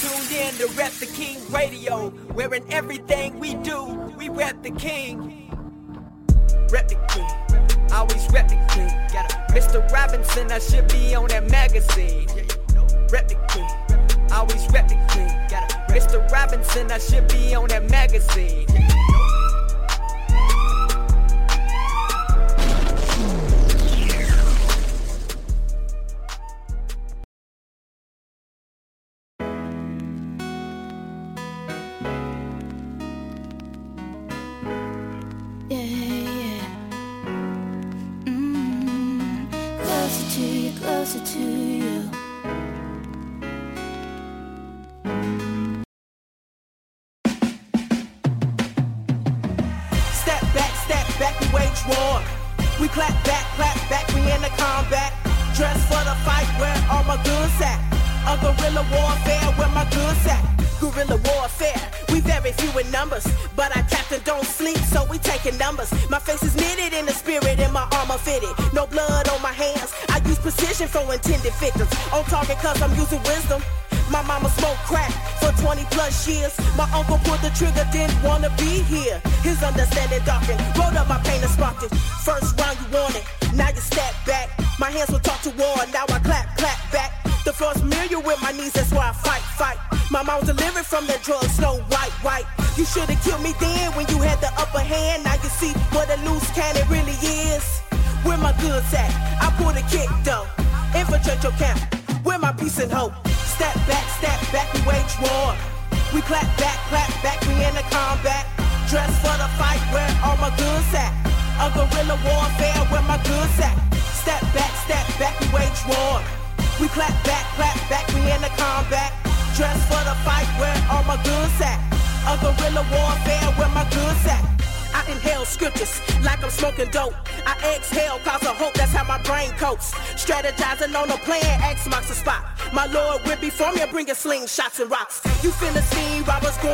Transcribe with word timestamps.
Tuned 0.00 0.30
in 0.30 0.54
to 0.54 0.66
Rep 0.76 0.92
the 0.92 1.06
King 1.06 1.38
Radio, 1.50 2.10
where 2.32 2.52
in 2.54 2.62
everything 2.70 3.38
we 3.40 3.54
do, 3.56 3.84
we 4.16 4.28
rep 4.28 4.62
the 4.62 4.70
King. 4.70 5.50
Rep 6.70 6.88
the 6.88 6.94
King, 7.08 7.92
always 7.92 8.30
rep 8.30 8.48
the 8.48 8.56
King. 8.74 8.90
Mr. 9.50 9.90
Robinson, 9.90 10.52
I 10.52 10.58
should 10.60 10.86
be 10.88 11.14
on 11.14 11.28
that 11.28 11.50
magazine. 11.50 12.28
Rep 13.10 13.28
the 13.28 13.36
King, 13.48 14.30
always 14.32 14.68
rep 14.70 14.86
the 14.88 14.94
King. 15.08 15.28
Mr. 15.88 16.30
Robinson, 16.30 16.92
I 16.92 16.98
should 16.98 17.26
be 17.28 17.54
on 17.54 17.68
that 17.68 17.90
magazine. 17.90 18.66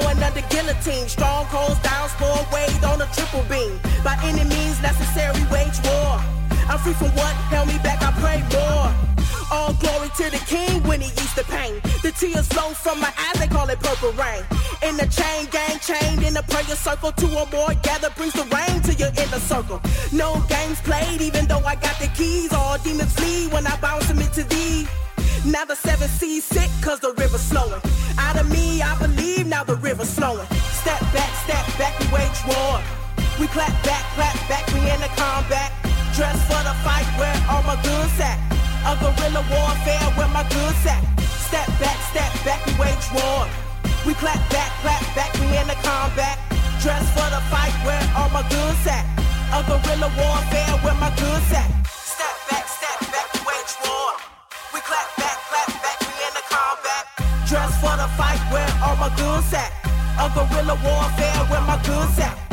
Going 0.01 0.23
under 0.23 0.45
guillotine. 0.51 1.09
Strongholds 1.09 1.79
down, 1.81 2.09
spawn 2.09 2.45
weight 2.53 2.83
on 2.85 3.01
a 3.01 3.09
triple 3.15 3.45
beam. 3.51 3.79
By 4.03 4.17
any 4.23 4.45
means 4.45 4.81
necessary, 4.83 5.43
wage 5.51 5.79
war. 5.85 6.19
I'm 6.71 6.79
free 6.79 6.95
from 6.95 7.13
what 7.19 7.35
held 7.53 7.69
me 7.69 7.79
back, 7.87 8.01
I 8.03 8.11
pray 8.23 8.41
more. 8.57 8.89
All 9.53 9.73
glory 9.75 10.11
to 10.21 10.27
the 10.31 10.43
king 10.47 10.83
when 10.85 11.01
he 11.01 11.09
eats 11.09 11.35
the 11.35 11.45
pain. 11.45 11.81
The 12.03 12.13
tears 12.13 12.49
flow 12.49 12.71
from 12.71 13.01
my 13.01 13.13
eyes, 13.27 13.39
they 13.39 13.47
call 13.47 13.69
it 13.69 13.79
purple 13.81 14.13
rain. 14.13 14.43
In 14.83 14.97
the 14.97 15.07
chain 15.07 15.47
gang, 15.51 15.79
chained 15.79 16.23
in 16.23 16.37
a 16.37 16.43
prayer 16.43 16.77
circle, 16.77 17.13
two 17.13 17.33
or 17.41 17.47
more 17.53 17.75
gather 17.83 18.11
brings 18.17 18.33
the 18.33 18.47
rain 18.57 18.81
to 18.83 18.93
your 18.95 19.13
inner 19.23 19.43
circle. 19.53 19.81
No 20.13 20.43
games 20.49 20.81
played, 20.81 21.21
even 21.21 21.47
though 21.47 21.65
I 21.73 21.75
got 21.77 21.97
the 22.01 22.09
keys. 22.17 22.53
All 22.53 22.79
demons 22.79 23.13
flee 23.15 23.49
when 23.49 23.67
I 23.67 23.77
bounce 23.81 24.09
them 24.09 24.19
into 24.19 24.43
thee. 24.45 24.89
Now 25.47 25.65
the 25.67 25.77
seven 25.77 26.09
seas 26.09 26.45
sick, 26.45 26.71
cause 26.83 27.01
the 27.01 27.13
river's 27.13 27.47
flowing. 27.51 27.84
Clap 33.55 33.71
back, 33.87 34.03
clap 34.19 34.35
back, 34.51 34.67
we 34.75 34.83
in 34.91 34.99
the 34.99 35.11
combat. 35.15 35.71
Dress 36.19 36.35
for 36.51 36.59
the 36.67 36.75
fight, 36.83 37.07
where 37.15 37.39
all 37.47 37.63
my 37.63 37.79
goods 37.87 38.19
at? 38.19 38.35
A 38.83 38.99
guerrilla 38.99 39.47
warfare, 39.47 40.07
where 40.19 40.33
my 40.35 40.43
goods 40.51 40.83
at? 40.91 41.03
Step 41.23 41.71
back, 41.79 41.99
step 42.11 42.35
back, 42.43 42.61
we 42.67 42.75
wage 42.83 43.07
war. 43.15 43.47
We 44.05 44.13
clap 44.19 44.43
back, 44.51 44.71
clap 44.83 45.03
back, 45.15 45.31
we 45.39 45.47
in 45.55 45.71
the 45.71 45.79
combat. 45.87 46.37
Dress 46.83 47.07
for 47.15 47.29
the 47.31 47.39
fight, 47.47 47.75
where 47.87 48.03
all 48.19 48.29
my 48.35 48.43
goods 48.51 48.85
at? 48.91 49.07
A 49.55 49.63
guerrilla 49.63 50.11
warfare, 50.19 50.75
where 50.83 50.99
my 50.99 51.15
goods 51.15 51.51
at? 51.55 51.71
Step 51.87 52.35
back, 52.51 52.67
step 52.67 52.99
back, 53.15 53.27
we 53.39 53.41
wage 53.47 53.75
war. 53.87 54.19
We 54.75 54.83
clap 54.83 55.09
back, 55.15 55.39
clap 55.47 55.71
back, 55.79 55.99
we 56.03 56.15
in 56.27 56.33
the 56.35 56.45
combat. 56.51 57.07
Dress 57.47 57.71
for 57.79 57.95
the 58.03 58.11
fight, 58.19 58.43
where 58.51 58.71
all 58.83 58.99
my 58.99 59.15
goods 59.15 59.55
at? 59.55 59.71
A 60.19 60.27
guerrilla 60.35 60.75
warfare, 60.83 61.41
where 61.47 61.63
my 61.63 61.79
goods 61.87 62.19
at? 62.19 62.44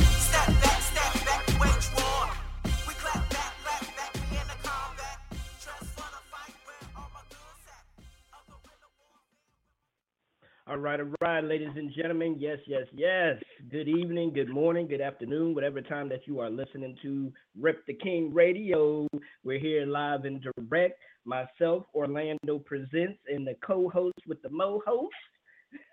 All 10.72 10.78
right, 10.78 11.02
all 11.02 11.08
right, 11.20 11.44
ladies 11.44 11.74
and 11.76 11.92
gentlemen. 11.94 12.38
Yes, 12.40 12.59
yes, 12.66 12.86
yes. 12.94 13.36
Good 13.70 13.90
evening, 13.90 14.32
good 14.32 14.48
morning, 14.48 14.88
good 14.88 15.02
afternoon, 15.02 15.54
whatever 15.54 15.82
time 15.82 16.08
that 16.08 16.22
you 16.26 16.40
are 16.40 16.50
listening 16.50 16.96
to 17.02 17.30
Rep 17.59 17.86
the 17.88 17.94
King 17.94 18.34
Radio. 18.34 19.06
We're 19.44 19.59
here 19.59 19.86
live 19.86 20.23
and 20.23 20.41
direct. 20.41 20.97
Myself, 21.26 21.88
Orlando 21.94 22.59
Presents, 22.59 23.20
and 23.28 23.46
the 23.46 23.56
co-host 23.62 24.16
with 24.26 24.41
the 24.44 24.50
mo 24.50 24.82
host. 24.88 25.12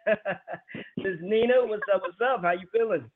this 0.07 0.17
is 1.07 1.19
Nina. 1.23 1.55
What's 1.67 1.83
up? 1.93 2.03
What's 2.03 2.19
up? 2.23 2.43
How 2.43 2.53
you 2.53 2.69
feeling? 2.73 3.11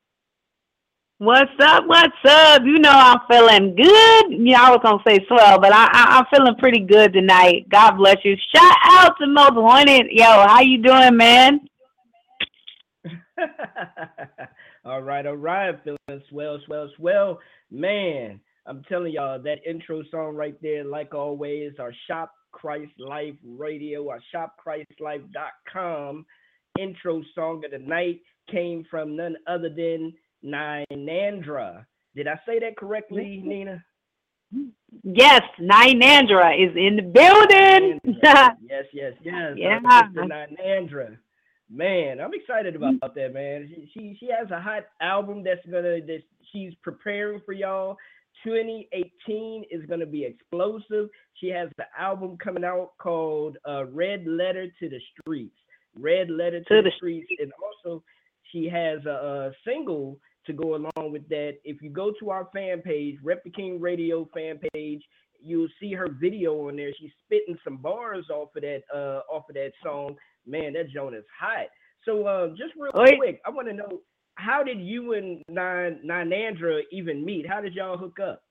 What's 1.23 1.53
up? 1.61 1.85
What's 1.87 2.17
up? 2.29 2.63
You 2.65 2.81
know 2.81 2.91
I'm 2.91 3.21
feeling 3.31 3.77
good. 3.77 4.25
Yeah, 4.29 4.61
I 4.61 4.71
was 4.71 4.81
gonna 4.83 5.01
say 5.07 5.25
swell, 5.29 5.61
but 5.61 5.73
I, 5.73 5.89
I 5.93 6.19
I'm 6.19 6.25
feeling 6.35 6.57
pretty 6.57 6.81
good 6.81 7.13
tonight. 7.13 7.69
God 7.69 7.93
bless 7.93 8.17
you. 8.25 8.35
Shout 8.53 8.75
out 8.87 9.15
to 9.21 9.29
Most 9.29 9.55
Wanted. 9.55 10.07
Yo, 10.11 10.25
how 10.25 10.63
you 10.63 10.83
doing, 10.83 11.17
man? 11.17 11.61
all 14.85 15.01
right, 15.01 15.25
all 15.25 15.37
right. 15.37 15.79
Feeling 15.85 16.23
swell, 16.29 16.59
swell, 16.67 16.91
swell. 16.97 17.39
Man, 17.71 18.41
I'm 18.67 18.83
telling 18.89 19.13
y'all 19.13 19.41
that 19.41 19.65
intro 19.65 20.03
song 20.11 20.35
right 20.35 20.61
there, 20.61 20.83
like 20.83 21.15
always, 21.15 21.75
our 21.79 21.93
Shop 22.09 22.33
Christ 22.51 22.99
Life 22.99 23.37
Radio, 23.45 24.09
our 24.09 24.19
shopchristlife.com 24.35 26.27
intro 26.81 27.23
song 27.37 27.63
of 27.65 27.71
the 27.71 27.79
night 27.79 28.23
came 28.51 28.85
from 28.91 29.15
none 29.15 29.37
other 29.47 29.69
than 29.69 30.13
Nyanandra. 30.45 31.85
Did 32.15 32.29
I 32.29 32.39
say 32.47 32.59
that 32.61 32.77
correctly, 32.77 33.43
Nina? 33.45 33.83
Yes, 35.03 35.43
Nandra 35.59 36.55
is 36.55 36.77
in 36.77 36.97
the 36.97 37.03
building. 37.03 38.01
yes, 38.69 38.85
yes, 38.93 39.15
yes. 39.23 39.55
Yeah. 39.57 39.81
Nandra. 39.81 41.17
Man, 41.71 42.21
I'm 42.21 42.35
excited 42.35 42.77
about 42.77 43.15
that, 43.15 43.33
man. 43.33 43.71
She, 43.75 43.91
she 43.95 44.17
she 44.21 44.29
has 44.39 44.51
a 44.51 44.61
hot 44.61 44.85
album 45.01 45.43
that's 45.43 45.65
gonna 45.65 46.01
that 46.03 46.23
she's 46.53 46.75
preparing 46.83 47.41
for 47.47 47.53
y'all. 47.53 47.97
2018 48.45 49.65
is 49.71 49.87
gonna 49.87 50.05
be 50.05 50.25
explosive. 50.25 51.09
She 51.41 51.49
has 51.49 51.71
the 51.79 51.85
album 51.99 52.37
coming 52.37 52.65
out 52.65 52.91
called 52.99 53.57
uh, 53.67 53.87
Red 53.87 54.27
Letter 54.27 54.67
to 54.81 54.89
the 54.89 55.01
Streets. 55.21 55.57
Red 55.99 56.29
Letter 56.29 56.61
to, 56.61 56.65
To 56.65 56.77
the 56.77 56.83
the 56.83 56.91
Streets, 56.97 57.29
and 57.39 57.53
also 57.63 58.03
she 58.51 58.69
has 58.69 59.05
a, 59.07 59.11
a 59.11 59.53
single 59.67 60.19
to 60.47 60.53
go 60.53 60.75
along 60.75 61.13
with 61.13 61.29
that. 61.29 61.59
If 61.65 61.83
you 61.83 61.91
go 61.91 62.13
to 62.21 62.31
our 62.31 62.49
fan 62.55 62.83
page, 62.83 63.17
Rep 63.23 63.45
the 63.45 63.51
King 63.51 63.81
Radio 63.81 64.29
fan 64.35 64.59
page, 64.73 65.03
you'll 65.41 65.69
see 65.81 65.93
her 65.93 66.09
video 66.21 66.69
on 66.69 66.77
there. 66.77 66.93
She's 66.99 67.11
spitting 67.25 67.59
some 67.65 67.79
bars 67.79 68.27
off 68.31 68.55
of 68.57 68.63
that 68.63 68.83
uh 68.95 69.21
off 69.33 69.49
of 69.49 69.55
that 69.55 69.73
song. 69.83 70.17
Man, 70.47 70.73
that 70.75 70.91
joint 70.91 71.15
is 71.15 71.25
hot. 71.39 71.67
So 72.05 72.27
uh, 72.27 72.49
just 72.51 72.75
real 72.77 72.93
Oi. 72.97 73.17
quick, 73.17 73.41
I 73.47 73.51
want 73.51 73.69
to 73.69 73.75
know 73.75 74.01
how 74.37 74.63
did 74.63 74.81
you 74.81 75.13
and 75.13 75.43
Nine 75.49 76.01
Ninandra 76.05 76.81
even 76.91 77.25
meet? 77.25 77.49
How 77.49 77.61
did 77.61 77.75
y'all 77.75 77.97
hook 77.97 78.19
up? 78.21 78.43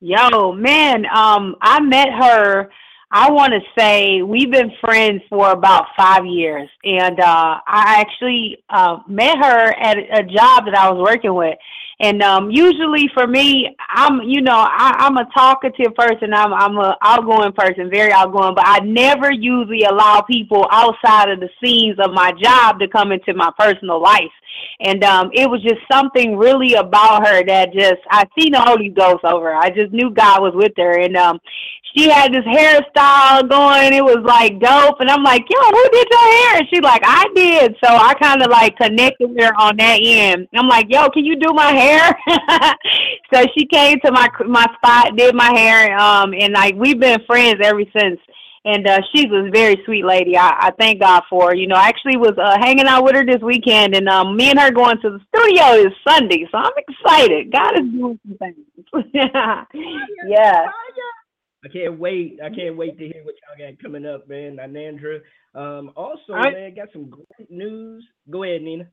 Yo, 0.00 0.52
man, 0.52 1.04
um, 1.14 1.54
I 1.60 1.80
met 1.80 2.08
her. 2.10 2.70
I 3.14 3.30
want 3.30 3.52
to 3.52 3.60
say 3.78 4.22
we've 4.22 4.50
been 4.50 4.72
friends 4.80 5.20
for 5.28 5.50
about 5.50 5.84
five 5.98 6.24
years, 6.24 6.70
and 6.82 7.20
uh, 7.20 7.60
I 7.66 8.00
actually 8.00 8.64
uh, 8.70 9.00
met 9.06 9.36
her 9.36 9.74
at 9.78 9.98
a 9.98 10.22
job 10.22 10.64
that 10.64 10.74
I 10.74 10.90
was 10.90 11.06
working 11.06 11.34
with. 11.34 11.58
And 12.00 12.22
um, 12.22 12.50
usually 12.50 13.10
for 13.12 13.26
me, 13.26 13.76
I'm 13.90 14.22
you 14.22 14.40
know 14.40 14.56
I, 14.56 14.94
I'm 14.98 15.18
a 15.18 15.28
talkative 15.34 15.94
person. 15.94 16.32
I'm 16.32 16.54
I'm 16.54 16.78
a 16.78 16.96
outgoing 17.02 17.52
person, 17.52 17.90
very 17.90 18.12
outgoing. 18.12 18.54
But 18.54 18.64
I 18.66 18.78
never 18.78 19.30
usually 19.30 19.82
allow 19.82 20.22
people 20.22 20.66
outside 20.70 21.28
of 21.28 21.40
the 21.40 21.50
scenes 21.62 21.98
of 22.02 22.12
my 22.14 22.32
job 22.42 22.80
to 22.80 22.88
come 22.88 23.12
into 23.12 23.34
my 23.34 23.50
personal 23.58 24.00
life. 24.00 24.32
And 24.80 25.04
um, 25.04 25.30
it 25.34 25.48
was 25.48 25.62
just 25.62 25.80
something 25.90 26.36
really 26.36 26.74
about 26.74 27.26
her 27.26 27.44
that 27.44 27.74
just 27.74 28.00
I 28.10 28.24
seen 28.38 28.52
the 28.52 28.60
Holy 28.60 28.88
Ghost 28.88 29.24
over 29.24 29.52
her. 29.52 29.56
I 29.56 29.68
just 29.68 29.92
knew 29.92 30.10
God 30.10 30.40
was 30.40 30.54
with 30.54 30.72
her, 30.78 30.98
and 30.98 31.16
um, 31.16 31.38
she 31.94 32.08
had 32.08 32.32
this 32.32 32.44
hairstyle 32.44 33.48
going. 33.48 33.92
It 33.92 34.04
was 34.04 34.24
like 34.24 34.58
dope, 34.60 35.00
and 35.00 35.10
I'm 35.10 35.22
like, 35.22 35.44
yo, 35.48 35.60
who 35.60 35.88
did 35.92 36.08
your 36.10 36.32
hair? 36.32 36.56
And 36.58 36.68
she's 36.72 36.82
like, 36.82 37.02
I 37.04 37.26
did. 37.34 37.76
So 37.84 37.90
I 37.90 38.14
kind 38.14 38.42
of 38.42 38.50
like 38.50 38.76
connected 38.76 39.28
with 39.28 39.40
her 39.40 39.54
on 39.60 39.76
that 39.76 39.98
end. 40.02 40.48
I'm 40.54 40.68
like, 40.68 40.86
yo, 40.88 41.08
can 41.10 41.24
you 41.24 41.36
do 41.36 41.52
my 41.52 41.72
hair? 41.72 42.16
so 43.34 43.44
she 43.56 43.66
came 43.66 43.98
to 44.04 44.12
my 44.12 44.28
my 44.46 44.66
spot, 44.76 45.16
did 45.16 45.34
my 45.34 45.52
hair, 45.54 45.98
um, 45.98 46.32
and 46.34 46.54
like 46.54 46.74
we've 46.76 46.98
been 47.00 47.20
friends 47.26 47.60
ever 47.62 47.82
since. 47.96 48.20
And 48.64 48.86
uh, 48.86 49.00
she's 49.12 49.26
a 49.26 49.50
very 49.50 49.76
sweet 49.84 50.04
lady. 50.04 50.36
I, 50.36 50.50
I 50.50 50.70
thank 50.78 51.00
God 51.00 51.24
for 51.28 51.48
her. 51.48 51.54
You 51.54 51.66
know, 51.66 51.74
I 51.74 51.88
actually 51.88 52.16
was 52.16 52.34
uh, 52.38 52.56
hanging 52.60 52.86
out 52.86 53.02
with 53.02 53.16
her 53.16 53.26
this 53.26 53.42
weekend, 53.42 53.96
and 53.96 54.08
um, 54.08 54.36
me 54.36 54.50
and 54.50 54.60
her 54.60 54.70
going 54.70 55.00
to 55.00 55.10
the 55.10 55.20
studio 55.34 55.84
is 55.84 55.92
Sunday, 56.06 56.46
so 56.48 56.58
I'm 56.58 56.72
excited. 56.76 57.50
God 57.52 57.80
is 57.80 57.90
doing 57.90 58.20
some 58.24 58.38
things. 58.38 59.04
yeah. 60.28 60.66
I 61.64 61.68
can't 61.68 61.98
wait. 61.98 62.38
I 62.42 62.48
can't 62.50 62.76
wait 62.76 62.98
to 62.98 63.04
hear 63.04 63.24
what 63.24 63.34
y'all 63.42 63.70
got 63.70 63.78
coming 63.80 64.06
up, 64.06 64.28
man. 64.28 64.56
Ninandra. 64.56 65.20
Um, 65.54 65.92
also, 65.96 66.32
I- 66.32 66.50
man, 66.50 66.74
got 66.74 66.88
some 66.92 67.10
great 67.10 67.50
news. 67.50 68.04
Go 68.30 68.42
ahead, 68.42 68.62
Nina. 68.62 68.88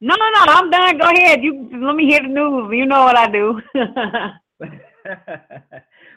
No, 0.00 0.14
no, 0.14 0.30
no. 0.30 0.44
I'm 0.52 0.70
done. 0.70 0.98
Go 0.98 1.08
ahead. 1.08 1.42
You 1.42 1.68
let 1.82 1.96
me 1.96 2.06
hear 2.06 2.20
the 2.20 2.28
news. 2.28 2.70
You 2.72 2.86
know 2.86 3.04
what 3.04 3.16
I 3.16 3.30
do. 3.30 3.60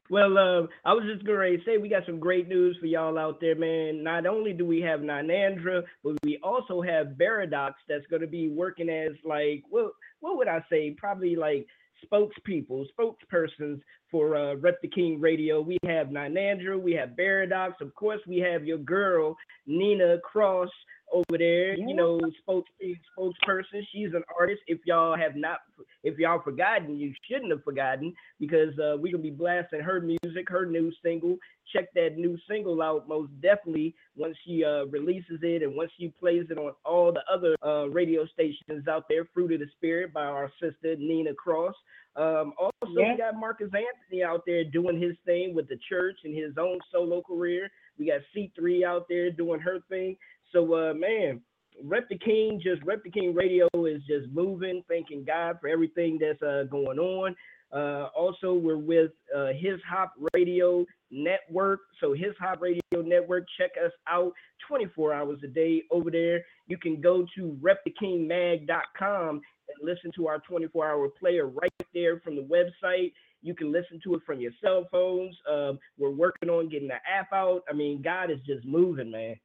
well, 0.10 0.38
uh, 0.38 0.68
I 0.84 0.94
was 0.94 1.06
just 1.06 1.25
going 1.25 1.57
to 1.57 1.63
say 1.63 1.78
we 1.78 1.88
got 1.88 2.06
some 2.06 2.19
great 2.19 2.50
news 2.50 2.75
for 2.80 2.88
y'all 2.88 3.18
out 3.18 3.40
there, 3.40 3.56
man. 3.56 4.04
Not 4.04 4.25
only 4.25 4.52
do 4.52 4.66
we 4.66 4.81
have 4.81 5.00
Ninandra, 5.00 5.84
but 6.04 6.18
we 6.24 6.40
also 6.44 6.81
have 6.81 7.18
Paradox 7.18 7.75
that's 7.88 8.06
going 8.07 8.22
to 8.22 8.28
be 8.28 8.50
working 8.50 8.90
as 8.90 9.13
like, 9.24 9.63
well, 9.72 9.92
what 10.19 10.36
would 10.38 10.50
I 10.50 10.62
say? 10.69 10.92
Probably 10.98 11.38
like 11.38 11.66
spokespeople, 12.06 12.86
spokespersons 13.00 13.81
for 14.12 14.36
uh, 14.36 14.56
Rep 14.56 14.82
the 14.82 14.88
King 14.88 15.20
Radio. 15.20 15.62
We 15.62 15.78
have 15.86 16.08
Ninandra, 16.08 16.80
we 16.80 16.94
have 16.94 17.16
Paradox, 17.16 17.76
of 17.82 17.94
course, 17.96 18.20
we 18.28 18.38
have 18.40 18.66
your 18.66 18.78
girl 18.78 19.36
Nina 19.68 20.18
Cross 20.20 20.70
over 21.12 21.38
there. 21.38 21.76
You 21.76 21.96
know, 21.96 22.20
spokes 22.42 22.70
spokesperson. 23.18 23.82
She's 23.92 24.14
an 24.14 24.24
artist. 24.38 24.62
If 24.68 24.80
y'all 24.86 25.18
have 25.18 25.36
not, 25.36 25.60
if 26.04 26.18
y'all 26.18 26.42
forgotten, 26.42 27.00
you 27.00 27.14
shouldn't 27.30 27.52
have 27.52 27.64
forgotten 27.64 28.14
because 28.40 28.78
uh, 28.80 28.98
we're 28.98 29.12
gonna 29.12 29.24
be 29.24 29.32
blasting 29.32 29.82
her 29.82 30.02
music, 30.02 30.50
her 30.50 30.66
new 30.66 30.92
single. 31.04 31.38
Check 31.74 31.94
that 31.94 32.18
new 32.18 32.38
single 32.50 32.81
out 32.81 33.07
most 33.07 33.31
definitely 33.42 33.95
once 34.16 34.36
she 34.45 34.63
uh, 34.63 34.86
releases 34.86 35.39
it 35.42 35.62
and 35.63 35.75
once 35.75 35.92
she 35.98 36.10
plays 36.19 36.45
it 36.50 36.57
on 36.57 36.74
all 36.86 37.12
the 37.13 37.24
other 37.31 37.56
uh, 37.66 37.88
radio 37.89 38.25
stations 38.27 38.88
out 38.88 39.06
there. 39.10 39.25
Fruit 39.33 39.54
of 39.54 39.60
the 39.60 39.68
Spirit 39.77 40.13
by 40.13 40.24
our 40.25 40.51
sister 40.62 40.95
Nina 40.98 41.33
Cross. 41.33 41.75
Um, 42.16 42.54
also, 42.57 43.00
Yeah. 43.00 43.12
we 43.12 43.18
got 43.18 43.36
Marcus 43.36 43.69
Anthony 43.74 44.24
out 44.24 44.44
there 44.45 44.63
doing 44.63 45.00
his 45.00 45.16
thing 45.25 45.54
with 45.54 45.69
the 45.69 45.77
church 45.88 46.18
and 46.24 46.36
his 46.36 46.57
own 46.57 46.80
solo 46.92 47.21
career. 47.21 47.69
We 47.98 48.07
got 48.07 48.21
C3 48.36 48.83
out 48.83 49.07
there 49.07 49.30
doing 49.31 49.60
her 49.60 49.80
thing. 49.89 50.18
So, 50.51 50.74
uh, 50.74 50.94
man, 50.94 51.42
Rep 51.83 52.10
the 52.10 52.18
King, 52.18 52.60
just 52.62 52.83
Rep 52.83 53.04
the 53.04 53.12
King 53.12 53.33
Radio 53.33 53.68
is 53.86 54.01
just 54.06 54.27
moving. 54.33 54.83
Thanking 54.89 55.24
God 55.24 55.60
for 55.62 55.68
everything 55.69 56.18
that's 56.19 56.42
uh, 56.42 56.63
going 56.69 57.00
on. 57.00 57.36
Uh, 57.71 58.07
also, 58.16 58.54
we're 58.54 58.77
with 58.77 59.12
uh, 59.36 59.48
His 59.48 59.80
Hop 59.88 60.13
Radio 60.33 60.86
Network. 61.12 61.81
So, 62.01 62.13
His 62.13 62.33
Hop 62.39 62.62
Radio 62.62 62.81
Network, 62.95 63.45
check 63.60 63.71
us 63.83 63.92
out 64.07 64.33
24 64.68 65.13
hours 65.13 65.39
a 65.44 65.48
day 65.48 65.83
over 65.92 66.10
there. 66.10 66.44
You 66.68 66.77
can 66.77 67.00
go 67.00 67.25
to 67.36 67.57
repthekingmag.com 67.62 69.30
and 69.30 69.88
listen 69.89 70.12
to 70.16 70.27
our 70.27 70.39
24 70.39 70.89
hour 70.89 71.10
player 71.19 71.48
right 71.48 71.71
there 71.94 72.19
from 72.21 72.36
the 72.36 72.44
website. 72.44 73.13
You 73.42 73.56
can 73.56 73.71
listen 73.71 74.00
to 74.04 74.16
it 74.16 74.21
from 74.25 74.39
your 74.39 74.51
cell 74.62 74.88
phones. 74.92 75.36
Um, 75.50 75.80
we're 75.98 76.10
working 76.10 76.50
on 76.50 76.69
getting 76.69 76.89
the 76.89 76.95
app 76.95 77.31
out. 77.33 77.62
I 77.69 77.74
mean, 77.74 78.01
God 78.01 78.31
is 78.31 78.39
just 78.45 78.66
moving, 78.66 79.12
man. 79.12 79.36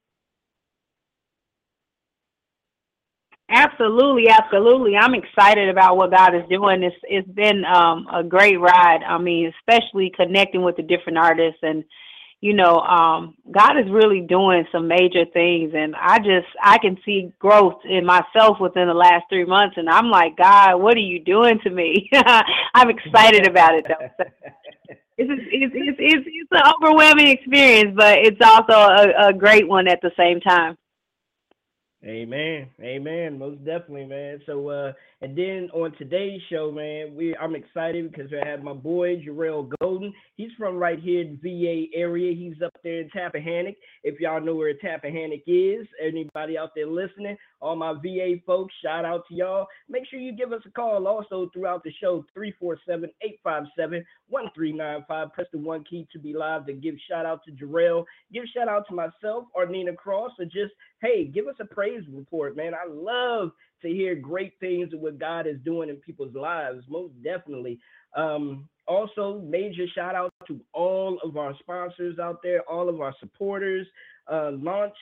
Absolutely, 3.51 4.29
absolutely. 4.29 4.97
I'm 4.97 5.15
excited 5.15 5.69
about 5.69 5.97
what 5.97 6.11
God 6.11 6.35
is 6.35 6.49
doing. 6.49 6.83
It's 6.83 6.97
it's 7.05 7.29
been 7.29 7.65
um, 7.65 8.07
a 8.13 8.25
great 8.25 8.59
ride. 8.59 9.01
I 9.07 9.19
mean, 9.19 9.53
especially 9.61 10.13
connecting 10.17 10.63
with 10.63 10.77
the 10.77 10.83
different 10.83 11.19
artists 11.19 11.61
and 11.63 11.85
you 12.41 12.53
know, 12.53 12.81
um, 12.81 13.37
God 13.51 13.79
is 13.79 13.91
really 13.91 14.21
doing 14.21 14.67
some 14.71 14.87
major 14.87 15.25
things 15.33 15.73
and 15.75 15.95
I 15.97 16.19
just 16.19 16.47
I 16.63 16.79
can 16.79 16.99
see 17.05 17.33
growth 17.39 17.81
in 17.85 18.05
myself 18.05 18.59
within 18.61 18.89
the 18.89 18.95
last 18.95 19.25
three 19.31 19.45
months 19.47 19.77
and 19.79 19.89
I'm 19.89 20.11
like, 20.11 20.37
God, 20.37 20.77
what 20.77 20.97
are 20.97 21.01
you 21.01 21.21
doing 21.21 21.59
to 21.65 21.71
me? 21.71 22.11
I'm 22.75 22.91
excited 22.91 23.47
about 23.49 23.75
it 23.75 23.87
though. 23.89 24.25
It's, 25.17 25.31
it's, 25.31 25.75
it's, 25.75 25.97
it's, 26.01 26.27
it's 26.27 26.49
an 26.51 26.73
overwhelming 26.83 27.29
experience, 27.29 27.95
but 27.97 28.19
it's 28.19 28.41
also 28.45 28.73
a, 28.73 29.29
a 29.29 29.33
great 29.33 29.69
one 29.69 29.87
at 29.89 30.01
the 30.03 30.11
same 30.17 30.41
time. 30.41 30.77
Amen. 32.05 32.69
Amen. 32.81 33.39
Most 33.39 33.65
definitely, 33.65 34.07
man. 34.07 34.41
So 34.47 34.69
uh 34.71 34.93
and 35.25 35.35
then 35.35 35.71
on 35.73 35.91
today's 35.93 36.43
show, 36.51 36.71
man, 36.71 37.15
we 37.15 37.35
I'm 37.37 37.57
excited 37.57 38.13
because 38.13 38.31
I 38.31 38.47
have 38.47 38.63
my 38.63 38.75
boy 38.75 39.23
Jarrell 39.23 39.73
Golden. 39.81 40.13
He's 40.37 40.51
from 40.59 40.77
right 40.77 41.01
here 41.01 41.23
in 41.23 41.39
VA 41.43 41.87
area. 41.97 42.35
He's 42.35 42.61
up 42.63 42.75
there 42.85 43.01
in 43.01 43.09
Tappahannock. 43.09 43.75
If 44.03 44.21
y'all 44.21 44.43
know 44.43 44.55
where 44.55 44.75
Tappahannock 44.75 45.45
is, 45.47 45.87
anybody 45.99 46.59
out 46.59 46.73
there 46.77 46.87
listening, 46.87 47.39
all 47.63 47.75
my 47.75 47.95
VA 47.95 48.35
folks, 48.47 48.75
shout 48.85 49.07
out 49.07 49.27
to 49.29 49.35
y'all. 49.35 49.67
Make 49.89 50.07
sure 50.11 50.21
you 50.21 50.37
give 50.37 50.53
us 50.53 50.61
a 50.67 50.71
call 50.71 51.09
also 51.09 51.49
throughout 51.55 51.85
the 51.85 51.93
show, 52.03 52.27
347-857-1395. 52.37 55.33
Press 55.33 55.47
the 55.53 55.59
one 55.59 55.85
key 55.85 56.07
to 56.13 56.19
be 56.19 56.35
live 56.35 56.67
to 56.67 56.75
give 56.75 56.97
shout 57.09 57.25
out 57.25 57.41
to 57.47 57.53
Jarrell. 57.53 58.05
Give 58.31 58.45
shout 58.55 58.69
out 58.69 58.87
to 58.89 58.95
myself 58.95 59.47
or 59.55 59.65
Nina 59.65 59.95
Cross 59.95 60.33
or 60.39 60.45
just 60.45 60.75
hey, 61.01 61.25
give 61.25 61.47
us 61.47 61.57
a 61.61 61.65
praise 61.65 62.03
report, 62.13 62.57
man. 62.57 62.75
I 62.75 62.87
love 62.89 63.53
to 63.85 63.91
hear 63.91 64.15
great 64.15 64.55
things 64.61 64.93
of 64.93 65.01
what 65.01 65.19
God 65.19 65.47
is 65.47 65.57
doing 65.65 65.89
in 65.89 65.97
people's 65.97 66.35
lives, 66.35 66.85
most 66.89 67.13
definitely. 67.23 67.79
Um, 68.17 68.69
also, 68.87 69.41
major 69.45 69.87
shout 69.95 70.15
out 70.15 70.33
to 70.47 70.61
all 70.73 71.19
of 71.25 71.37
our 71.37 71.55
sponsors 71.61 72.19
out 72.19 72.41
there, 72.43 72.63
all 72.63 72.89
of 72.89 73.01
our 73.01 73.15
supporters. 73.21 73.87
Uh, 74.31 74.53
Launch 74.53 74.95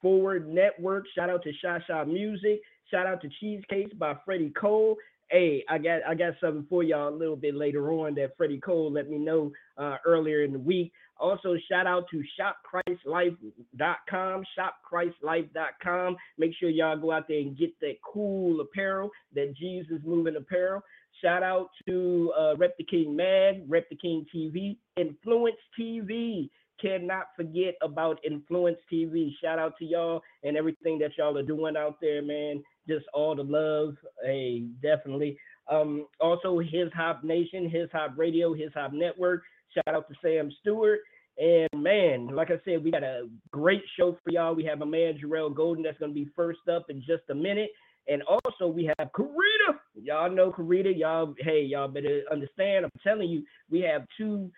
Forward 0.00 0.48
Network. 0.48 1.04
Shout 1.14 1.30
out 1.30 1.42
to 1.42 1.52
Shasha 1.64 2.06
Music. 2.06 2.60
Shout 2.90 3.06
out 3.06 3.20
to 3.22 3.28
Cheesecakes 3.40 3.92
by 3.94 4.14
Freddie 4.24 4.52
Cole. 4.58 4.96
Hey, 5.28 5.64
I 5.68 5.78
got 5.78 6.02
I 6.06 6.14
got 6.14 6.34
something 6.40 6.66
for 6.68 6.84
y'all 6.84 7.08
a 7.08 7.10
little 7.10 7.36
bit 7.36 7.54
later 7.54 7.90
on 7.92 8.14
that 8.14 8.36
Freddie 8.36 8.60
Cole 8.60 8.92
let 8.92 9.10
me 9.10 9.18
know 9.18 9.50
uh, 9.76 9.96
earlier 10.06 10.44
in 10.44 10.52
the 10.52 10.58
week. 10.58 10.92
Also, 11.18 11.56
shout 11.70 11.86
out 11.86 12.04
to 12.10 12.22
shopchristlife.com, 12.38 14.44
shopchristlife.com. 14.58 16.16
Make 16.38 16.52
sure 16.58 16.68
y'all 16.68 16.98
go 16.98 17.12
out 17.12 17.28
there 17.28 17.40
and 17.40 17.56
get 17.56 17.78
that 17.80 17.96
cool 18.02 18.60
apparel, 18.60 19.10
that 19.34 19.54
Jesus 19.56 20.00
moving 20.04 20.36
apparel. 20.36 20.82
Shout 21.22 21.42
out 21.42 21.70
to 21.88 22.32
uh, 22.38 22.56
Rep 22.56 22.76
the 22.76 22.84
King 22.84 23.16
Mag, 23.16 23.62
Rep 23.66 23.88
the 23.88 23.96
King 23.96 24.26
TV, 24.34 24.76
Influence 24.96 25.56
TV. 25.78 26.50
Cannot 26.80 27.28
forget 27.34 27.74
about 27.80 28.20
Influence 28.22 28.78
TV. 28.92 29.30
Shout 29.42 29.58
out 29.58 29.78
to 29.78 29.86
y'all 29.86 30.20
and 30.42 30.58
everything 30.58 30.98
that 30.98 31.12
y'all 31.16 31.38
are 31.38 31.42
doing 31.42 31.76
out 31.76 31.96
there, 32.02 32.20
man. 32.20 32.62
Just 32.86 33.06
all 33.14 33.34
the 33.34 33.42
love. 33.42 33.94
Hey, 34.22 34.66
definitely. 34.82 35.38
Um, 35.68 36.06
also, 36.20 36.58
His 36.58 36.92
Hop 36.94 37.24
Nation, 37.24 37.70
His 37.70 37.88
Hop 37.92 38.12
Radio, 38.16 38.52
His 38.52 38.72
Hop 38.74 38.92
Network. 38.92 39.42
Shout 39.76 39.94
out 39.94 40.08
to 40.08 40.14
Sam 40.22 40.50
Stewart. 40.60 41.00
And 41.38 41.68
man, 41.82 42.28
like 42.28 42.50
I 42.50 42.58
said, 42.64 42.82
we 42.82 42.90
got 42.90 43.02
a 43.02 43.28
great 43.50 43.82
show 43.98 44.16
for 44.24 44.30
y'all. 44.30 44.54
We 44.54 44.64
have 44.64 44.80
a 44.80 44.86
man, 44.86 45.18
Jarrell 45.22 45.54
Golden, 45.54 45.82
that's 45.82 45.98
going 45.98 46.12
to 46.12 46.14
be 46.14 46.30
first 46.34 46.60
up 46.68 46.86
in 46.88 47.00
just 47.00 47.24
a 47.30 47.34
minute. 47.34 47.70
And 48.08 48.22
also 48.22 48.68
we 48.68 48.90
have 48.98 49.10
Karita. 49.12 49.76
Y'all 49.94 50.30
know 50.30 50.52
Karita. 50.52 50.96
Y'all, 50.96 51.34
hey, 51.38 51.62
y'all 51.62 51.88
better 51.88 52.22
understand. 52.30 52.84
I'm 52.84 52.90
telling 53.02 53.28
you, 53.28 53.42
we 53.68 53.80
have 53.80 54.06
two 54.16 54.50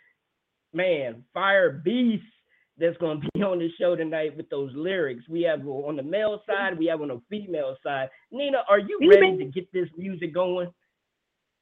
man 0.75 1.25
fire 1.33 1.71
beasts 1.71 2.27
that's 2.79 2.97
gonna 2.99 3.21
be 3.35 3.43
on 3.43 3.59
the 3.59 3.69
show 3.79 3.97
tonight 3.97 4.37
with 4.37 4.49
those 4.51 4.71
lyrics. 4.75 5.25
We 5.29 5.43
have 5.43 5.67
on 5.67 5.97
the 5.97 6.03
male 6.03 6.43
side, 6.47 6.79
we 6.79 6.87
have 6.87 7.01
on 7.01 7.09
the 7.09 7.21
female 7.31 7.77
side. 7.83 8.09
Nina, 8.31 8.59
are 8.69 8.79
you 8.79 8.99
ready 9.09 9.39
to 9.39 9.45
get 9.47 9.73
this 9.73 9.89
music 9.97 10.35
going? 10.35 10.69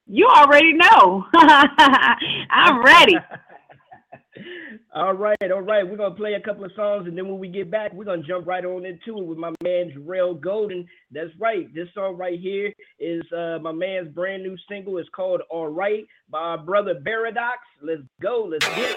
You 0.06 0.28
already 0.28 0.72
know. 0.72 1.26
I'm 1.34 2.84
ready. 2.84 3.16
all 4.94 5.14
right, 5.14 5.36
all 5.52 5.62
right. 5.62 5.88
We're 5.88 5.96
gonna 5.96 6.14
play 6.14 6.34
a 6.34 6.40
couple 6.40 6.64
of 6.64 6.70
songs, 6.76 7.08
and 7.08 7.18
then 7.18 7.26
when 7.26 7.40
we 7.40 7.48
get 7.48 7.72
back, 7.72 7.92
we're 7.92 8.04
gonna 8.04 8.22
jump 8.22 8.46
right 8.46 8.64
on 8.64 8.86
into 8.86 9.18
it 9.18 9.26
with 9.26 9.36
my 9.36 9.52
man 9.64 9.90
Jarrell 9.90 10.40
Golden. 10.40 10.86
That's 11.10 11.30
right. 11.40 11.72
This 11.74 11.88
song 11.92 12.16
right 12.16 12.38
here 12.38 12.72
is 13.00 13.22
uh, 13.32 13.58
my 13.60 13.72
man's 13.72 14.08
brand 14.14 14.44
new 14.44 14.56
single. 14.68 14.98
It's 14.98 15.08
called 15.08 15.42
"All 15.50 15.68
Right" 15.68 16.06
by 16.30 16.38
our 16.38 16.58
brother 16.58 17.00
Paradox. 17.04 17.58
Let's 17.82 18.02
go. 18.22 18.48
Let's 18.48 18.66
get 18.68 18.90
it. 18.90 18.96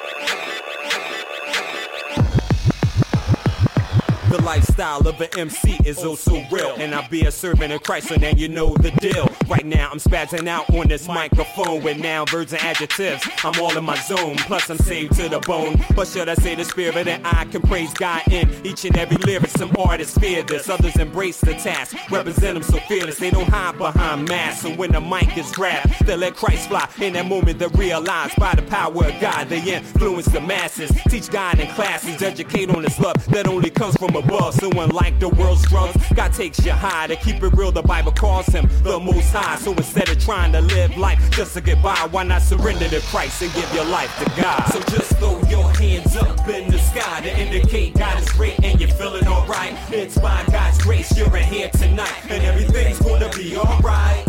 The 4.30 4.44
lifestyle 4.80 5.08
of 5.10 5.20
an 5.20 5.28
MC 5.38 5.78
is 5.84 6.00
oh 6.04 6.16
so 6.16 6.42
real. 6.52 6.74
And 6.78 6.96
I 6.96 7.06
be 7.08 7.26
a 7.26 7.32
servant 7.32 7.74
of 7.74 7.84
Christ, 7.84 8.08
so 8.08 8.16
now 8.16 8.30
you 8.30 8.48
know 8.48 8.74
the 8.78 8.92
deal. 8.92 9.30
Right 9.48 9.66
now, 9.66 9.90
I'm 9.92 10.00
spazzing 10.00 10.48
out 10.48 10.70
on 10.74 10.88
this 10.88 11.08
microphone 11.08 11.84
with 11.84 11.98
now 11.98 12.24
verbs 12.26 12.54
and 12.54 12.62
adjectives. 12.62 13.28
I'm 13.44 13.60
all 13.60 13.78
in 13.78 13.84
my 13.84 13.98
zone, 14.00 14.38
plus 14.38 14.70
I'm 14.70 14.78
saved 14.78 15.16
to 15.16 15.28
the 15.28 15.40
bone. 15.40 15.84
But 15.96 16.08
should 16.08 16.30
I 16.30 16.36
say 16.36 16.56
the 16.56 16.64
spirit 16.64 17.06
that 17.06 17.22
I 17.26 17.46
can 17.46 17.62
praise 17.62 17.94
God 17.94 18.22
in 18.32 18.50
each 18.66 18.86
and 18.86 18.98
every 18.98 19.18
lyric? 19.18 19.50
Some 19.50 19.72
artists 19.78 20.18
fear 20.18 20.44
this, 20.44 20.70
others 20.70 20.96
embrace 20.96 21.42
the 21.42 21.54
task. 21.56 21.98
Represent 22.10 22.54
them 22.54 22.64
so 22.64 22.80
fearless, 22.88 23.18
they 23.18 23.32
don't 23.32 23.50
hide 23.50 23.78
behind 23.78 24.30
masks. 24.30 24.62
So 24.62 24.74
when 24.76 24.92
the 24.92 25.02
mic 25.02 25.38
is 25.38 25.52
grabbed, 25.52 26.06
they 26.06 26.16
let 26.16 26.36
Christ 26.36 26.70
fly. 26.70 26.88
In 27.02 27.14
that 27.14 27.26
moment, 27.26 27.60
they 27.60 27.68
realize 27.68 28.34
by 28.36 28.56
the 28.56 28.64
power 28.64 29.06
of 29.06 29.20
God, 29.20 29.50
they 29.50 29.62
influence 29.62 30.28
the 30.28 30.42
masses. 30.42 30.92
Teach 31.10 31.30
God 31.30 31.60
in 31.60 31.68
classes, 31.74 32.22
educate 32.22 32.70
on 32.70 32.84
this 32.84 32.98
love 33.00 33.26
that 33.28 33.48
only 33.48 33.70
comes 33.70 33.96
from 33.98 34.16
above. 34.16 34.54
So 34.56 34.69
unlike 34.72 35.20
the 35.20 35.30
world's 35.30 35.68
drugs, 35.68 36.02
God 36.14 36.34
takes 36.34 36.64
you 36.66 36.72
high. 36.72 37.08
To 37.08 37.16
keep 37.16 37.42
it 37.42 37.54
real, 37.54 37.72
the 37.72 37.82
Bible 37.82 38.12
calls 38.12 38.48
him 38.48 38.70
the 38.84 39.00
most 39.00 39.32
high. 39.32 39.58
So 39.58 39.72
instead 39.74 40.10
of 40.10 40.20
trying 40.20 40.52
to 40.54 40.62
live 40.62 40.98
life 40.98 41.20
just 41.32 41.54
to 41.54 41.62
get 41.62 41.82
by, 41.82 42.08
why 42.12 42.24
not 42.24 42.42
surrender 42.42 42.88
to 42.90 43.00
Christ 43.02 43.42
and 43.42 43.54
give 43.54 43.74
your 43.74 43.86
life 43.86 44.14
to 44.20 44.42
God? 44.42 44.64
So 44.72 44.80
just 44.96 45.18
throw 45.18 45.42
your 45.50 45.70
hands 45.76 46.16
up 46.16 46.48
in 46.48 46.70
the 46.72 46.80
sky 46.80 47.22
to 47.22 47.40
indicate 47.40 47.96
God 47.96 48.22
is 48.22 48.30
great 48.32 48.64
and 48.64 48.80
you're 48.80 48.90
feeling 48.90 49.28
alright. 49.28 49.74
It's 49.92 50.18
by 50.18 50.44
God's 50.52 50.82
grace 50.82 51.16
you're 51.18 51.36
in 51.36 51.44
here 51.44 51.70
tonight, 51.70 52.26
and 52.30 52.44
everything's 52.44 53.00
gonna 53.00 53.30
be 53.36 53.56
alright. 53.58 54.26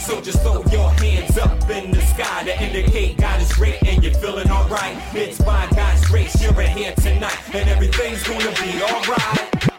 So 0.00 0.20
just 0.20 0.42
throw 0.42 0.64
your 0.72 0.90
hands 0.90 1.38
up 1.38 1.70
in 1.70 1.92
the 1.92 2.00
sky 2.00 2.44
to 2.44 2.62
indicate 2.62 3.18
God 3.18 3.40
is 3.40 3.52
great 3.52 3.80
and 3.84 4.02
you're 4.02 4.14
feeling 4.14 4.50
alright. 4.50 4.96
It's 5.14 5.38
by 5.40 5.68
God's 5.76 6.04
grace 6.08 6.42
you're 6.42 6.60
in 6.60 6.76
here 6.76 6.92
tonight, 6.96 7.38
and 7.54 7.68
everything's 7.68 8.22
gonna 8.24 8.50
be 8.60 8.82
alright. 8.82 9.71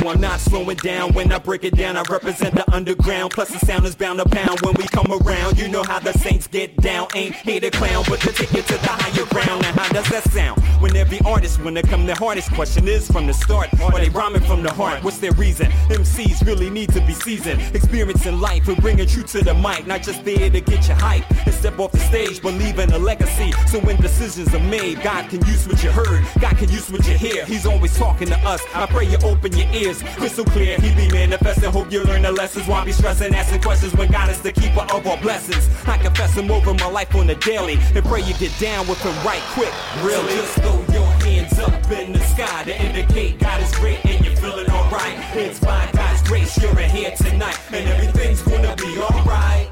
No, 0.00 0.08
I'm 0.08 0.20
not 0.22 0.40
slowing 0.40 0.78
down. 0.78 1.12
When 1.12 1.30
I 1.32 1.38
break 1.38 1.64
it 1.64 1.76
down, 1.76 1.98
I 1.98 2.02
represent 2.08 2.54
the 2.54 2.64
underground. 2.72 3.32
Plus, 3.32 3.50
the 3.50 3.58
sound 3.58 3.84
is 3.84 3.94
bound 3.94 4.20
to 4.20 4.24
pound 4.24 4.58
when 4.62 4.74
we 4.74 4.84
come 4.84 5.12
around. 5.12 5.58
You 5.58 5.68
know 5.68 5.82
how 5.82 5.98
the 5.98 6.14
saints 6.14 6.46
get 6.46 6.74
down. 6.78 7.08
Ain't 7.14 7.34
here 7.34 7.60
to 7.60 7.70
clown, 7.70 8.04
but 8.08 8.18
to 8.20 8.32
take 8.32 8.54
it 8.54 8.66
to 8.68 8.72
the 8.72 8.88
higher 8.88 9.26
ground. 9.26 9.66
And 9.66 9.78
how 9.78 9.92
does 9.92 10.08
that 10.08 10.24
sound? 10.30 10.62
When 10.80 10.96
every 10.96 11.20
artist, 11.26 11.60
when 11.62 11.74
they 11.74 11.82
come, 11.82 12.06
the 12.06 12.14
hardest 12.14 12.52
question 12.54 12.88
is 12.88 13.06
from 13.10 13.26
the 13.26 13.34
start. 13.34 13.68
Are 13.82 13.90
they 13.92 14.08
rhyming 14.08 14.40
from 14.42 14.62
the 14.62 14.72
heart? 14.72 15.04
What's 15.04 15.18
their 15.18 15.32
reason? 15.32 15.66
MCs 15.88 16.46
really 16.46 16.70
need 16.70 16.88
to 16.94 17.00
be 17.06 17.12
seasoned. 17.12 17.60
Experiencing 17.74 18.40
life 18.40 18.68
and 18.68 18.78
bringing 18.80 19.06
truth 19.06 19.32
to 19.32 19.44
the 19.44 19.52
mic. 19.54 19.86
Not 19.86 20.02
just 20.02 20.24
there 20.24 20.48
to 20.48 20.60
get 20.62 20.88
you 20.88 20.94
hype 20.94 21.30
and 21.44 21.54
step 21.54 21.78
off 21.78 21.92
the 21.92 21.98
stage, 21.98 22.40
but 22.40 22.54
leaving 22.54 22.90
a 22.92 22.98
legacy. 22.98 23.52
So 23.66 23.78
when 23.80 23.96
decisions 23.96 24.54
are 24.54 24.66
made, 24.70 25.02
God 25.02 25.28
can 25.28 25.44
use 25.44 25.68
what 25.68 25.84
you 25.84 25.90
heard. 25.90 26.24
God 26.40 26.56
can 26.56 26.70
use 26.70 26.90
what 26.90 27.06
you 27.06 27.14
hear. 27.14 27.44
He's 27.44 27.66
always 27.66 27.94
talking 27.98 28.28
to 28.28 28.38
us. 28.38 28.62
I 28.74 28.86
pray 28.86 29.06
you 29.06 29.18
open 29.22 29.54
your 29.54 29.68
ears 29.68 29.81
crystal 29.90 30.44
clear. 30.44 30.78
He 30.78 30.94
be 30.94 31.10
manifesting. 31.12 31.70
Hope 31.70 31.90
you 31.90 32.04
learn 32.04 32.22
the 32.22 32.32
lessons. 32.32 32.66
Why 32.68 32.84
be 32.84 32.92
stressing, 32.92 33.34
asking 33.34 33.62
questions 33.62 33.94
when 33.94 34.10
God 34.10 34.30
is 34.30 34.40
the 34.40 34.52
keeper 34.52 34.86
of 34.92 35.06
all 35.06 35.16
blessings? 35.16 35.68
I 35.86 35.98
confess 35.98 36.34
him 36.34 36.50
over 36.50 36.72
my 36.74 36.86
life 36.86 37.14
on 37.14 37.26
the 37.26 37.34
daily 37.36 37.78
and 37.94 38.04
pray 38.04 38.22
you 38.22 38.34
get 38.34 38.56
down 38.58 38.86
with 38.86 39.00
him 39.02 39.14
right 39.26 39.42
quick. 39.54 39.72
Really? 40.02 40.30
So 40.30 40.36
just 40.36 40.54
throw 40.60 40.94
your 40.94 41.06
hands 41.24 41.58
up 41.58 41.90
in 41.90 42.12
the 42.12 42.20
sky 42.20 42.64
to 42.64 42.82
indicate 42.82 43.38
God 43.38 43.60
is 43.62 43.74
great 43.76 44.04
and 44.04 44.24
you're 44.24 44.36
feeling 44.36 44.70
alright. 44.70 45.18
It's 45.34 45.58
by 45.58 45.88
God's 45.92 46.22
grace 46.22 46.56
you're 46.62 46.78
in 46.78 46.90
here 46.90 47.12
tonight 47.16 47.58
and 47.72 47.88
everything's 47.88 48.42
gonna 48.42 48.76
be 48.76 48.98
alright. 48.98 49.68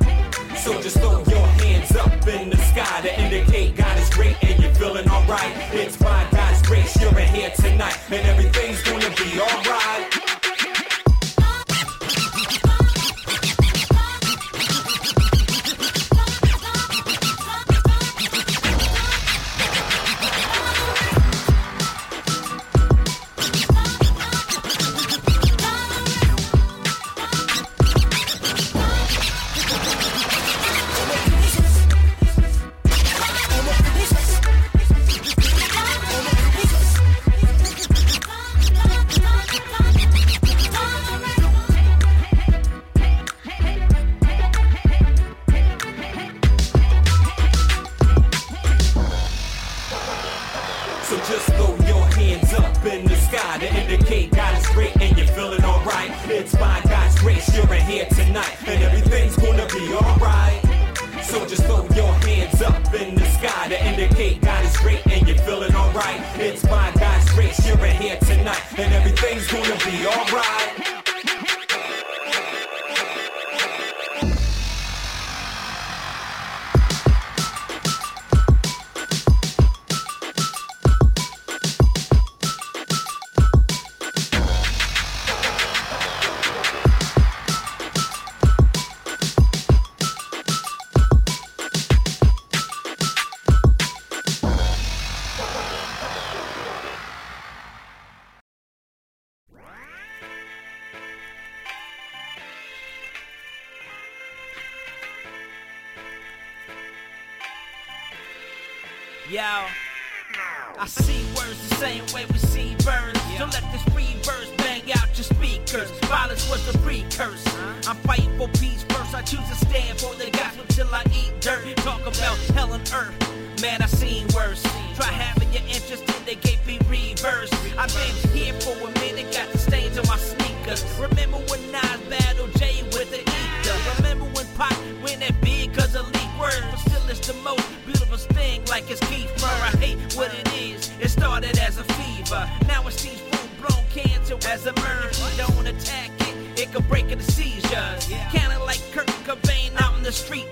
So 0.56 0.80
just 0.82 0.98
throw 0.98 1.22
your 1.24 1.46
hands 1.62 1.94
up 1.96 2.12
in 2.26 2.50
the 2.50 2.56
sky 2.56 3.00
to 3.02 3.20
indicate 3.20 3.76
God 3.76 3.98
is 3.98 4.10
great 4.10 4.36
and 4.42 4.62
you're 4.62 4.74
feeling 4.74 5.08
alright. 5.08 5.52
It's 5.72 5.96
by 5.96 6.26
God's 6.32 6.60
grace 6.62 7.00
you're 7.00 7.18
in 7.18 7.28
here 7.28 7.50
tonight 7.50 7.96
and 8.10 8.26
everything's 8.26 8.82
gonna 8.82 9.10
be 9.10 9.40
alright. 9.40 9.99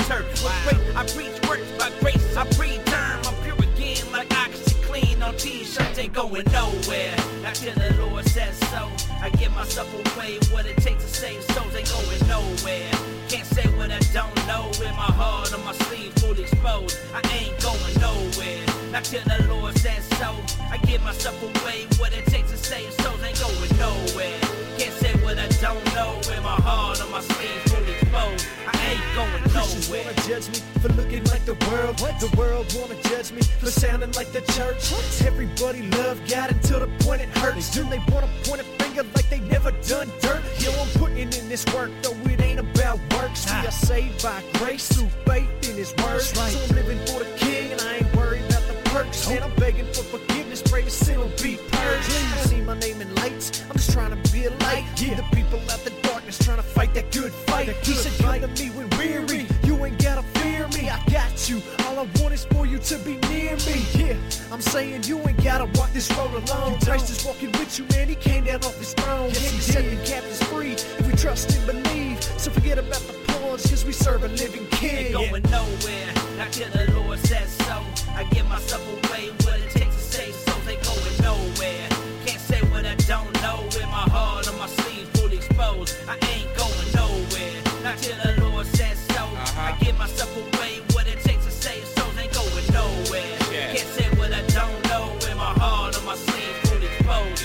Turf. 0.07 0.27
With 0.67 0.97
I 0.97 1.05
preach 1.07 1.49
works 1.49 1.71
by 1.79 1.91
grace, 2.01 2.37
I 2.37 2.45
preterm. 2.57 3.27
I'm 3.27 3.35
pure 3.45 3.57
again, 3.57 4.11
like 4.13 4.29
OxiClean 4.29 5.27
on 5.27 5.37
t-shirts, 5.37 5.99
ain't 5.99 6.13
going 6.13 6.45
nowhere. 6.53 7.17
Till 7.55 7.75
the 7.75 7.95
Lord 7.99 8.25
says 8.27 8.57
so. 8.71 8.89
I 9.21 9.31
give 9.31 9.53
myself 9.55 9.89
away, 9.95 10.39
what 10.53 10.67
it 10.67 10.77
takes 10.77 11.03
to 11.05 11.11
save 11.11 11.43
souls 11.55 11.75
ain't 11.75 11.91
going 11.91 12.29
nowhere. 12.29 12.91
Can't 13.29 13.47
say 13.47 13.67
what 13.77 13.91
I 13.91 13.99
don't 14.13 14.47
know, 14.47 14.69
with 14.79 14.95
my 14.95 15.11
heart 15.19 15.53
on 15.53 15.65
my 15.65 15.73
sleeve, 15.73 16.13
fully 16.15 16.43
exposed. 16.43 16.99
I 17.15 17.21
ain't 17.35 17.59
going 17.61 17.95
nowhere. 18.01 18.65
Not 18.93 19.05
till 19.05 19.23
the 19.25 19.45
Lord 19.49 19.77
says 19.79 20.05
so. 20.21 20.37
I 20.71 20.77
give 20.87 21.03
myself 21.03 21.43
away, 21.43 21.87
what 21.99 22.13
it 22.13 22.27
takes 22.27 22.51
to 22.53 22.57
save 22.57 22.93
souls 23.01 23.23
ain't 23.25 23.41
going 23.41 23.77
nowhere. 23.79 24.41
Can't 24.79 24.95
say 24.95 25.08
what 25.29 25.39
I 25.39 25.47
don't 25.61 25.95
know, 25.95 26.17
with 26.17 26.43
my 26.43 26.57
heart 26.65 27.03
on 27.03 27.11
my 27.11 27.21
sleeve, 27.21 27.61
fully 27.69 27.93
exposed. 27.93 28.47
I 28.67 28.73
ain't 28.89 29.05
going 29.15 29.43
Christians 29.53 29.91
nowhere. 29.91 30.05
wanna 30.05 30.27
judge 30.27 30.49
me 30.49 30.59
for 30.81 30.89
looking 30.97 31.25
like 31.25 31.45
the 31.45 31.57
world. 31.69 32.01
What? 32.01 32.19
The 32.19 32.35
world 32.35 32.65
wanna 32.75 32.97
judge 33.03 33.33
me 33.33 33.43
for 33.61 33.71
sounding 33.71 34.13
like 34.13 34.33
the 34.33 34.41
church. 34.57 34.81
Everybody 35.27 35.83
love 36.01 36.19
God 36.27 36.51
until 36.51 36.81
the 36.81 36.89
point 37.05 37.21
it 37.21 37.29
hurts. 37.37 37.69
Then 37.75 37.91
they 37.91 38.01
wanna 38.09 38.31
point 38.45 38.63
a 38.63 38.65
finger 38.81 39.05
like 39.15 39.29
they 39.29 39.41
never 39.41 39.71
done 39.93 40.09
dirt. 40.23 40.43
Yo, 40.61 40.73
I'm 40.73 40.89
putting 40.99 41.19
in 41.19 41.49
this 41.53 41.65
work, 41.75 41.91
though 42.01 42.17
it 42.33 42.41
ain't 42.41 42.61
about 42.61 42.99
works. 43.13 43.45
We 43.53 43.67
are 43.69 43.79
saved 43.89 44.23
by 44.23 44.43
grace 44.55 44.89
through 44.89 45.11
faith 45.27 45.51
in 45.69 45.77
His 45.77 45.93
word. 46.03 46.23
So 46.23 46.41
I'm 46.41 46.75
living 46.75 47.01
for 47.05 47.19
the 47.21 47.31
King, 47.37 47.73
and 47.73 47.81
I 47.83 47.97
ain't 47.97 48.17
worried 48.17 48.45
about 48.49 48.58
perks. 48.91 49.29
Man, 49.29 49.43
I'm 49.43 49.55
begging 49.57 49.87
for 49.87 50.03
forgiveness, 50.03 50.63
pray 50.63 50.83
the 50.83 50.91
sin 50.91 51.19
will 51.19 51.33
be 51.43 51.57
purged. 51.71 52.11
I 52.11 52.37
see 52.51 52.61
my 52.61 52.79
name 52.79 53.01
in 53.01 53.15
lights. 53.17 53.63
I'm 53.69 53.77
just 53.77 53.93
trying 53.93 54.11
to 54.11 54.33
be 54.33 54.47
a 54.47 54.51
light. 54.67 54.85
Yeah. 54.97 55.17
The 55.17 55.37
people 55.37 55.61
out 55.71 55.81
the 55.85 55.93
darkness 56.03 56.39
trying 56.39 56.59
to 56.59 56.63
fight 56.63 56.95
that 56.95 57.11
good 57.13 57.33
fight. 57.33 57.69
he 57.69 57.93
said, 57.95 58.13
"Come 58.21 58.41
to 58.41 58.49
me 58.63 58.71
when 58.71 58.89
weary. 58.99 59.47
You 59.65 59.85
ain't 59.85 60.03
gotta 60.03 60.23
fear 60.39 60.58
me. 60.75 60.89
I 60.89 61.03
got 61.11 61.49
you. 61.49 61.63
All 61.87 61.99
I 61.99 62.07
want 62.21 62.35
is 62.35 62.45
for 62.45 62.67
you 62.67 62.79
to 62.79 62.99
be 62.99 63.17
near 63.29 63.57
me. 63.57 63.85
Yeah, 63.95 64.17
I'm 64.53 64.61
saying 64.61 65.05
you 65.05 65.19
ain't 65.27 65.43
gotta 65.43 65.67
walk 65.79 65.93
this 65.93 66.11
road 66.17 66.33
alone. 66.35 66.79
Christ 66.81 67.11
is 67.11 67.25
walking 67.25 67.53
with 67.53 67.79
you, 67.79 67.87
man. 67.93 68.09
He 68.09 68.15
came 68.15 68.45
down 68.45 68.65
off 68.65 68.79
his 68.79 68.95
throne. 68.95 69.29
Yes, 69.31 69.51
he 69.51 69.61
set 69.61 69.85
the 69.85 69.97
captives 70.05 70.43
free 70.45 70.73
if 70.73 71.07
we 71.07 71.15
trust 71.15 71.57
and 71.57 71.67
believe. 71.67 72.23
So 72.23 72.51
forget 72.51 72.79
about 72.79 73.03
the 73.03 73.15
pawns, 73.29 73.69
cause 73.69 73.85
we 73.85 73.93
serve 73.93 74.25
a 74.25 74.29
living 74.29 74.67
king. 74.69 75.07
Ain't 75.07 75.13
going 75.13 75.43
nowhere. 75.51 76.13
Not 76.37 76.53
till 76.53 76.71
the 76.71 76.93
Lord 76.93 77.19
says 77.21 77.51
so. 77.67 77.83
I 78.15 78.25
give 78.31 78.49
myself 78.49 78.83
away. 79.05 79.31
What 79.45 79.59
it 79.61 79.71
takes 79.71 79.95
to 79.97 80.03
save 80.03 80.35
souls 80.35 80.69
ain't 80.69 80.83
going 80.83 81.23
nowhere. 81.23 81.89
Can't 82.27 82.41
say 82.41 82.61
what 82.71 82.85
I 82.87 82.95
don't 82.95 83.33
know. 83.43 83.63
With 83.65 83.87
my 83.87 84.07
heart 84.15 84.49
on 84.49 84.59
my 84.59 84.67
sleeve, 84.67 85.09
fully 85.15 85.37
exposed. 85.39 85.97
I 86.09 86.15
ain't 86.33 86.51
going 86.57 86.89
nowhere. 86.95 87.63
Not 87.83 87.99
till 87.99 88.17
the 88.23 88.41
Lord 88.41 88.48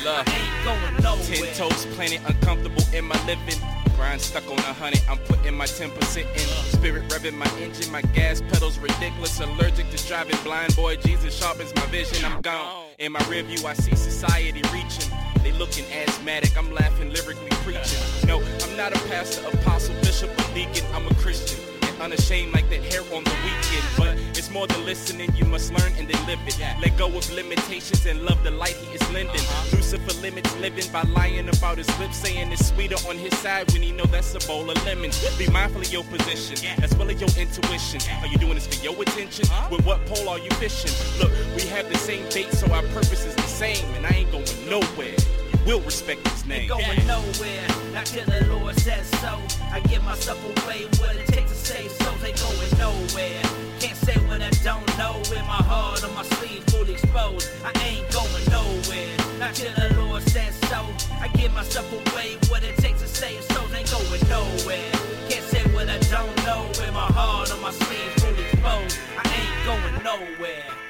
nowhere. 0.04 1.24
Ten 1.24 1.54
toes 1.56 1.86
planted, 1.96 2.22
uncomfortable 2.26 2.84
in 2.94 3.06
my 3.06 3.18
living. 3.26 3.60
Grind 3.96 4.20
stuck 4.20 4.50
on 4.50 4.58
a 4.58 4.74
hundred, 4.74 5.02
I'm 5.10 5.18
putting 5.20 5.56
my 5.56 5.66
10% 5.66 6.18
in. 6.18 6.48
Spirit 6.72 7.08
revving 7.10 7.36
my 7.36 7.50
engine, 7.60 7.92
my 7.92 8.02
gas 8.14 8.42
pedals 8.42 8.78
ridiculous. 8.80 9.40
Allergic 9.40 9.90
to 9.92 10.08
driving 10.08 10.38
blind, 10.44 10.76
boy. 10.76 10.96
Jesus 10.98 11.38
sharpens 11.38 11.74
my 11.76 11.86
vision, 11.88 12.26
I'm 12.26 12.42
gone. 12.42 12.88
In 13.00 13.12
my 13.12 13.24
rear 13.30 13.44
view, 13.44 13.66
I 13.68 13.74
see 13.74 13.96
society 13.96 14.62
reaching. 14.74 15.12
They 15.44 15.52
looking 15.54 15.86
asthmatic, 15.92 16.58
I'm 16.58 16.74
laughing, 16.74 17.12
lyrically 17.12 17.50
preaching. 17.64 18.00
No, 18.28 18.42
I'm 18.64 18.76
not 18.76 18.96
a 18.96 19.00
pastor, 19.10 19.46
apostle, 19.48 19.96
bishop, 20.02 20.30
or 20.32 20.54
deacon, 20.54 20.86
I'm 20.94 21.06
a 21.08 21.14
Christian. 21.16 21.60
And 21.84 22.02
unashamed 22.02 22.54
like 22.54 22.70
that 22.70 22.82
hair 22.82 23.02
on 23.16 23.24
the 23.24 23.36
weekend. 23.44 23.86
But 23.98 24.33
more 24.54 24.68
than 24.68 24.86
listening, 24.86 25.36
you 25.36 25.46
must 25.46 25.74
learn 25.74 25.92
and 25.98 26.08
then 26.08 26.26
live 26.28 26.40
it. 26.46 26.58
Let 26.80 26.96
go 26.98 27.08
of 27.08 27.30
limitations 27.32 28.06
and 28.06 28.22
love 28.22 28.44
the 28.44 28.52
light 28.52 28.76
he 28.76 28.96
is 28.96 29.02
lending. 29.12 29.36
Uh-huh. 29.36 29.78
Lucifer 29.78 30.22
limits 30.22 30.56
living 30.58 30.86
by 30.94 31.02
lying 31.02 31.50
about 31.50 31.80
his 31.80 31.90
lips, 32.00 32.18
saying 32.18 32.52
it's 32.52 32.68
sweeter 32.68 32.96
on 33.10 33.18
his 33.18 33.36
side 33.40 33.72
when 33.74 33.82
he 33.82 33.92
know 33.92 34.06
that's 34.06 34.36
a 34.36 34.48
bowl 34.48 34.70
of 34.70 34.78
lemons. 34.86 35.18
Be 35.38 35.48
mindful 35.48 35.82
of 35.82 35.92
your 35.92 36.04
position, 36.04 36.58
as 36.84 36.96
well 36.96 37.10
as 37.10 37.20
your 37.20 37.30
intuition. 37.36 38.00
Are 38.22 38.28
you 38.28 38.38
doing 38.38 38.54
this 38.54 38.68
for 38.68 38.82
your 38.84 39.02
attention? 39.02 39.46
With 39.72 39.86
what 39.86 40.06
pole 40.06 40.30
are 40.30 40.40
you 40.40 40.52
fishing? 40.52 40.94
Look, 41.20 41.32
we 41.56 41.64
have 41.68 41.90
the 41.92 41.98
same 41.98 42.24
fate, 42.30 42.54
so 42.54 42.72
our 42.72 42.84
purpose 42.94 43.26
is 43.26 43.36
the 43.36 43.42
same, 43.44 43.86
and 43.96 44.06
I 44.06 44.10
ain't 44.10 44.32
going 44.32 44.46
nowhere. 44.70 45.16
Will 45.66 45.80
respect 45.82 46.28
his 46.28 46.46
name. 46.46 46.62
Ain't 46.62 46.70
going 46.70 47.08
nowhere. 47.08 47.68
Not 47.94 48.06
till 48.06 48.26
the 48.26 48.46
Lord 48.48 48.76
says 48.80 49.08
so. 49.22 49.40
I 49.72 49.80
give 49.88 50.04
myself 50.04 50.38
away. 50.44 50.84
What 51.00 51.16
it 51.16 51.28
takes 51.28 51.52
to 51.52 51.58
save 51.58 51.90
souls 51.92 52.22
ain't 52.24 52.38
going 52.38 52.78
nowhere. 52.78 53.42
Can't 53.80 53.96
say 53.96 54.18
what 54.28 54.42
I 54.42 54.50
don't 54.62 54.86
know. 54.98 55.18
With 55.32 55.46
my 55.48 55.64
heart 55.64 56.04
on 56.04 56.14
my 56.16 56.24
sleeve, 56.24 56.64
fully 56.66 56.94
exposed. 56.94 57.50
I 57.64 57.72
ain't 57.88 58.12
going 58.12 58.46
nowhere. 58.52 59.16
Not 59.40 59.56
till 59.56 59.74
the 59.74 59.96
Lord 60.02 60.24
says 60.24 60.54
so. 60.68 60.84
I 61.22 61.30
give 61.30 61.54
myself 61.54 61.90
away. 61.92 62.36
What 62.50 62.64
it 62.64 62.76
takes 62.78 63.02
to 63.02 63.08
save 63.08 63.42
souls 63.44 63.74
ain't 63.74 63.90
going 63.90 64.28
nowhere. 64.28 64.92
Can't 65.30 65.46
say 65.46 65.64
what 65.74 65.88
I 65.88 65.98
don't 66.12 66.36
know. 66.44 66.68
With 66.76 66.94
my 66.94 67.08
heart 67.16 67.54
on 67.54 67.62
my 67.62 67.72
sleeve, 67.72 68.12
fully 68.20 68.44
exposed. 68.44 69.00
I 69.16 69.24
ain't 69.32 69.66
going 69.66 70.04
nowhere. 70.04 70.83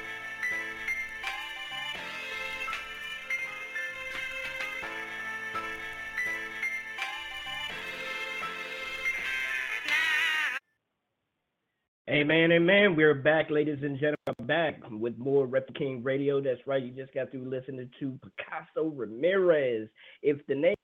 Amen, 12.10 12.52
amen. 12.52 12.96
We're 12.96 13.14
back, 13.14 13.48
ladies 13.48 13.78
and 13.82 13.98
gentlemen. 13.98 14.46
Back 14.46 14.78
with 14.90 15.16
more 15.16 15.46
Rep 15.46 15.72
King 15.74 16.02
Radio. 16.02 16.38
That's 16.38 16.60
right. 16.66 16.82
You 16.82 16.90
just 16.90 17.14
got 17.14 17.30
through 17.30 17.48
listening 17.48 17.88
to 17.98 18.18
Picasso 18.22 18.90
Ramirez. 18.94 19.88
If 20.22 20.46
the 20.46 20.54
name 20.54 20.74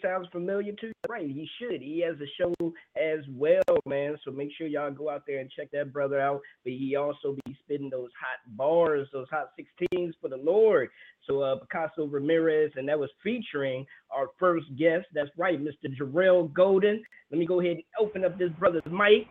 sounds 0.00 0.28
familiar 0.30 0.72
to 0.74 0.86
you, 0.86 0.92
right, 1.08 1.26
he 1.26 1.48
should. 1.58 1.82
He 1.82 2.00
has 2.06 2.14
a 2.20 2.30
show 2.40 2.54
as 2.96 3.24
well, 3.28 3.80
man. 3.86 4.18
So 4.24 4.30
make 4.30 4.50
sure 4.56 4.68
y'all 4.68 4.92
go 4.92 5.10
out 5.10 5.24
there 5.26 5.40
and 5.40 5.50
check 5.50 5.68
that 5.72 5.92
brother 5.92 6.20
out. 6.20 6.42
But 6.62 6.74
he 6.74 6.94
also 6.94 7.36
be 7.44 7.58
spitting 7.64 7.90
those 7.90 8.10
hot 8.16 8.38
bars, 8.56 9.08
those 9.12 9.26
hot 9.32 9.50
16s 9.58 10.12
for 10.20 10.28
the 10.28 10.36
Lord. 10.36 10.90
So 11.26 11.40
uh, 11.40 11.56
Picasso 11.56 12.06
Ramirez, 12.06 12.70
and 12.76 12.88
that 12.88 13.00
was 13.00 13.10
featuring 13.24 13.84
our 14.12 14.28
first 14.38 14.66
guest. 14.78 15.06
That's 15.12 15.30
right, 15.36 15.60
Mr. 15.60 15.92
Jarrell 16.00 16.52
Golden. 16.52 17.02
Let 17.32 17.40
me 17.40 17.46
go 17.46 17.60
ahead 17.60 17.72
and 17.72 17.84
open 18.00 18.24
up 18.24 18.38
this 18.38 18.50
brother's 18.60 18.82
mic. 18.86 19.26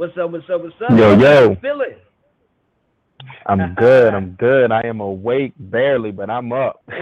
What's 0.00 0.16
up? 0.16 0.30
What's 0.30 0.48
up? 0.48 0.62
What's 0.62 0.74
up? 0.80 0.98
Yo, 0.98 1.14
How 1.14 1.20
yo. 1.20 1.50
you 1.50 1.56
feeling? 1.60 1.94
I'm 3.44 3.74
good. 3.78 4.14
I'm 4.14 4.30
good. 4.30 4.72
I 4.72 4.80
am 4.86 5.00
awake 5.00 5.52
barely, 5.58 6.10
but 6.10 6.30
I'm 6.30 6.54
up. 6.54 6.82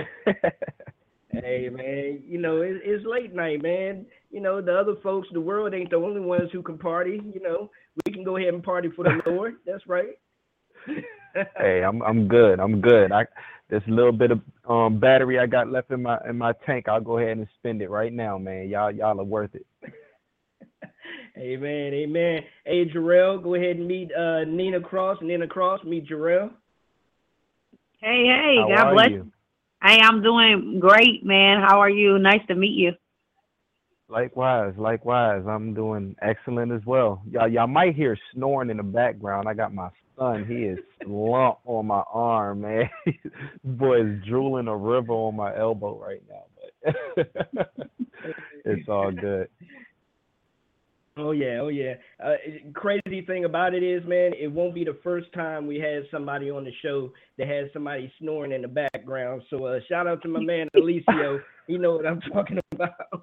Hey 1.31 1.69
man, 1.69 2.23
you 2.27 2.39
know 2.39 2.63
it, 2.63 2.81
it's 2.83 3.05
late 3.07 3.35
night, 3.35 3.63
man. 3.63 4.07
You 4.31 4.41
know 4.41 4.63
the 4.63 4.75
other 4.75 4.95
folks, 5.03 5.29
the 5.31 5.41
world 5.41 5.75
ain't 5.75 5.91
the 5.91 5.97
only 5.97 6.23
ones 6.23 6.49
who 6.53 6.63
can 6.63 6.79
party. 6.79 7.21
You 7.33 7.41
know 7.41 7.71
we 8.07 8.13
can 8.13 8.25
go 8.25 8.39
ahead 8.39 8.55
and 8.55 8.63
party 8.63 8.89
for 8.97 9.05
the 9.05 9.21
Lord. 9.31 9.57
That's 9.67 9.87
right. 9.87 10.19
hey, 11.59 11.85
I'm 11.85 12.03
I'm 12.03 12.27
good. 12.27 12.59
I'm 12.59 12.81
good. 12.81 13.13
I 13.13 13.27
this 13.69 13.83
little 13.87 14.11
bit 14.11 14.31
of 14.31 14.41
um 14.69 14.99
battery 14.99 15.39
I 15.39 15.47
got 15.47 15.69
left 15.69 15.91
in 15.91 16.03
my 16.03 16.19
in 16.29 16.39
my 16.39 16.55
tank. 16.65 16.89
I'll 16.89 17.03
go 17.03 17.19
ahead 17.19 17.37
and 17.37 17.47
spend 17.59 17.83
it 17.83 17.91
right 17.91 18.13
now, 18.13 18.39
man. 18.39 18.69
Y'all 18.69 18.91
y'all 18.91 19.21
are 19.21 19.25
worth 19.25 19.55
it. 19.55 19.67
Amen, 21.39 21.95
amen. 21.95 22.41
Hey 22.65 22.87
Jarrell, 22.87 23.41
go 23.41 23.55
ahead 23.55 23.77
and 23.77 23.87
meet 23.87 24.11
uh, 24.13 24.43
Nina 24.45 24.81
Cross. 24.81 25.19
Nina 25.23 25.47
Cross, 25.47 25.85
meet 25.85 26.09
Jarrell. 26.09 26.51
Hey, 28.01 28.25
hey, 28.27 28.57
How 28.59 28.69
God 28.69 28.87
are 28.87 28.95
bless. 28.95 29.11
you? 29.11 29.31
Hey, 29.83 30.01
I'm 30.03 30.21
doing 30.21 30.81
great, 30.81 31.25
man. 31.25 31.63
How 31.63 31.79
are 31.81 31.91
you? 31.91 32.19
Nice 32.19 32.41
to 32.49 32.57
meet 32.57 32.75
you. 32.75 32.93
Likewise, 34.09 34.75
likewise. 34.79 35.45
I'm 35.49 35.75
doing 35.75 36.17
excellent 36.23 36.73
as 36.73 36.85
well. 36.85 37.23
Y'all 37.31 37.47
y'all 37.47 37.69
might 37.69 37.95
hear 37.95 38.19
snoring 38.35 38.71
in 38.71 38.79
the 38.79 38.83
background. 38.83 39.49
I 39.49 39.55
got 39.55 39.73
my 39.73 39.91
son. 40.19 40.45
He 40.45 40.65
is 40.65 40.79
slumped 41.05 41.61
on 41.67 41.87
my 41.87 42.03
arm, 42.13 42.63
man. 42.63 42.91
Boy 43.65 44.01
is 44.01 44.25
drooling 44.27 44.67
a 44.67 44.77
river 44.77 45.13
on 45.13 45.37
my 45.37 45.57
elbow 45.57 46.01
right 46.01 46.23
now. 46.29 46.95
But 47.15 47.67
it's 48.65 48.89
all 48.89 49.13
good. 49.13 49.49
Oh 51.19 51.33
yeah, 51.33 51.59
oh 51.61 51.69
yeah. 51.69 51.95
Uh, 52.25 52.35
crazy 52.75 53.23
thing 53.27 53.45
about 53.45 53.75
it 53.75 53.83
is, 53.83 54.05
man, 54.07 54.33
it 54.39 54.47
won't 54.47 54.75
be 54.75 54.85
the 54.85 54.99
first 55.03 55.33
time 55.33 55.67
we 55.67 55.77
had 55.81 56.05
somebody 56.13 56.49
on 56.49 56.65
the 56.65 56.71
show 56.81 57.13
that 57.39 57.49
has 57.49 57.69
somebody 57.73 58.13
snoring 58.21 58.53
in 58.53 58.63
the 58.63 58.69
background. 58.69 59.43
So 59.51 59.65
uh, 59.65 59.81
shout 59.89 60.07
out 60.07 60.23
to 60.23 60.29
my 60.29 60.41
man 60.41 60.69
Alicio. 60.77 61.41
he 61.67 61.77
know 61.77 61.97
what 61.97 62.07
I'm 62.07 62.21
talking 62.21 62.61
about. 62.73 62.93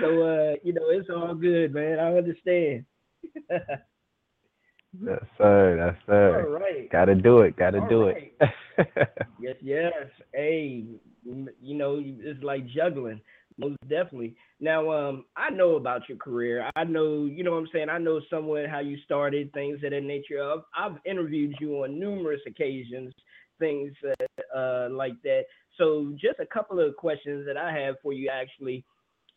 so 0.00 0.22
uh, 0.22 0.54
you 0.64 0.72
know, 0.72 0.88
it's 0.88 1.08
all 1.10 1.34
good, 1.34 1.72
man. 1.72 2.00
I 2.00 2.16
understand. 2.16 2.84
yes, 3.50 5.20
sir. 5.38 5.76
Yes, 5.78 5.96
sir. 6.06 6.44
All 6.44 6.52
right. 6.52 6.90
Gotta 6.90 7.14
do 7.14 7.42
it. 7.42 7.56
Gotta 7.56 7.78
All 7.78 7.88
do 7.88 8.06
right. 8.08 8.32
it. 8.40 9.08
Yes, 9.40 9.56
yes. 9.62 9.92
Hey, 10.32 10.84
you 11.24 11.74
know, 11.74 12.00
it's 12.02 12.42
like 12.42 12.66
juggling, 12.66 13.20
most 13.58 13.78
definitely. 13.88 14.34
Now, 14.60 14.90
um, 14.90 15.24
I 15.36 15.50
know 15.50 15.76
about 15.76 16.08
your 16.08 16.18
career. 16.18 16.68
I 16.76 16.84
know, 16.84 17.26
you 17.26 17.44
know 17.44 17.52
what 17.52 17.58
I'm 17.58 17.68
saying? 17.72 17.88
I 17.88 17.98
know 17.98 18.20
somewhat 18.30 18.68
how 18.68 18.80
you 18.80 18.96
started, 19.04 19.52
things 19.52 19.80
of 19.84 19.90
that 19.90 20.02
nature. 20.02 20.42
I've, 20.42 20.62
I've 20.76 20.98
interviewed 21.04 21.54
you 21.60 21.84
on 21.84 21.98
numerous 21.98 22.40
occasions, 22.46 23.12
things 23.58 23.92
uh, 24.04 24.56
uh, 24.58 24.88
like 24.90 25.14
that. 25.22 25.42
So, 25.78 26.12
just 26.20 26.40
a 26.40 26.46
couple 26.46 26.80
of 26.80 26.96
questions 26.96 27.46
that 27.46 27.56
I 27.56 27.72
have 27.72 27.96
for 28.02 28.12
you 28.12 28.30
actually 28.32 28.84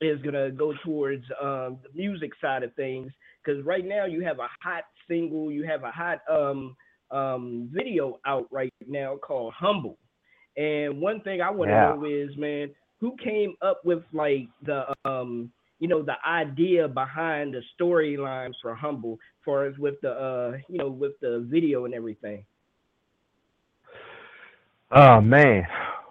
is 0.01 0.21
gonna 0.21 0.51
go 0.51 0.73
towards 0.83 1.23
um, 1.41 1.79
the 1.83 1.89
music 1.95 2.31
side 2.39 2.63
of 2.63 2.73
things 2.75 3.11
because 3.43 3.63
right 3.65 3.85
now 3.85 4.05
you 4.05 4.23
have 4.23 4.39
a 4.39 4.47
hot 4.61 4.83
single, 5.07 5.51
you 5.51 5.63
have 5.65 5.83
a 5.83 5.91
hot 5.91 6.19
um, 6.29 6.75
um, 7.11 7.69
video 7.71 8.19
out 8.25 8.47
right 8.51 8.73
now 8.87 9.17
called 9.17 9.53
Humble. 9.57 9.97
And 10.55 10.99
one 11.01 11.21
thing 11.21 11.41
I 11.41 11.49
want 11.51 11.71
to 11.71 11.75
Yeah. 11.75 11.77
know 11.77 12.05
is, 12.05 12.35
man, 12.37 12.69
who 12.99 13.15
came 13.23 13.55
up 13.61 13.81
with 13.85 14.03
like 14.13 14.47
the 14.63 14.85
um, 15.05 15.51
you 15.79 15.87
know, 15.87 16.01
the 16.01 16.15
idea 16.25 16.87
behind 16.87 17.53
the 17.53 17.61
storylines 17.79 18.53
for 18.61 18.73
Humble, 18.73 19.19
far 19.45 19.65
as 19.65 19.77
with 19.77 19.95
the 20.01 20.11
uh, 20.11 20.57
you 20.67 20.77
know, 20.77 20.89
with 20.89 21.19
the 21.21 21.45
video 21.49 21.85
and 21.85 21.93
everything. 21.93 22.43
Oh 24.91 25.21
man. 25.21 25.67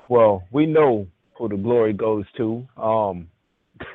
Well, 0.09 0.45
we 0.53 0.67
know 0.67 1.07
who 1.37 1.49
the 1.49 1.57
glory 1.57 1.93
goes 1.93 2.25
to. 2.37 2.67
Um 2.77 3.29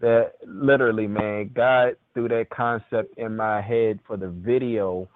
that 0.00 0.32
literally, 0.46 1.06
man, 1.06 1.50
God 1.54 1.96
threw 2.14 2.28
that 2.28 2.48
concept 2.50 3.18
in 3.18 3.36
my 3.36 3.60
head 3.60 3.98
for 4.06 4.16
the 4.16 4.28
video 4.28 5.08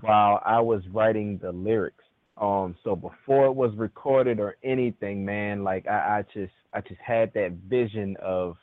while 0.00 0.40
I 0.44 0.60
was 0.60 0.82
writing 0.92 1.38
the 1.42 1.50
lyrics. 1.52 1.97
Um 2.40 2.76
so 2.84 2.94
before 2.94 3.46
it 3.46 3.54
was 3.54 3.74
recorded 3.76 4.38
or 4.40 4.56
anything, 4.62 5.24
man, 5.24 5.64
like 5.64 5.86
I, 5.86 6.18
I 6.18 6.24
just 6.34 6.52
I 6.72 6.80
just 6.80 7.00
had 7.00 7.32
that 7.34 7.52
vision 7.68 8.16
of 8.22 8.56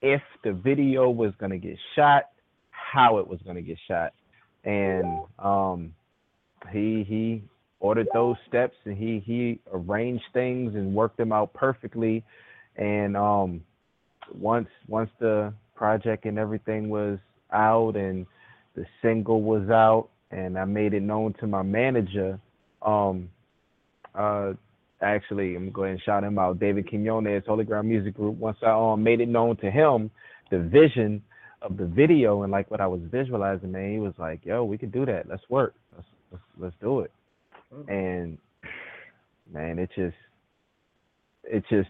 if 0.00 0.22
the 0.44 0.52
video 0.52 1.10
was 1.10 1.32
gonna 1.38 1.58
get 1.58 1.76
shot, 1.94 2.24
how 2.70 3.18
it 3.18 3.26
was 3.26 3.40
gonna 3.44 3.62
get 3.62 3.78
shot. 3.86 4.12
And 4.64 5.24
um 5.38 5.94
he 6.72 7.04
he 7.08 7.42
ordered 7.80 8.08
those 8.12 8.36
steps 8.48 8.76
and 8.84 8.96
he 8.96 9.22
he 9.24 9.60
arranged 9.72 10.24
things 10.32 10.74
and 10.74 10.94
worked 10.94 11.16
them 11.16 11.32
out 11.32 11.52
perfectly 11.54 12.24
and 12.76 13.16
um 13.16 13.60
once 14.34 14.68
once 14.88 15.10
the 15.20 15.52
project 15.74 16.24
and 16.24 16.38
everything 16.38 16.88
was 16.88 17.18
out 17.52 17.94
and 17.96 18.26
the 18.74 18.84
single 19.00 19.42
was 19.42 19.68
out 19.70 20.08
and 20.30 20.58
I 20.58 20.64
made 20.64 20.92
it 20.92 21.02
known 21.02 21.34
to 21.40 21.46
my 21.46 21.62
manager 21.62 22.38
um 22.82 23.28
uh 24.14 24.52
actually 25.00 25.56
I'm 25.56 25.70
going 25.70 25.96
to 25.96 26.02
shout 26.02 26.24
him 26.24 26.38
out. 26.38 26.58
David 26.58 26.88
Quinones 26.88 27.44
Holy 27.46 27.64
Ground 27.64 27.88
Music 27.88 28.14
Group. 28.14 28.36
Once 28.36 28.58
I 28.62 28.70
um 28.70 29.02
made 29.02 29.20
it 29.20 29.28
known 29.28 29.56
to 29.58 29.70
him 29.70 30.10
the 30.50 30.58
vision 30.58 31.22
of 31.62 31.76
the 31.76 31.86
video 31.86 32.42
and 32.42 32.52
like 32.52 32.70
what 32.70 32.80
I 32.80 32.86
was 32.86 33.00
visualizing 33.04 33.72
man 33.72 33.92
he 33.92 33.98
was 33.98 34.14
like 34.18 34.44
yo 34.44 34.64
we 34.64 34.78
can 34.78 34.90
do 34.90 35.04
that. 35.06 35.28
Let's 35.28 35.42
work. 35.48 35.74
Let's 35.94 36.08
let's, 36.30 36.44
let's 36.58 36.76
do 36.80 37.00
it. 37.00 37.12
And 37.88 38.38
man, 39.52 39.78
it 39.78 39.90
just, 39.94 40.16
it 41.44 41.64
just, 41.70 41.88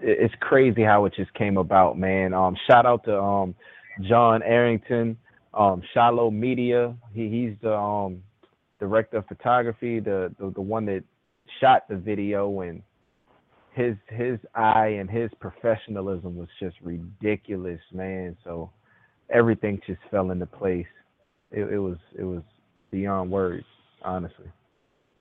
it's 0.00 0.34
crazy 0.40 0.82
how 0.82 1.04
it 1.04 1.14
just 1.14 1.32
came 1.34 1.56
about, 1.56 1.98
man. 1.98 2.32
Um, 2.32 2.56
shout 2.66 2.86
out 2.86 3.04
to 3.04 3.18
um, 3.18 3.54
John 4.02 4.42
Arrington, 4.42 5.18
um, 5.52 5.82
Shallow 5.92 6.30
Media. 6.30 6.94
He 7.12 7.28
he's 7.28 7.52
the 7.62 7.74
um, 7.74 8.22
director 8.80 9.18
of 9.18 9.26
photography, 9.26 10.00
the, 10.00 10.34
the 10.38 10.50
the 10.50 10.60
one 10.60 10.86
that 10.86 11.04
shot 11.60 11.88
the 11.88 11.96
video, 11.96 12.60
and 12.60 12.82
his 13.72 13.94
his 14.08 14.38
eye 14.54 14.96
and 14.98 15.08
his 15.08 15.30
professionalism 15.38 16.36
was 16.36 16.48
just 16.58 16.76
ridiculous, 16.82 17.80
man. 17.92 18.36
So 18.42 18.70
everything 19.32 19.80
just 19.86 20.00
fell 20.10 20.30
into 20.32 20.46
place. 20.46 20.86
It, 21.52 21.72
it 21.72 21.78
was 21.78 21.98
it 22.18 22.24
was 22.24 22.42
beyond 22.90 23.30
words, 23.30 23.66
honestly. 24.02 24.50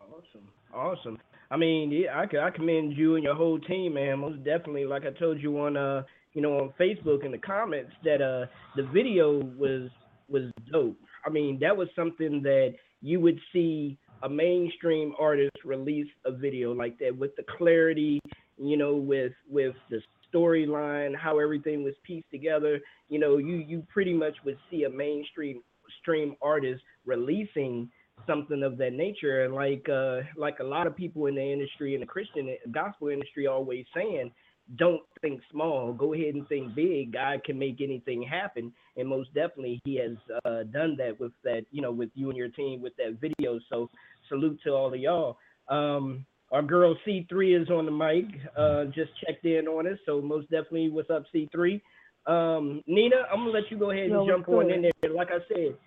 Awesome, 0.01 0.47
awesome. 0.73 1.19
I 1.51 1.57
mean, 1.57 1.91
yeah, 1.91 2.13
I, 2.15 2.47
I 2.47 2.51
commend 2.51 2.95
you 2.95 3.15
and 3.15 3.23
your 3.23 3.35
whole 3.35 3.59
team, 3.59 3.95
man. 3.95 4.19
Most 4.19 4.43
definitely, 4.43 4.85
like 4.85 5.03
I 5.05 5.11
told 5.11 5.41
you 5.41 5.59
on 5.59 5.77
uh, 5.77 6.03
you 6.33 6.41
know, 6.41 6.53
on 6.59 6.73
Facebook 6.79 7.25
in 7.25 7.31
the 7.31 7.37
comments 7.37 7.91
that 8.03 8.21
uh, 8.21 8.45
the 8.75 8.83
video 8.93 9.39
was 9.57 9.89
was 10.27 10.43
dope. 10.71 10.97
I 11.25 11.29
mean, 11.29 11.57
that 11.61 11.75
was 11.75 11.87
something 11.95 12.41
that 12.43 12.75
you 13.01 13.19
would 13.19 13.39
see 13.53 13.97
a 14.23 14.29
mainstream 14.29 15.13
artist 15.19 15.55
release 15.63 16.07
a 16.25 16.31
video 16.31 16.73
like 16.73 16.97
that 16.99 17.17
with 17.17 17.35
the 17.35 17.43
clarity, 17.57 18.19
you 18.57 18.77
know, 18.77 18.95
with 18.95 19.33
with 19.49 19.75
the 19.89 20.01
storyline, 20.33 21.15
how 21.15 21.39
everything 21.39 21.83
was 21.83 21.93
pieced 22.03 22.29
together. 22.31 22.79
You 23.07 23.19
know, 23.19 23.37
you 23.37 23.57
you 23.57 23.85
pretty 23.91 24.13
much 24.13 24.35
would 24.45 24.57
see 24.69 24.83
a 24.83 24.89
mainstream 24.89 25.61
stream 26.01 26.35
artist 26.41 26.83
releasing 27.05 27.89
something 28.27 28.63
of 28.63 28.77
that 28.77 28.93
nature 28.93 29.45
and 29.45 29.53
like 29.53 29.87
uh 29.89 30.19
like 30.35 30.59
a 30.59 30.63
lot 30.63 30.85
of 30.85 30.95
people 30.95 31.27
in 31.27 31.35
the 31.35 31.41
industry 31.41 31.93
in 31.93 32.01
the 32.01 32.05
christian 32.05 32.53
gospel 32.69 33.07
industry 33.07 33.47
always 33.47 33.85
saying 33.95 34.29
don't 34.77 35.01
think 35.21 35.41
small. 35.51 35.93
Go 35.93 36.13
ahead 36.13 36.35
and 36.35 36.47
think 36.47 36.75
big. 36.75 37.13
God 37.13 37.43
can 37.43 37.57
make 37.57 37.81
anything 37.81 38.21
happen. 38.21 38.71
And 38.97 39.07
most 39.07 39.33
definitely 39.33 39.81
he 39.83 39.95
has 39.97 40.17
uh 40.45 40.63
done 40.71 40.95
that 40.97 41.19
with 41.19 41.31
that 41.43 41.65
you 41.71 41.81
know 41.81 41.91
with 41.91 42.09
you 42.13 42.29
and 42.29 42.37
your 42.37 42.49
team 42.49 42.81
with 42.81 42.95
that 42.97 43.19
video. 43.19 43.59
So 43.69 43.89
salute 44.27 44.59
to 44.63 44.71
all 44.71 44.93
of 44.93 44.99
y'all. 44.99 45.37
Um 45.69 46.25
our 46.51 46.63
girl 46.63 46.95
c3 47.07 47.61
is 47.61 47.69
on 47.69 47.85
the 47.85 47.91
mic. 47.91 48.25
Uh 48.57 48.85
just 48.85 49.11
checked 49.25 49.45
in 49.45 49.67
on 49.67 49.87
us. 49.87 49.97
So 50.05 50.21
most 50.21 50.49
definitely 50.49 50.89
what's 50.89 51.09
up 51.09 51.23
c3 51.33 51.81
um 52.27 52.83
nina 52.85 53.15
i'm 53.31 53.39
gonna 53.39 53.49
let 53.51 53.71
you 53.71 53.79
go 53.79 53.91
ahead 53.91 54.11
and 54.11 54.27
jump 54.27 54.47
on 54.49 54.67
good? 54.67 54.75
in 54.75 54.81
there. 55.01 55.11
Like 55.11 55.29
i 55.29 55.39
said 55.47 55.77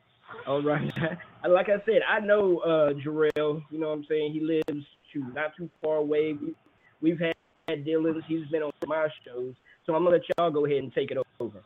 all 0.47 0.63
right. 0.63 0.91
like 1.49 1.69
I 1.69 1.85
said, 1.85 2.01
I 2.09 2.21
know 2.21 2.59
uh 2.61 2.93
Jarrell, 3.05 3.63
you 3.71 3.79
know 3.79 3.89
what 3.89 3.99
I'm 3.99 4.07
saying? 4.09 4.33
He 4.33 4.41
lives 4.41 4.87
shoot, 5.13 5.35
not 5.35 5.57
too 5.57 5.69
far 5.83 5.97
away. 5.97 6.37
We've 7.01 7.19
had, 7.19 7.35
had 7.73 7.85
dealings. 7.85 8.23
He's 8.27 8.47
been 8.47 8.63
on 8.63 8.73
my 8.87 9.09
shows. 9.25 9.55
So 9.85 9.95
I'm 9.95 10.05
gonna 10.05 10.17
let 10.17 10.23
y'all 10.39 10.51
go 10.51 10.67
ahead 10.67 10.79
and 10.79 10.93
take 10.95 11.11
it 11.11 11.19
over. 11.41 11.59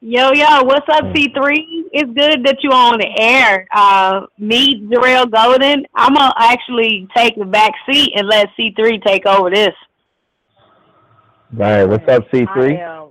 Yo, 0.00 0.32
yo, 0.32 0.62
what's 0.62 0.88
up, 0.90 1.02
C3? 1.06 1.56
It's 1.92 2.12
good 2.12 2.44
that 2.44 2.58
you're 2.62 2.72
on 2.72 2.98
the 3.00 3.20
air. 3.20 3.66
Uh, 3.74 4.26
meet 4.38 4.88
Jarrell 4.88 5.28
Golden. 5.28 5.84
I'm 5.92 6.14
going 6.14 6.30
to 6.30 6.34
actually 6.38 7.08
take 7.16 7.34
the 7.36 7.44
back 7.44 7.72
seat 7.90 8.12
and 8.14 8.28
let 8.28 8.46
C3 8.56 9.04
take 9.04 9.26
over 9.26 9.50
this. 9.50 9.74
All 11.52 11.58
right, 11.58 11.84
What's 11.84 12.08
up, 12.08 12.30
C3? 12.30 12.78
I 12.78 12.80
am. 12.80 13.08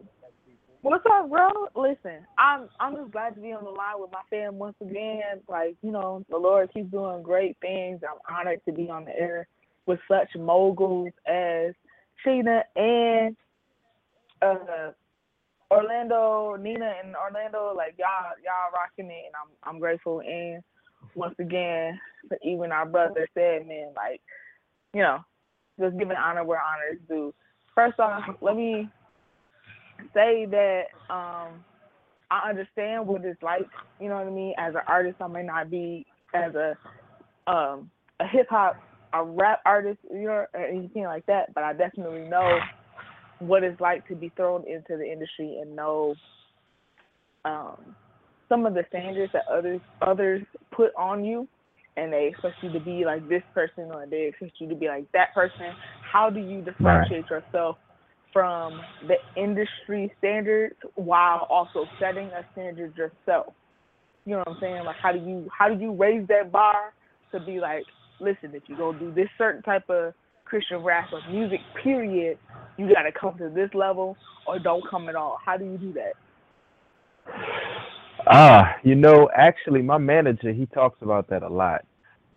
What's 0.82 1.06
up, 1.12 1.30
bro? 1.30 1.50
Listen, 1.76 2.26
I'm 2.38 2.70
I'm 2.80 2.96
just 2.96 3.12
glad 3.12 3.36
to 3.36 3.42
be 3.42 3.52
on 3.52 3.66
the 3.66 3.70
line 3.70 3.96
with 4.00 4.12
my 4.14 4.22
fam 4.30 4.58
once 4.58 4.78
again. 4.80 5.42
Like, 5.50 5.76
you 5.82 5.92
know, 5.92 6.24
the 6.30 6.38
Lord 6.38 6.72
keeps 6.74 6.90
doing 6.90 7.22
great 7.22 7.58
things. 7.60 8.00
I'm 8.10 8.20
honored 8.34 8.62
to 8.66 8.72
be 8.72 8.90
on 8.90 9.04
the 9.04 9.20
air 9.20 9.50
with 9.88 10.00
such 10.08 10.30
moguls 10.38 11.12
as 11.26 11.74
Sheena 12.26 12.62
and 12.76 13.36
uh 14.42 14.92
Orlando, 15.72 16.56
Nina 16.56 16.94
and 17.04 17.16
Orlando, 17.16 17.74
like 17.76 17.96
y'all 17.98 18.34
y'all 18.44 18.72
rocking 18.74 19.12
it 19.12 19.26
and 19.26 19.36
I'm 19.36 19.76
I'm 19.76 19.80
grateful 19.80 20.22
and 20.22 20.62
once 21.16 21.36
again 21.40 22.00
even 22.44 22.72
our 22.72 22.86
brother 22.86 23.28
said, 23.34 23.68
man, 23.68 23.92
like, 23.96 24.22
you 24.94 25.02
know, 25.02 25.20
just 25.80 25.98
giving 25.98 26.18
honor 26.18 26.44
where 26.44 26.62
honor 26.62 26.94
is 26.94 27.00
due. 27.08 27.34
First 27.74 28.00
off, 28.00 28.24
let 28.42 28.56
me 28.56 28.90
say 30.14 30.46
that 30.46 30.84
um 31.10 31.64
I 32.30 32.50
understand 32.50 33.08
what 33.08 33.24
it's 33.24 33.42
like, 33.42 33.68
you 34.00 34.10
know 34.10 34.16
what 34.16 34.28
I 34.28 34.32
mean? 34.32 34.54
As 34.58 34.76
an 34.76 34.82
artist 34.88 35.18
I 35.22 35.28
may 35.28 35.44
not 35.44 35.70
be 35.70 36.06
as 36.34 36.54
a 36.56 36.78
um 37.48 37.90
a 38.20 38.28
hip 38.28 38.48
hop 38.50 38.82
a 39.14 39.24
rap 39.24 39.62
artist, 39.66 40.00
you 40.12 40.26
know, 40.26 40.46
or 40.54 40.60
anything 40.60 41.04
like 41.04 41.26
that, 41.28 41.54
but 41.54 41.64
I 41.64 41.74
definitely 41.74 42.28
know 42.28 42.60
what 43.40 43.64
it's 43.64 43.80
like 43.80 44.08
to 44.08 44.16
be 44.16 44.32
thrown 44.36 44.64
into 44.68 44.98
the 44.98 45.06
industry 45.06 45.60
and 45.62 45.76
know 45.76 46.16
um 47.46 47.78
some 48.50 48.66
of 48.66 48.74
the 48.74 48.84
standards 48.90 49.32
that 49.34 49.44
others 49.52 49.80
others 50.02 50.42
put 50.72 50.92
on 50.98 51.24
you 51.24 51.48
and 51.98 52.12
they 52.12 52.28
expect 52.28 52.56
you 52.62 52.72
to 52.72 52.80
be 52.80 53.06
like 53.06 53.28
this 53.30 53.44
person 53.54 53.92
or 53.94 54.06
they 54.08 54.28
expect 54.28 54.54
you 54.60 54.68
to 54.70 54.76
be 54.76 54.88
like 54.88 55.06
that 55.14 55.34
person. 55.34 55.74
How 56.12 56.30
do 56.30 56.40
you 56.40 56.62
differentiate 56.62 57.30
yourself 57.30 57.78
from 58.34 58.80
the 59.08 59.16
industry 59.42 60.14
standards 60.20 60.76
while 60.96 61.48
also 61.50 61.86
setting 62.00 62.28
a 62.28 62.46
standard 62.52 62.96
yourself. 62.96 63.54
You 64.26 64.34
know 64.34 64.40
what 64.40 64.50
I'm 64.50 64.58
saying? 64.62 64.86
Like 64.86 64.98
how 65.02 65.12
do 65.12 65.20
you 65.20 65.48
how 65.58 65.70
do 65.74 65.80
you 65.80 65.94
raise 65.94 66.28
that 66.28 66.52
bar 66.52 66.94
to 67.32 67.40
be 67.40 67.60
like, 67.60 67.86
listen, 68.20 68.52
if 68.54 68.64
you're 68.68 68.78
gonna 68.78 69.00
do 69.00 69.12
this 69.14 69.28
certain 69.38 69.62
type 69.62 69.90
of 69.90 70.14
Christian 70.46 70.78
rap 70.78 71.10
or 71.12 71.22
music, 71.32 71.60
period, 71.84 72.38
you 72.78 72.92
gotta 72.94 73.12
come 73.12 73.38
to 73.38 73.50
this 73.50 73.70
level 73.74 74.18
or 74.46 74.60
don't 74.60 74.84
come 74.90 75.10
at 75.10 75.16
all. 75.16 75.38
How 75.44 75.58
do 75.58 75.66
you 75.66 75.78
do 75.78 75.94
that? 75.94 76.14
Ah, 78.30 78.76
you 78.84 78.96
know, 78.96 79.30
actually, 79.36 79.82
my 79.82 79.98
manager 79.98 80.52
he 80.52 80.66
talks 80.68 81.02
about 81.02 81.30
that 81.30 81.44
a 81.44 81.50
lot. 81.50 81.86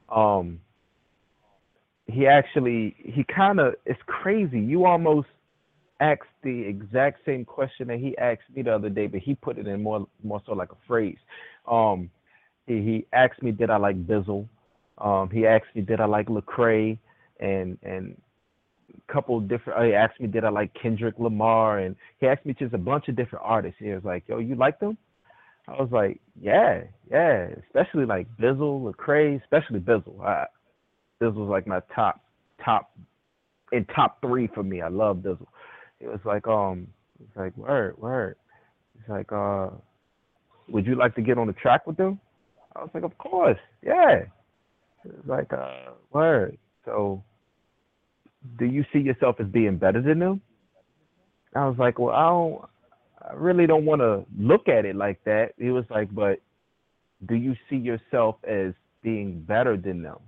Um, 0.09 0.61
he 2.07 2.27
actually 2.27 2.97
he 2.99 3.25
kind 3.25 3.61
of 3.61 3.75
it's 3.87 4.01
crazy. 4.07 4.61
You 4.61 4.85
almost 4.87 5.29
asked 6.01 6.23
the 6.43 6.63
exact 6.63 7.25
same 7.25 7.45
question 7.45 7.89
that 7.89 7.99
he 7.99 8.17
asked 8.19 8.43
me 8.55 8.63
the 8.63 8.75
other 8.75 8.89
day, 8.89 9.07
but 9.07 9.21
he 9.21 9.35
put 9.35 9.59
it 9.59 9.67
in 9.67 9.83
more 9.83 10.07
more 10.23 10.43
so 10.47 10.53
like 10.53 10.73
a 10.73 10.87
phrase. 10.87 11.19
Um, 11.71 12.11
he, 12.67 12.75
he 12.75 13.07
asked 13.13 13.43
me, 13.43 13.53
did 13.53 13.71
I 13.71 13.77
like 13.77 14.07
Bizzle? 14.07 14.49
Um, 15.01 15.31
he 15.31 15.47
asked 15.47 15.67
me, 15.75 15.83
did 15.83 16.01
I 16.01 16.07
like 16.07 16.27
Lecrae? 16.29 16.99
And 17.41 17.79
and 17.83 18.21
a 18.93 19.13
couple 19.13 19.41
different. 19.41 19.79
Uh, 19.79 19.85
he 19.85 19.95
asked 19.95 20.21
me, 20.21 20.27
did 20.27 20.45
I 20.45 20.51
like 20.51 20.71
Kendrick 20.81 21.15
Lamar? 21.19 21.79
And 21.79 21.97
he 22.19 22.27
asked 22.27 22.45
me 22.45 22.55
just 22.59 22.75
a 22.75 22.79
bunch 22.79 23.09
of 23.09 23.17
different 23.17 23.45
artists. 23.47 23.79
He 23.79 23.91
was 23.91 24.05
like, 24.05 24.25
yo, 24.29 24.39
you 24.39 24.57
like 24.57 24.79
them? 24.79 24.99
I 25.69 25.81
was 25.81 25.91
like, 25.93 26.21
yeah, 26.41 26.83
yeah, 27.11 27.49
especially 27.67 28.05
like 28.05 28.27
Bizzle, 28.41 28.93
Lecrae, 28.93 29.41
especially 29.43 29.79
Bizzle. 29.79 30.21
I, 30.21 30.47
Bizzle's 31.23 31.49
like 31.49 31.67
my 31.67 31.81
top, 31.95 32.21
top, 32.65 32.91
in 33.71 33.85
top 33.87 34.21
three 34.21 34.49
for 34.53 34.63
me. 34.63 34.81
I 34.81 34.89
love 34.89 35.19
Bizzle. 35.19 35.47
It 36.01 36.09
was 36.09 36.21
like, 36.25 36.49
um, 36.49 36.89
it's 37.23 37.37
like 37.37 37.57
word, 37.57 37.97
word. 37.99 38.37
It's 38.99 39.09
like, 39.09 39.31
uh, 39.33 39.69
would 40.69 40.87
you 40.87 40.97
like 40.97 41.15
to 41.15 41.23
get 41.23 41.39
on 41.39 41.47
the 41.47 41.53
track 41.53 41.87
with 41.87 41.97
them? 41.97 42.19
I 42.75 42.81
was 42.81 42.91
like, 42.93 43.05
of 43.05 43.17
course, 43.19 43.59
yeah. 43.83 44.23
Like, 45.27 45.53
uh, 45.53 45.93
word. 46.13 46.59
So, 46.85 47.23
do 48.59 48.65
you 48.65 48.85
see 48.93 49.01
yourself 49.01 49.37
as 49.41 49.47
being 49.47 49.77
better 49.77 50.01
than 50.01 50.19
them? 50.19 50.41
I 51.55 51.67
was 51.67 51.77
like, 51.79 51.99
well, 51.99 52.15
I 52.15 52.29
don't. 52.29 52.71
I 53.23 53.35
really 53.35 53.67
don't 53.67 53.85
want 53.85 54.01
to 54.01 54.25
look 54.39 54.69
at 54.69 54.87
it 54.87 54.97
like 54.97 55.23
that. 55.25 55.53
He 55.59 55.71
was 55.71 55.85
like, 55.91 56.13
but 56.15 56.41
do 57.27 57.35
you 57.35 57.55
see 57.69 57.77
yourself 57.77 58.37
as 58.49 58.73
being 59.03 59.43
better 59.43 59.77
than 59.77 60.03
them? 60.03 60.19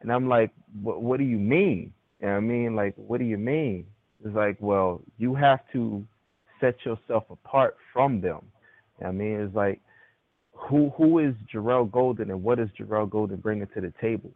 And 0.00 0.12
I'm 0.12 0.28
like, 0.28 0.50
what, 0.82 1.00
what 1.00 1.18
do 1.18 1.24
you 1.24 1.38
mean? 1.38 1.92
And 2.20 2.30
I 2.30 2.40
mean, 2.40 2.74
like, 2.74 2.94
what 2.96 3.18
do 3.18 3.24
you 3.24 3.38
mean? 3.38 3.86
It's 4.24 4.34
like, 4.34 4.56
well, 4.58 5.00
you 5.16 5.34
have 5.36 5.60
to 5.72 6.04
set 6.60 6.84
yourself 6.84 7.24
apart 7.30 7.76
from 7.92 8.20
them. 8.20 8.40
I 9.04 9.12
mean, 9.12 9.40
it's 9.40 9.54
like, 9.54 9.80
who 10.58 10.90
who 10.96 11.18
is 11.20 11.34
Jarrell 11.52 11.90
Golden 11.90 12.30
and 12.30 12.42
what 12.42 12.58
is 12.58 12.68
Jarrell 12.78 13.08
Golden 13.08 13.36
bringing 13.36 13.68
to 13.74 13.80
the 13.80 13.92
table? 14.00 14.30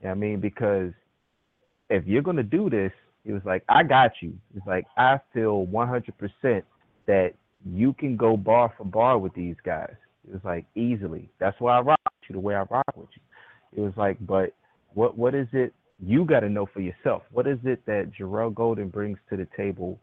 You 0.00 0.06
know 0.06 0.12
I 0.12 0.14
mean, 0.14 0.40
because 0.40 0.92
if 1.90 2.06
you're 2.06 2.22
gonna 2.22 2.42
do 2.42 2.70
this, 2.70 2.92
it 3.24 3.32
was 3.32 3.42
like, 3.44 3.64
I 3.68 3.82
got 3.82 4.12
you. 4.20 4.34
It's 4.56 4.66
like 4.66 4.86
I 4.96 5.18
feel 5.32 5.66
100% 5.66 6.62
that 7.06 7.32
you 7.64 7.92
can 7.94 8.16
go 8.16 8.36
bar 8.36 8.72
for 8.76 8.84
bar 8.84 9.18
with 9.18 9.34
these 9.34 9.56
guys. 9.64 9.94
It 10.26 10.32
was 10.32 10.44
like 10.44 10.66
easily. 10.74 11.30
That's 11.38 11.58
why 11.60 11.78
I 11.78 11.80
rock 11.80 12.00
with 12.04 12.30
you 12.30 12.34
the 12.34 12.40
way 12.40 12.54
I 12.54 12.62
rock 12.62 12.96
with 12.96 13.08
you. 13.14 13.82
It 13.82 13.84
was 13.84 13.94
like, 13.96 14.16
but 14.20 14.54
what 14.94 15.16
what 15.18 15.34
is 15.34 15.48
it 15.52 15.74
you 16.00 16.24
got 16.24 16.40
to 16.40 16.48
know 16.48 16.66
for 16.72 16.80
yourself? 16.80 17.22
What 17.32 17.46
is 17.46 17.58
it 17.64 17.84
that 17.86 18.12
Jarrell 18.18 18.54
Golden 18.54 18.88
brings 18.88 19.18
to 19.30 19.36
the 19.36 19.46
table 19.56 19.98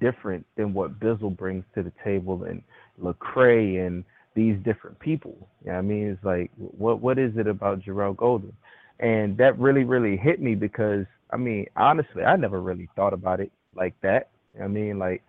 different 0.00 0.46
than 0.56 0.72
what 0.72 0.98
Bizzle 0.98 1.36
brings 1.36 1.64
to 1.74 1.82
the 1.82 1.92
table 2.04 2.44
and 2.44 2.62
Lecrae 3.00 3.86
and 3.86 4.04
these 4.34 4.56
different 4.64 4.98
people? 4.98 5.48
You 5.64 5.72
know 5.72 5.78
I 5.78 5.82
mean, 5.82 6.08
it's 6.08 6.24
like 6.24 6.50
what 6.56 7.00
what 7.00 7.18
is 7.18 7.32
it 7.36 7.46
about 7.46 7.80
Jarrell 7.80 8.16
Golden? 8.16 8.52
And 9.00 9.36
that 9.38 9.58
really 9.58 9.84
really 9.84 10.16
hit 10.16 10.40
me 10.40 10.54
because 10.54 11.06
I 11.32 11.36
mean, 11.36 11.66
honestly, 11.76 12.22
I 12.24 12.36
never 12.36 12.60
really 12.60 12.88
thought 12.94 13.12
about 13.14 13.40
it 13.40 13.50
like 13.74 13.94
that. 14.02 14.28
I 14.62 14.68
mean, 14.68 14.98
like 14.98 15.22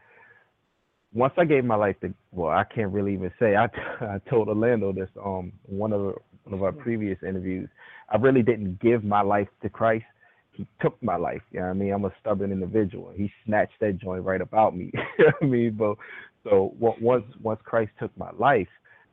once 1.14 1.34
I 1.38 1.46
gave 1.46 1.64
my 1.64 1.76
life 1.76 1.96
to 2.02 2.14
well, 2.32 2.50
I 2.52 2.64
can't 2.64 2.92
really 2.92 3.14
even 3.14 3.32
say 3.40 3.56
I 3.56 3.66
I 4.02 4.20
told 4.30 4.50
Orlando 4.50 4.92
this 4.92 5.10
um 5.24 5.54
one 5.66 5.94
of 5.94 6.02
one 6.44 6.54
of 6.54 6.64
our 6.64 6.72
previous 6.72 7.18
interviews. 7.24 7.70
I 8.10 8.18
really 8.18 8.44
didn't 8.44 8.80
give 8.82 9.04
my 9.04 9.22
life 9.22 9.48
to 9.62 9.70
Christ. 9.70 10.06
He 10.52 10.68
took 10.82 11.02
my 11.02 11.16
life. 11.16 11.42
You 11.52 11.62
know 11.62 11.68
I 11.68 11.74
mean? 11.74 11.94
I'm 11.94 12.06
a 12.06 12.12
stubborn 12.22 12.52
individual. 12.52 13.12
He 13.16 13.32
snatched 13.46 13.80
that 13.82 13.98
joint 13.98 14.24
right 14.24 14.42
about 14.42 14.76
me. 14.76 14.92
you 15.18 15.26
know 15.26 15.32
what 15.40 15.44
I 15.44 15.46
mean? 15.46 15.72
But 15.72 15.96
so 16.44 16.74
once 16.80 17.26
once 17.42 17.60
Christ 17.64 17.92
took 18.00 18.16
my 18.18 18.30
life, 18.38 18.68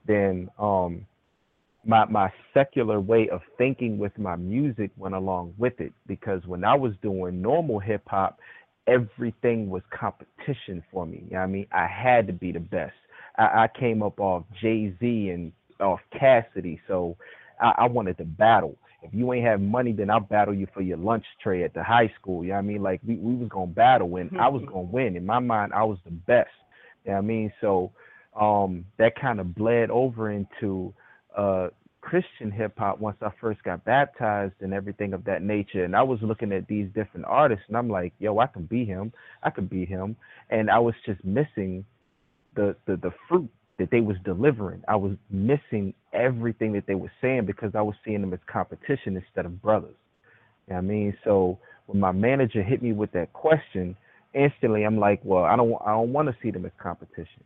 then 0.07 0.49
um 0.59 1.07
my 1.85 2.05
my 2.07 2.31
secular 2.53 3.01
way 3.01 3.29
of 3.31 3.41
thinking 3.57 3.99
with 3.99 4.17
my 4.19 4.37
music 4.37 4.91
went 4.97 5.15
along 5.15 5.55
with 5.59 5.81
it 5.81 5.93
because 6.07 6.45
when 6.47 6.65
I 6.65 6.75
was 6.75 6.93
doing 7.03 7.41
normal 7.41 7.79
hip 7.79 8.03
hop, 8.07 8.39
everything 8.87 9.71
was 9.71 9.83
competition 9.91 10.83
for 10.93 11.07
me. 11.07 11.23
You 11.27 11.33
know 11.33 11.39
what 11.39 11.45
I 11.45 11.47
mean? 11.47 11.67
I 11.73 11.87
had 11.87 12.27
to 12.27 12.33
be 12.33 12.53
the 12.53 12.61
best. 12.61 12.95
I, 13.39 13.65
I 13.65 13.69
came 13.79 14.03
up 14.03 14.21
off 14.21 14.45
Jay 14.61 14.95
Z 15.01 15.31
and 15.31 15.53
off 15.81 16.01
Cassidy, 16.19 16.81
so 16.87 17.17
I, 17.61 17.73
I 17.79 17.87
wanted 17.87 18.19
to 18.19 18.25
battle. 18.25 18.77
If 19.03 19.15
you 19.15 19.33
ain't 19.33 19.47
have 19.47 19.63
money, 19.63 19.93
then 19.93 20.11
I'll 20.11 20.21
battle 20.21 20.53
you 20.53 20.67
for 20.75 20.83
your 20.83 20.99
lunch 20.99 21.25
tray 21.43 21.65
at 21.65 21.73
the 21.73 21.83
high 21.83 22.13
school. 22.21 22.43
You 22.43 22.51
know 22.51 22.57
what 22.57 22.65
I 22.65 22.67
mean? 22.67 22.83
Like 22.83 23.01
we, 23.07 23.17
we 23.17 23.35
was 23.35 23.49
gonna 23.49 23.67
battle 23.67 24.17
and 24.17 24.31
I 24.39 24.49
was 24.49 24.63
gonna 24.67 24.83
win. 24.83 25.17
In 25.17 25.25
my 25.25 25.39
mind, 25.39 25.73
I 25.73 25.85
was 25.85 25.99
the 26.05 26.11
best. 26.11 26.51
You 27.05 27.13
know 27.13 27.17
what 27.17 27.25
I 27.25 27.27
mean? 27.27 27.53
So 27.63 27.93
um 28.38 28.85
that 28.99 29.14
kind 29.21 29.40
of 29.40 29.55
bled 29.55 29.90
over 29.90 30.31
into 30.31 30.93
uh 31.37 31.69
Christian 32.01 32.51
hip 32.51 32.75
hop 32.79 32.99
once 32.99 33.19
I 33.21 33.31
first 33.40 33.62
got 33.62 33.85
baptized 33.85 34.55
and 34.61 34.73
everything 34.73 35.12
of 35.12 35.25
that 35.25 35.43
nature. 35.43 35.85
And 35.85 35.95
I 35.95 36.03
was 36.03 36.19
looking 36.23 36.51
at 36.53 36.66
these 36.66 36.88
different 36.95 37.27
artists 37.27 37.64
and 37.69 37.77
I'm 37.77 37.90
like, 37.90 38.14
yo, 38.19 38.38
I 38.38 38.47
can 38.47 38.64
be 38.64 38.85
him. 38.85 39.12
I 39.43 39.51
could 39.51 39.69
be 39.69 39.85
him. 39.85 40.16
And 40.49 40.71
I 40.71 40.79
was 40.79 40.95
just 41.07 41.25
missing 41.25 41.85
the 42.55 42.77
the, 42.87 42.97
the 42.97 43.12
fruit 43.29 43.51
that 43.79 43.90
they 43.90 44.01
was 44.01 44.16
delivering. 44.25 44.83
I 44.88 44.97
was 44.97 45.12
missing 45.31 45.95
everything 46.12 46.73
that 46.75 46.87
they 46.87 46.95
were 46.95 47.12
saying 47.23 47.47
because 47.47 47.73
I 47.75 47.83
was 47.83 47.95
seeing 48.05 48.21
them 48.21 48.33
as 48.35 48.40
competition 48.47 49.16
instead 49.16 49.47
of 49.47 49.62
brothers. 49.62 49.97
You 50.69 50.75
know 50.75 50.77
what 50.77 50.85
I 50.85 50.88
mean? 50.88 51.16
So 51.25 51.59
when 51.87 52.01
my 52.01 52.12
manager 52.12 52.62
hit 52.62 52.83
me 52.83 52.93
with 52.93 53.12
that 53.12 53.33
question, 53.33 53.97
instantly 54.35 54.85
I'm 54.85 54.99
like, 54.99 55.21
well, 55.25 55.45
I 55.45 55.57
don't 55.57 55.75
I 55.85 55.90
don't 55.93 56.12
want 56.12 56.29
to 56.29 56.37
see 56.43 56.51
them 56.51 56.66
as 56.66 56.73
competition. 56.83 57.45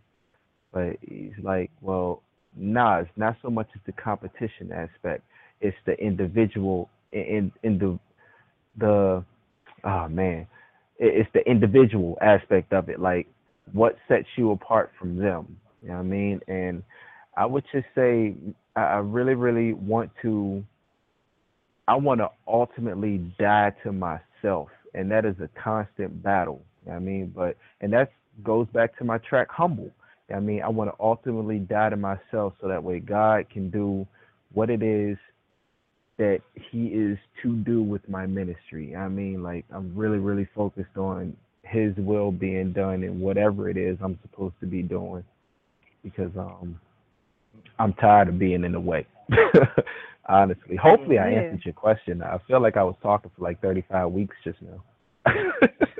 But 0.74 0.96
he's 1.00 1.32
like, 1.42 1.70
well, 1.80 2.22
nah, 2.56 2.98
it's 3.00 3.10
not 3.16 3.36
so 3.42 3.50
much 3.50 3.68
as 3.76 3.80
the 3.86 3.92
competition 3.92 4.72
aspect. 4.74 5.22
It's 5.62 5.76
the 5.86 5.94
individual 5.94 6.90
in 7.12 7.52
in 7.62 7.78
the 7.78 7.98
the 8.78 9.24
oh 9.84 10.08
man, 10.08 10.46
it's 10.98 11.30
the 11.32 11.48
individual 11.48 12.18
aspect 12.20 12.72
of 12.74 12.88
it. 12.90 13.00
Like 13.00 13.28
what 13.72 13.96
sets 14.08 14.26
you 14.36 14.50
apart 14.52 14.90
from 14.98 15.16
them. 15.16 15.56
You 15.82 15.88
know 15.90 15.94
what 15.94 16.00
I 16.00 16.04
mean? 16.04 16.40
And 16.48 16.82
I 17.36 17.46
would 17.46 17.64
just 17.72 17.86
say 17.94 18.34
I 18.76 18.96
really, 18.98 19.34
really 19.34 19.72
want 19.74 20.10
to 20.22 20.64
I 21.86 21.96
want 21.96 22.20
to 22.20 22.30
ultimately 22.48 23.18
die 23.38 23.72
to 23.84 23.92
myself. 23.92 24.68
And 24.94 25.10
that 25.10 25.24
is 25.24 25.36
a 25.40 25.48
constant 25.62 26.22
battle. 26.22 26.62
You 26.84 26.92
know 26.92 26.98
what 26.98 27.02
I 27.02 27.04
mean? 27.04 27.32
But 27.34 27.56
and 27.80 27.92
that 27.92 28.12
goes 28.42 28.66
back 28.72 28.96
to 28.98 29.04
my 29.04 29.18
track 29.18 29.48
Humble. 29.50 29.90
I 30.34 30.40
mean, 30.40 30.62
I 30.62 30.68
want 30.68 30.90
to 30.90 30.96
ultimately 31.00 31.58
die 31.58 31.90
to 31.90 31.96
myself 31.96 32.54
so 32.60 32.68
that 32.68 32.82
way 32.82 33.00
God 33.00 33.48
can 33.50 33.70
do 33.70 34.06
what 34.52 34.70
it 34.70 34.82
is 34.82 35.18
that 36.16 36.40
He 36.70 36.86
is 36.86 37.18
to 37.42 37.56
do 37.56 37.82
with 37.82 38.08
my 38.08 38.26
ministry. 38.26 38.96
I 38.96 39.08
mean, 39.08 39.42
like, 39.42 39.64
I'm 39.70 39.94
really, 39.94 40.18
really 40.18 40.48
focused 40.54 40.96
on 40.96 41.36
His 41.62 41.94
will 41.96 42.30
being 42.30 42.72
done 42.72 43.02
and 43.02 43.20
whatever 43.20 43.68
it 43.68 43.76
is 43.76 43.98
I'm 44.02 44.18
supposed 44.22 44.54
to 44.60 44.66
be 44.66 44.82
doing 44.82 45.24
because 46.02 46.30
um, 46.38 46.80
I'm 47.78 47.92
tired 47.94 48.28
of 48.28 48.38
being 48.38 48.64
in 48.64 48.72
the 48.72 48.80
way. 48.80 49.06
Honestly, 50.28 50.76
hopefully, 50.76 51.18
I 51.18 51.30
answered 51.30 51.62
your 51.64 51.74
question. 51.74 52.22
I 52.22 52.38
feel 52.48 52.62
like 52.62 52.78
I 52.78 52.82
was 52.82 52.94
talking 53.02 53.30
for 53.36 53.42
like 53.42 53.60
35 53.60 54.10
weeks 54.10 54.36
just 54.42 54.58
now. 54.62 54.82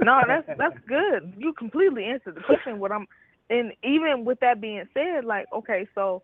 no, 0.02 0.20
that's 0.26 0.46
that's 0.58 0.78
good. 0.86 1.34
You 1.36 1.52
completely 1.52 2.04
answered 2.04 2.36
the 2.36 2.40
question. 2.40 2.78
What 2.78 2.92
I'm 2.92 3.06
and 3.50 3.72
even 3.82 4.24
with 4.24 4.40
that 4.40 4.60
being 4.60 4.84
said, 4.94 5.24
like, 5.24 5.46
okay, 5.54 5.86
so 5.94 6.22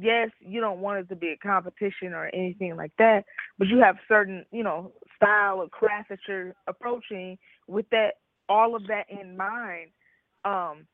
yes, 0.00 0.30
you 0.40 0.60
don't 0.60 0.80
want 0.80 1.00
it 1.00 1.08
to 1.08 1.16
be 1.16 1.28
a 1.28 1.36
competition 1.36 2.12
or 2.12 2.26
anything 2.34 2.76
like 2.76 2.92
that, 2.98 3.24
but 3.58 3.68
you 3.68 3.78
have 3.78 3.96
certain, 4.06 4.44
you 4.52 4.62
know, 4.62 4.92
style 5.16 5.58
or 5.58 5.68
craft 5.68 6.10
that 6.10 6.18
you're 6.28 6.54
approaching 6.66 7.38
with 7.66 7.86
that 7.90 8.14
all 8.48 8.74
of 8.74 8.86
that 8.86 9.06
in 9.08 9.36
mind. 9.36 9.90
Um, 10.44 10.86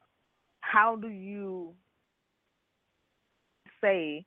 how 0.60 0.96
do 0.96 1.08
you 1.08 1.74
say 3.82 4.24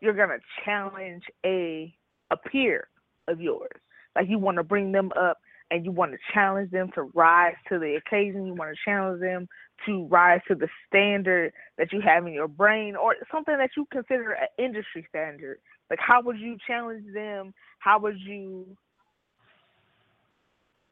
you're 0.00 0.14
gonna 0.14 0.38
challenge 0.64 1.22
a 1.44 1.94
a 2.30 2.36
peer 2.36 2.88
of 3.28 3.40
yours? 3.40 3.80
Like 4.14 4.28
you 4.28 4.38
want 4.38 4.58
to 4.58 4.64
bring 4.64 4.92
them 4.92 5.10
up 5.18 5.38
and 5.70 5.84
you 5.84 5.92
want 5.92 6.12
to 6.12 6.18
challenge 6.32 6.70
them 6.70 6.90
to 6.94 7.02
rise 7.14 7.54
to 7.68 7.78
the 7.78 7.96
occasion. 7.96 8.46
You 8.46 8.54
want 8.54 8.74
to 8.74 8.90
challenge 8.90 9.20
them 9.20 9.48
to 9.86 10.06
rise 10.06 10.40
to 10.48 10.54
the 10.54 10.68
standard 10.86 11.52
that 11.78 11.92
you 11.92 12.00
have 12.00 12.26
in 12.26 12.32
your 12.32 12.48
brain 12.48 12.96
or 12.96 13.14
something 13.30 13.56
that 13.56 13.70
you 13.76 13.86
consider 13.92 14.32
an 14.32 14.48
industry 14.58 15.06
standard. 15.08 15.58
Like, 15.90 16.00
how 16.00 16.20
would 16.22 16.38
you 16.38 16.56
challenge 16.66 17.04
them? 17.14 17.54
How 17.78 17.98
would 18.00 18.18
you 18.20 18.66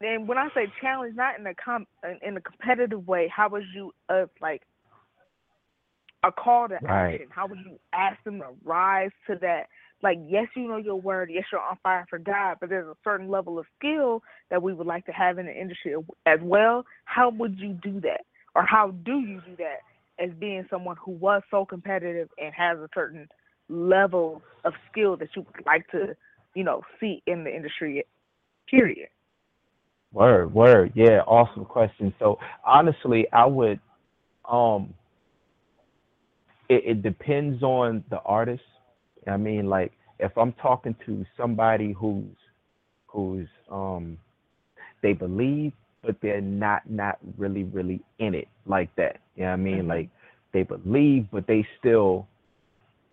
and 0.01 0.29
when 0.29 0.37
I 0.38 0.49
say 0.55 0.66
challenge, 0.81 1.16
not 1.16 1.38
in 1.38 1.46
a 1.46 1.55
com 1.55 1.87
in 2.22 2.37
a 2.37 2.40
competitive 2.40 3.07
way, 3.07 3.33
how 3.35 3.49
would 3.49 3.64
you 3.75 3.92
uh 4.09 4.27
like 4.40 4.62
a 6.22 6.33
call 6.33 6.68
to 6.68 6.79
Right. 6.83 7.14
action? 7.14 7.29
How 7.31 7.46
would 7.46 7.59
you 7.61 7.79
ask 7.92 8.22
them 8.25 8.40
to 8.40 8.49
rise 8.64 9.11
to 9.27 9.37
that? 9.40 9.68
Like, 10.03 10.18
yes, 10.27 10.49
you 10.55 10.68
know 10.68 10.77
your 10.77 11.01
word. 11.01 11.31
Yes, 11.33 11.44
you're 11.51 11.61
on 11.61 11.79
fire 11.83 12.05
for 12.11 12.18
God, 12.18 12.59
but 12.61 12.68
there's 12.68 12.87
a 12.87 12.96
certain 13.03 13.31
level 13.31 13.59
of 13.59 13.64
skill 13.79 14.22
that 14.51 14.62
we 14.62 14.75
would 14.75 14.87
like 14.87 15.07
to 15.07 15.12
have 15.12 15.38
in 15.38 15.46
the 15.46 15.59
industry 15.59 15.94
as 16.27 16.38
well. 16.42 16.85
How 17.07 17.31
would 17.31 17.59
you 17.59 17.72
do 17.83 18.01
that, 18.03 18.20
or 18.57 18.64
how 18.64 18.90
do 19.05 19.21
you 19.21 19.42
do 19.47 19.55
that 19.59 19.83
as 20.19 20.31
being 20.40 20.66
someone 20.71 20.97
who 21.05 21.12
was 21.12 21.42
so 21.51 21.66
competitive 21.66 22.31
and 22.42 22.55
has 22.55 22.79
a 22.79 22.88
certain 22.95 23.29
level 23.69 24.42
of 24.64 24.73
skill 24.90 25.14
that 25.19 25.29
you 25.37 25.42
would 25.42 25.66
like 25.66 25.87
to, 25.90 26.16
you 26.55 26.64
know, 26.64 26.81
see 26.99 27.23
in 27.27 27.45
the 27.45 27.55
industry? 27.55 28.03
Period. 28.69 29.09
Word, 30.12 30.55
word. 30.55 30.92
Yeah, 30.95 31.21
awesome 31.27 31.66
question. 31.66 32.14
So 32.19 32.38
honestly, 32.64 33.27
I 33.31 33.45
would 33.45 33.79
um 34.51 34.95
it, 36.71 36.83
it 36.87 37.03
depends 37.03 37.62
on 37.62 38.03
the 38.09 38.21
artist. 38.21 38.62
I 39.29 39.37
mean, 39.37 39.66
like 39.66 39.92
if 40.19 40.37
I'm 40.38 40.55
talking 40.55 40.97
to 41.05 41.27
somebody 41.37 41.92
who's 41.92 42.25
who's 43.07 43.49
um 43.71 44.16
they 45.03 45.12
believe 45.12 45.75
but 46.07 46.16
they're 46.23 46.40
not 46.40 46.88
not 46.88 47.19
really 47.37 47.64
really 47.64 48.01
in 48.19 48.35
it 48.35 48.49
like 48.66 48.95
that. 48.97 49.19
You 49.35 49.42
know 49.42 49.49
what 49.49 49.55
I 49.55 49.57
mean? 49.57 49.88
Like 49.88 50.09
they 50.53 50.62
believe 50.62 51.27
but 51.33 51.47
they 51.47 51.66
still 51.79 52.27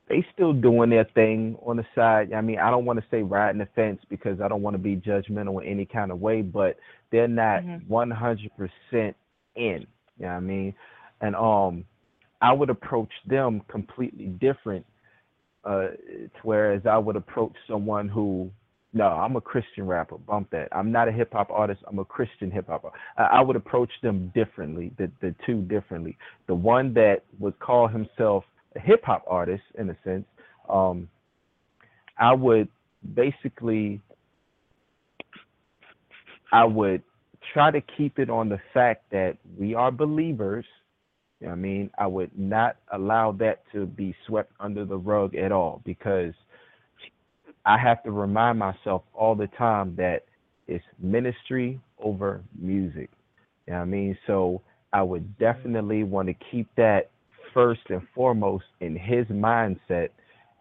they 0.09 0.25
still 0.33 0.53
doing 0.53 0.89
their 0.89 1.05
thing 1.15 1.57
on 1.65 1.77
the 1.77 1.85
side. 1.95 2.33
I 2.33 2.41
mean, 2.41 2.59
I 2.59 2.69
don't 2.69 2.85
want 2.85 2.99
to 2.99 3.05
say 3.09 3.23
riding 3.23 3.59
the 3.59 3.67
fence 3.75 4.01
because 4.09 4.41
I 4.41 4.47
don't 4.47 4.61
want 4.61 4.75
to 4.75 4.77
be 4.77 4.95
judgmental 4.97 5.61
in 5.61 5.67
any 5.67 5.85
kind 5.85 6.11
of 6.11 6.21
way, 6.21 6.41
but 6.41 6.77
they're 7.09 7.27
not 7.27 7.63
Mhm. 7.63 7.87
100% 7.87 9.15
in. 9.55 9.87
You 10.19 10.25
know 10.25 10.27
what 10.27 10.33
I 10.33 10.39
mean? 10.41 10.75
And 11.21 11.35
um, 11.35 11.85
I 12.41 12.51
would 12.51 12.69
approach 12.69 13.11
them 13.25 13.61
completely 13.69 14.25
different, 14.27 14.85
uh, 15.63 15.89
whereas 16.43 16.85
I 16.85 16.97
would 16.97 17.15
approach 17.15 17.55
someone 17.65 18.09
who, 18.09 18.51
no, 18.93 19.05
I'm 19.05 19.35
a 19.35 19.41
Christian 19.41 19.87
rapper. 19.87 20.17
Bump 20.19 20.51
that. 20.51 20.67
I'm 20.71 20.91
not 20.91 21.07
a 21.07 21.11
hip 21.11 21.33
hop 21.33 21.49
artist. 21.49 21.81
I'm 21.87 21.97
a 21.97 22.05
Christian 22.05 22.51
hip 22.51 22.67
hop. 22.67 22.93
I, 23.17 23.23
I 23.23 23.41
would 23.41 23.55
approach 23.55 23.89
them 24.03 24.31
differently. 24.35 24.91
The 24.97 25.11
the 25.21 25.33
two 25.45 25.63
differently. 25.63 26.17
The 26.47 26.53
one 26.55 26.93
that 26.93 27.23
would 27.39 27.57
call 27.59 27.87
himself 27.87 28.43
a 28.75 28.79
hip 28.79 29.03
hop 29.03 29.23
artist 29.27 29.63
in 29.79 29.89
a 29.89 29.97
sense, 30.03 30.25
um, 30.69 31.09
I 32.19 32.33
would 32.33 32.67
basically 33.15 33.99
I 36.51 36.65
would 36.65 37.01
try 37.51 37.71
to 37.71 37.81
keep 37.97 38.19
it 38.19 38.29
on 38.29 38.47
the 38.47 38.59
fact 38.73 39.09
that 39.11 39.37
we 39.57 39.73
are 39.73 39.91
believers. 39.91 40.65
You 41.39 41.47
know 41.47 41.53
I 41.53 41.55
mean, 41.55 41.89
I 41.97 42.05
would 42.05 42.31
not 42.37 42.77
allow 42.93 43.31
that 43.33 43.63
to 43.73 43.87
be 43.87 44.15
swept 44.27 44.53
under 44.59 44.85
the 44.85 44.97
rug 44.97 45.35
at 45.35 45.51
all 45.51 45.81
because 45.83 46.33
I 47.65 47.77
have 47.77 48.03
to 48.03 48.11
remind 48.11 48.59
myself 48.59 49.03
all 49.13 49.35
the 49.35 49.47
time 49.57 49.95
that 49.97 50.25
it's 50.67 50.83
ministry 50.99 51.79
over 52.01 52.41
music. 52.59 53.09
You 53.67 53.73
know 53.73 53.79
what 53.79 53.83
I 53.83 53.85
mean? 53.85 54.17
So 54.27 54.61
I 54.91 55.01
would 55.01 55.37
definitely 55.37 56.03
want 56.03 56.27
to 56.27 56.35
keep 56.51 56.67
that 56.77 57.09
first 57.53 57.81
and 57.89 58.01
foremost 58.15 58.65
in 58.81 58.95
his 58.95 59.25
mindset 59.27 60.09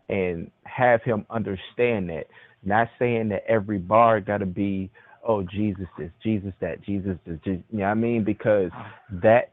and 0.09 0.51
have 0.65 1.03
him 1.03 1.27
understand 1.31 2.11
that. 2.11 2.27
Not 2.65 2.89
saying 2.99 3.31
that 3.31 3.45
every 3.49 3.79
bar 3.79 4.21
got 4.21 4.39
to 4.39 4.47
be, 4.47 4.91
oh, 5.27 5.43
Jesus 5.43 5.87
this, 5.99 6.11
Jesus 6.23 6.53
that, 6.61 6.83
Jesus 6.85 7.17
this, 7.27 7.39
you 7.45 7.63
know 7.73 7.85
what 7.85 7.89
I 7.89 7.95
mean? 7.95 8.25
Because 8.25 8.71
that, 9.23 9.53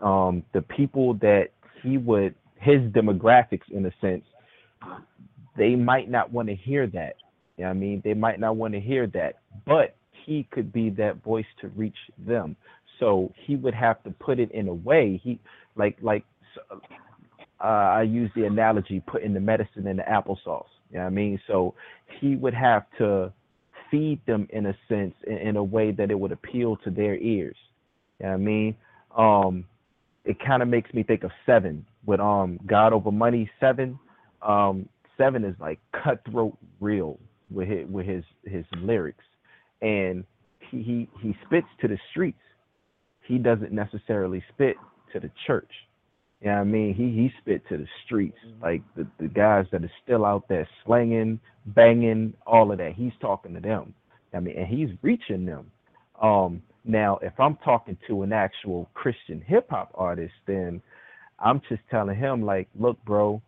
um, 0.00 0.44
the 0.52 0.62
people 0.62 1.14
that 1.14 1.48
he 1.82 1.98
would, 1.98 2.34
his 2.60 2.80
demographics 2.92 3.70
in 3.70 3.86
a 3.86 3.92
sense, 4.00 4.24
they 5.56 5.74
might 5.74 6.10
not 6.10 6.32
want 6.32 6.48
to 6.48 6.54
hear 6.54 6.86
that. 6.88 7.14
You 7.56 7.64
know 7.64 7.70
I 7.70 7.74
mean? 7.74 8.02
They 8.04 8.14
might 8.14 8.40
not 8.40 8.56
want 8.56 8.74
to 8.74 8.80
hear 8.80 9.06
that, 9.08 9.40
but 9.66 9.96
he 10.26 10.46
could 10.50 10.72
be 10.72 10.90
that 10.90 11.22
voice 11.22 11.46
to 11.60 11.68
reach 11.68 11.96
them. 12.26 12.56
So 13.00 13.32
he 13.46 13.56
would 13.56 13.74
have 13.74 14.02
to 14.04 14.10
put 14.10 14.38
it 14.38 14.50
in 14.52 14.68
a 14.68 14.74
way 14.74 15.20
he 15.22 15.38
like 15.76 15.96
like 16.00 16.24
uh, 17.60 17.66
I 17.66 18.02
use 18.02 18.30
the 18.36 18.44
analogy 18.44 19.00
putting 19.06 19.32
the 19.32 19.40
medicine 19.40 19.86
in 19.86 19.96
the 19.96 20.02
applesauce. 20.02 20.66
You 20.90 20.98
know 20.98 21.00
what 21.00 21.06
I 21.06 21.10
mean? 21.10 21.40
So 21.46 21.74
he 22.20 22.36
would 22.36 22.54
have 22.54 22.84
to 22.98 23.32
feed 23.90 24.20
them 24.26 24.46
in 24.50 24.66
a 24.66 24.76
sense 24.88 25.14
in, 25.26 25.38
in 25.38 25.56
a 25.56 25.64
way 25.64 25.90
that 25.92 26.10
it 26.10 26.18
would 26.18 26.32
appeal 26.32 26.76
to 26.78 26.90
their 26.90 27.16
ears. 27.16 27.56
You 28.20 28.26
know 28.26 28.32
what 28.32 28.34
I 28.34 28.38
mean? 28.38 28.76
Um 29.16 29.64
it 30.24 30.38
kind 30.44 30.62
of 30.62 30.68
makes 30.68 30.92
me 30.94 31.02
think 31.02 31.22
of 31.22 31.30
Sevin 31.46 31.82
with 32.06 32.20
um 32.20 32.58
God 32.66 32.92
over 32.92 33.10
money 33.10 33.50
Sevin. 33.60 33.98
Um 34.42 34.88
Sevin 35.18 35.48
is 35.48 35.56
like 35.60 35.78
cutthroat 35.92 36.56
real 36.80 37.18
with 37.50 37.68
his 37.68 37.88
with 37.88 38.06
his 38.06 38.24
his 38.44 38.64
lyrics. 38.76 39.24
And 39.82 40.24
he 40.70 40.82
he, 40.82 41.08
he 41.20 41.36
spits 41.46 41.68
to 41.80 41.88
the 41.88 41.98
streets. 42.10 42.38
He 43.26 43.38
doesn't 43.38 43.72
necessarily 43.72 44.42
spit 44.52 44.76
to 45.12 45.20
the 45.20 45.30
church. 45.46 45.70
You 46.40 46.48
know 46.48 46.56
what 46.56 46.60
I 46.60 46.64
mean? 46.64 46.94
He 46.94 47.04
he 47.04 47.32
spit 47.40 47.62
to 47.68 47.78
the 47.78 47.86
streets, 48.04 48.36
like 48.62 48.82
the, 48.96 49.06
the 49.18 49.28
guys 49.28 49.66
that 49.72 49.82
are 49.82 49.92
still 50.02 50.26
out 50.26 50.46
there 50.48 50.68
slanging, 50.84 51.40
banging, 51.66 52.34
all 52.46 52.70
of 52.70 52.78
that. 52.78 52.92
He's 52.94 53.12
talking 53.20 53.54
to 53.54 53.60
them. 53.60 53.94
I 54.34 54.40
mean, 54.40 54.56
and 54.58 54.66
he's 54.66 54.90
reaching 55.02 55.46
them. 55.46 55.70
Um, 56.20 56.62
now, 56.84 57.18
if 57.22 57.32
I'm 57.38 57.56
talking 57.64 57.96
to 58.08 58.22
an 58.22 58.32
actual 58.32 58.90
Christian 58.94 59.40
hip 59.40 59.68
hop 59.70 59.90
artist, 59.94 60.34
then 60.46 60.82
I'm 61.38 61.62
just 61.68 61.80
telling 61.90 62.16
him 62.16 62.44
like, 62.44 62.68
look, 62.78 63.02
bro, 63.04 63.40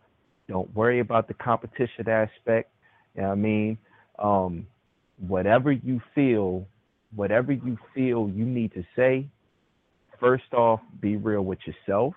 don't 0.48 0.74
worry 0.74 1.00
about 1.00 1.28
the 1.28 1.34
competition 1.34 2.08
aspect. 2.08 2.70
You 3.14 3.22
know 3.22 3.28
what 3.28 3.32
I 3.32 3.36
mean? 3.36 3.78
Um, 4.18 4.66
whatever 5.18 5.72
you 5.72 6.00
feel, 6.14 6.66
whatever 7.14 7.52
you 7.52 7.78
feel 7.94 8.30
you 8.34 8.44
need 8.44 8.72
to 8.74 8.84
say, 8.94 9.26
first 10.20 10.52
off, 10.52 10.80
be 11.00 11.16
real 11.16 11.42
with 11.42 11.58
yourself. 11.66 12.14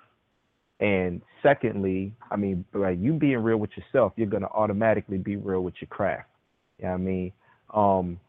And 0.79 1.21
secondly, 1.43 2.13
I 2.31 2.37
mean, 2.37 2.63
by 2.73 2.91
you 2.91 3.13
being 3.13 3.39
real 3.39 3.57
with 3.57 3.71
yourself, 3.75 4.13
you're 4.15 4.27
gonna 4.27 4.47
automatically 4.53 5.17
be 5.17 5.35
real 5.35 5.61
with 5.61 5.75
your 5.81 5.89
craft. 5.89 6.29
You 6.77 6.85
know 6.85 6.91
what 6.91 6.95
I 6.95 7.01
mean? 7.01 7.33
Um, 7.73 8.19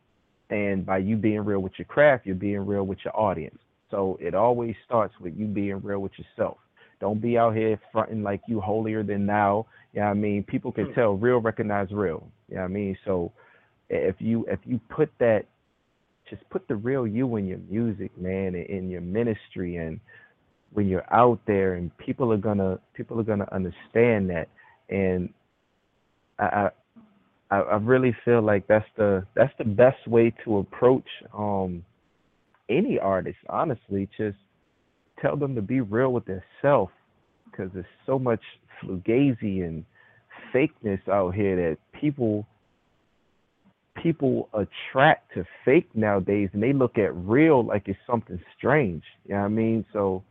and 0.50 0.84
by 0.84 0.98
you 0.98 1.16
being 1.16 1.44
real 1.44 1.60
with 1.60 1.72
your 1.78 1.86
craft, 1.86 2.26
you're 2.26 2.34
being 2.34 2.66
real 2.66 2.84
with 2.84 2.98
your 3.04 3.16
audience. 3.18 3.58
So 3.90 4.18
it 4.20 4.34
always 4.34 4.74
starts 4.84 5.14
with 5.20 5.34
you 5.36 5.46
being 5.46 5.80
real 5.80 6.00
with 6.00 6.12
yourself. 6.18 6.58
Don't 7.00 7.20
be 7.20 7.38
out 7.38 7.56
here 7.56 7.80
fronting 7.92 8.22
like 8.22 8.42
you 8.46 8.60
holier 8.60 9.02
than 9.02 9.26
thou. 9.26 9.66
You 9.92 10.00
know 10.00 10.06
what 10.06 10.12
I 10.12 10.14
mean? 10.14 10.44
People 10.44 10.70
can 10.72 10.92
tell 10.94 11.14
real 11.14 11.38
recognize 11.38 11.88
real. 11.90 12.28
You 12.48 12.56
know 12.56 12.62
what 12.62 12.70
I 12.70 12.72
mean? 12.72 12.96
So 13.04 13.32
if 13.88 14.16
you 14.18 14.44
if 14.48 14.60
you 14.64 14.80
put 14.88 15.10
that 15.18 15.46
just 16.28 16.48
put 16.50 16.68
the 16.68 16.76
real 16.76 17.06
you 17.06 17.34
in 17.36 17.46
your 17.46 17.58
music, 17.68 18.16
man, 18.16 18.54
and 18.54 18.66
in 18.66 18.88
your 18.88 19.00
ministry 19.00 19.76
and 19.76 19.98
when 20.72 20.86
you're 20.86 21.12
out 21.12 21.40
there 21.46 21.74
and 21.74 21.96
people 21.98 22.32
are 22.32 22.36
gonna 22.36 22.78
people 22.94 23.18
are 23.18 23.24
gonna 23.24 23.48
understand 23.50 24.30
that 24.30 24.48
and 24.88 25.32
I 26.38 26.70
I 27.50 27.58
I 27.58 27.76
really 27.76 28.14
feel 28.24 28.42
like 28.42 28.66
that's 28.68 28.86
the 28.96 29.26
that's 29.34 29.52
the 29.58 29.64
best 29.64 30.06
way 30.06 30.32
to 30.44 30.58
approach 30.58 31.08
um 31.36 31.84
any 32.68 32.98
artist, 32.98 33.38
honestly, 33.48 34.08
just 34.16 34.38
tell 35.20 35.36
them 35.36 35.54
to 35.54 35.62
be 35.62 35.80
real 35.80 36.12
with 36.12 36.24
themselves 36.24 36.92
because 37.50 37.70
there's 37.72 37.86
so 38.06 38.18
much 38.18 38.40
fugazi 38.82 39.64
and 39.64 39.84
fakeness 40.54 41.06
out 41.08 41.34
here 41.34 41.56
that 41.56 41.78
people 42.00 42.46
people 44.02 44.48
attract 44.54 45.34
to 45.34 45.44
fake 45.64 45.88
nowadays 45.94 46.48
and 46.52 46.62
they 46.62 46.72
look 46.72 46.96
at 46.96 47.14
real 47.14 47.64
like 47.64 47.82
it's 47.86 47.98
something 48.06 48.40
strange. 48.56 49.02
You 49.26 49.34
know 49.34 49.40
what 49.40 49.46
I 49.46 49.48
mean? 49.48 49.84
So 49.92 50.22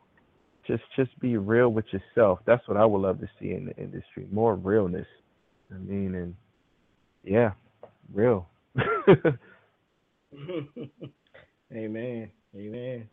just 0.66 0.84
just 0.96 1.18
be 1.20 1.38
real 1.38 1.70
with 1.70 1.86
yourself. 1.92 2.40
That's 2.46 2.68
what 2.68 2.78
I 2.78 2.86
would 2.86 3.02
love 3.02 3.20
to 3.20 3.30
see 3.40 3.52
in 3.52 3.66
the 3.66 3.76
industry. 3.78 4.28
More 4.32 4.56
realness. 4.56 5.08
I 5.72 5.78
mean 5.78 6.16
and 6.16 6.36
yeah, 7.24 7.52
real. 8.14 8.48
Amen. 11.72 12.32
Amen. 12.56 13.10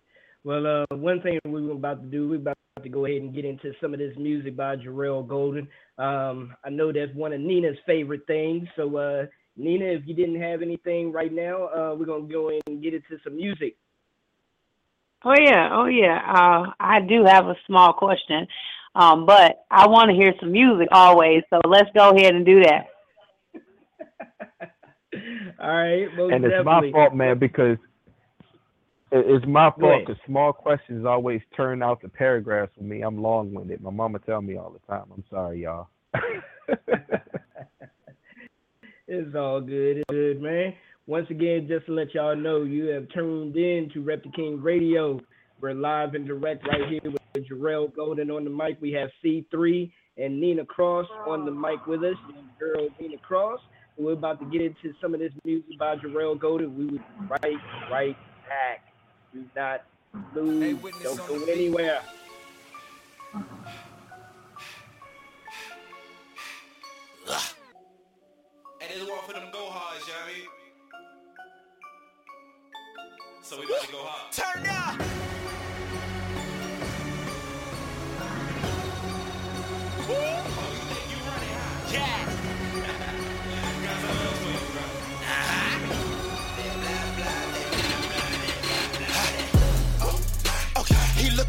Well, 0.47 0.65
uh, 0.65 0.87
one 0.95 1.21
thing 1.23 1.41
we 1.45 1.67
were 1.67 1.73
about 1.73 2.03
to 2.03 2.09
do, 2.09 2.29
we're 2.29 2.37
about 2.37 2.57
to 2.81 2.89
go 2.89 3.05
ahead 3.05 3.21
and 3.21 3.35
get 3.35 3.45
into 3.45 3.73
some 3.81 3.93
of 3.93 3.99
this 3.99 4.17
music 4.17 4.57
by 4.57 4.77
Jarrell 4.77 5.27
Golden. 5.27 5.67
Um, 5.99 6.55
I 6.65 6.71
know 6.71 6.93
that's 6.93 7.13
one 7.17 7.33
of 7.33 7.41
Nina's 7.41 7.77
favorite 7.85 8.25
things, 8.29 8.69
so 8.77 8.97
uh, 8.97 9.27
Nina, 9.57 9.87
if 9.87 10.03
you 10.07 10.15
didn't 10.15 10.41
have 10.41 10.63
anything 10.63 11.11
right 11.11 11.33
now, 11.33 11.65
uh, 11.65 11.97
we're 11.99 12.07
gonna 12.07 12.33
go 12.33 12.51
in 12.51 12.61
and 12.69 12.81
get 12.81 12.95
into 12.95 13.19
some 13.25 13.35
music. 13.35 13.77
Oh 15.25 15.35
yeah, 15.37 15.71
oh 15.73 15.87
yeah. 15.87 16.21
Uh, 16.25 16.71
I 16.79 17.01
do 17.01 17.25
have 17.25 17.47
a 17.47 17.57
small 17.67 17.93
question, 17.93 18.47
um, 18.95 19.27
but 19.27 19.65
I 19.69 19.89
want 19.89 20.11
to 20.11 20.17
hear 20.17 20.33
some 20.39 20.53
music 20.53 20.87
always. 20.93 21.43
So 21.51 21.59
let's 21.69 21.91
go 21.93 22.11
ahead 22.11 22.37
and 22.37 22.47
do 22.47 22.63
that. 22.63 22.87
All 25.61 25.77
right, 25.77 26.07
most 26.17 26.35
and 26.35 26.45
it's 26.45 26.57
definitely. 26.57 26.93
my 26.93 26.93
fault, 26.93 27.17
man, 27.17 27.37
because 27.37 27.79
it- 27.79 27.86
it's 29.13 29.47
my 29.47 29.71
fault 29.79 30.03
because 30.07 30.21
small 30.27 30.53
questions 30.53 31.07
always 31.07 31.41
turn 31.57 31.83
out 31.83 32.03
the 32.03 32.09
paragraphs 32.09 32.73
for 32.77 32.85
me. 32.85 33.03
I'm 33.03 33.23
long-winded. 33.23 33.81
My 33.81 33.91
mama 33.91 34.19
tell 34.21 34.43
me 34.43 34.57
all 34.57 34.71
the 34.71 34.81
time. 34.93 35.05
I'm 35.15 35.25
sorry, 35.31 35.63
y'all. 35.63 35.89
It's 39.09 39.37
all 39.37 39.61
good. 39.61 39.99
It's 39.99 40.11
good, 40.11 40.43
man. 40.43 40.75
Once 41.07 41.29
again, 41.31 41.67
just 41.69 41.87
to 41.87 41.93
let 41.93 42.13
y'all 42.13 42.35
know, 42.35 42.65
you 42.65 42.87
have 42.87 43.07
tuned 43.15 43.57
in 43.57 43.89
to 43.95 44.03
Rep 44.03 44.25
the 44.25 44.31
King 44.31 44.61
Radio. 44.61 45.21
We're 45.61 45.75
live 45.75 46.15
and 46.15 46.27
direct 46.27 46.67
right 46.67 46.89
here 46.91 47.13
with 47.13 47.47
Jarrell 47.47 47.95
Golden 47.95 48.33
on 48.33 48.43
the 48.43 48.51
mic. 48.51 48.79
We 48.81 48.91
have 48.93 49.09
C3 49.25 49.93
and 50.19 50.41
Nina 50.41 50.65
Cross 50.65 51.07
on 51.29 51.45
the 51.45 51.53
mic 51.53 51.87
with 51.87 52.01
us. 52.03 52.17
Girl 52.59 52.89
Nina 53.01 53.19
Cross. 53.19 53.61
We're 53.97 54.15
about 54.15 54.41
to 54.41 54.47
get 54.47 54.61
into 54.61 54.93
some 55.01 55.15
of 55.15 55.21
this 55.21 55.33
music 55.45 55.79
by 55.79 55.95
Jarrell 55.97 56.39
Golden. 56.39 56.77
We 56.77 56.87
will 56.87 56.93
be 56.93 57.01
right, 57.31 57.57
right 57.93 58.17
back. 58.49 58.86
Do 59.37 59.45
not 59.55 59.85
lose. 60.35 60.81
Don't 61.03 61.29
go 61.29 61.45
anywhere. 61.45 62.01
And 68.81 68.91
this 68.91 69.09
one 69.09 69.19
for 69.27 69.33
them 69.35 69.49
go 69.53 69.67
hards, 69.69 70.07
you 70.07 70.13
know 70.15 70.21
what 70.21 70.31
I 70.31 70.33
mean? 70.33 70.49
So 73.43 73.59
we 73.61 73.65
about 73.67 73.83
to 73.83 73.93
go 73.93 73.99
hard. 74.05 74.33
Turn 74.33 74.67
up! 74.69 75.16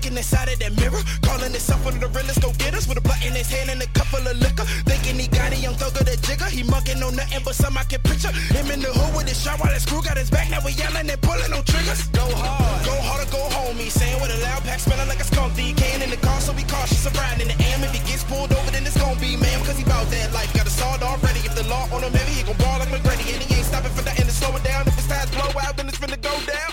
Looking 0.08 0.18
inside 0.18 0.48
of 0.48 0.60
that 0.60 0.74
mirror, 0.80 1.04
calling 1.22 1.52
himself 1.52 1.84
one 1.84 1.94
of 1.96 2.00
the 2.00 2.08
realest 2.08 2.42
go 2.42 2.52
getters 2.58 2.88
with 2.88 2.98
a 2.98 3.02
blunt 3.02 3.20
in 3.26 3.34
his 3.34 3.50
hand 3.52 3.70
and 3.70 3.82
a 3.82 3.88
couple 3.92 4.24
of 4.24 4.36
liquor. 4.40 4.64
Thinking 4.88 5.20
he 5.20 5.28
got 5.28 5.52
a 5.52 5.58
young 5.58 5.76
thug 5.76 5.96
of 6.00 6.06
the 6.06 6.16
jigger. 6.24 6.48
He 6.48 6.64
mucking 6.64 7.04
on 7.04 7.16
nothing 7.16 7.44
but 7.44 7.56
some 7.56 7.78
I 7.78 7.84
can 7.84 8.00
picture. 8.02 8.32
Him 8.56 8.72
in 8.72 8.80
the 8.80 8.92
hood 8.92 9.12
with 9.16 9.28
his 9.28 9.36
shot 9.36 9.60
while 9.60 9.72
that 9.72 9.82
screw 9.82 10.02
got 10.02 10.16
his 10.16 10.30
back. 10.30 10.50
Now 10.50 10.64
we 10.64 10.72
yelling 10.72 11.10
and 11.10 11.22
pulling 11.22 11.52
on 11.52 11.64
triggers. 11.64 12.08
Go 12.16 12.24
hard, 12.24 12.86
go 12.88 12.96
hard 13.04 13.28
or 13.28 13.30
go 13.32 13.44
home. 13.52 13.76
He 13.76 13.90
saying 13.90 14.20
with 14.22 14.32
a 14.32 14.40
loud 14.48 14.64
pack, 14.64 14.80
smelling 14.80 15.08
like 15.08 15.20
a 15.20 15.28
skunk. 15.28 15.56
Can 15.58 16.02
in 16.02 16.10
the 16.10 16.18
car, 16.18 16.40
so 16.40 16.54
be 16.54 16.64
cautious 16.64 17.06
of 17.06 17.16
riding 17.18 17.44
in 17.44 17.52
the 17.52 17.58
AM. 17.68 17.84
If 17.84 17.92
he 17.92 18.00
gets 18.08 18.24
pulled 18.24 18.52
over, 18.54 18.72
then 18.72 18.86
it's 18.86 18.98
gonna 18.98 19.20
be 19.20 19.36
man, 19.36 19.60
cause 19.66 19.78
he 19.78 19.84
bout 19.84 20.08
that 20.08 20.32
life. 20.32 20.54
Got 20.54 20.68
a 20.68 20.70
sword 20.72 21.04
already. 21.04 21.44
If 21.44 21.56
the 21.56 21.68
law 21.68 21.88
on 21.92 22.04
him 22.04 22.14
heavy, 22.14 22.32
he 22.40 22.44
gon' 22.44 22.58
ball 22.58 22.80
like 22.80 22.90
McGrady. 22.90 23.36
And 23.36 23.44
he 23.44 23.60
ain't 23.60 23.68
stopping 23.68 23.92
for 23.92 24.04
nothing 24.04 24.26
to 24.26 24.32
slow 24.32 24.56
it 24.56 24.64
down. 24.64 24.88
If 24.88 24.96
his 24.96 25.08
tires 25.08 25.32
blow 25.32 25.52
out, 25.60 25.76
then 25.76 25.88
it's 25.90 26.00
finna 26.00 26.20
go 26.22 26.32
down. 26.48 26.72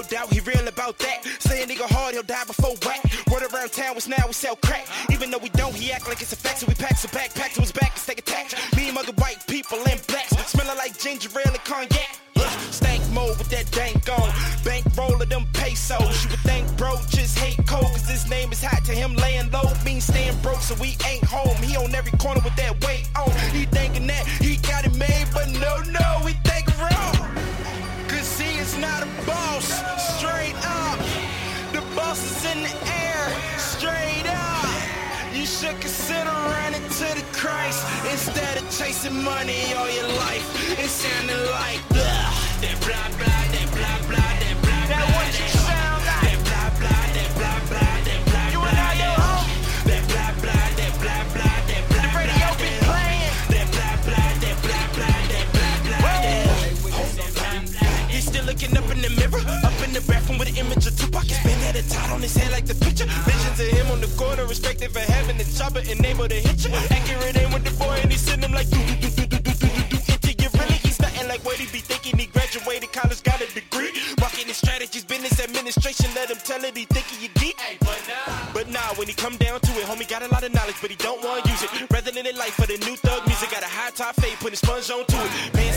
No 0.00 0.08
doubt 0.08 0.32
he 0.32 0.40
real 0.40 0.66
about 0.66 0.96
that. 1.00 1.26
Say 1.40 1.62
a 1.62 1.66
nigga 1.66 1.84
hard, 1.84 2.14
he'll 2.14 2.22
die 2.22 2.44
before 2.46 2.72
whack. 2.86 3.04
Word 3.30 3.42
around 3.52 3.70
town 3.70 3.94
was 3.94 4.08
now 4.08 4.24
we 4.26 4.32
sell 4.32 4.56
crack. 4.56 4.88
Even 5.12 5.30
though 5.30 5.36
we 5.44 5.50
don't, 5.50 5.74
he 5.74 5.92
act 5.92 6.08
like 6.08 6.22
it's 6.22 6.32
a 6.32 6.36
fact. 6.36 6.60
So 6.60 6.66
we 6.66 6.72
pack 6.72 6.96
some 6.96 7.10
backpack 7.10 7.52
to 7.52 7.60
his 7.60 7.70
back 7.70 7.92
and 7.92 8.00
stay 8.00 8.14
attached. 8.16 8.56
Me 8.74 8.86
and 8.86 8.94
mugger 8.94 9.12
white 9.20 9.46
people 9.46 9.76
and 9.76 10.00
blacks. 10.06 10.32
Smelling 10.48 10.78
like 10.78 10.98
ginger 10.98 11.28
ale 11.36 11.52
and 11.52 11.64
cognac. 11.64 12.16
Stank 12.72 13.04
mode 13.12 13.36
with 13.36 13.50
that 13.50 13.70
dank 13.72 14.08
on. 14.08 14.32
Bank 14.64 14.86
roll 14.96 15.20
of 15.20 15.28
them 15.28 15.44
pesos. 15.52 16.00
You 16.24 16.30
would 16.30 16.40
think 16.48 16.64
bro 16.78 16.96
just 17.10 17.38
hate 17.38 17.60
cold. 17.66 17.92
Cause 17.92 18.08
his 18.08 18.24
name 18.30 18.52
is 18.52 18.64
hot 18.64 18.82
to 18.86 18.92
him 18.92 19.14
laying 19.16 19.50
low. 19.50 19.68
Means 19.84 20.04
staying 20.04 20.40
broke 20.40 20.62
so 20.62 20.74
we 20.80 20.96
ain't 21.04 21.24
home. 21.24 21.56
He 21.60 21.76
on 21.76 21.94
every 21.94 22.16
corner 22.16 22.40
with 22.42 22.56
that 22.56 22.72
weight 22.86 23.04
on. 23.20 23.28
He 23.52 23.66
thinking 23.66 24.06
that 24.06 24.26
he 24.40 24.56
got 24.64 24.86
it 24.86 24.94
made, 24.96 25.26
but 25.34 25.48
no, 25.60 25.76
no, 25.92 26.24
he 26.24 26.32
not 28.80 29.02
a 29.02 29.10
boss, 29.26 29.68
straight 30.16 30.56
up. 30.64 30.98
The 31.72 31.82
boss 31.94 32.20
is 32.24 32.44
in 32.52 32.62
the 32.62 32.74
air, 33.04 33.22
straight 33.58 34.26
up. 34.26 35.34
You 35.34 35.44
should 35.44 35.78
consider 35.80 36.30
running 36.56 36.82
to 36.82 37.08
the 37.18 37.24
Christ 37.32 37.84
instead 38.10 38.56
of 38.56 38.64
chasing 38.70 39.22
money 39.22 39.74
all 39.74 39.90
your 39.90 40.08
life. 40.08 40.46
It 40.78 40.88
sounded 40.88 41.42
like 41.50 41.80
blah, 41.90 42.32
that 42.62 42.76
blah 42.80 43.08
blah, 43.18 43.44
that 43.54 43.68
blah 43.76 43.98
blah, 44.08 44.32
that 44.42 44.56
blah 44.62 44.86
blah. 44.86 45.10
That 45.10 45.59
looking 58.60 58.76
up 58.76 58.90
in 58.90 59.00
the 59.00 59.10
mirror, 59.16 59.40
up 59.64 59.72
in 59.84 59.92
the 59.92 60.00
bathroom 60.06 60.38
with 60.38 60.48
an 60.48 60.56
image 60.56 60.86
of 60.86 60.96
Tupac. 60.96 61.24
His 61.24 61.38
been 61.42 61.58
had 61.64 61.76
a 61.76 61.82
tot 61.88 62.10
on 62.10 62.20
his 62.20 62.36
head 62.36 62.52
like 62.52 62.66
the 62.66 62.74
picture. 62.74 63.06
Visions 63.24 63.60
of 63.60 63.68
him 63.68 63.86
on 63.90 64.00
the 64.00 64.10
corner, 64.20 64.44
respected 64.44 64.90
for 64.92 65.00
having 65.00 65.38
the 65.38 65.44
chopper 65.56 65.80
and 65.80 66.04
able 66.04 66.28
to 66.28 66.34
hit 66.34 66.64
you. 66.64 66.70
Accurate 66.90 67.36
aim 67.40 67.52
with 67.52 67.64
the 67.64 67.72
boy, 67.80 67.96
and 68.02 68.12
he 68.12 68.18
send 68.18 68.44
him 68.44 68.52
like 68.52 68.68
do 68.68 68.76
do 68.76 68.96
do 69.00 69.08
do 69.08 69.24
do 69.32 69.38
do 69.40 69.52
do 69.56 69.68
do. 69.88 69.96
Into 70.12 70.32
you 70.36 70.48
really, 70.60 70.76
he's 70.84 71.00
nothing 71.00 71.28
like 71.28 71.40
what 71.44 71.56
he 71.56 71.66
be 71.72 71.80
thinking. 71.80 72.18
He 72.18 72.26
graduated 72.26 72.92
college, 72.92 73.22
got 73.22 73.40
a 73.40 73.48
degree. 73.48 73.92
Marketing 74.20 74.52
strategies, 74.52 75.04
business 75.04 75.40
administration. 75.40 76.12
Let 76.14 76.28
him 76.28 76.40
tell 76.44 76.62
it, 76.64 76.76
he 76.76 76.84
thinking 76.84 77.16
you 77.24 77.30
geek. 77.40 77.56
but 77.80 78.00
nah, 78.08 78.52
but 78.52 78.66
nah, 78.68 78.92
when 79.00 79.08
he 79.08 79.14
come 79.14 79.36
down 79.40 79.60
to 79.60 79.72
it, 79.80 79.88
homie 79.88 80.08
got 80.08 80.20
a 80.20 80.28
lot 80.28 80.44
of 80.44 80.52
knowledge, 80.52 80.76
but 80.82 80.90
he 80.90 80.96
don't 80.96 81.24
want 81.24 81.44
to 81.44 81.50
use 81.50 81.62
it. 81.64 81.70
Rather 81.88 82.12
than 82.12 82.26
it 82.26 82.36
life 82.36 82.60
for 82.60 82.66
the 82.66 82.76
new 82.84 82.96
thug 82.96 83.24
music, 83.26 83.50
got 83.50 83.62
a 83.62 83.72
high 83.72 83.90
top 83.96 84.16
fade, 84.20 84.36
putting 84.36 84.60
sponge 84.60 84.90
on 84.90 85.06
to 85.06 85.16
it. 85.16 85.30
Low 85.56 85.69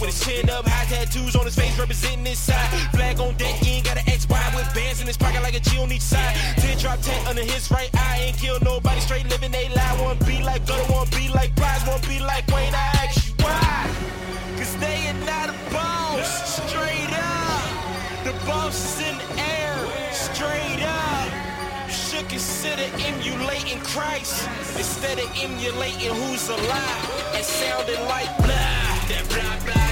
with 0.00 0.10
his 0.10 0.20
chin 0.24 0.50
up, 0.50 0.66
high 0.66 0.84
tattoos 0.86 1.36
on 1.36 1.44
his 1.44 1.54
face, 1.54 1.78
representing 1.78 2.24
his 2.24 2.38
side. 2.38 2.68
Flag 2.92 3.20
on 3.20 3.34
deck, 3.36 3.54
he 3.62 3.76
ain't 3.76 3.84
got 3.84 3.96
an 3.96 4.08
X 4.08 4.28
wide 4.28 4.54
with 4.54 4.68
bands 4.74 5.00
in 5.00 5.06
his 5.06 5.16
pocket 5.16 5.42
like 5.42 5.54
a 5.54 5.60
G 5.60 5.78
on 5.78 5.90
each 5.92 6.02
side. 6.02 6.34
Ten 6.58 6.76
drop 6.78 7.00
ten 7.00 7.26
under 7.26 7.42
his 7.42 7.70
right 7.70 7.90
eye, 7.94 8.18
ain't 8.26 8.36
kill 8.36 8.58
nobody, 8.60 9.00
straight 9.00 9.28
living 9.28 9.52
they 9.52 9.68
lie. 9.70 9.96
One 10.02 10.18
be 10.26 10.42
like 10.42 10.66
gutter, 10.66 10.92
one 10.92 11.08
be 11.10 11.28
like 11.28 11.54
prize, 11.56 11.86
one 11.86 12.00
be 12.08 12.20
like 12.20 12.46
Wayne. 12.48 12.74
I 12.74 12.86
ask 13.04 13.28
you 13.28 13.34
why? 13.44 13.90
Cause 14.58 14.76
they 14.76 15.08
are 15.08 15.20
not 15.24 15.50
a 15.50 15.56
boss, 15.72 16.28
straight 16.68 17.12
up. 17.12 17.64
The 18.24 18.32
boss 18.44 18.76
is 18.76 19.08
in 19.08 19.14
the 19.16 19.28
air, 19.40 19.76
straight 20.12 20.82
up. 20.82 21.28
You 21.86 21.92
should 21.92 22.28
consider 22.28 22.84
emulating 23.00 23.80
Christ 23.80 24.48
instead 24.76 25.18
of 25.18 25.28
emulating 25.38 26.12
who's 26.14 26.48
alive. 26.48 27.34
and 27.34 27.44
sounding 27.44 28.00
like 28.08 28.30
blah, 28.38 28.86
that 29.08 29.24
blah, 29.28 29.72
blah 29.72 29.85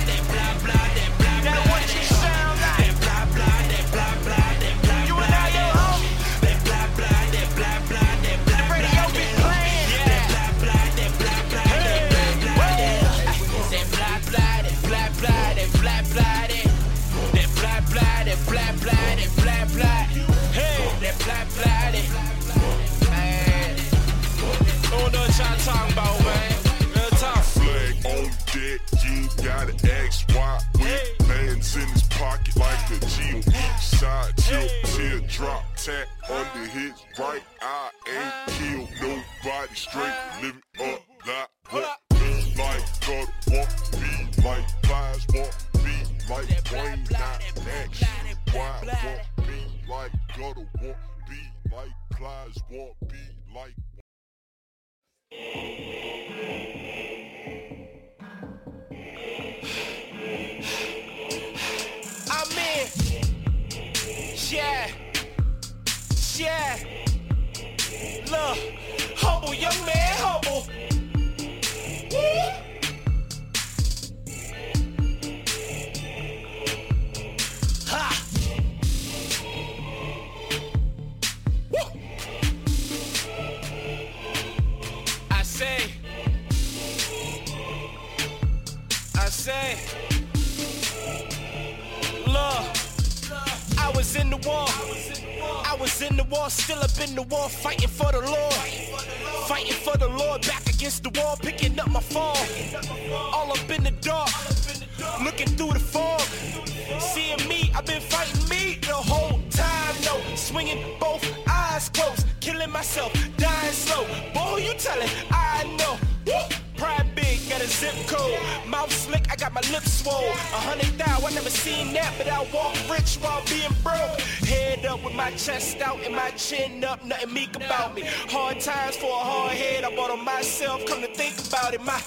myself, 130.54 130.86
come 130.86 131.00
to 131.00 131.08
think 131.08 131.34
about 131.48 131.74
it. 131.74 131.82
My, 131.82 132.00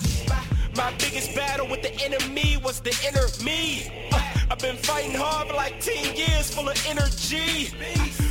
my 0.78 0.94
biggest 1.00 1.36
battle 1.36 1.68
with 1.68 1.82
the 1.82 1.94
enemy 2.02 2.56
was 2.64 2.80
the 2.80 2.96
inner 3.06 3.28
me. 3.44 3.92
Uh, 4.10 4.22
I've 4.50 4.60
been 4.60 4.78
fighting 4.78 5.12
hard 5.14 5.50
for 5.50 5.54
like 5.54 5.82
10 5.82 6.16
years, 6.16 6.54
full 6.56 6.70
of 6.70 6.78
energy. 6.88 7.74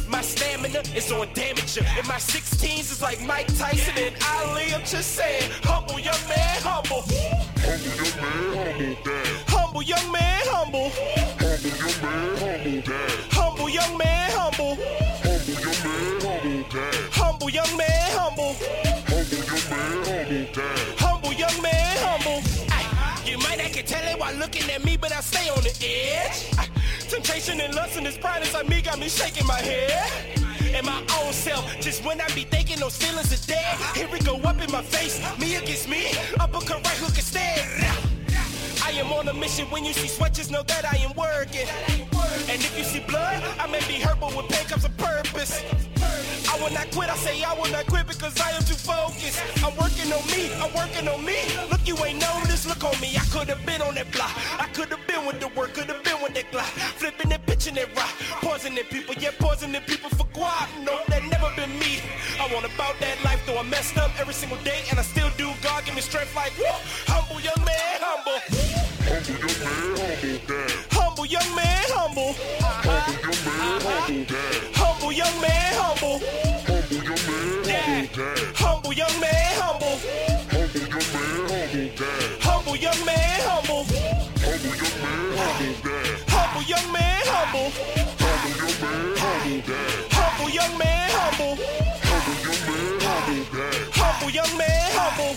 My 0.08 0.22
stamina 0.22 0.80
is 0.94 1.12
on 1.12 1.28
damage. 1.34 1.76
and 1.76 2.08
my 2.08 2.16
16s, 2.16 2.92
is 2.92 3.02
like 3.02 3.20
Mike 3.26 3.48
Tyson 3.58 3.94
and 3.98 4.16
Ali. 4.36 4.72
I'm 4.72 4.86
just 4.86 5.12
saying, 5.16 5.50
And 27.48 27.74
lust 27.76 27.96
and 27.96 28.04
this 28.04 28.18
pride 28.18 28.42
inside 28.42 28.68
me 28.68 28.82
got 28.82 28.98
me 28.98 29.08
shaking 29.08 29.46
my 29.46 29.60
head. 29.60 30.10
And 30.74 30.84
my 30.84 31.00
own 31.22 31.32
self, 31.32 31.64
just 31.80 32.04
when 32.04 32.20
I 32.20 32.26
be 32.34 32.42
thinking 32.42 32.80
those 32.80 32.96
feelings 32.96 33.32
are 33.32 33.46
dead. 33.46 33.78
Here 33.94 34.08
we 34.10 34.18
go 34.18 34.34
up 34.38 34.60
in 34.60 34.70
my 34.72 34.82
face, 34.82 35.20
me 35.38 35.54
against 35.54 35.88
me, 35.88 36.10
uppercut 36.40 36.84
right 36.84 36.98
hook 36.98 37.16
instead. 37.16 37.62
I 38.84 38.90
am 38.98 39.12
on 39.12 39.28
a 39.28 39.32
mission. 39.34 39.66
When 39.70 39.84
you 39.84 39.92
see 39.92 40.08
switches, 40.08 40.50
know 40.50 40.64
that 40.64 40.84
I 40.84 40.96
am 40.96 41.12
working. 41.14 41.68
And 42.50 42.60
if 42.60 42.76
you 42.76 42.84
see 42.84 43.00
blood, 43.00 43.42
I 43.60 43.66
may 43.68 43.80
be 43.86 43.94
hurt, 43.94 44.18
but 44.20 44.36
with 44.36 44.48
pain 44.48 44.66
comes 44.66 44.84
a 44.84 44.90
purpose. 44.90 45.62
I 46.48 46.58
will 46.60 46.72
not 46.72 46.90
quit. 46.90 47.10
I 47.10 47.16
say 47.16 47.42
I 47.42 47.54
will 47.54 47.70
not 47.70 47.86
quit 47.86 48.06
because 48.06 48.38
I 48.40 48.50
am 48.50 48.62
too 48.62 48.74
focused. 48.74 49.42
I'm 49.64 49.76
working 49.76 50.12
on 50.12 50.24
me. 50.28 50.52
I'm 50.62 50.72
working 50.74 51.08
on 51.08 51.24
me. 51.24 51.36
Look, 51.70 51.86
you 51.86 51.96
ain't 52.04 52.20
noticed. 52.20 52.66
Look 52.66 52.82
on 52.84 52.98
me. 53.00 53.16
I 53.16 53.24
could 53.32 53.48
have 53.48 53.64
been 53.66 53.82
on 53.82 53.94
that 53.96 54.10
block. 54.12 54.32
I 54.58 54.68
could 54.72 54.88
have 54.88 55.06
been 55.06 55.26
with 55.26 55.40
the 55.40 55.48
work. 55.48 55.74
Could 55.74 55.88
have 55.88 56.02
been 56.04 56.22
with 56.22 56.34
that 56.34 56.50
glock. 56.52 56.70
Flipping 57.00 57.30
Poisoning 57.66 58.84
people. 58.84 59.14
Yeah, 59.18 59.30
poisoning 59.40 59.82
people 59.82 60.08
for 60.10 60.24
guap. 60.26 60.68
No, 60.84 61.00
that 61.08 61.24
never 61.24 61.50
been 61.56 61.76
me. 61.80 61.98
I 62.38 62.46
want 62.54 62.64
about 62.64 62.94
that 63.00 63.18
life, 63.24 63.42
though 63.44 63.58
I 63.58 63.64
messed 63.64 63.98
up 63.98 64.12
every 64.20 64.34
single 64.34 64.58
day, 64.58 64.84
and 64.90 65.00
I 65.00 65.02
still 65.02 65.30
do. 65.36 65.50
God 65.62 65.84
give 65.84 65.96
me 65.96 66.00
strength 66.00 66.34
like 66.36 66.56
woo. 66.58 66.64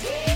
Man, 0.04 0.29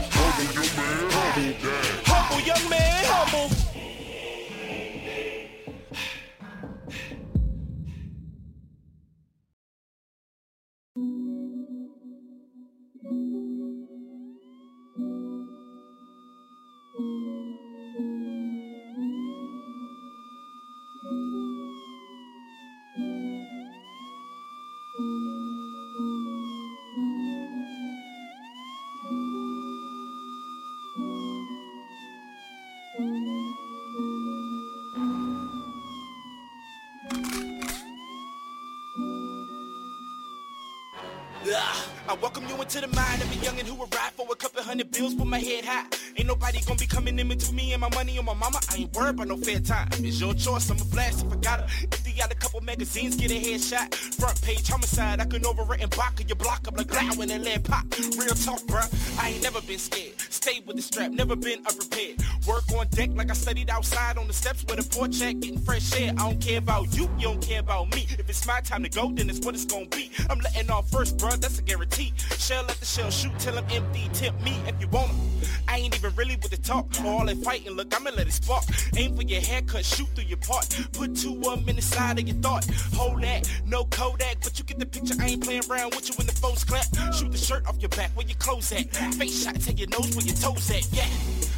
into 42.75 42.87
the 42.87 42.95
mind 42.95 43.21
of 43.21 43.31
a 43.31 43.35
youngin' 43.45 43.67
who 43.67 43.75
ride 43.75 44.11
for 44.13 44.25
a 44.31 44.35
couple 44.35 44.61
hundred 44.63 44.89
bills 44.89 45.13
with 45.13 45.27
my 45.27 45.37
head 45.37 45.63
high. 45.63 45.85
Ain't 46.17 46.27
nobody 46.27 46.59
gonna 46.65 46.79
be 46.79 46.87
coming 46.87 47.19
in 47.19 47.27
between 47.27 47.55
me 47.55 47.71
and 47.73 47.81
my 47.81 47.89
money 47.89 48.17
on 48.17 48.25
my 48.25 48.33
mama. 48.33 48.59
I 48.71 48.77
ain't 48.77 48.93
worried 48.93 49.11
about 49.11 49.27
no 49.27 49.37
fair 49.37 49.59
time. 49.59 49.89
It's 49.99 50.19
your 50.19 50.33
choice, 50.33 50.69
I'm 50.71 50.79
a 50.79 50.85
blast 50.85 51.25
if 51.25 51.31
I 51.31 51.35
got 51.35 51.59
her. 51.59 51.67
If 51.83 52.03
they 52.03 52.13
got 52.13 52.31
a 52.31 52.35
couple 52.35 52.61
magazines, 52.61 53.15
get 53.15 53.31
a 53.31 53.35
headshot. 53.35 53.93
Front 53.93 54.41
page 54.41 54.67
homicide, 54.67 55.19
I 55.19 55.25
can 55.25 55.41
overwrite 55.41 55.81
and 55.81 55.91
block 55.91 56.19
your 56.27 56.35
block 56.35 56.67
up 56.67 56.77
like 56.77 56.87
blow 56.87 56.99
when 57.15 57.27
that 57.27 57.63
pop. 57.63 57.85
Real 58.17 58.33
talk, 58.33 58.61
bruh. 58.61 58.89
I 59.21 59.29
ain't 59.29 59.43
never 59.43 59.61
been 59.61 59.77
scared. 59.79 60.12
Stay 60.43 60.59
with 60.67 60.75
the 60.75 60.81
strap, 60.81 61.09
never 61.11 61.37
been 61.37 61.59
unprepared. 61.65 62.21
Work 62.45 62.69
on 62.73 62.85
deck 62.87 63.11
like 63.15 63.31
I 63.31 63.33
studied 63.33 63.69
outside 63.69 64.17
on 64.17 64.27
the 64.27 64.33
steps 64.33 64.65
with 64.65 64.77
a 64.77 64.83
porch 64.93 65.17
check, 65.17 65.39
getting 65.39 65.57
fresh 65.57 65.97
air. 65.97 66.11
I 66.17 66.29
don't 66.29 66.41
care 66.41 66.57
about 66.57 66.93
you, 66.93 67.03
you 67.17 67.27
don't 67.27 67.41
care 67.41 67.61
about 67.61 67.95
me. 67.95 68.05
If 68.19 68.29
it's 68.29 68.45
my 68.45 68.59
time 68.59 68.83
to 68.83 68.89
go, 68.89 69.09
then 69.13 69.29
it's 69.29 69.39
what 69.39 69.55
it's 69.55 69.63
gonna 69.63 69.85
be. 69.85 70.11
I'm 70.29 70.39
letting 70.39 70.69
off 70.69 70.91
first, 70.91 71.15
bruh, 71.15 71.39
that's 71.39 71.59
a 71.59 71.61
guarantee. 71.61 72.11
Shell 72.39 72.65
let 72.67 72.75
the 72.75 72.85
shell 72.85 73.09
shoot 73.09 73.31
till 73.39 73.57
I'm 73.57 73.63
empty. 73.71 74.09
Tempt 74.11 74.43
me 74.43 74.57
if 74.67 74.75
you 74.81 74.89
want 74.89 75.11
'em. 75.11 75.32
I 75.73 75.77
ain't 75.77 75.95
even 75.95 76.15
really 76.15 76.35
with 76.35 76.51
the 76.51 76.57
talk. 76.57 76.85
All 77.03 77.25
that 77.25 77.37
fighting, 77.37 77.71
look, 77.71 77.95
I'ma 77.95 78.11
let 78.15 78.27
it 78.27 78.33
spark. 78.33 78.63
Aim 78.95 79.15
for 79.15 79.23
your 79.23 79.41
haircut, 79.41 79.83
shoot 79.83 80.07
through 80.13 80.25
your 80.25 80.37
part. 80.37 80.69
Put 80.91 81.15
two 81.15 81.33
'em 81.49 81.67
in 81.67 81.77
the 81.77 81.81
side 81.81 82.19
of 82.19 82.27
your 82.27 82.37
thought. 82.37 82.63
Hold 82.93 83.23
that, 83.23 83.49
no 83.65 83.85
Kodak, 83.85 84.37
but 84.43 84.59
you 84.59 84.65
get 84.65 84.77
the 84.77 84.85
picture. 84.85 85.15
I 85.19 85.29
ain't 85.29 85.43
playing 85.43 85.63
around 85.67 85.95
with 85.95 86.07
you 86.07 86.13
when 86.15 86.27
the 86.27 86.33
folks 86.33 86.63
clap. 86.63 86.85
Shoot 87.15 87.31
the 87.31 87.39
shirt 87.39 87.65
off 87.65 87.77
your 87.79 87.89
back, 87.89 88.11
where 88.13 88.27
your 88.27 88.37
clothes 88.37 88.71
at. 88.71 88.85
Face 89.15 89.43
shot, 89.43 89.59
take 89.61 89.79
your 89.79 89.89
nose 89.89 90.15
where 90.15 90.23
your 90.23 90.35
toes 90.35 90.69
at. 90.69 90.85
Yeah. 90.93 91.07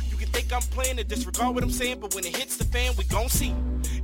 You 0.09 0.15
can 0.15 0.29
think 0.29 0.53
I'm 0.53 0.61
playing 0.61 0.97
and 0.97 1.09
disregard 1.09 1.53
what 1.53 1.65
I'm 1.65 1.69
saying, 1.69 1.99
but 1.99 2.15
when 2.15 2.25
it 2.25 2.37
hits 2.37 2.55
the 2.55 2.63
fan, 2.63 2.95
we 2.97 3.03
gon' 3.03 3.27
see. 3.27 3.53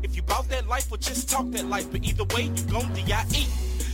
If 0.03 0.17
you 0.17 0.23
bout 0.23 0.49
that 0.49 0.67
life, 0.67 0.91
or 0.91 0.97
just 0.97 1.29
talk 1.29 1.49
that 1.51 1.67
life, 1.67 1.89
but 1.89 2.03
either 2.03 2.25
way, 2.35 2.51
you 2.53 2.63
gon' 2.63 2.91
D.I.E. 2.93 3.47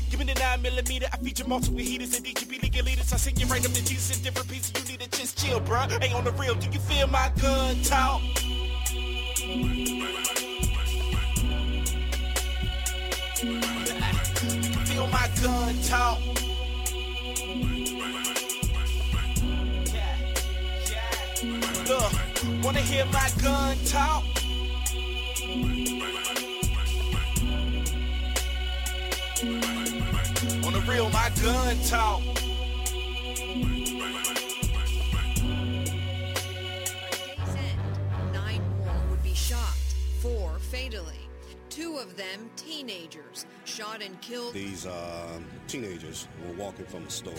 Give 0.10 0.20
me 0.20 0.26
the 0.34 0.40
9 0.40 0.62
millimeter, 0.62 1.08
I 1.12 1.18
feature 1.18 1.46
multiple 1.48 1.80
heaters 1.80 2.16
and 2.16 2.26
DGB 2.26 2.64
league 2.64 2.84
leaders. 2.84 3.12
I 3.12 3.18
sing 3.18 3.36
you 3.36 3.46
right 3.48 3.64
up 3.64 3.74
to 3.74 3.86
Jesus 3.86 4.16
in 4.16 4.24
different 4.24 4.48
pieces. 4.50 4.72
You 4.90 4.97
need 4.97 4.97
to 4.97 4.97
chill, 5.38 5.62
bruh. 5.62 6.04
Ain't 6.04 6.14
on 6.14 6.24
the 6.24 6.32
real, 6.32 6.56
do 6.56 6.68
you 6.70 6.80
feel 6.80 7.08
my 7.08 7.32
gun 7.42 7.76
talk? 7.84 8.22
Feel 14.88 15.08
my 15.08 15.30
gun 15.42 15.76
talk. 15.84 16.20
Look, 21.88 22.64
wanna 22.64 22.82
hear 22.82 23.06
my 23.06 23.30
gun 23.42 23.78
talk? 23.86 24.24
On 30.66 30.74
the 30.74 30.84
real, 30.88 31.10
my 31.10 31.30
gun 31.42 31.78
talk. 31.88 32.37
Fatally. 40.90 41.14
Two 41.70 41.98
of 41.98 42.16
them 42.16 42.50
teenagers, 42.56 43.46
shot 43.66 44.02
and 44.02 44.20
killed. 44.22 44.54
These 44.54 44.86
uh, 44.86 45.40
teenagers 45.68 46.28
were 46.46 46.54
walking 46.54 46.86
from 46.86 47.04
a 47.04 47.10
store, 47.10 47.34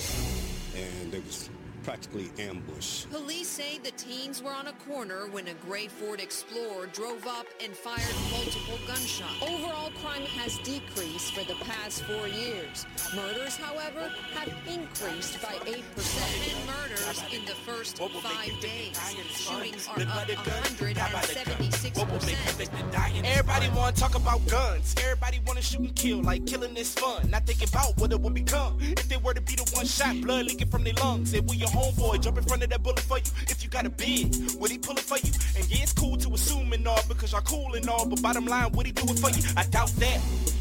and 0.76 1.10
they 1.10 1.18
was 1.20 1.48
practically 1.88 2.28
ambushed. 2.38 3.10
Police 3.10 3.48
say 3.48 3.78
the 3.78 3.92
teens 3.92 4.42
were 4.42 4.50
on 4.50 4.66
a 4.66 4.74
corner 4.86 5.26
when 5.30 5.48
a 5.48 5.54
gray 5.54 5.88
Ford 5.88 6.20
Explorer 6.20 6.88
drove 6.92 7.26
up 7.26 7.46
and 7.64 7.74
fired 7.74 8.14
multiple 8.30 8.78
gunshots. 8.86 9.32
Overall 9.40 9.90
crime 10.02 10.26
has 10.36 10.58
decreased 10.58 11.32
for 11.32 11.44
the 11.44 11.54
past 11.64 12.02
four 12.02 12.28
years. 12.28 12.84
Murders, 13.16 13.56
however, 13.56 14.12
have 14.34 14.52
increased 14.68 15.40
by 15.40 15.54
8% 15.64 15.64
and 15.64 16.66
murders 16.66 17.22
in 17.32 17.42
the 17.46 17.54
first 17.64 17.96
five 17.96 18.52
days. 18.60 19.00
Shootings 19.32 19.88
are 19.88 20.02
up 20.02 20.28
176%. 20.28 23.24
Everybody 23.24 23.70
wanna 23.70 23.96
talk 23.96 24.14
about 24.14 24.46
guns. 24.46 24.94
Everybody 24.98 25.40
wanna 25.46 25.62
shoot 25.62 25.80
and 25.80 25.94
kill, 25.94 26.20
like 26.22 26.44
killing 26.44 26.76
is 26.76 26.92
fun. 26.92 27.30
Not 27.30 27.46
thinking 27.46 27.68
about 27.68 27.96
what 27.96 28.12
it 28.12 28.20
would 28.20 28.34
become 28.34 28.76
if 28.80 29.08
they 29.08 29.16
were 29.16 29.32
to 29.32 29.40
be 29.40 29.54
the 29.54 29.64
one 29.74 29.86
shot, 29.86 30.20
blood 30.20 30.44
leaking 30.44 30.68
from 30.68 30.84
their 30.84 30.92
lungs. 30.94 31.32
If 31.32 31.46
we 31.46 31.56
your 31.56 31.70
homeboy, 31.78 32.20
jump 32.20 32.38
in 32.38 32.44
front 32.44 32.62
of 32.62 32.70
that 32.70 32.82
bullet 32.82 33.00
for 33.00 33.18
you. 33.18 33.30
If 33.48 33.62
you 33.62 33.70
got 33.70 33.86
a 33.86 33.90
bid, 33.90 34.36
would 34.60 34.70
he 34.70 34.78
pull 34.78 34.96
it 34.96 35.04
for 35.04 35.18
you? 35.18 35.32
And 35.56 35.68
yeah, 35.70 35.82
it's 35.82 35.92
cool 35.92 36.16
to 36.16 36.34
assume 36.34 36.72
and 36.72 36.86
all 36.86 37.00
because 37.08 37.32
y'all 37.32 37.40
cool 37.42 37.74
and 37.74 37.88
all, 37.88 38.06
but 38.06 38.20
bottom 38.22 38.46
line, 38.46 38.72
would 38.72 38.86
he 38.86 38.92
do 38.92 39.04
it 39.04 39.18
for 39.18 39.30
you? 39.30 39.42
I 39.56 39.64
doubt 39.64 39.92
that. 39.96 40.20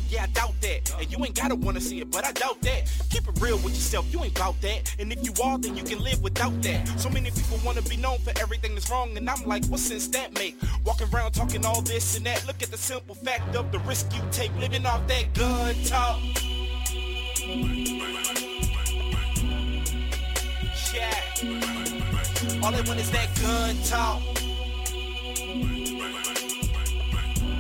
Yeah, 0.10 0.24
I 0.24 0.28
doubt 0.28 0.54
that. 0.62 0.94
And 1.00 1.12
you 1.12 1.24
ain't 1.26 1.36
gotta 1.36 1.56
wanna 1.56 1.82
see 1.82 2.00
it, 2.00 2.12
but 2.12 2.26
I 2.26 2.32
doubt 2.32 2.62
that. 2.62 2.90
Keep 3.10 3.28
it 3.28 3.42
real 3.42 3.58
with 3.58 3.74
yourself, 3.74 4.06
you 4.14 4.24
ain't 4.24 4.36
bout 4.36 4.60
that. 4.62 4.96
And 5.00 5.12
if 5.12 5.24
you 5.24 5.34
are, 5.44 5.58
then 5.58 5.76
you 5.76 5.84
can 5.84 6.00
live 6.00 6.22
without 6.22 6.62
that. 6.62 6.88
So 7.00 7.10
many 7.10 7.32
people 7.32 7.60
wanna 7.66 7.82
be 7.82 7.98
known 7.98 8.20
for 8.20 8.32
everything 8.40 8.74
that's 8.74 8.90
wrong, 8.90 9.18
and 9.18 9.30
I'm 9.30 9.44
like, 9.46 9.66
what 9.66 9.80
sense 9.80 10.08
that 10.10 10.34
make? 10.36 10.56
Walking 10.86 11.08
around 11.14 11.32
talking 11.32 11.66
all 11.66 11.82
this 11.82 12.16
and 12.16 12.26
that. 12.26 12.46
Look 12.48 12.64
at 12.64 12.72
the 12.72 12.78
simple 12.78 13.16
fact 13.16 13.56
of 13.56 13.72
the 13.72 13.80
risk 13.80 14.14
you 14.16 14.22
take, 14.32 14.56
living 14.58 14.86
off 14.86 15.06
that 15.08 15.34
gun 15.34 15.76
talk. 15.84 16.20
Yeah. 20.98 22.64
All 22.64 22.74
I 22.74 22.82
want 22.82 23.00
is 23.00 23.12
that 23.12 23.30
gun 23.40 23.76
talk. 23.84 24.22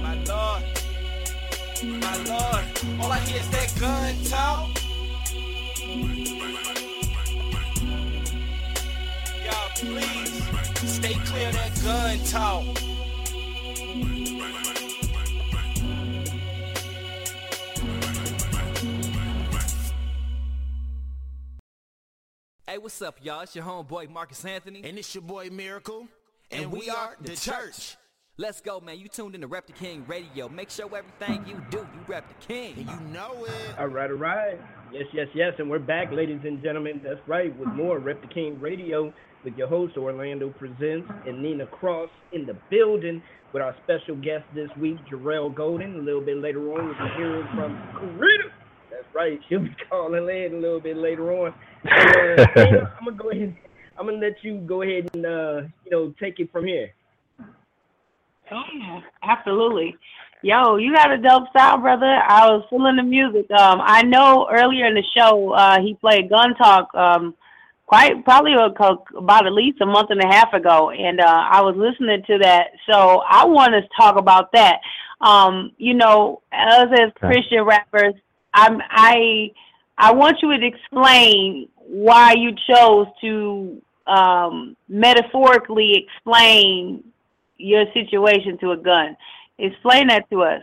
My 0.01 0.15
lord. 0.31 0.63
My 2.01 2.15
lord. 2.31 2.65
All 2.99 3.11
I 3.11 3.19
hear 3.19 3.39
is 3.39 3.49
that 3.49 3.69
gun 3.79 4.15
talk. 4.25 4.69
Y'all, 9.45 9.69
please 9.75 10.91
stay 10.91 11.13
clear 11.25 11.49
of 11.49 11.53
that 11.53 11.79
gun 11.83 12.17
talk. 12.25 12.96
Hey, 22.77 22.83
what's 22.83 23.01
up, 23.01 23.17
y'all? 23.23 23.41
It's 23.41 23.55
your 23.55 23.65
homeboy 23.65 24.07
Marcus 24.11 24.45
Anthony. 24.45 24.83
And 24.83 24.99
it's 24.99 25.15
your 25.15 25.23
boy 25.23 25.49
Miracle. 25.51 26.07
And, 26.51 26.65
And 26.65 26.71
we, 26.71 26.81
we 26.81 26.89
are 26.91 26.95
are 26.95 27.15
the 27.19 27.29
the 27.31 27.35
church. 27.35 27.55
church. 27.75 27.97
Let's 28.37 28.61
go, 28.61 28.79
man. 28.79 28.99
You 28.99 29.07
tuned 29.07 29.33
in 29.33 29.41
to 29.41 29.47
Rep 29.47 29.65
the 29.65 29.73
King 29.73 30.05
Radio. 30.07 30.47
Make 30.47 30.69
sure 30.69 30.85
everything 30.95 31.43
you 31.47 31.59
do, 31.71 31.79
you 31.79 31.99
rep 32.07 32.27
the 32.27 32.45
king. 32.45 32.75
And 32.77 32.87
you 32.87 32.99
know 33.11 33.45
it. 33.45 33.79
All 33.79 33.87
right, 33.87 34.11
all 34.11 34.17
right. 34.17 34.61
Yes, 34.93 35.05
yes, 35.11 35.25
yes. 35.33 35.53
And 35.57 35.71
we're 35.71 35.79
back, 35.79 36.11
ladies 36.11 36.41
and 36.43 36.61
gentlemen. 36.61 37.01
That's 37.03 37.19
right, 37.27 37.49
with 37.57 37.69
more 37.69 37.97
Rep 37.97 38.21
the 38.21 38.27
King 38.27 38.59
Radio 38.61 39.11
with 39.43 39.57
your 39.57 39.67
host, 39.69 39.97
Orlando 39.97 40.49
Presents, 40.51 41.09
and 41.25 41.41
Nina 41.41 41.65
Cross 41.65 42.11
in 42.31 42.45
the 42.45 42.55
building 42.69 43.23
with 43.53 43.63
our 43.63 43.75
special 43.85 44.15
guest 44.17 44.43
this 44.53 44.69
week, 44.79 44.97
Jarrell 45.11 45.51
Golden. 45.55 45.95
A 45.95 46.01
little 46.03 46.21
bit 46.21 46.37
later 46.37 46.59
on, 46.73 46.85
we'll 46.85 46.93
be 47.09 47.15
hearing 47.17 47.47
from 47.55 47.75
Karita. 47.95 48.51
That's 48.97 49.15
right. 49.15 49.39
She'll 49.49 49.59
be 49.59 49.75
calling 49.89 50.15
in 50.15 50.55
a 50.55 50.57
little 50.57 50.79
bit 50.79 50.97
later 50.97 51.31
on. 51.31 51.53
And, 51.83 52.39
uh, 52.39 52.45
Nina, 52.55 52.93
I'm 52.99 53.05
going 53.05 53.17
to 53.17 53.23
go 53.23 53.29
ahead. 53.29 53.57
I'm 53.97 54.05
going 54.07 54.19
to 54.19 54.27
let 54.27 54.43
you 54.43 54.57
go 54.59 54.81
ahead 54.81 55.09
and, 55.13 55.25
uh, 55.25 55.61
you 55.85 55.91
know, 55.91 56.13
take 56.19 56.39
it 56.39 56.51
from 56.51 56.65
here. 56.65 56.91
Oh 58.49 58.63
yeah, 58.77 59.01
absolutely. 59.23 59.97
Yo, 60.41 60.77
you 60.77 60.93
got 60.93 61.11
a 61.11 61.17
dope 61.17 61.49
style, 61.49 61.79
brother. 61.79 62.05
I 62.05 62.47
was 62.47 62.65
feeling 62.69 62.95
the 62.95 63.03
music. 63.03 63.51
Um, 63.51 63.81
I 63.83 64.03
know 64.03 64.47
earlier 64.49 64.85
in 64.85 64.93
the 64.93 65.03
show, 65.15 65.51
uh, 65.51 65.81
he 65.81 65.95
played 65.95 66.29
Gun 66.29 66.55
Talk, 66.55 66.93
um, 66.95 67.35
quite 67.87 68.23
probably 68.23 68.53
a, 68.53 68.71
co- 68.71 69.03
about 69.17 69.47
at 69.47 69.51
least 69.51 69.81
a 69.81 69.85
month 69.85 70.11
and 70.11 70.21
a 70.21 70.27
half 70.27 70.53
ago, 70.53 70.91
and 70.91 71.19
uh, 71.19 71.25
I 71.51 71.59
was 71.59 71.75
listening 71.75 72.23
to 72.27 72.37
that. 72.37 72.67
So 72.89 73.21
I 73.27 73.45
want 73.45 73.73
to 73.73 73.81
talk 73.99 74.17
about 74.17 74.53
that. 74.53 74.79
Um, 75.19 75.73
you 75.77 75.93
know, 75.93 76.41
us 76.53 76.87
as 76.93 77.11
Christian 77.19 77.65
rappers, 77.65 78.13
I'm 78.53 78.79
I 78.89 79.51
I 79.97 80.13
want 80.13 80.37
you 80.41 80.57
to 80.57 80.65
explain 80.65 81.69
why 81.77 82.33
you 82.33 82.51
chose 82.69 83.07
to 83.21 83.81
um, 84.07 84.75
metaphorically 84.87 85.93
explain 85.95 87.03
your 87.57 87.85
situation 87.93 88.57
to 88.59 88.71
a 88.71 88.77
gun. 88.77 89.17
Explain 89.57 90.07
that 90.07 90.29
to 90.29 90.43
us. 90.43 90.61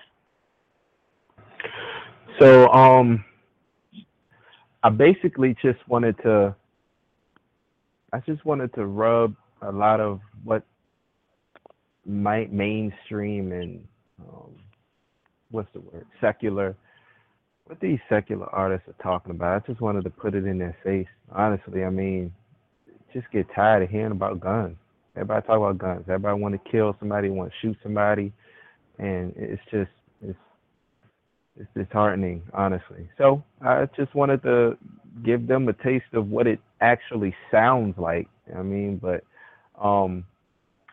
So 2.39 2.68
um 2.68 3.24
I 4.82 4.91
basically 4.91 5.57
just 5.62 5.78
wanted 5.89 6.16
to 6.22 6.55
I 8.12 8.20
just 8.20 8.45
wanted 8.45 8.72
to 8.74 8.87
rub 8.87 9.35
a 9.62 9.72
lot 9.72 10.01
of 10.01 10.20
what 10.45 10.62
my 12.07 12.47
mainstream 12.51 13.53
and 13.53 13.87
um 14.20 14.55
what's 15.51 15.72
the 15.72 15.80
word? 15.80 16.07
Secular 16.20 16.76
what 17.67 17.81
these 17.81 17.99
secular 18.09 18.47
artists 18.55 18.89
are 18.89 19.03
talking 19.03 19.31
about. 19.31 19.62
I 19.62 19.67
just 19.67 19.81
wanted 19.81 20.05
to 20.05 20.11
put 20.11 20.35
it 20.35 20.45
in 20.47 20.59
their 20.59 20.77
face. 20.85 21.07
Honestly, 21.33 21.85
I 21.85 21.91
mean, 21.91 22.33
just 23.12 23.31
get 23.33 23.47
tired 23.55 23.83
of 23.83 23.91
hearing 23.91 24.12
about 24.12 24.41
guns. 24.41 24.77
Everybody 25.17 25.47
talk 25.47 25.57
about 25.57 25.79
guns. 25.79 26.05
Everybody 26.09 26.41
want 26.41 26.55
to 26.62 26.71
kill 26.71 26.97
somebody, 26.99 27.31
want 27.31 27.51
to 27.51 27.57
shoot 27.62 27.77
somebody, 27.83 28.33
and 28.99 29.33
it's 29.37 29.62
just 29.71 29.91
it's 30.21 30.39
it's 31.57 31.69
disheartening, 31.77 32.43
honestly. 32.53 33.09
So 33.17 33.43
I 33.62 33.87
just 33.97 34.15
wanted 34.15 34.43
to 34.43 34.77
give 35.25 35.47
them 35.47 35.69
a 35.69 35.73
taste 35.73 36.12
of 36.12 36.29
what 36.29 36.47
it 36.49 36.59
actually 36.81 37.35
sounds 37.51 37.97
like. 37.97 38.29
I 38.57 38.62
mean, 38.62 39.01
but 39.01 39.23
um, 39.81 40.25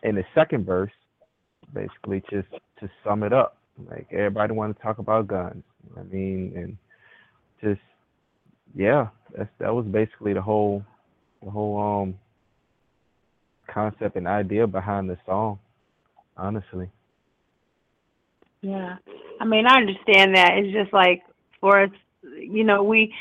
in 0.04 0.16
the 0.16 0.24
second 0.36 0.66
verse, 0.66 0.92
basically 1.74 2.22
just 2.30 2.48
to 2.80 2.90
sum 3.04 3.24
it 3.24 3.34
up, 3.34 3.58
like 3.90 4.08
everybody 4.12 4.54
want 4.54 4.76
to 4.78 4.84
talk 4.84 5.00
about 5.00 5.28
guns. 5.28 5.64
I 5.98 6.04
mean, 6.04 6.54
and 6.56 6.78
just 7.62 7.82
yeah, 8.76 9.08
that's 9.38 9.50
that 9.60 9.74
was 9.74 9.86
basically 9.86 10.34
the 10.34 10.42
whole 10.42 10.84
the 11.44 11.50
whole 11.50 11.80
um 11.80 12.16
concept 13.68 14.16
and 14.16 14.28
idea 14.28 14.68
behind 14.68 15.10
the 15.10 15.18
song, 15.26 15.60
honestly. 16.38 16.90
Yeah. 18.62 18.98
I 19.40 19.46
mean, 19.46 19.66
I 19.66 19.78
understand 19.78 20.36
that. 20.36 20.52
It's 20.58 20.74
just 20.74 20.94
like 20.94 21.24
for 21.60 21.84
us, 21.84 21.90
you 22.22 22.64
know, 22.64 22.84
we 22.84 23.14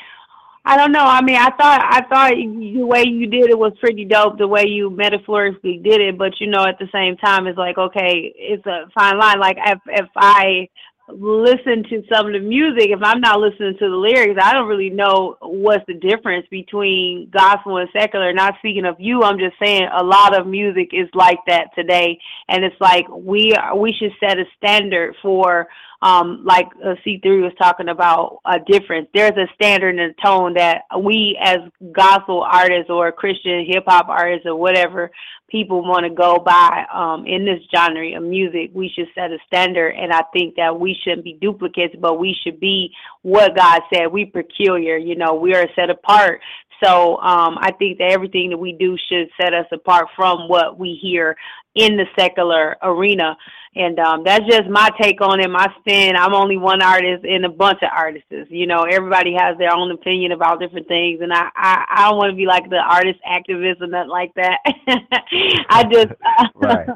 I 0.65 0.77
don't 0.77 0.93
know. 0.93 1.05
I 1.05 1.23
mean, 1.23 1.37
I 1.37 1.51
thought 1.51 1.81
I 1.83 2.03
thought 2.03 2.33
the 2.33 2.85
way 2.85 3.05
you 3.05 3.27
did 3.27 3.49
it 3.49 3.59
was 3.59 3.73
pretty 3.81 4.05
dope. 4.05 4.37
The 4.37 4.47
way 4.47 4.67
you 4.67 4.91
metaphorically 4.91 5.81
did 5.83 6.03
it, 6.03 6.19
but 6.19 6.39
you 6.39 6.49
know, 6.49 6.65
at 6.67 6.79
the 6.79 6.89
same 6.93 7.17
time, 7.17 7.47
it's 7.47 7.57
like 7.57 7.79
okay, 7.79 8.33
it's 8.37 8.65
a 8.67 8.91
fine 8.95 9.19
line. 9.19 9.41
Like 9.41 9.57
if 9.65 9.79
if 9.87 10.09
I 10.17 10.69
listen 11.15 11.85
to 11.91 12.03
some 12.13 12.27
of 12.27 12.33
the 12.33 12.41
music, 12.41 12.91
if 12.91 13.01
I'm 13.03 13.21
not 13.21 13.41
listening 13.41 13.77
to 13.79 13.89
the 13.89 13.97
lyrics, 13.97 14.41
I 14.43 14.53
don't 14.53 14.69
really 14.69 14.91
know 14.91 15.37
what's 15.41 15.85
the 15.87 15.95
difference 15.95 16.47
between 16.51 17.31
gospel 17.31 17.79
and 17.79 17.89
secular. 17.93 18.33
Not 18.33 18.55
speaking 18.59 18.85
of 18.85 18.97
you, 18.99 19.23
I'm 19.23 19.39
just 19.39 19.57
saying 19.63 19.89
a 19.93 20.03
lot 20.03 20.39
of 20.39 20.47
music 20.47 20.91
is 20.93 21.09
like 21.15 21.39
that 21.47 21.75
today, 21.75 22.19
and 22.49 22.65
it's 22.65 22.81
like 22.81 23.07
we 23.09 23.53
are, 23.55 23.77
we 23.77 23.93
should 23.93 24.13
set 24.21 24.39
a 24.39 24.45
standard 24.57 25.17
for 25.23 25.69
um, 26.03 26.43
like 26.45 26.67
uh, 26.85 26.95
C3 27.07 27.43
was 27.43 27.53
talking 27.59 27.89
about 27.89 28.41
a 28.47 28.59
difference. 28.59 29.09
There's 29.13 29.37
a 29.37 29.47
standard 29.55 29.99
and 29.99 30.15
a 30.17 30.23
tone 30.23 30.55
that 30.55 30.83
we 30.99 31.39
as 31.41 31.59
gospel 31.93 32.43
artists 32.43 32.91
or 32.91 33.13
Christian 33.13 33.67
hip 33.67 33.85
hop 33.87 34.09
artists 34.09 34.47
or 34.47 34.57
whatever 34.57 35.11
people 35.51 35.83
want 35.83 36.05
to 36.05 36.11
go 36.11 36.39
by 36.39 36.87
um, 36.93 37.27
in 37.27 37.45
this 37.45 37.61
genre 37.75 38.17
of 38.17 38.23
music. 38.23 38.71
We 38.73 38.91
should 38.95 39.09
set 39.15 39.33
a 39.33 39.39
standard, 39.47 39.91
and 39.91 40.13
I 40.13 40.23
think 40.33 40.55
that 40.57 40.79
we 40.79 40.97
shouldn't 41.03 41.25
be 41.25 41.37
duplicates, 41.41 41.95
but 42.01 42.19
we 42.19 42.37
should 42.43 42.61
be 42.61 42.93
what 43.23 43.57
God 43.57 43.83
said. 43.93 44.07
We 44.07 44.25
peculiar, 44.27 44.97
you 44.97 45.17
know, 45.17 45.35
we 45.35 45.55
are 45.55 45.67
set 45.75 45.91
apart. 45.91 46.41
So 46.83 47.19
um, 47.19 47.59
I 47.61 47.73
think 47.79 47.99
that 47.99 48.11
everything 48.11 48.51
that 48.51 48.59
we 48.59 48.73
do 48.73 48.97
should 49.09 49.29
set 49.39 49.53
us 49.53 49.67
apart 49.71 50.07
from 50.17 50.49
what 50.49 50.79
we 50.79 50.99
hear 51.01 51.37
in 51.75 51.97
the 51.97 52.07
secular 52.19 52.77
arena. 52.83 53.37
And 53.77 54.01
um, 54.01 54.25
that's 54.25 54.45
just 54.47 54.69
my 54.69 54.91
take 55.01 55.21
on 55.21 55.39
it, 55.39 55.49
my 55.49 55.69
spin. 55.79 56.17
I'm 56.17 56.35
only 56.35 56.57
one 56.57 56.83
artist 56.83 57.25
in 57.25 57.45
a 57.45 57.49
bunch 57.49 57.79
of 57.83 57.91
artists. 57.95 58.27
You 58.49 58.67
know, 58.67 58.83
everybody 58.83 59.33
has 59.39 59.57
their 59.59 59.73
own 59.73 59.93
opinion 59.93 60.33
about 60.33 60.59
different 60.59 60.89
things, 60.89 61.21
and 61.23 61.33
I 61.33 61.51
I, 61.55 61.85
I 61.89 62.09
don't 62.09 62.19
want 62.19 62.31
to 62.31 62.37
be 62.37 62.47
like 62.47 62.69
the 62.69 62.79
artist 62.79 63.21
activist 63.25 63.81
or 63.81 63.87
nothing 63.87 64.11
like 64.11 64.35
that. 64.35 64.59
I 65.71 65.85
just 65.85 66.13
Right. 66.57 66.89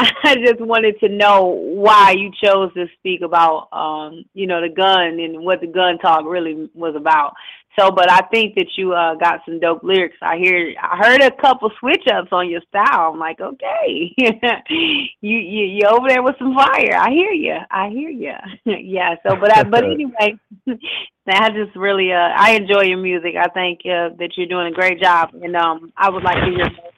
I 0.24 0.36
just 0.36 0.60
wanted 0.60 0.98
to 1.00 1.08
know 1.08 1.46
why 1.46 2.12
you 2.12 2.30
chose 2.42 2.72
to 2.74 2.86
speak 2.98 3.22
about, 3.22 3.68
um, 3.72 4.24
you 4.34 4.46
know, 4.46 4.60
the 4.60 4.68
gun 4.68 5.20
and 5.20 5.44
what 5.44 5.60
the 5.60 5.66
gun 5.66 5.98
talk 5.98 6.24
really 6.24 6.70
was 6.74 6.94
about. 6.96 7.34
So, 7.78 7.90
but 7.90 8.10
I 8.10 8.20
think 8.32 8.56
that 8.56 8.66
you 8.76 8.92
uh, 8.92 9.14
got 9.14 9.40
some 9.46 9.60
dope 9.60 9.84
lyrics. 9.84 10.16
I 10.20 10.36
hear, 10.38 10.74
I 10.82 10.96
heard 10.96 11.22
a 11.22 11.30
couple 11.30 11.70
switch 11.78 12.02
ups 12.12 12.28
on 12.32 12.50
your 12.50 12.60
style. 12.68 13.12
I'm 13.12 13.18
like, 13.18 13.40
okay, 13.40 14.12
you 14.18 15.38
you 15.38 15.64
you 15.66 15.82
over 15.88 16.08
there 16.08 16.22
with 16.22 16.34
some 16.38 16.54
fire. 16.54 16.96
I 16.96 17.10
hear 17.10 17.30
you. 17.30 17.56
I 17.70 17.88
hear 17.90 18.10
you. 18.10 18.32
yeah. 18.64 19.14
So, 19.22 19.36
but 19.36 19.56
I, 19.56 19.62
but 19.62 19.84
anyway, 19.84 20.36
I 21.28 21.50
just 21.50 21.76
really 21.76 22.12
uh, 22.12 22.30
I 22.36 22.52
enjoy 22.52 22.82
your 22.82 22.98
music. 22.98 23.34
I 23.38 23.48
think 23.48 23.80
uh, 23.84 24.10
that 24.18 24.30
you're 24.36 24.48
doing 24.48 24.66
a 24.66 24.72
great 24.74 25.00
job, 25.00 25.30
and 25.40 25.54
um, 25.54 25.92
I 25.96 26.10
would 26.10 26.24
like 26.24 26.42
to 26.44 26.50
hear 26.50 26.70
more 26.70 26.89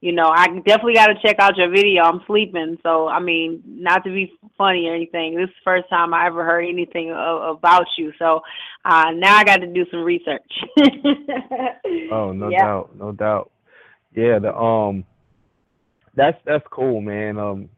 you 0.00 0.12
know, 0.12 0.28
I 0.28 0.46
definitely 0.64 0.94
got 0.94 1.08
to 1.08 1.16
check 1.24 1.36
out 1.40 1.56
your 1.56 1.70
video. 1.70 2.04
I'm 2.04 2.20
sleeping, 2.26 2.78
so 2.84 3.08
I 3.08 3.18
mean, 3.18 3.62
not 3.66 4.04
to 4.04 4.10
be 4.10 4.32
funny 4.56 4.86
or 4.86 4.94
anything. 4.94 5.34
This 5.34 5.44
is 5.48 5.54
the 5.56 5.64
first 5.64 5.88
time 5.88 6.14
I 6.14 6.26
ever 6.26 6.44
heard 6.44 6.64
anything 6.64 7.10
of, 7.12 7.56
about 7.56 7.86
you. 7.96 8.12
So 8.18 8.40
uh, 8.84 9.10
now 9.14 9.36
I 9.36 9.44
got 9.44 9.56
to 9.56 9.66
do 9.66 9.84
some 9.90 10.04
research. 10.04 10.52
oh, 12.12 12.32
no 12.32 12.48
Yeah. 12.48 12.64
doubt, 12.64 12.96
no 12.96 13.12
doubt. 13.12 13.50
Yeah, 14.14 14.38
the 14.38 14.54
um, 14.56 15.04
that's 16.14 16.38
that's 16.44 16.64
cool, 16.70 17.00
man. 17.00 17.38
Um, 17.38 17.68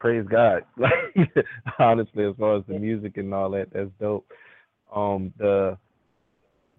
praise 0.00 0.26
God. 0.28 0.64
Like 0.76 0.92
honestly, 1.78 2.24
as 2.24 2.34
far 2.36 2.56
as 2.56 2.64
the 2.66 2.78
music 2.78 3.16
and 3.16 3.32
all 3.32 3.50
that, 3.50 3.72
that's 3.72 3.90
dope. 4.00 4.26
Um, 4.94 5.32
the 5.38 5.78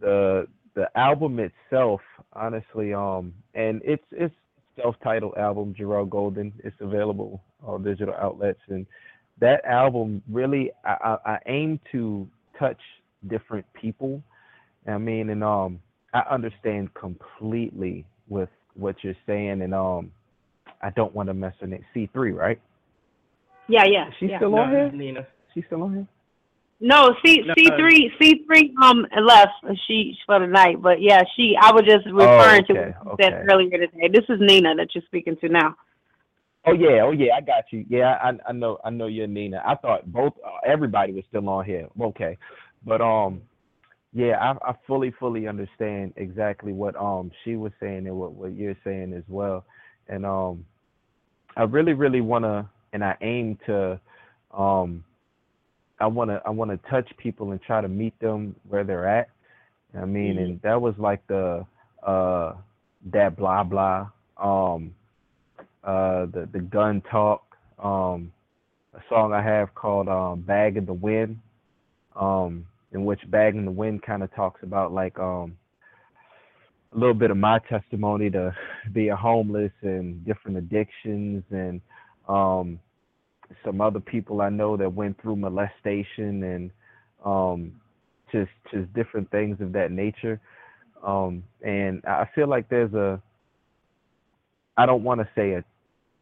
the 0.01 0.47
the 0.75 0.85
album 0.97 1.39
itself, 1.39 2.01
honestly, 2.33 2.93
um, 2.93 3.33
and 3.53 3.81
it's 3.83 4.03
it's 4.11 4.35
self-titled 4.75 5.35
album, 5.37 5.75
Jarrell 5.77 6.09
Golden. 6.09 6.53
It's 6.63 6.75
available 6.79 7.41
on 7.63 7.83
digital 7.83 8.13
outlets, 8.15 8.59
and 8.69 8.85
that 9.39 9.63
album 9.65 10.21
really, 10.29 10.71
I, 10.85 11.17
I, 11.25 11.31
I 11.33 11.39
aim 11.47 11.79
to 11.91 12.27
touch 12.57 12.79
different 13.27 13.65
people. 13.73 14.21
I 14.87 14.97
mean, 14.97 15.29
and 15.29 15.43
um, 15.43 15.79
I 16.13 16.21
understand 16.31 16.93
completely 16.93 18.05
with 18.27 18.49
what 18.75 18.95
you're 19.03 19.15
saying, 19.25 19.61
and 19.61 19.73
um, 19.73 20.11
I 20.81 20.89
don't 20.91 21.13
want 21.13 21.27
to 21.29 21.33
mess 21.33 21.53
her 21.61 21.73
it. 21.73 21.81
C3, 21.95 22.35
right? 22.35 22.59
Yeah, 23.67 23.85
yeah. 23.85 24.07
Is 24.07 24.13
she 24.19 24.25
yeah. 24.27 24.37
still 24.37 24.55
on 24.55 24.69
here? 24.69 24.91
Nina. 24.91 25.27
She 25.53 25.63
still 25.67 25.83
on 25.83 25.93
here? 25.93 26.07
No, 26.83 27.15
C 27.23 27.43
No, 27.45 27.53
C 27.55 27.69
three 27.77 28.11
C 28.19 28.43
three 28.47 28.73
um 28.81 29.05
left 29.21 29.51
she 29.87 30.17
for 30.25 30.39
the 30.39 30.47
night, 30.47 30.81
but 30.81 30.99
yeah, 30.99 31.21
she 31.35 31.55
I 31.61 31.71
was 31.71 31.83
just 31.85 32.07
referring 32.07 32.65
to 32.65 32.73
Oh, 32.73 32.81
okay, 32.81 32.93
what 33.03 33.19
you 33.19 33.25
said 33.25 33.47
earlier 33.49 33.77
today. 33.77 34.09
This 34.11 34.25
is 34.27 34.39
Nina 34.41 34.73
that 34.75 34.89
you're 34.95 35.03
speaking 35.05 35.37
to 35.41 35.49
now. 35.49 35.75
Oh 36.65 36.73
yeah, 36.73 37.03
oh 37.03 37.11
yeah, 37.11 37.35
I 37.35 37.41
got 37.41 37.65
you. 37.71 37.85
Yeah, 37.87 38.17
I 38.23 38.31
I 38.49 38.51
know 38.51 38.79
I 38.83 38.89
know 38.89 39.05
you're 39.05 39.27
Nina. 39.27 39.61
I 39.63 39.75
thought 39.75 40.11
both 40.11 40.33
uh, 40.43 40.49
everybody 40.65 41.13
was 41.13 41.23
still 41.29 41.47
on 41.49 41.65
here. 41.65 41.87
Okay, 42.01 42.39
but 42.83 42.99
um, 42.99 43.43
yeah, 44.11 44.37
I 44.39 44.71
I 44.71 44.75
fully 44.87 45.11
fully 45.19 45.47
understand 45.47 46.13
exactly 46.15 46.73
what 46.73 46.95
um 46.95 47.31
she 47.43 47.57
was 47.57 47.71
saying 47.79 48.07
and 48.07 48.15
what 48.15 48.33
what 48.33 48.53
you're 48.53 48.77
saying 48.83 49.13
as 49.13 49.23
well, 49.27 49.65
and 50.07 50.25
um, 50.25 50.65
I 51.55 51.63
really 51.63 51.93
really 51.93 52.21
wanna 52.21 52.67
and 52.91 53.03
I 53.03 53.15
aim 53.21 53.59
to 53.67 53.99
um, 54.51 55.03
I 56.01 56.07
wanna 56.07 56.41
I 56.45 56.49
wanna 56.49 56.77
touch 56.89 57.09
people 57.17 57.51
and 57.51 57.61
try 57.61 57.81
to 57.81 57.87
meet 57.87 58.17
them 58.19 58.55
where 58.67 58.83
they're 58.83 59.07
at. 59.07 59.29
I 59.97 60.05
mean, 60.05 60.37
Mhm. 60.37 60.43
and 60.43 60.61
that 60.61 60.81
was 60.81 60.97
like 60.97 61.25
the 61.27 61.65
uh 62.03 62.53
that 63.11 63.35
blah 63.37 63.63
blah 63.63 64.09
um 64.37 64.93
uh 65.83 66.25
the 66.27 66.47
the 66.51 66.59
gun 66.59 67.01
talk 67.01 67.43
um 67.79 68.31
a 68.93 69.01
song 69.09 69.33
I 69.33 69.41
have 69.41 69.73
called 69.75 70.07
um 70.09 70.41
Bag 70.41 70.77
in 70.77 70.85
the 70.85 70.93
Wind 70.93 71.39
um 72.15 72.65
in 72.93 73.05
which 73.05 73.21
Bag 73.31 73.55
in 73.55 73.65
the 73.65 73.71
Wind 73.71 74.01
kind 74.03 74.23
of 74.23 74.33
talks 74.33 74.63
about 74.63 74.91
like 74.93 75.17
um 75.19 75.57
a 76.93 76.97
little 76.97 77.13
bit 77.15 77.31
of 77.31 77.37
my 77.37 77.59
testimony 77.69 78.29
to 78.31 78.55
being 78.93 79.11
homeless 79.15 79.71
and 79.81 80.25
different 80.25 80.57
addictions 80.57 81.43
and 81.51 81.81
um 82.27 82.79
some 83.65 83.81
other 83.81 83.99
people 83.99 84.41
I 84.41 84.49
know 84.49 84.77
that 84.77 84.93
went 84.93 85.21
through 85.21 85.37
molestation 85.37 86.43
and 86.43 86.71
um 87.25 87.73
just 88.31 88.51
just 88.71 88.91
different 88.93 89.29
things 89.31 89.59
of 89.61 89.73
that 89.73 89.91
nature. 89.91 90.39
Um 91.05 91.43
and 91.63 92.03
I 92.05 92.27
feel 92.35 92.47
like 92.47 92.69
there's 92.69 92.93
a 92.93 93.21
I 94.77 94.85
don't 94.85 95.03
want 95.03 95.21
to 95.21 95.29
say 95.35 95.51
it. 95.51 95.65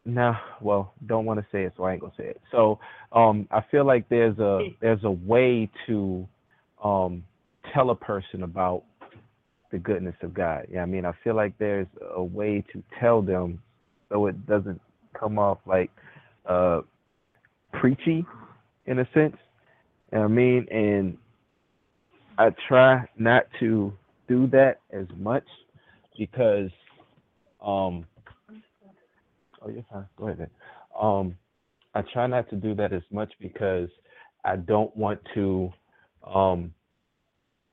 No 0.04 0.34
well 0.60 0.94
don't 1.06 1.24
want 1.24 1.40
to 1.40 1.46
say 1.52 1.64
it 1.64 1.74
so 1.76 1.84
I 1.84 1.92
ain't 1.92 2.00
gonna 2.00 2.12
say 2.16 2.26
it. 2.28 2.40
So 2.50 2.78
um 3.12 3.46
I 3.50 3.62
feel 3.70 3.84
like 3.86 4.08
there's 4.08 4.38
a 4.38 4.68
there's 4.80 5.04
a 5.04 5.10
way 5.10 5.70
to 5.86 6.26
um 6.82 7.24
tell 7.74 7.90
a 7.90 7.96
person 7.96 8.42
about 8.42 8.84
the 9.70 9.78
goodness 9.78 10.16
of 10.22 10.34
God. 10.34 10.66
Yeah 10.70 10.82
I 10.82 10.86
mean 10.86 11.04
I 11.04 11.12
feel 11.22 11.34
like 11.36 11.56
there's 11.58 11.86
a 12.14 12.22
way 12.22 12.64
to 12.72 12.82
tell 13.00 13.22
them 13.22 13.62
so 14.10 14.26
it 14.26 14.46
doesn't 14.46 14.80
come 15.18 15.38
off 15.38 15.58
like 15.66 15.90
uh 16.46 16.80
preachy 17.72 18.24
in 18.86 18.98
a 19.00 19.08
sense 19.14 19.36
you 20.12 20.18
know 20.18 20.24
I 20.24 20.28
mean 20.28 20.66
and 20.70 21.16
I 22.38 22.50
try 22.68 23.06
not 23.18 23.44
to 23.60 23.92
do 24.28 24.46
that 24.48 24.80
as 24.92 25.06
much 25.16 25.44
because 26.18 26.70
um 27.60 28.06
oh 29.62 29.68
you're 29.70 29.84
fine 29.90 30.06
go 30.16 30.26
ahead 30.26 30.38
then. 30.38 30.50
um 31.00 31.36
I 31.94 32.02
try 32.12 32.26
not 32.26 32.48
to 32.50 32.56
do 32.56 32.74
that 32.76 32.92
as 32.92 33.02
much 33.10 33.32
because 33.40 33.88
I 34.44 34.56
don't 34.56 34.94
want 34.96 35.20
to 35.34 35.70
um 36.26 36.72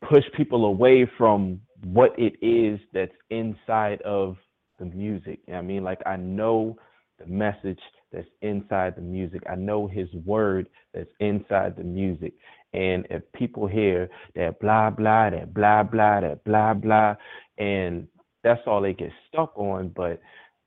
push 0.10 0.24
people 0.36 0.66
away 0.66 1.10
from 1.18 1.62
what 1.84 2.14
it 2.18 2.34
is 2.46 2.80
that's 2.94 3.12
inside 3.30 4.02
of 4.04 4.38
the 4.80 4.86
music. 4.86 5.40
You 5.48 5.54
know 5.54 5.60
I 5.60 5.62
mean? 5.64 5.84
Like 5.84 6.02
I 6.06 6.16
know 6.18 6.78
the 7.20 7.26
message 7.26 7.80
that's 8.18 8.28
inside 8.42 8.96
the 8.96 9.02
music. 9.02 9.44
I 9.48 9.54
know 9.54 9.86
his 9.88 10.12
word 10.26 10.68
that's 10.92 11.10
inside 11.20 11.76
the 11.78 11.84
music. 11.84 12.34
And 12.74 13.06
if 13.12 13.22
people 13.34 13.68
hear 13.68 14.10
that 14.36 14.60
blah 14.60 14.90
blah, 14.90 15.30
that 15.30 15.54
blah 15.54 15.84
blah, 15.84 16.22
that 16.22 16.44
blah 16.44 16.74
blah, 16.74 17.16
and 17.60 18.08
that's 18.44 18.62
all 18.66 18.82
they 18.82 18.94
get 18.94 19.12
stuck 19.28 19.56
on. 19.56 19.90
But 19.96 20.20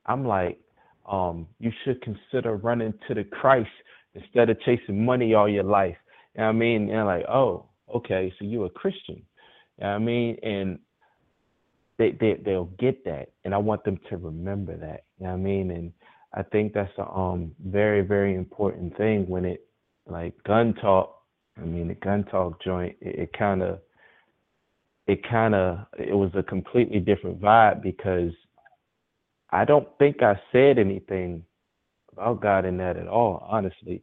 I'm 0.06 0.24
like, 0.24 0.60
um, 1.10 1.48
you 1.58 1.72
should 1.84 2.00
consider 2.02 2.54
running 2.56 2.94
to 3.08 3.14
the 3.14 3.24
Christ 3.24 3.68
instead 4.14 4.48
of 4.48 4.60
chasing 4.60 5.04
money 5.04 5.34
all 5.34 5.48
your 5.48 5.64
life. 5.64 5.96
You 6.36 6.42
know 6.42 6.46
what 6.46 6.50
I 6.50 6.58
mean? 6.58 6.88
And 6.88 7.06
like, 7.06 7.24
oh, 7.28 7.66
okay, 7.92 8.32
so 8.38 8.44
you're 8.44 8.66
a 8.66 8.70
Christian. 8.70 9.22
You 9.78 9.86
know 9.86 9.88
I 9.88 9.98
mean? 9.98 10.36
And 10.44 10.78
they, 11.98 12.12
they 12.12 12.38
they'll 12.44 12.70
get 12.78 13.04
that. 13.06 13.32
And 13.44 13.52
I 13.52 13.58
want 13.58 13.82
them 13.82 13.98
to 14.08 14.16
remember 14.18 14.76
that. 14.76 15.02
You 15.18 15.26
know 15.26 15.32
what 15.32 15.38
I 15.38 15.42
mean? 15.42 15.70
And 15.72 15.92
I 16.34 16.42
think 16.44 16.72
that's 16.72 16.92
a 16.98 17.08
um 17.10 17.52
very, 17.64 18.02
very 18.02 18.34
important 18.34 18.96
thing 18.96 19.28
when 19.28 19.44
it 19.44 19.66
like 20.06 20.34
gun 20.44 20.74
talk, 20.74 21.16
I 21.60 21.64
mean 21.64 21.88
the 21.88 21.94
gun 21.94 22.24
talk 22.24 22.62
joint, 22.62 22.96
it, 23.00 23.18
it 23.20 23.32
kinda 23.32 23.80
it 25.06 25.24
kinda 25.24 25.88
it 25.98 26.14
was 26.14 26.30
a 26.34 26.42
completely 26.42 27.00
different 27.00 27.40
vibe 27.40 27.82
because 27.82 28.32
I 29.50 29.64
don't 29.64 29.88
think 29.98 30.22
I 30.22 30.40
said 30.52 30.78
anything 30.78 31.44
about 32.12 32.40
God 32.42 32.64
in 32.64 32.76
that 32.78 32.96
at 32.96 33.08
all, 33.08 33.46
honestly. 33.50 34.02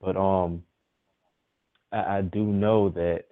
But 0.00 0.16
um 0.16 0.62
I, 1.92 2.18
I 2.18 2.22
do 2.22 2.44
know 2.44 2.90
that 2.90 3.24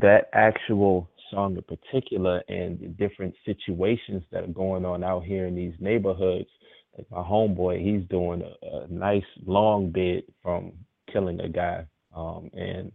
that 0.00 0.28
actual 0.32 1.10
song 1.30 1.56
in 1.56 1.62
particular 1.62 2.42
and 2.48 2.78
the 2.80 2.88
different 2.88 3.34
situations 3.44 4.22
that 4.32 4.44
are 4.44 4.48
going 4.48 4.84
on 4.84 5.02
out 5.02 5.24
here 5.24 5.46
in 5.46 5.54
these 5.54 5.74
neighborhoods, 5.80 6.48
like 6.96 7.10
my 7.10 7.18
homeboy, 7.18 7.82
he's 7.82 8.08
doing 8.08 8.42
a, 8.42 8.84
a 8.84 8.86
nice 8.88 9.22
long 9.46 9.90
bid 9.90 10.24
from 10.42 10.72
killing 11.12 11.40
a 11.40 11.48
guy. 11.48 11.86
Um 12.14 12.50
and 12.52 12.92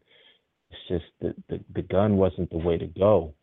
it's 0.70 0.80
just 0.88 1.06
the, 1.22 1.34
the 1.50 1.64
the 1.74 1.82
gun 1.82 2.18
wasn't 2.18 2.50
the 2.50 2.58
way 2.58 2.78
to 2.78 2.88
go. 2.88 3.34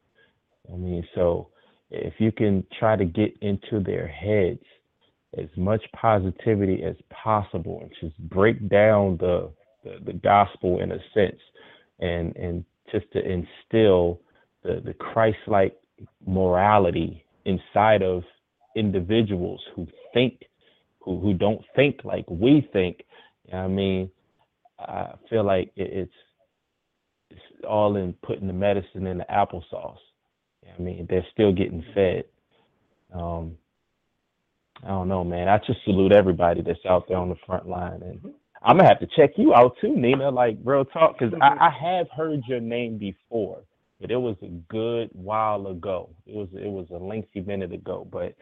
I 0.73 0.77
mean, 0.77 1.07
so 1.15 1.49
if 1.91 2.15
you 2.19 2.33
can 2.33 2.65
try 2.79 2.97
to 2.97 3.05
get 3.05 3.37
into 3.41 3.81
their 3.81 4.07
heads 4.09 4.63
as 5.39 5.49
much 5.57 5.83
positivity 5.95 6.83
as 6.85 6.97
possible 7.11 7.81
and 7.83 7.91
just 8.01 8.19
break 8.29 8.69
down 8.69 9.17
the 9.19 9.51
the, 9.85 9.99
the 10.07 10.13
gospel 10.13 10.81
in 10.81 10.93
a 10.93 10.99
sense 11.13 11.41
and 12.01 12.35
and 12.37 12.65
just 12.91 13.11
to 13.13 13.21
instill 13.21 14.21
the, 14.63 14.81
the 14.85 14.95
Christ 14.95 15.39
like 15.47 15.77
morality 16.27 17.25
inside 17.45 18.03
of 18.03 18.23
individuals 18.77 19.61
who 19.75 19.87
think 20.15 20.43
who 21.01 21.21
who 21.21 21.35
don't 21.35 21.63
think 21.77 22.05
like 22.05 22.25
we 22.31 22.69
think. 22.73 23.05
You 23.47 23.53
know 23.55 23.59
what 23.61 23.65
I 23.65 23.69
mean, 23.69 24.11
I 24.79 25.15
feel 25.31 25.45
like 25.45 25.73
it, 25.77 25.91
it's 25.93 26.13
it's 27.31 27.65
all 27.69 27.97
in 27.97 28.15
putting 28.25 28.47
the 28.47 28.53
medicine 28.53 29.07
in 29.07 29.19
the 29.19 29.27
applesauce. 29.31 29.99
You 30.63 30.69
know 30.69 30.75
what 30.77 30.81
I 30.81 30.83
mean, 30.83 31.07
they're 31.11 31.27
still 31.33 31.53
getting 31.53 31.85
fed. 31.95 32.25
Um, 33.15 33.57
I 34.85 34.89
don't 34.89 35.09
know, 35.09 35.25
man. 35.25 35.49
I 35.49 35.59
just 35.59 35.81
salute 35.85 36.13
everybody 36.13 36.63
that's 36.63 36.85
out 36.89 37.07
there 37.09 37.19
on 37.19 37.29
the 37.29 37.37
front 37.47 37.69
line, 37.69 38.03
and 38.03 38.21
I'm 38.63 38.77
gonna 38.77 38.89
have 38.89 39.01
to 39.01 39.09
check 39.17 39.33
you 39.37 39.55
out 39.55 39.77
too, 39.81 39.97
Nina. 39.97 40.31
Like 40.31 40.59
real 40.65 40.85
talk, 40.85 41.19
because 41.19 41.35
I, 41.41 41.69
I 41.69 41.71
have 41.99 42.09
heard 42.17 42.43
your 42.49 42.61
name 42.61 42.99
before, 42.99 43.63
but 44.01 44.11
it 44.11 44.17
was 44.17 44.37
a 44.43 44.49
good 44.69 45.11
while 45.13 45.67
ago. 45.69 46.11
It 46.27 46.35
was 46.35 46.49
it 46.55 46.69
was 46.71 46.87
a 46.91 46.99
lengthy 47.03 47.41
minute 47.43 47.73
ago, 47.73 48.07
but 48.11 48.35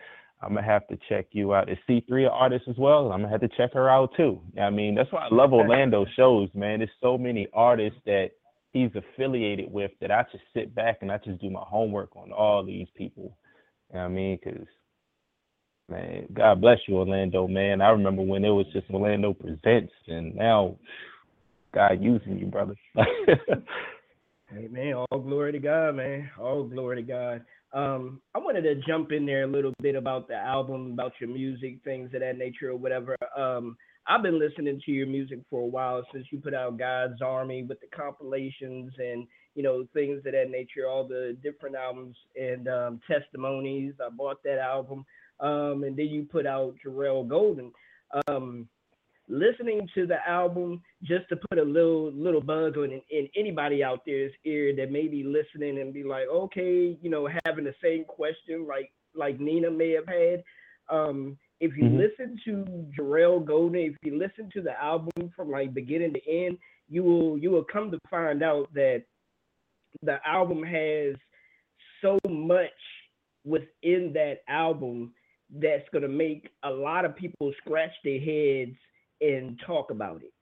I'm 0.42 0.54
gonna 0.54 0.66
have 0.66 0.86
to 0.88 0.98
check 1.08 1.26
you 1.32 1.54
out. 1.54 1.68
Is 1.68 1.78
C3 1.88 2.24
an 2.24 2.30
artist 2.32 2.64
as 2.68 2.76
well? 2.76 3.12
I'm 3.12 3.20
gonna 3.20 3.30
have 3.30 3.40
to 3.42 3.56
check 3.56 3.72
her 3.74 3.88
out 3.88 4.10
too. 4.16 4.40
I 4.60 4.70
mean, 4.70 4.94
that's 4.94 5.12
why 5.12 5.26
I 5.26 5.28
love 5.34 5.52
Orlando 5.52 6.04
shows, 6.16 6.48
man. 6.54 6.80
There's 6.80 6.90
so 7.00 7.16
many 7.16 7.46
artists 7.52 8.00
that 8.06 8.30
he's 8.72 8.90
affiliated 8.94 9.72
with 9.72 9.92
that 10.00 10.10
I 10.10 10.24
just 10.32 10.44
sit 10.52 10.74
back 10.74 10.98
and 11.00 11.12
I 11.12 11.18
just 11.18 11.40
do 11.40 11.50
my 11.50 11.62
homework 11.64 12.16
on 12.16 12.32
all 12.32 12.64
these 12.64 12.88
people. 12.96 13.36
You 13.90 13.98
know 13.98 14.00
what 14.00 14.06
I 14.06 14.08
mean? 14.08 14.38
Because 14.42 14.66
man, 15.88 16.26
God 16.32 16.60
bless 16.60 16.78
you, 16.88 16.96
Orlando, 16.96 17.46
man. 17.46 17.80
I 17.80 17.90
remember 17.90 18.22
when 18.22 18.44
it 18.44 18.50
was 18.50 18.66
just 18.72 18.90
Orlando 18.90 19.32
Presents, 19.32 19.92
and 20.08 20.34
now 20.34 20.76
God 21.72 22.02
using 22.02 22.38
you, 22.38 22.46
brother. 22.46 22.74
Hey 24.54 24.68
man, 24.68 24.92
all 24.92 25.18
glory 25.18 25.52
to 25.52 25.58
God, 25.58 25.96
man. 25.96 26.30
All 26.38 26.64
glory 26.64 26.96
to 26.96 27.02
God. 27.02 27.42
Um, 27.72 28.20
I 28.34 28.38
wanted 28.38 28.62
to 28.62 28.74
jump 28.86 29.12
in 29.12 29.24
there 29.24 29.44
a 29.44 29.46
little 29.46 29.72
bit 29.80 29.94
about 29.94 30.28
the 30.28 30.34
album, 30.34 30.92
about 30.92 31.12
your 31.20 31.30
music, 31.30 31.78
things 31.84 32.10
of 32.14 32.20
that 32.20 32.36
nature, 32.36 32.70
or 32.70 32.76
whatever. 32.76 33.16
Um, 33.36 33.76
I've 34.06 34.22
been 34.22 34.38
listening 34.38 34.80
to 34.84 34.90
your 34.90 35.06
music 35.06 35.38
for 35.48 35.62
a 35.62 35.66
while 35.66 36.04
since 36.12 36.26
you 36.30 36.40
put 36.40 36.54
out 36.54 36.78
God's 36.78 37.22
Army 37.22 37.62
with 37.62 37.80
the 37.80 37.86
compilations 37.94 38.92
and 38.98 39.26
you 39.54 39.62
know 39.62 39.86
things 39.94 40.18
of 40.18 40.32
that 40.32 40.50
nature, 40.50 40.88
all 40.88 41.06
the 41.06 41.36
different 41.42 41.76
albums 41.76 42.16
and 42.36 42.68
um, 42.68 43.00
testimonies. 43.10 43.94
I 44.04 44.10
bought 44.10 44.42
that 44.44 44.58
album, 44.58 45.04
um, 45.40 45.84
and 45.84 45.96
then 45.96 46.06
you 46.06 46.24
put 46.24 46.46
out 46.46 46.74
Jarrell 46.84 47.26
Golden. 47.26 47.72
Um, 48.26 48.68
listening 49.28 49.88
to 49.94 50.06
the 50.06 50.16
album 50.28 50.82
just 51.02 51.28
to 51.28 51.36
put 51.36 51.58
a 51.58 51.62
little 51.62 52.12
little 52.12 52.40
bug 52.40 52.76
on 52.76 52.90
in, 52.92 53.00
in 53.10 53.28
anybody 53.36 53.82
out 53.82 54.00
there's 54.04 54.32
ear 54.44 54.74
that 54.76 54.90
may 54.90 55.06
be 55.06 55.22
listening 55.22 55.80
and 55.80 55.92
be 55.94 56.02
like, 56.02 56.26
okay, 56.28 56.98
you 57.00 57.10
know, 57.10 57.28
having 57.44 57.64
the 57.64 57.74
same 57.82 58.04
question 58.04 58.66
like 58.66 58.92
like 59.14 59.38
Nina 59.40 59.70
may 59.70 59.90
have 59.90 60.06
had. 60.06 60.42
Um, 60.88 61.38
if 61.60 61.76
you 61.76 61.84
Mhm. 61.84 61.96
listen 61.98 62.40
to 62.44 62.64
Jarrell 62.98 63.44
Golden, 63.44 63.80
if 63.80 63.96
you 64.02 64.18
listen 64.18 64.50
to 64.50 64.62
the 64.62 64.80
album 64.82 65.30
from 65.36 65.50
like 65.50 65.72
beginning 65.72 66.12
to 66.14 66.28
end, 66.28 66.58
you 66.88 67.04
will 67.04 67.38
you 67.38 67.50
will 67.50 67.64
come 67.64 67.90
to 67.90 67.98
find 68.10 68.42
out 68.42 68.72
that 68.74 69.04
the 70.02 70.18
album 70.26 70.62
has 70.62 71.14
so 72.00 72.18
much 72.28 72.70
within 73.44 74.12
that 74.14 74.42
album 74.48 75.14
that's 75.50 75.88
gonna 75.90 76.08
make 76.08 76.50
a 76.64 76.70
lot 76.70 77.04
of 77.04 77.14
people 77.14 77.52
scratch 77.64 77.92
their 78.02 78.20
heads 78.20 78.76
and 79.22 79.60
talk 79.66 79.90
about 79.90 80.22
it. 80.22 80.32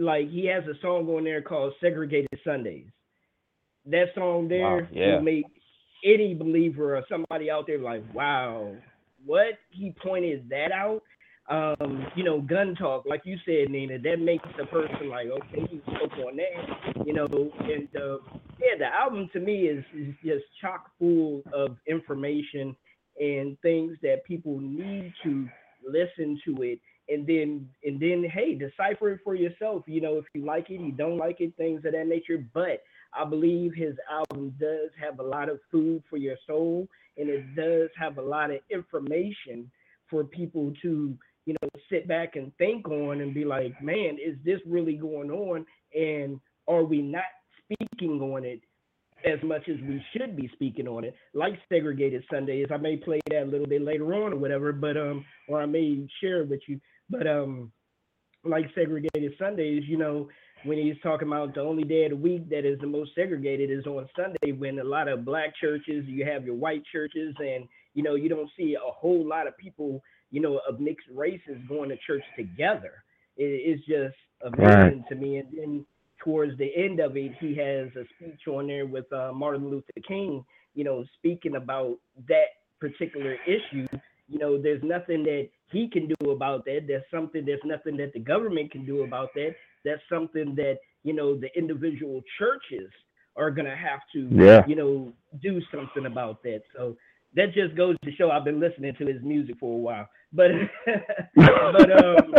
Like 0.00 0.28
he 0.30 0.46
has 0.46 0.64
a 0.64 0.78
song 0.80 1.08
on 1.08 1.24
there 1.24 1.42
called 1.42 1.72
"Segregated 1.80 2.28
Sundays." 2.44 2.86
That 3.86 4.08
song 4.14 4.48
there 4.48 4.82
Wow, 4.82 4.88
yeah. 4.92 5.14
will 5.14 5.22
make 5.22 5.46
any 6.04 6.34
believer 6.34 6.96
or 6.96 7.04
somebody 7.08 7.50
out 7.50 7.66
there 7.66 7.78
like, 7.78 8.02
"Wow, 8.14 8.76
what?" 9.24 9.54
He 9.70 9.94
pointed 10.02 10.48
that 10.50 10.72
out. 10.72 11.02
Um, 11.50 12.06
you 12.14 12.24
know, 12.24 12.42
gun 12.42 12.74
talk, 12.74 13.04
like 13.06 13.22
you 13.24 13.38
said, 13.46 13.70
Nina, 13.70 13.98
that 14.00 14.20
makes 14.20 14.46
the 14.58 14.66
person 14.66 15.08
like, 15.08 15.28
okay, 15.28 15.66
he 15.70 15.80
spoke 15.80 16.12
on 16.18 16.36
that, 16.36 17.06
you 17.06 17.14
know, 17.14 17.24
and 17.24 17.88
uh, 17.96 18.18
yeah, 18.60 18.76
the 18.78 18.84
album 18.84 19.30
to 19.32 19.40
me 19.40 19.60
is, 19.62 19.82
is 19.96 20.14
just 20.22 20.44
chock 20.60 20.90
full 20.98 21.42
of 21.54 21.78
information 21.86 22.76
and 23.18 23.58
things 23.62 23.96
that 24.02 24.24
people 24.24 24.60
need 24.60 25.14
to 25.24 25.48
listen 25.88 26.38
to 26.44 26.62
it 26.62 26.80
and 27.08 27.26
then 27.26 27.68
and 27.84 28.00
then 28.00 28.24
hey 28.32 28.54
decipher 28.54 29.10
it 29.10 29.20
for 29.24 29.34
yourself 29.34 29.82
you 29.86 30.00
know 30.00 30.16
if 30.16 30.24
you 30.34 30.44
like 30.44 30.70
it 30.70 30.80
you 30.80 30.92
don't 30.92 31.16
like 31.16 31.40
it 31.40 31.56
things 31.56 31.84
of 31.84 31.92
that 31.92 32.06
nature 32.06 32.44
but 32.52 32.82
i 33.14 33.24
believe 33.24 33.72
his 33.74 33.94
album 34.10 34.54
does 34.60 34.90
have 35.00 35.18
a 35.18 35.22
lot 35.22 35.48
of 35.48 35.58
food 35.70 36.02
for 36.08 36.16
your 36.16 36.36
soul 36.46 36.86
and 37.16 37.28
it 37.28 37.54
does 37.56 37.88
have 37.98 38.18
a 38.18 38.22
lot 38.22 38.50
of 38.50 38.58
information 38.70 39.70
for 40.10 40.24
people 40.24 40.72
to 40.82 41.16
you 41.46 41.54
know 41.62 41.68
sit 41.90 42.06
back 42.06 42.36
and 42.36 42.54
think 42.58 42.88
on 42.88 43.20
and 43.20 43.34
be 43.34 43.44
like 43.44 43.80
man 43.82 44.16
is 44.24 44.36
this 44.44 44.60
really 44.66 44.94
going 44.94 45.30
on 45.30 45.64
and 45.94 46.40
are 46.66 46.84
we 46.84 47.00
not 47.00 47.24
speaking 47.64 48.20
on 48.20 48.44
it 48.44 48.60
as 49.24 49.42
much 49.42 49.68
as 49.68 49.76
we 49.82 50.02
should 50.12 50.36
be 50.36 50.48
speaking 50.52 50.86
on 50.86 51.04
it, 51.04 51.14
like 51.34 51.54
segregated 51.68 52.24
Sundays. 52.30 52.68
I 52.72 52.76
may 52.76 52.96
play 52.96 53.20
that 53.30 53.42
a 53.42 53.46
little 53.46 53.66
bit 53.66 53.82
later 53.82 54.14
on 54.14 54.32
or 54.32 54.36
whatever, 54.36 54.72
but 54.72 54.96
um, 54.96 55.24
or 55.48 55.60
I 55.60 55.66
may 55.66 56.06
share 56.20 56.42
it 56.42 56.48
with 56.48 56.60
you. 56.66 56.80
But 57.10 57.26
um, 57.26 57.72
like 58.44 58.66
segregated 58.74 59.32
Sundays, 59.38 59.84
you 59.86 59.96
know, 59.96 60.28
when 60.64 60.78
he's 60.78 61.00
talking 61.02 61.28
about 61.28 61.54
the 61.54 61.60
only 61.60 61.84
day 61.84 62.04
of 62.04 62.10
the 62.10 62.16
week 62.16 62.48
that 62.50 62.64
is 62.64 62.78
the 62.80 62.86
most 62.86 63.14
segregated 63.14 63.70
is 63.70 63.86
on 63.86 64.08
Sunday, 64.16 64.52
when 64.52 64.78
a 64.78 64.84
lot 64.84 65.08
of 65.08 65.24
black 65.24 65.54
churches, 65.60 66.04
you 66.06 66.24
have 66.24 66.44
your 66.44 66.56
white 66.56 66.82
churches, 66.90 67.34
and 67.38 67.68
you 67.94 68.02
know, 68.02 68.14
you 68.14 68.28
don't 68.28 68.50
see 68.56 68.74
a 68.74 68.90
whole 68.92 69.26
lot 69.26 69.46
of 69.46 69.56
people, 69.56 70.02
you 70.30 70.40
know, 70.40 70.60
of 70.68 70.80
mixed 70.80 71.06
races 71.14 71.58
going 71.68 71.88
to 71.88 71.96
church 72.06 72.22
together. 72.36 73.02
It, 73.36 73.44
it's 73.44 73.86
just 73.86 74.16
amazing 74.44 75.04
to 75.08 75.14
me. 75.14 75.38
And 75.38 75.48
then 75.56 75.86
towards 76.22 76.56
the 76.58 76.70
end 76.76 77.00
of 77.00 77.16
it, 77.16 77.32
he 77.40 77.56
has 77.56 77.88
a 77.96 78.04
speech 78.16 78.46
on 78.48 78.66
there 78.66 78.86
with 78.86 79.10
uh, 79.12 79.32
Martin 79.32 79.70
Luther 79.70 79.92
King, 80.06 80.44
you 80.74 80.84
know, 80.84 81.04
speaking 81.16 81.56
about 81.56 81.96
that 82.28 82.48
particular 82.80 83.36
issue. 83.46 83.86
You 84.28 84.38
know, 84.38 84.60
there's 84.60 84.82
nothing 84.82 85.22
that 85.24 85.48
he 85.70 85.88
can 85.88 86.08
do 86.20 86.30
about 86.30 86.64
that. 86.66 86.82
There's 86.86 87.04
something, 87.10 87.44
there's 87.44 87.60
nothing 87.64 87.96
that 87.98 88.12
the 88.12 88.20
government 88.20 88.70
can 88.70 88.84
do 88.84 89.02
about 89.02 89.30
that. 89.34 89.54
That's 89.84 90.02
something 90.10 90.54
that, 90.56 90.78
you 91.04 91.12
know, 91.14 91.38
the 91.38 91.48
individual 91.56 92.22
churches 92.38 92.90
are 93.36 93.50
going 93.50 93.66
to 93.66 93.76
have 93.76 94.00
to, 94.14 94.28
Yeah. 94.32 94.62
you 94.66 94.76
know, 94.76 95.12
do 95.42 95.60
something 95.72 96.06
about 96.06 96.42
that. 96.42 96.62
So 96.76 96.96
that 97.34 97.52
just 97.54 97.76
goes 97.76 97.96
to 98.04 98.12
show 98.12 98.30
I've 98.30 98.44
been 98.44 98.60
listening 98.60 98.94
to 98.98 99.06
his 99.06 99.22
music 99.22 99.56
for 99.60 99.74
a 99.74 99.78
while. 99.78 100.08
But, 100.32 100.50
but, 101.36 102.04
um, 102.04 102.34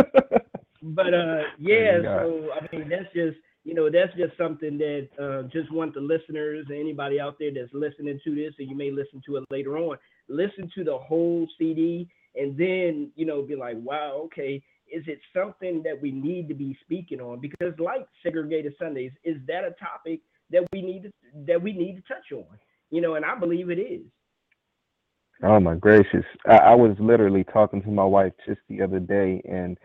but 0.82 1.12
uh 1.12 1.42
yeah 1.58 1.98
so 2.02 2.48
i 2.54 2.76
mean 2.76 2.88
that's 2.88 3.12
just 3.14 3.36
you 3.64 3.74
know 3.74 3.90
that's 3.90 4.14
just 4.16 4.36
something 4.38 4.78
that 4.78 5.08
uh 5.20 5.42
just 5.48 5.70
want 5.72 5.92
the 5.94 6.00
listeners 6.00 6.64
and 6.68 6.78
anybody 6.78 7.20
out 7.20 7.36
there 7.38 7.50
that's 7.52 7.72
listening 7.74 8.18
to 8.24 8.34
this 8.34 8.54
and 8.58 8.68
you 8.68 8.76
may 8.76 8.90
listen 8.90 9.20
to 9.24 9.36
it 9.36 9.44
later 9.50 9.76
on 9.76 9.96
listen 10.28 10.70
to 10.74 10.82
the 10.84 10.96
whole 10.96 11.46
cd 11.58 12.08
and 12.34 12.56
then 12.56 13.10
you 13.16 13.26
know 13.26 13.42
be 13.42 13.56
like 13.56 13.76
wow 13.78 14.22
okay 14.24 14.62
is 14.92 15.04
it 15.06 15.20
something 15.34 15.82
that 15.82 16.00
we 16.00 16.10
need 16.10 16.48
to 16.48 16.54
be 16.54 16.76
speaking 16.82 17.20
on 17.20 17.40
because 17.40 17.74
like 17.78 18.06
segregated 18.22 18.74
sundays 18.78 19.12
is 19.24 19.36
that 19.46 19.64
a 19.64 19.74
topic 19.82 20.20
that 20.50 20.66
we 20.72 20.82
need 20.82 21.02
to 21.02 21.10
that 21.46 21.60
we 21.60 21.72
need 21.72 21.96
to 21.96 22.02
touch 22.02 22.32
on 22.32 22.58
you 22.90 23.00
know 23.00 23.14
and 23.14 23.24
i 23.24 23.38
believe 23.38 23.70
it 23.70 23.78
is 23.78 24.02
Oh 25.42 25.58
my 25.58 25.74
gracious! 25.74 26.24
I, 26.46 26.56
I 26.56 26.74
was 26.74 26.96
literally 27.00 27.44
talking 27.44 27.82
to 27.82 27.88
my 27.88 28.04
wife 28.04 28.32
just 28.46 28.60
the 28.68 28.82
other 28.82 29.00
day, 29.00 29.40
and 29.48 29.78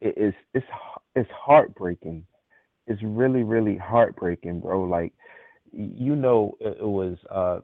it 0.00 0.16
is 0.16 0.34
it's 0.54 0.66
it's 1.16 1.30
heartbreaking. 1.32 2.24
It's 2.86 3.02
really 3.02 3.42
really 3.42 3.76
heartbreaking, 3.76 4.60
bro. 4.60 4.84
Like 4.84 5.12
you 5.72 6.14
know, 6.14 6.56
it, 6.60 6.80
was 6.80 7.16
uh 7.28 7.58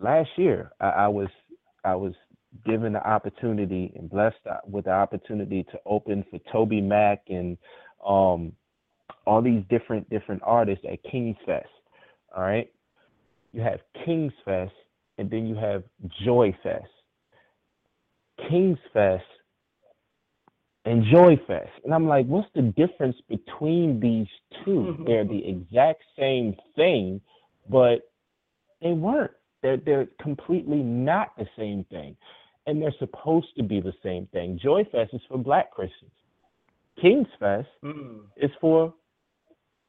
last 0.00 0.30
year. 0.36 0.72
I, 0.80 0.88
I 0.88 1.08
was 1.08 1.28
I 1.84 1.94
was 1.94 2.14
given 2.64 2.92
the 2.92 3.06
opportunity 3.06 3.92
and 3.96 4.10
blessed 4.10 4.36
with 4.68 4.84
the 4.86 4.90
opportunity 4.90 5.64
to 5.64 5.78
open 5.86 6.24
for 6.30 6.38
TobyMac 6.52 7.18
and 7.28 7.56
um 8.06 8.52
all 9.26 9.40
these 9.42 9.62
different 9.70 10.08
different 10.10 10.42
artists 10.44 10.84
at 10.90 11.02
King's 11.10 11.36
Fest. 11.46 11.68
All 12.36 12.42
right, 12.42 12.70
you 13.52 13.62
have 13.62 13.80
King's 14.04 14.32
Fest 14.44 14.72
and 15.18 15.30
then 15.30 15.46
you 15.46 15.54
have 15.56 15.84
Joy 16.24 16.56
Fest. 16.62 16.88
King's 18.48 18.78
Fest 18.92 19.24
and 20.84 21.04
Joy 21.12 21.36
Fest. 21.46 21.70
And 21.84 21.94
I'm 21.94 22.06
like, 22.08 22.26
what's 22.26 22.48
the 22.54 22.62
difference 22.62 23.16
between 23.28 24.00
these 24.00 24.26
two? 24.64 24.96
They're 25.06 25.24
the 25.24 25.46
exact 25.46 26.02
same 26.18 26.56
thing, 26.76 27.20
but 27.68 28.00
they 28.80 28.92
weren't. 28.92 29.32
They're 29.62 29.76
they're 29.76 30.08
completely 30.20 30.78
not 30.82 31.36
the 31.38 31.46
same 31.56 31.84
thing. 31.90 32.16
And 32.66 32.80
they're 32.80 32.94
supposed 32.98 33.48
to 33.56 33.62
be 33.62 33.80
the 33.80 33.94
same 34.02 34.26
thing. 34.32 34.58
Joy 34.62 34.84
Fest 34.92 35.10
is 35.12 35.20
for 35.28 35.38
black 35.38 35.72
Christians. 35.72 36.12
King's 37.00 37.26
Fest 37.40 37.68
hmm. 37.82 38.18
is 38.36 38.50
for 38.60 38.94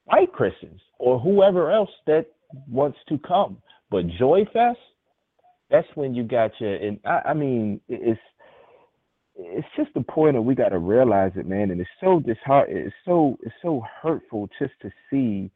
white 0.06 0.32
Christians 0.34 0.82
or 1.00 1.20
whoever 1.20 1.72
else 1.72 1.90
that 2.08 2.26
wants 2.70 2.98
to 3.10 3.18
come. 3.20 3.58
But 3.90 4.08
Joy 4.20 4.46
Fest, 4.52 4.80
that's 5.70 5.88
when 5.96 6.14
you 6.14 6.24
got 6.24 6.52
your 6.60 6.76
and 6.76 7.00
I, 7.06 7.22
I 7.30 7.34
mean 7.34 7.80
it's 7.88 8.20
it's 9.36 9.68
just 9.76 9.94
the 9.96 10.02
point 10.02 10.38
of 10.38 10.44
we 10.44 10.54
got 10.54 10.70
to 10.70 10.78
realize 10.78 11.32
it, 11.36 11.48
man. 11.48 11.72
And 11.72 11.82
it's 11.82 11.90
so 12.02 12.20
disheart 12.20 12.70
it's 12.70 12.96
so 13.06 13.38
it's 13.42 13.56
so 13.62 13.84
hurtful 14.02 14.50
just 14.60 14.74
to 14.82 14.92
see 15.10 15.52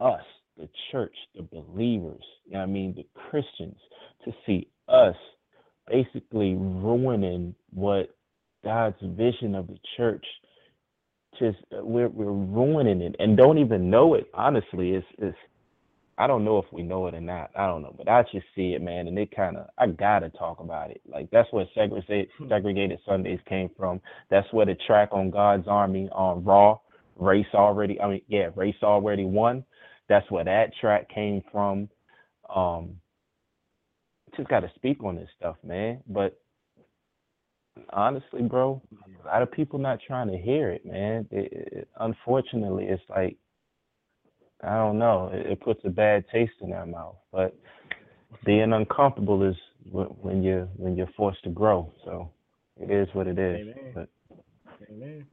us, 0.00 0.22
the 0.58 0.68
church, 0.90 1.14
the 1.34 1.42
believers, 1.42 2.24
you 2.46 2.54
know 2.54 2.60
I 2.60 2.66
mean, 2.66 2.94
the 2.94 3.06
Christians, 3.30 3.76
to 4.24 4.32
see 4.46 4.68
us 4.88 5.16
basically 5.88 6.54
ruining 6.54 7.54
what 7.72 8.14
God's 8.64 8.96
vision 9.02 9.54
of 9.54 9.66
the 9.66 9.78
church. 9.96 10.24
Just 11.38 11.58
we're 11.72 12.08
we're 12.08 12.30
ruining 12.30 13.00
it 13.02 13.16
and 13.18 13.36
don't 13.36 13.58
even 13.58 13.90
know 13.90 14.14
it. 14.14 14.26
Honestly, 14.34 14.92
it's 14.92 15.06
it's 15.18 15.36
I 16.16 16.28
don't 16.28 16.44
know 16.44 16.58
if 16.58 16.66
we 16.72 16.82
know 16.82 17.08
it 17.08 17.14
or 17.14 17.20
not. 17.20 17.50
I 17.56 17.66
don't 17.66 17.82
know, 17.82 17.94
but 17.96 18.08
I 18.08 18.22
just 18.22 18.46
see 18.54 18.74
it, 18.74 18.82
man, 18.82 19.08
and 19.08 19.18
it 19.18 19.34
kind 19.34 19.56
of 19.56 19.66
I 19.76 19.88
gotta 19.88 20.30
talk 20.30 20.60
about 20.60 20.90
it. 20.90 21.00
Like 21.08 21.28
that's 21.32 21.52
where 21.52 21.66
segregated 21.74 22.28
segregated 22.48 23.00
Sundays 23.04 23.40
came 23.48 23.70
from. 23.76 24.00
That's 24.30 24.50
where 24.52 24.66
the 24.66 24.76
track 24.86 25.08
on 25.12 25.30
God's 25.30 25.66
Army 25.66 26.08
on 26.12 26.44
Raw 26.44 26.78
race 27.16 27.46
already. 27.54 28.00
I 28.00 28.08
mean, 28.08 28.22
yeah, 28.28 28.50
race 28.54 28.76
already 28.82 29.24
won. 29.24 29.64
That's 30.08 30.30
where 30.30 30.44
that 30.44 30.70
track 30.80 31.08
came 31.12 31.42
from. 31.50 31.88
Um, 32.54 33.00
just 34.36 34.48
got 34.48 34.60
to 34.60 34.70
speak 34.74 35.02
on 35.04 35.16
this 35.16 35.28
stuff, 35.36 35.56
man. 35.64 36.00
But 36.08 36.38
honestly, 37.90 38.42
bro, 38.42 38.82
a 39.22 39.26
lot 39.26 39.42
of 39.42 39.50
people 39.50 39.78
not 39.78 39.98
trying 40.06 40.30
to 40.30 40.38
hear 40.38 40.70
it, 40.70 40.84
man. 40.84 41.26
It, 41.30 41.52
it, 41.52 41.88
unfortunately, 42.00 42.84
it's 42.84 43.02
like 43.08 43.36
I 44.62 44.76
don't 44.76 44.98
know. 44.98 45.30
It, 45.32 45.46
it 45.52 45.60
puts 45.60 45.80
a 45.84 45.90
bad 45.90 46.24
taste 46.32 46.54
in 46.60 46.72
our 46.72 46.86
mouth. 46.86 47.16
But 47.32 47.56
being 48.44 48.72
uncomfortable 48.72 49.42
is 49.48 49.56
wh- 49.90 50.24
when 50.24 50.42
you 50.42 50.68
when 50.76 50.96
you're 50.96 51.10
forced 51.16 51.42
to 51.44 51.50
grow. 51.50 51.92
So 52.04 52.30
it 52.80 52.90
is 52.90 53.08
what 53.12 53.26
it 53.26 53.38
is. 53.38 53.60
Amen. 53.60 53.92
But 53.94 54.08
Amen. 54.90 55.26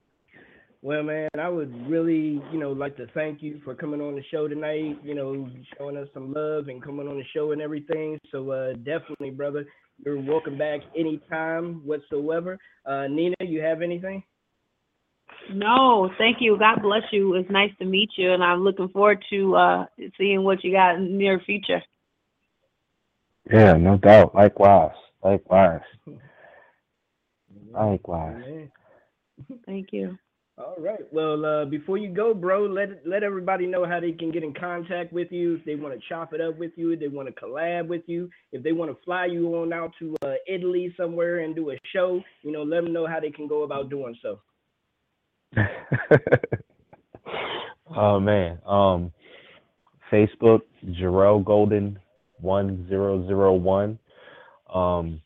Well, 0.84 1.04
man, 1.04 1.30
I 1.38 1.48
would 1.48 1.88
really, 1.88 2.42
you 2.52 2.58
know, 2.60 2.72
like 2.72 2.98
to 2.98 3.06
thank 3.14 3.44
you 3.44 3.62
for 3.64 3.76
coming 3.76 4.02
on 4.02 4.16
the 4.16 4.24
show 4.32 4.48
tonight. 4.48 4.98
You 5.04 5.14
know, 5.14 5.48
showing 5.78 5.96
us 5.96 6.08
some 6.12 6.34
love 6.34 6.70
and 6.70 6.82
coming 6.82 7.08
on 7.08 7.18
the 7.18 7.24
show 7.36 7.52
and 7.52 7.62
everything. 7.62 8.18
So 8.32 8.50
uh, 8.50 8.74
definitely, 8.74 9.30
brother, 9.30 9.66
you're 10.04 10.20
welcome 10.20 10.58
back 10.58 10.80
anytime 10.98 11.86
whatsoever. 11.86 12.58
Uh, 12.84 13.06
Nina, 13.08 13.36
you 13.42 13.62
have 13.62 13.84
anything? 13.84 14.24
No, 15.54 16.10
thank 16.18 16.38
you. 16.40 16.58
God 16.58 16.82
bless 16.82 17.04
you. 17.12 17.36
It's 17.36 17.50
nice 17.52 17.72
to 17.78 17.86
meet 17.86 18.10
you, 18.18 18.34
and 18.34 18.44
I'm 18.44 18.64
looking 18.64 18.90
forward 18.90 19.24
to 19.30 19.56
uh, 19.56 19.86
seeing 20.18 20.44
what 20.44 20.64
you 20.64 20.72
got 20.72 20.96
in 20.96 21.04
the 21.04 21.12
near 21.12 21.40
future. 21.46 21.82
yeah, 23.52 23.74
no 23.74 23.98
doubt. 23.98 24.34
Likewise. 24.34 24.96
Likewise. 25.24 25.82
Likewise. 27.72 28.70
Thank 29.68 29.90
you. 29.92 30.18
All 30.58 30.76
right. 30.78 31.02
Well, 31.12 31.46
uh, 31.46 31.66
before 31.66 31.98
you 31.98 32.10
go, 32.10 32.34
bro, 32.34 32.66
let 32.66 32.90
let 33.06 33.24
everybody 33.24 33.66
know 33.66 33.86
how 33.86 34.00
they 34.00 34.12
can 34.12 34.32
get 34.32 34.44
in 34.44 34.54
contact 34.54 35.14
with 35.14 35.32
you 35.32 35.56
if 35.56 35.66
they 35.66 35.76
want 35.76 35.94
to 35.94 36.02
chop 36.10 36.34
it 36.34 36.42
up 36.42 36.58
with 36.58 36.72
you, 36.76 36.92
if 36.92 37.00
they 37.00 37.08
want 37.08 37.30
to 37.30 37.42
collab 37.42 37.88
with 37.88 38.04
you, 38.06 38.30
if 38.52 38.62
they 38.62 38.74
want 38.74 38.92
to 38.92 38.98
fly 39.04 39.26
you 39.26 39.48
on 39.56 39.72
out 39.72 39.92
to 40.00 40.16
uh, 40.24 40.34
Italy 40.48 40.94
somewhere 40.98 41.40
and 41.40 41.56
do 41.56 41.72
a 41.72 41.78
show. 41.94 42.22
You 42.44 42.52
know, 42.52 42.64
let 42.64 42.84
them 42.84 42.94
know 42.94 43.08
how 43.08 43.20
they 43.20 43.32
can 43.32 43.48
go 43.48 43.64
about 43.64 43.90
doing 43.90 44.16
so. 44.22 44.40
oh 47.96 48.20
man. 48.20 48.60
Um 48.66 49.12
Facebook, 50.12 50.62
Jarrell 50.86 51.44
Golden 51.44 51.98
one 52.40 52.88
zero 52.90 53.26
zero 53.26 53.54
one. 53.54 53.98
Um 54.72 55.22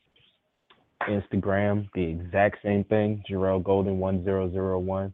Instagram, 1.04 1.88
the 1.94 2.04
exact 2.04 2.58
same 2.64 2.84
thing, 2.86 3.24
Jarrell 3.30 3.64
Golden 3.64 4.00
one 4.00 4.24
zero 4.24 4.52
zero 4.52 4.80
one. 4.80 5.14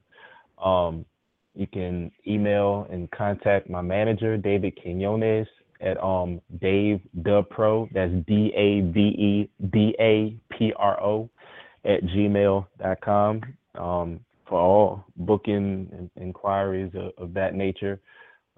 Um 0.63 1.05
you 1.53 1.67
can 1.67 2.11
email 2.25 2.87
and 2.89 3.11
contact 3.11 3.69
my 3.69 3.81
manager, 3.81 4.37
David 4.37 4.79
Quinones, 4.81 5.47
at 5.81 6.01
um 6.01 6.41
Dave 6.61 7.01
Pro. 7.49 7.89
That's 7.93 8.11
D 8.27 8.53
A 8.55 8.81
V 8.91 8.99
E 8.99 9.49
D 9.71 9.95
A 9.99 10.37
P 10.53 10.73
R 10.77 11.01
O 11.01 11.29
at 11.83 12.03
gmail.com. 12.03 13.41
Um 13.75 14.19
for 14.47 14.59
all 14.59 15.05
booking 15.15 15.89
and 15.91 16.09
inquiries 16.17 16.91
of, 16.95 17.11
of 17.17 17.33
that 17.33 17.55
nature. 17.55 17.99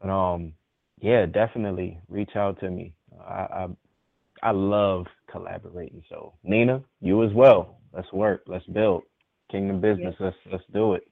But 0.01 0.09
um 0.09 0.53
yeah, 1.01 1.25
definitely 1.25 1.99
reach 2.09 2.35
out 2.35 2.59
to 2.59 2.69
me. 2.69 2.93
I, 3.27 3.33
I 3.33 3.67
I 4.43 4.51
love 4.51 5.05
collaborating. 5.33 6.01
So 6.07 6.33
Nina, 6.43 6.81
you 7.01 7.23
as 7.23 7.33
well. 7.33 7.79
Let's 7.91 8.11
work. 8.13 8.43
Let's 8.47 8.65
build. 8.67 9.03
Kingdom 9.51 9.81
business. 9.81 10.15
Let's 10.19 10.37
let's 10.49 10.63
do 10.73 10.93
it. 10.93 11.03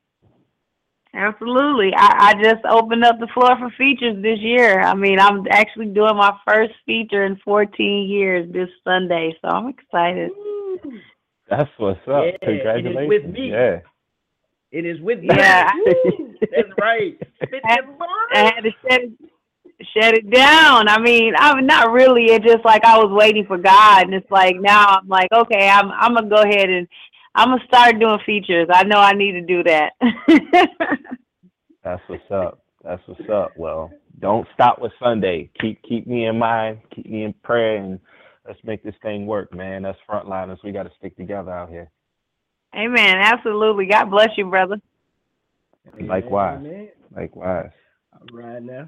Absolutely. 1.14 1.92
I, 1.94 2.30
I 2.30 2.42
just 2.42 2.64
opened 2.70 3.04
up 3.04 3.20
the 3.20 3.28
floor 3.34 3.58
for 3.60 3.70
features 3.78 4.22
this 4.24 4.40
year. 4.40 4.80
I 4.80 4.94
mean, 4.94 5.20
I'm 5.20 5.46
actually 5.52 5.88
doing 5.88 6.16
my 6.16 6.32
first 6.48 6.72
feature 6.86 7.26
in 7.26 7.38
14 7.44 8.08
years 8.10 8.50
this 8.54 8.70
Sunday, 8.86 9.36
so 9.42 9.50
I'm 9.50 9.68
excited. 9.68 10.32
That's 11.50 11.70
what's 11.78 12.00
up. 12.08 12.24
Yeah, 12.24 12.30
it 12.30 12.36
is 12.36 12.62
Congratulations. 12.64 13.10
with 13.10 13.34
me. 13.34 13.52
Yeah. 13.52 13.80
It 14.72 14.86
is 14.86 15.02
with 15.02 15.20
Yeah. 15.22 15.70
That's 16.40 16.70
right. 16.80 17.20
I, 17.66 17.80
I 18.34 18.40
had 18.40 18.62
to 18.62 18.72
shut 18.82 19.02
it, 19.02 19.12
shut 19.96 20.14
it 20.14 20.30
down. 20.30 20.88
I 20.88 21.00
mean, 21.00 21.34
I'm 21.38 21.66
not 21.66 21.92
really. 21.92 22.26
It's 22.26 22.46
just 22.46 22.66
like 22.66 22.84
I 22.86 22.98
was 22.98 23.12
waiting 23.12 23.46
for 23.46 23.58
God, 23.58 24.06
and 24.06 24.14
it's 24.14 24.30
like 24.32 24.56
now 24.60 25.00
I'm 25.00 25.08
like, 25.08 25.32
okay, 25.32 25.70
I'm 25.70 25.92
I'm 25.92 26.14
gonna 26.14 26.30
go 26.30 26.42
ahead 26.42 26.70
and 26.70 26.88
I'm 27.36 27.50
gonna 27.50 27.64
start 27.68 28.00
doing 28.00 28.20
features. 28.26 28.68
I 28.72 28.84
know 28.84 29.00
I 29.00 29.14
need 29.14 29.34
to 29.34 29.42
do 29.42 29.64
that. 29.64 29.94
That's 31.84 32.02
what's 32.08 32.32
up. 32.32 32.64
That's 32.84 33.02
what's 33.08 33.30
up. 33.30 33.54
Well, 33.58 33.92
don't 34.20 34.48
stop 34.54 34.80
with 34.80 34.92
Sunday. 35.02 35.50
Keep 35.60 35.82
keep 35.84 36.08
me 36.08 36.26
in 36.26 36.38
mind. 36.38 36.80
Keep 36.96 37.08
me 37.08 37.24
in 37.24 37.34
prayer, 37.44 37.78
and 37.78 38.00
let's 38.48 38.60
make 38.64 38.84
this 38.84 38.96
thing 39.02 39.26
work, 39.26 39.54
man. 39.54 39.84
That's 39.84 39.98
frontliners. 40.10 40.58
We 40.64 40.72
got 40.72 40.84
to 40.84 40.92
stick 40.98 41.16
together 41.18 41.52
out 41.52 41.70
here. 41.70 41.90
Amen. 42.76 43.18
Absolutely. 43.18 43.86
God 43.86 44.06
bless 44.06 44.30
you, 44.38 44.50
brother. 44.50 44.78
Likewise. 46.00 46.60
Amen. 46.60 46.90
Likewise. 47.16 47.72
All 48.14 48.38
right 48.38 48.62
now. 48.62 48.88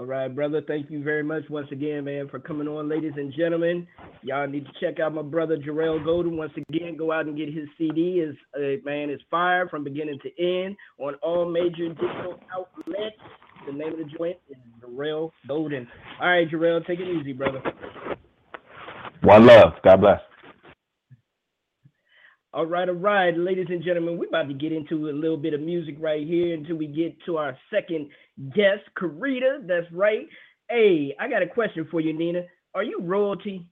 All 0.00 0.06
right, 0.06 0.34
brother. 0.34 0.62
Thank 0.66 0.90
you 0.90 1.04
very 1.04 1.22
much 1.22 1.42
once 1.50 1.68
again, 1.70 2.04
man, 2.04 2.26
for 2.30 2.38
coming 2.38 2.66
on, 2.66 2.88
ladies 2.88 3.12
and 3.18 3.30
gentlemen. 3.36 3.86
Y'all 4.22 4.48
need 4.48 4.64
to 4.64 4.72
check 4.80 4.98
out 4.98 5.12
my 5.12 5.20
brother 5.20 5.58
Jarrell 5.58 6.02
Golden. 6.02 6.38
Once 6.38 6.52
again, 6.56 6.96
go 6.96 7.12
out 7.12 7.26
and 7.26 7.36
get 7.36 7.52
his 7.52 7.68
CD. 7.76 8.20
Is 8.20 8.34
uh, 8.56 8.82
man 8.82 9.10
is 9.10 9.20
fire 9.30 9.68
from 9.68 9.84
beginning 9.84 10.18
to 10.22 10.42
end 10.42 10.74
on 10.96 11.16
all 11.16 11.44
major 11.44 11.90
digital 11.90 12.40
outlets. 12.50 13.14
The 13.66 13.74
name 13.74 13.92
of 13.92 13.98
the 13.98 14.10
joint 14.16 14.38
is 14.48 14.56
Jarrell 14.82 15.32
Golden. 15.46 15.86
All 16.18 16.28
right, 16.28 16.50
Jarrell, 16.50 16.80
take 16.86 16.98
it 16.98 17.06
easy, 17.06 17.34
brother. 17.34 17.60
One 19.20 19.44
love. 19.44 19.74
God 19.84 20.00
bless. 20.00 20.20
All 22.52 22.66
right, 22.66 22.88
all 22.88 22.96
right, 22.96 23.36
ladies 23.38 23.66
and 23.68 23.80
gentlemen, 23.84 24.18
we're 24.18 24.26
about 24.26 24.48
to 24.48 24.54
get 24.54 24.72
into 24.72 25.08
a 25.08 25.12
little 25.12 25.36
bit 25.36 25.54
of 25.54 25.60
music 25.60 25.94
right 26.00 26.26
here 26.26 26.52
until 26.52 26.74
we 26.74 26.88
get 26.88 27.14
to 27.24 27.36
our 27.36 27.56
second 27.72 28.08
guest, 28.56 28.82
Karita. 29.00 29.64
That's 29.68 29.86
right. 29.92 30.26
Hey, 30.68 31.14
I 31.20 31.28
got 31.28 31.42
a 31.42 31.46
question 31.46 31.86
for 31.88 32.00
you, 32.00 32.12
Nina. 32.12 32.42
Are 32.74 32.82
you 32.82 32.98
royalty? 33.02 33.68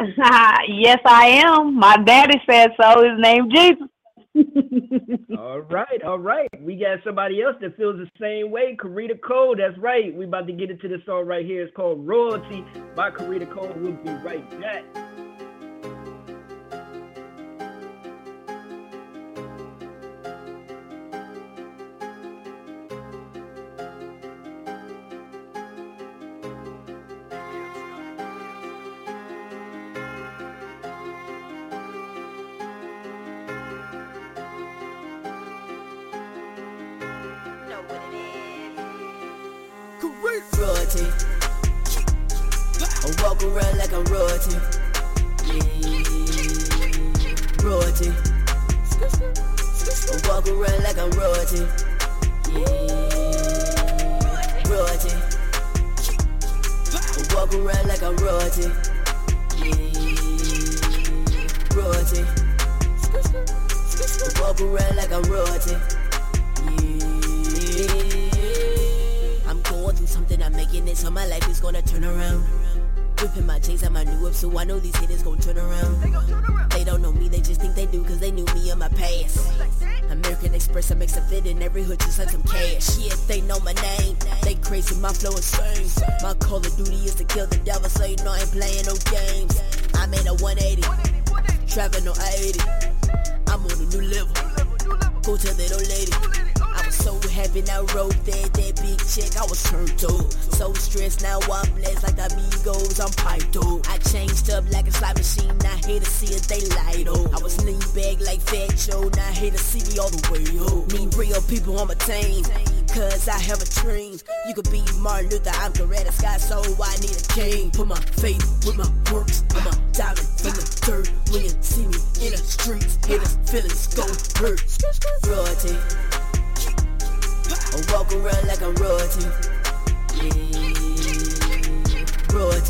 yes, 0.00 0.98
I 1.06 1.44
am. 1.46 1.78
My 1.78 1.98
daddy 1.98 2.40
said 2.50 2.70
so. 2.80 3.04
His 3.04 3.20
name 3.20 3.48
Jesus. 3.54 3.88
all 5.38 5.60
right, 5.60 6.02
all 6.04 6.18
right. 6.18 6.48
We 6.60 6.74
got 6.74 6.98
somebody 7.04 7.42
else 7.42 7.54
that 7.60 7.76
feels 7.76 7.96
the 7.96 8.10
same 8.20 8.50
way. 8.50 8.76
Karita 8.76 9.20
Cole. 9.20 9.54
That's 9.56 9.78
right. 9.78 10.12
We 10.12 10.24
about 10.24 10.48
to 10.48 10.52
get 10.52 10.68
into 10.68 10.88
this 10.88 11.00
song 11.06 11.26
right 11.26 11.46
here. 11.46 11.62
It's 11.62 11.76
called 11.76 12.04
Royalty 12.04 12.64
by 12.96 13.12
Karita 13.12 13.52
Cole. 13.54 13.72
We'll 13.76 13.92
be 13.92 14.10
right 14.24 14.60
back. 14.60 15.09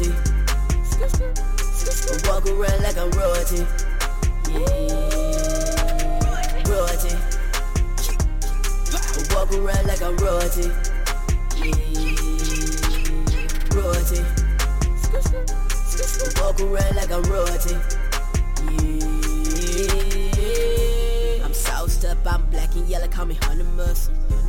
Royalty. 0.01 0.15
I 2.11 2.29
walk 2.29 2.47
around 2.47 2.83
like 2.83 2.97
I'm 2.97 3.11
royalty. 3.11 3.67
Yeah, 4.51 4.63
royalty. 6.69 7.17
I 8.93 9.35
walk 9.35 9.53
around 9.53 9.87
like 9.87 10.03
I'm 10.03 10.17
royalty. 10.17 10.71
Yeah, 11.57 11.77
royalty. 13.75 14.25
I 16.17 16.31
walk 16.41 16.61
around 16.61 16.97
like 16.97 17.11
I'm 17.11 17.23
royalty. 17.25 17.77
Yeah, 20.37 21.45
I'm 21.45 21.55
sauced 21.55 22.05
up, 22.05 22.19
I'm 22.27 22.47
black 22.51 22.75
and 22.75 22.89
yellow, 22.89 23.09
call 23.09 23.27
me 23.27 23.35
honey 23.43 23.65
mustard. 23.77 24.40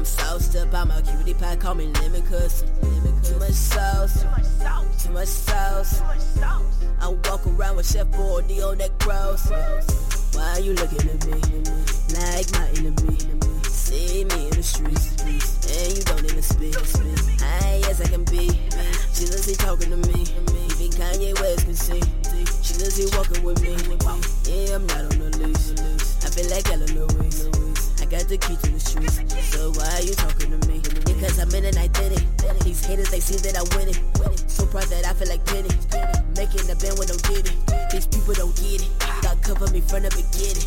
I'm 0.00 0.06
sauced 0.06 0.56
up, 0.56 0.72
I'm 0.72 0.90
a 0.90 1.02
cutie 1.02 1.34
pie, 1.34 1.56
call 1.56 1.74
me 1.74 1.88
lemon 1.88 2.22
custard. 2.22 2.70
Too 3.22 3.38
much 3.38 3.52
sauce, 3.52 4.24
too 4.98 5.10
much 5.10 5.28
sauce. 5.28 6.00
I 6.98 7.08
walk 7.08 7.46
around 7.46 7.76
with 7.76 7.86
Chef 7.86 8.06
Boyardee 8.06 8.66
on 8.66 8.78
that 8.78 8.98
cross. 8.98 9.50
Why 10.32 10.56
you 10.56 10.72
looking 10.72 11.00
at 11.00 11.26
me 11.26 11.36
like 12.16 12.50
my 12.52 12.66
enemy? 12.78 13.18
See 13.68 14.24
me 14.24 14.48
in 14.48 14.56
the 14.56 14.62
streets, 14.62 15.20
and 15.20 15.94
you 15.94 16.02
don't 16.04 16.24
even 16.24 16.40
speak. 16.40 16.76
I 17.42 17.82
yes 17.82 18.00
I 18.00 18.08
can 18.08 18.24
be. 18.24 18.58
Jesus 19.12 19.44
he 19.44 19.54
talking 19.54 19.90
to 19.90 19.98
me, 19.98 20.22
even 20.22 20.96
Kanye 20.96 21.38
West 21.42 21.66
can 21.66 21.74
see. 21.74 22.00
Jesus 22.62 22.96
he 22.96 23.04
walking 23.18 23.44
with 23.44 23.60
me. 23.60 23.76
Yeah, 24.48 24.76
I'm 24.76 24.86
not 24.86 25.12
on 25.12 25.18
the 25.20 25.28
leash. 25.44 26.24
I 26.24 26.30
feel 26.30 26.48
like 26.48 26.72
Ella 26.72 26.86
Louise. 26.86 27.50
I 28.10 28.18
got 28.18 28.26
the 28.26 28.38
key 28.38 28.58
to 28.58 28.70
the 28.74 28.80
streets. 28.82 29.22
So 29.54 29.70
why 29.70 29.86
are 29.86 30.02
you 30.02 30.18
talking 30.18 30.50
to 30.50 30.58
me? 30.66 30.82
Because 31.06 31.38
I'm 31.38 31.54
in 31.54 31.62
an 31.62 31.78
identity. 31.78 32.26
These 32.66 32.82
haters, 32.84 33.06
they 33.06 33.20
see 33.20 33.38
that 33.46 33.54
I 33.54 33.62
win 33.78 33.86
it. 33.86 34.02
So 34.50 34.66
proud 34.66 34.90
that 34.90 35.06
I 35.06 35.14
feel 35.14 35.30
like 35.30 35.46
Penny. 35.46 35.70
Making 36.34 36.66
the 36.66 36.74
band 36.74 36.98
with 36.98 37.06
no 37.06 37.14
diddy. 37.30 37.54
These 37.94 38.10
people 38.10 38.34
don't 38.34 38.50
get 38.58 38.82
it. 38.82 38.90
God 39.22 39.38
cover 39.46 39.70
me 39.70 39.78
from 39.78 40.02
the 40.02 40.10
beginning. 40.10 40.66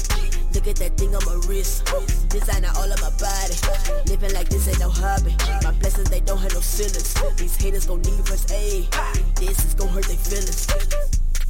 Look 0.55 0.71
at 0.71 0.79
that 0.79 0.95
thing 0.95 1.11
on 1.11 1.19
my 1.27 1.35
wrist. 1.43 1.83
Designer 2.31 2.71
all 2.79 2.87
of 2.87 2.95
my 3.03 3.11
body. 3.19 3.59
Living 4.07 4.31
like 4.31 4.47
this 4.47 4.71
ain't 4.71 4.79
no 4.79 4.87
hobby. 4.87 5.35
My 5.67 5.75
blessings, 5.83 6.07
they 6.07 6.23
don't 6.23 6.39
have 6.39 6.55
no 6.55 6.63
ceilings. 6.63 7.11
These 7.35 7.59
haters 7.59 7.91
gon' 7.91 8.07
need 8.07 8.23
first 8.23 8.55
aid. 8.55 8.87
This 9.35 9.59
is 9.67 9.75
gon' 9.75 9.91
hurt 9.91 10.07
their 10.07 10.15
feelings. 10.15 10.63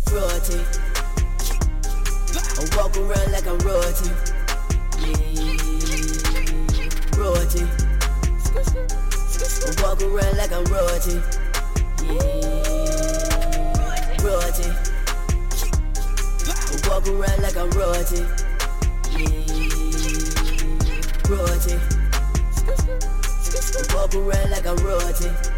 Royalty. 0.09 0.57
I 2.33 2.65
walk 2.81 2.97
around 2.97 3.29
like 3.29 3.45
I'm 3.45 3.61
royalty. 3.61 4.09
Yeah, 5.05 5.62
royalty. 7.24 7.63
I 9.65 9.71
walk 9.82 10.01
around 10.03 10.38
like 10.38 10.51
I'm 10.51 10.65
royalty. 10.65 11.21
Yeah, 12.03 12.84
royalty. 14.21 14.69
I 16.67 16.88
walk 16.89 17.07
around 17.07 17.41
like 17.41 17.55
I'm 17.55 17.69
royalty. 17.71 18.26
Yeah, 19.15 19.47
royalty. 21.30 21.80
I 23.76 23.95
walk 23.95 24.13
around 24.15 24.51
like 24.51 24.65
I'm 24.65 24.78
royalty. 24.78 25.52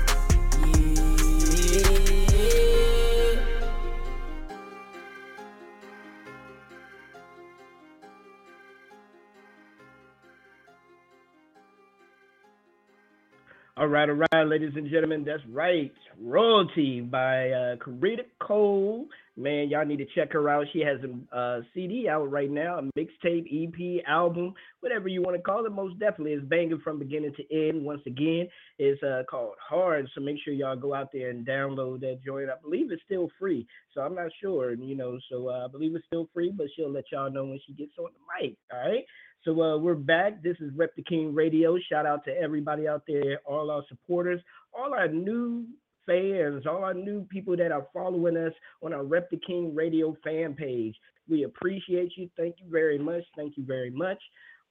All 13.86 13.92
right, 13.92 14.10
all 14.10 14.16
right, 14.16 14.48
ladies 14.48 14.72
and 14.76 14.90
gentlemen, 14.90 15.24
that's 15.24 15.44
right. 15.48 15.94
Royalty 16.20 17.02
by 17.02 17.52
uh, 17.52 17.76
Karita 17.76 18.24
Cole. 18.42 19.06
Man, 19.38 19.70
y'all 19.70 19.86
need 19.86 19.98
to 19.98 20.08
check 20.16 20.34
her 20.34 20.50
out. 20.50 20.66
She 20.74 20.80
has 20.80 20.98
a 21.04 21.38
uh, 21.38 21.62
CD 21.72 22.10
out 22.10 22.32
right 22.32 22.50
now, 22.50 22.80
a 22.80 22.82
mixtape, 23.00 23.46
EP, 23.46 24.04
album, 24.08 24.56
whatever 24.80 25.08
you 25.08 25.22
want 25.22 25.38
to 25.38 25.44
call 25.44 25.68
it. 25.68 25.72
Most 25.72 26.00
definitely, 26.00 26.34
it's 26.34 26.44
banging 26.46 26.82
from 26.84 26.98
beginning 26.98 27.36
to 27.36 27.44
end. 27.56 27.86
Once 27.86 28.02
again, 28.08 28.48
it's 28.80 29.04
uh, 29.04 29.22
called 29.30 29.54
Hard. 29.62 30.10
So 30.16 30.22
make 30.22 30.38
sure 30.44 30.56
y'all 30.56 30.76
go 30.76 30.96
out 30.96 31.10
there 31.14 31.30
and 31.30 31.46
download 31.46 32.00
that 32.00 32.22
joint. 32.26 32.50
I 32.50 32.56
believe 32.64 32.92
it's 32.92 33.04
still 33.06 33.30
free, 33.38 33.68
so 33.94 34.02
I'm 34.02 34.16
not 34.16 34.32
sure, 34.42 34.74
you 34.74 34.96
know. 34.96 35.20
So 35.30 35.50
uh, 35.50 35.66
I 35.66 35.68
believe 35.72 35.94
it's 35.94 36.08
still 36.08 36.28
free, 36.34 36.52
but 36.52 36.68
she'll 36.76 36.92
let 36.92 37.04
y'all 37.12 37.32
know 37.32 37.46
when 37.46 37.60
she 37.68 37.74
gets 37.74 37.92
on 38.00 38.06
the 38.06 38.48
mic. 38.48 38.58
All 38.74 38.80
right. 38.80 39.06
So 39.46 39.62
uh, 39.62 39.78
we're 39.78 39.94
back. 39.94 40.42
This 40.42 40.58
is 40.60 40.72
Rep 40.76 40.96
the 40.96 41.04
King 41.04 41.36
Radio. 41.36 41.78
Shout 41.88 42.08
out 42.08 42.26
to 42.26 42.32
everybody 42.32 42.88
out 42.88 43.04
there, 43.08 43.42
all 43.46 43.70
our 43.70 43.84
supporters, 43.88 44.42
all 44.74 44.92
our 44.96 45.08
new 45.08 45.68
fans, 46.08 46.66
all 46.66 46.84
our 46.84 46.96
new 46.96 47.26
people 47.26 47.56
that 47.58 47.72
are 47.72 47.86
following 47.94 48.38
us 48.38 48.54
on 48.82 48.92
our 48.92 49.04
Rep 49.04 49.30
the 49.30 49.40
King 49.46 49.76
Radio 49.76 50.18
fan 50.24 50.56
page. 50.56 50.96
We 51.30 51.44
appreciate 51.44 52.14
you. 52.18 52.28
Thank 52.36 52.56
you 52.58 52.72
very 52.72 52.98
much. 52.98 53.22
Thank 53.38 53.56
you 53.56 53.64
very 53.64 53.92
much. 53.92 54.18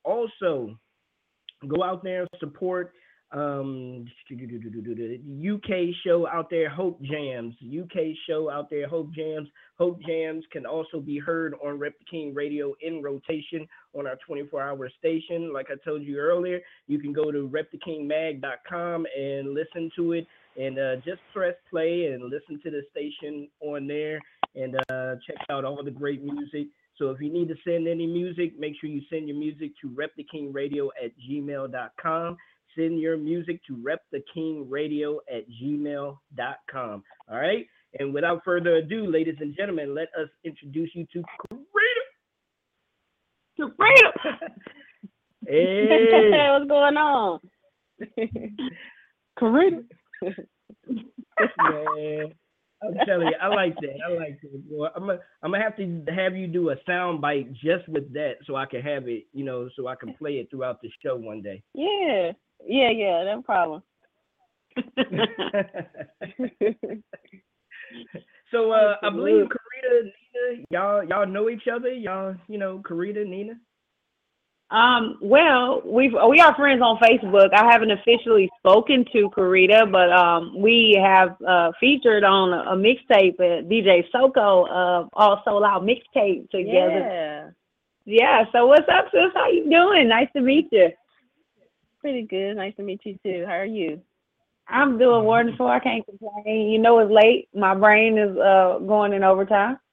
Also, 0.03 0.77
go 1.69 1.85
out 1.85 2.03
there 2.03 2.23
and 2.23 2.29
support 2.41 2.95
um 3.35 4.07
UK 4.31 5.95
show 6.05 6.27
out 6.27 6.49
there, 6.51 6.69
Hope 6.69 7.01
Jams. 7.03 7.55
UK 7.63 8.15
show 8.29 8.51
out 8.51 8.71
there, 8.71 8.89
Hope 8.89 9.13
Jams. 9.13 9.49
Hope 9.77 10.01
Jams 10.07 10.45
can 10.53 10.67
also 10.67 11.01
be 11.01 11.19
heard 11.19 11.55
on 11.65 11.79
Rep 11.79 11.99
the 11.99 12.05
King 12.05 12.33
Radio 12.33 12.75
in 12.81 13.03
rotation 13.03 13.67
on 13.93 14.07
our 14.07 14.17
24-hour 14.29 14.89
station. 14.99 15.53
Like 15.53 15.67
I 15.71 15.75
told 15.85 16.03
you 16.03 16.19
earlier, 16.19 16.61
you 16.87 16.99
can 16.99 17.13
go 17.13 17.33
to 17.33 17.49
repthekingmag.com 17.49 19.07
and 19.17 19.55
listen 19.55 19.91
to 19.97 20.13
it, 20.13 20.27
and 20.57 20.79
uh, 20.79 20.97
just 20.97 21.21
press 21.33 21.55
play 21.71 22.13
and 22.13 22.25
listen 22.25 22.61
to 22.63 22.71
the 22.71 22.83
station 22.93 23.49
on 23.61 23.89
there, 23.89 24.21
and 24.55 24.77
uh, 24.91 25.17
check 25.27 25.37
out 25.51 25.65
all 25.65 25.83
the 25.83 25.91
great 25.91 26.23
music. 26.23 26.69
So 26.97 27.11
if 27.11 27.21
you 27.21 27.33
need 27.33 27.49
to 27.49 27.57
send 27.67 27.89
any 27.89 28.07
music, 28.07 28.57
make 28.57 28.75
sure 28.81 28.89
you 28.89 29.03
send 29.11 29.27
your 29.27 29.37
music 29.37 29.73
to 29.83 29.89
repthekingradio 29.89 30.91
at 31.05 31.11
gmail.com 31.29 32.37
send 32.77 33.01
your 33.01 33.17
music 33.17 33.61
to 33.67 33.77
repthekingradio 33.77 35.17
at 35.33 35.45
gmail.com. 35.51 37.03
All 37.31 37.39
right. 37.39 37.67
And 37.99 38.13
without 38.13 38.43
further 38.45 38.77
ado, 38.77 39.07
ladies 39.07 39.37
and 39.41 39.55
gentlemen, 39.57 39.95
let 39.95 40.09
us 40.21 40.29
introduce 40.45 40.91
you 40.95 41.07
to 41.13 41.23
Karita. 41.53 41.69
Karita. 43.61 44.11
Hey. 45.47 45.87
What's 46.51 46.69
going 46.69 46.97
on? 46.97 47.41
Karita. 49.39 49.85
Man. 51.41 52.33
I'm 52.85 52.95
telling 53.07 53.29
you, 53.29 53.35
I 53.41 53.49
like 53.49 53.75
that. 53.77 53.97
I 54.07 54.13
like 54.13 54.39
that. 54.43 54.69
Boy, 54.71 54.89
I'm 54.95 55.07
gonna, 55.07 55.19
I'm 55.43 55.53
gonna 55.53 55.63
have 55.63 55.77
to 55.77 56.05
have 56.15 56.37
you 56.37 56.47
do 56.47 56.71
a 56.71 56.77
sound 56.87 57.21
bite 57.21 57.53
just 57.53 57.89
with 57.89 58.13
that, 58.13 58.35
so 58.47 58.57
I 58.57 58.67
can 58.67 58.83
have 58.83 59.09
it, 59.09 59.25
you 59.33 59.45
know, 59.45 59.69
so 59.77 59.87
I 59.87 59.95
can 59.95 60.15
play 60.15 60.35
it 60.35 60.51
throughout 60.51 60.83
the 60.83 60.91
show 61.03 61.17
one 61.17 61.41
day. 61.41 61.63
Yeah. 61.75 62.33
Yeah, 62.67 62.91
yeah, 62.91 63.25
no 63.25 63.43
problem. 63.43 63.83
so 68.51 68.73
uh, 68.73 68.97
I 69.03 69.11
believe 69.11 69.47
Karita, 69.47 70.03
Nina, 70.03 70.65
y'all 70.71 71.05
y'all 71.05 71.27
know 71.27 71.49
each 71.49 71.69
other. 71.73 71.93
Y'all, 71.93 72.35
you 72.49 72.59
know, 72.59 72.81
Karita, 72.85 73.27
Nina. 73.27 73.55
Um, 74.71 75.19
well, 75.21 75.83
we've 75.85 76.13
we 76.29 76.41
are 76.41 76.55
friends 76.57 76.83
on 76.83 76.99
Facebook. 76.99 77.51
I 77.55 77.71
haven't 77.71 77.93
officially 77.93 78.51
spoken 78.59 79.05
to 79.13 79.31
Karita, 79.31 79.91
but 79.91 80.11
um, 80.11 80.61
we 80.61 81.01
have 81.01 81.37
uh, 81.47 81.71
featured 81.79 82.25
on 82.25 82.53
a, 82.53 82.73
a 82.73 82.77
mixtape 82.77 83.39
at 83.41 83.69
DJ 83.69 84.05
Soko 84.11 84.65
uh, 84.65 85.07
all 85.13 85.43
sold 85.45 85.63
out 85.63 85.83
mixtape 85.83 86.51
together. 86.51 86.99
Yeah. 87.09 87.51
Yeah. 88.07 88.45
So 88.53 88.67
what's 88.67 88.89
up, 88.93 89.07
sis? 89.13 89.33
How 89.35 89.49
you 89.49 89.71
doing? 89.71 90.09
Nice 90.09 90.29
to 90.35 90.41
meet 90.41 90.69
you. 90.73 90.89
Pretty 92.05 92.27
good. 92.27 92.57
Nice 92.57 92.77
to 92.77 92.83
meet 92.83 93.01
you 93.05 93.19
too. 93.25 93.45
How 93.47 93.55
are 93.55 93.65
you? 93.65 93.99
I'm 94.69 94.99
doing 94.99 95.25
wonderful. 95.25 95.67
I 95.67 95.79
can't 95.79 96.05
complain. 96.05 96.69
You 96.69 96.79
know 96.79 96.99
it's 96.99 97.11
late. 97.11 97.49
My 97.55 97.75
brain 97.75 98.19
is 98.19 98.37
uh 98.37 98.79
going 98.87 99.15
in 99.15 99.25
overtime. 99.25 99.79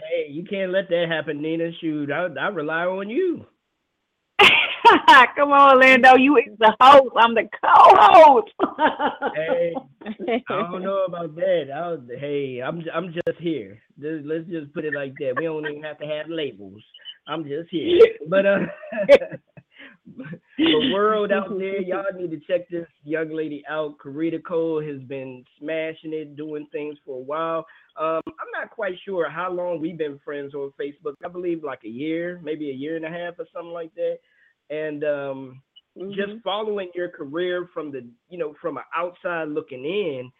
Hey, 0.00 0.28
you 0.30 0.44
can't 0.44 0.70
let 0.70 0.88
that 0.90 1.06
happen, 1.08 1.42
Nina. 1.42 1.70
Shoot, 1.80 2.12
I, 2.12 2.26
I 2.40 2.48
rely 2.48 2.84
on 2.84 3.10
you. 3.10 3.44
Come 5.36 5.52
on, 5.52 5.76
Orlando. 5.76 6.14
You 6.16 6.36
is 6.36 6.58
the 6.58 6.74
host. 6.80 7.14
I'm 7.16 7.34
the 7.34 7.48
co-host. 7.64 8.52
hey, 9.34 9.74
I 10.48 10.62
don't 10.70 10.82
know 10.82 11.04
about 11.08 11.34
that. 11.36 11.70
I 11.74 11.88
was, 11.92 12.00
hey, 12.18 12.60
I'm 12.64 12.82
I'm 12.94 13.12
just 13.12 13.38
here. 13.38 13.80
Just- 14.00 14.24
let's 14.26 14.48
just 14.48 14.72
put 14.74 14.84
it 14.84 14.94
like 14.94 15.14
that. 15.20 15.34
We 15.36 15.44
don't 15.44 15.66
even 15.66 15.82
have 15.82 15.98
to 15.98 16.06
have 16.06 16.28
labels. 16.28 16.82
I'm 17.26 17.44
just 17.44 17.68
here. 17.70 18.00
But 18.28 18.46
uh, 18.46 18.58
the 20.56 20.90
world 20.94 21.30
out 21.30 21.50
there, 21.58 21.80
y'all 21.82 22.04
need 22.16 22.30
to 22.30 22.40
check 22.46 22.68
this 22.70 22.86
young 23.04 23.30
lady 23.34 23.62
out. 23.68 23.98
Karita 23.98 24.42
Cole 24.42 24.82
has 24.82 25.00
been 25.02 25.44
smashing 25.60 26.14
it, 26.14 26.36
doing 26.36 26.66
things 26.72 26.96
for 27.04 27.16
a 27.16 27.20
while. 27.22 27.66
Um, 28.00 28.22
I'm 28.26 28.50
not 28.52 28.70
quite 28.70 28.94
sure 29.04 29.28
how 29.28 29.52
long 29.52 29.80
we've 29.80 29.98
been 29.98 30.18
friends 30.24 30.54
on 30.54 30.72
Facebook. 30.80 31.14
I 31.24 31.28
believe 31.28 31.62
like 31.64 31.80
a 31.84 31.88
year, 31.88 32.40
maybe 32.42 32.70
a 32.70 32.74
year 32.74 32.96
and 32.96 33.04
a 33.04 33.10
half 33.10 33.34
or 33.38 33.46
something 33.52 33.72
like 33.72 33.94
that. 33.96 34.18
And 34.70 35.04
um, 35.04 35.62
just 36.10 36.42
following 36.44 36.90
your 36.94 37.08
career 37.08 37.68
from 37.72 37.90
the, 37.90 38.06
you 38.28 38.38
know, 38.38 38.54
from 38.60 38.76
an 38.76 38.84
outside 38.94 39.48
looking 39.48 39.84
in, 39.84 40.30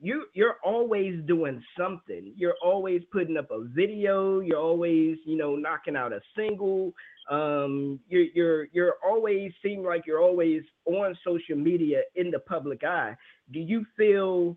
you 0.00 0.26
you're 0.34 0.56
always 0.64 1.20
doing 1.26 1.62
something. 1.76 2.32
You're 2.36 2.54
always 2.62 3.02
putting 3.10 3.36
up 3.36 3.50
a 3.50 3.64
video. 3.64 4.40
You're 4.40 4.60
always, 4.60 5.16
you 5.24 5.36
know, 5.36 5.56
knocking 5.56 5.96
out 5.96 6.12
a 6.12 6.20
single. 6.36 6.92
Um, 7.30 8.00
you're 8.08 8.26
you're 8.34 8.68
you're 8.72 8.94
always 9.04 9.52
seem 9.62 9.84
like 9.84 10.06
you're 10.06 10.22
always 10.22 10.62
on 10.86 11.16
social 11.26 11.56
media 11.56 12.02
in 12.14 12.30
the 12.30 12.38
public 12.38 12.84
eye. 12.84 13.16
Do 13.52 13.58
you 13.58 13.84
feel 13.96 14.56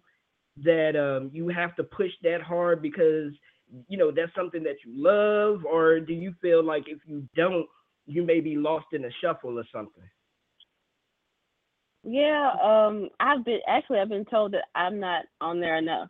that 0.63 0.95
um, 0.95 1.31
you 1.33 1.47
have 1.49 1.75
to 1.77 1.83
push 1.83 2.11
that 2.23 2.41
hard 2.41 2.81
because 2.81 3.33
you 3.87 3.97
know 3.97 4.11
that's 4.11 4.33
something 4.35 4.63
that 4.63 4.77
you 4.85 4.93
love, 4.95 5.65
or 5.65 5.99
do 5.99 6.13
you 6.13 6.33
feel 6.41 6.63
like 6.63 6.83
if 6.87 6.99
you 7.05 7.27
don't, 7.35 7.65
you 8.11 8.23
may 8.23 8.41
be 8.41 8.55
lost 8.55 8.87
in 8.93 9.01
the 9.01 9.11
shuffle 9.21 9.57
or 9.57 9.63
something? 9.73 10.03
Yeah, 12.03 12.51
um, 12.63 13.09
I've 13.19 13.45
been 13.45 13.59
actually 13.67 13.99
I've 13.99 14.09
been 14.09 14.25
told 14.25 14.53
that 14.53 14.65
I'm 14.75 14.99
not 14.99 15.25
on 15.39 15.59
there 15.59 15.77
enough 15.77 16.09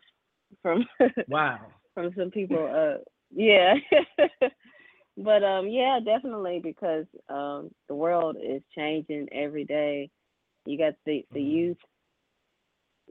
from 0.62 0.84
Wow. 1.28 1.60
from 1.94 2.12
some 2.16 2.30
people. 2.30 2.66
Uh, 2.66 3.02
yeah, 3.34 3.74
but 5.16 5.44
um, 5.44 5.68
yeah, 5.68 6.00
definitely 6.04 6.60
because 6.62 7.06
um, 7.28 7.70
the 7.88 7.94
world 7.94 8.36
is 8.42 8.62
changing 8.76 9.28
every 9.32 9.64
day. 9.64 10.10
You 10.64 10.78
got 10.78 10.94
the 11.04 11.24
the 11.32 11.42
youth. 11.42 11.78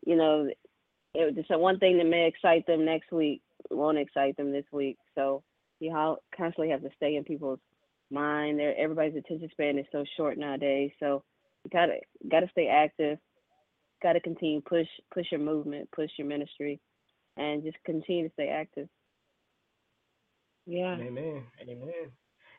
You 0.06 0.16
know, 0.16 0.50
it, 1.14 1.46
so 1.48 1.58
one 1.60 1.78
thing 1.78 1.98
that 2.00 2.08
may 2.08 2.28
excite 2.28 2.66
them 2.66 2.84
next 2.84 3.12
week 3.12 3.42
won't 3.70 4.00
excite 4.00 4.38
them 4.38 4.52
this 4.52 4.66
week. 4.72 4.98
So 5.14 5.44
you 5.80 5.92
constantly 6.36 6.70
have 6.70 6.82
to 6.82 6.90
stay 6.96 7.16
in 7.16 7.24
people's 7.24 7.60
mind. 8.12 8.60
There, 8.60 8.76
everybody's 8.78 9.16
attention 9.16 9.50
span 9.52 9.78
is 9.78 9.86
so 9.92 10.04
short 10.18 10.38
nowadays. 10.38 10.92
So 11.00 11.24
you 11.64 11.72
gotta 11.72 11.98
gotta 12.30 12.48
stay 12.52 12.68
active. 12.68 13.18
Gotta 14.04 14.20
continue 14.20 14.62
push 14.62 14.88
push 15.14 15.28
your 15.32 15.42
movement, 15.42 15.90
push 15.92 16.10
your 16.18 16.28
ministry, 16.28 16.80
and 17.38 17.64
just 17.64 17.78
continue 17.86 18.28
to 18.28 18.34
stay 18.34 18.50
active. 18.50 18.88
Yeah. 20.66 20.94
Amen. 20.94 21.44
Amen. 21.62 22.12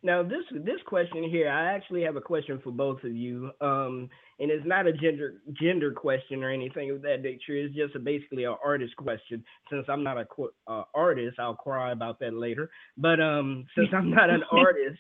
Now 0.04 0.22
this 0.22 0.42
this 0.52 0.80
question 0.86 1.22
here, 1.22 1.48
I 1.48 1.74
actually 1.74 2.02
have 2.02 2.16
a 2.16 2.20
question 2.20 2.60
for 2.62 2.72
both 2.72 3.04
of 3.04 3.14
you. 3.14 3.52
Um, 3.60 4.10
and 4.40 4.50
it's 4.50 4.66
not 4.66 4.88
a 4.88 4.92
gender 4.92 5.34
gender 5.52 5.92
question 5.92 6.42
or 6.42 6.50
anything 6.50 6.90
of 6.90 7.02
that 7.02 7.22
nature. 7.22 7.54
It's 7.54 7.74
just 7.74 7.94
a, 7.94 8.00
basically 8.00 8.44
an 8.44 8.56
artist 8.64 8.96
question. 8.96 9.44
Since 9.70 9.86
I'm 9.88 10.02
not 10.02 10.18
a 10.18 10.26
uh, 10.66 10.84
artist, 10.92 11.38
I'll 11.38 11.54
cry 11.54 11.92
about 11.92 12.18
that 12.18 12.34
later. 12.34 12.70
But 12.96 13.20
um, 13.20 13.66
since 13.76 13.88
I'm 13.92 14.10
not 14.10 14.28
an 14.28 14.42
artist, 14.50 14.98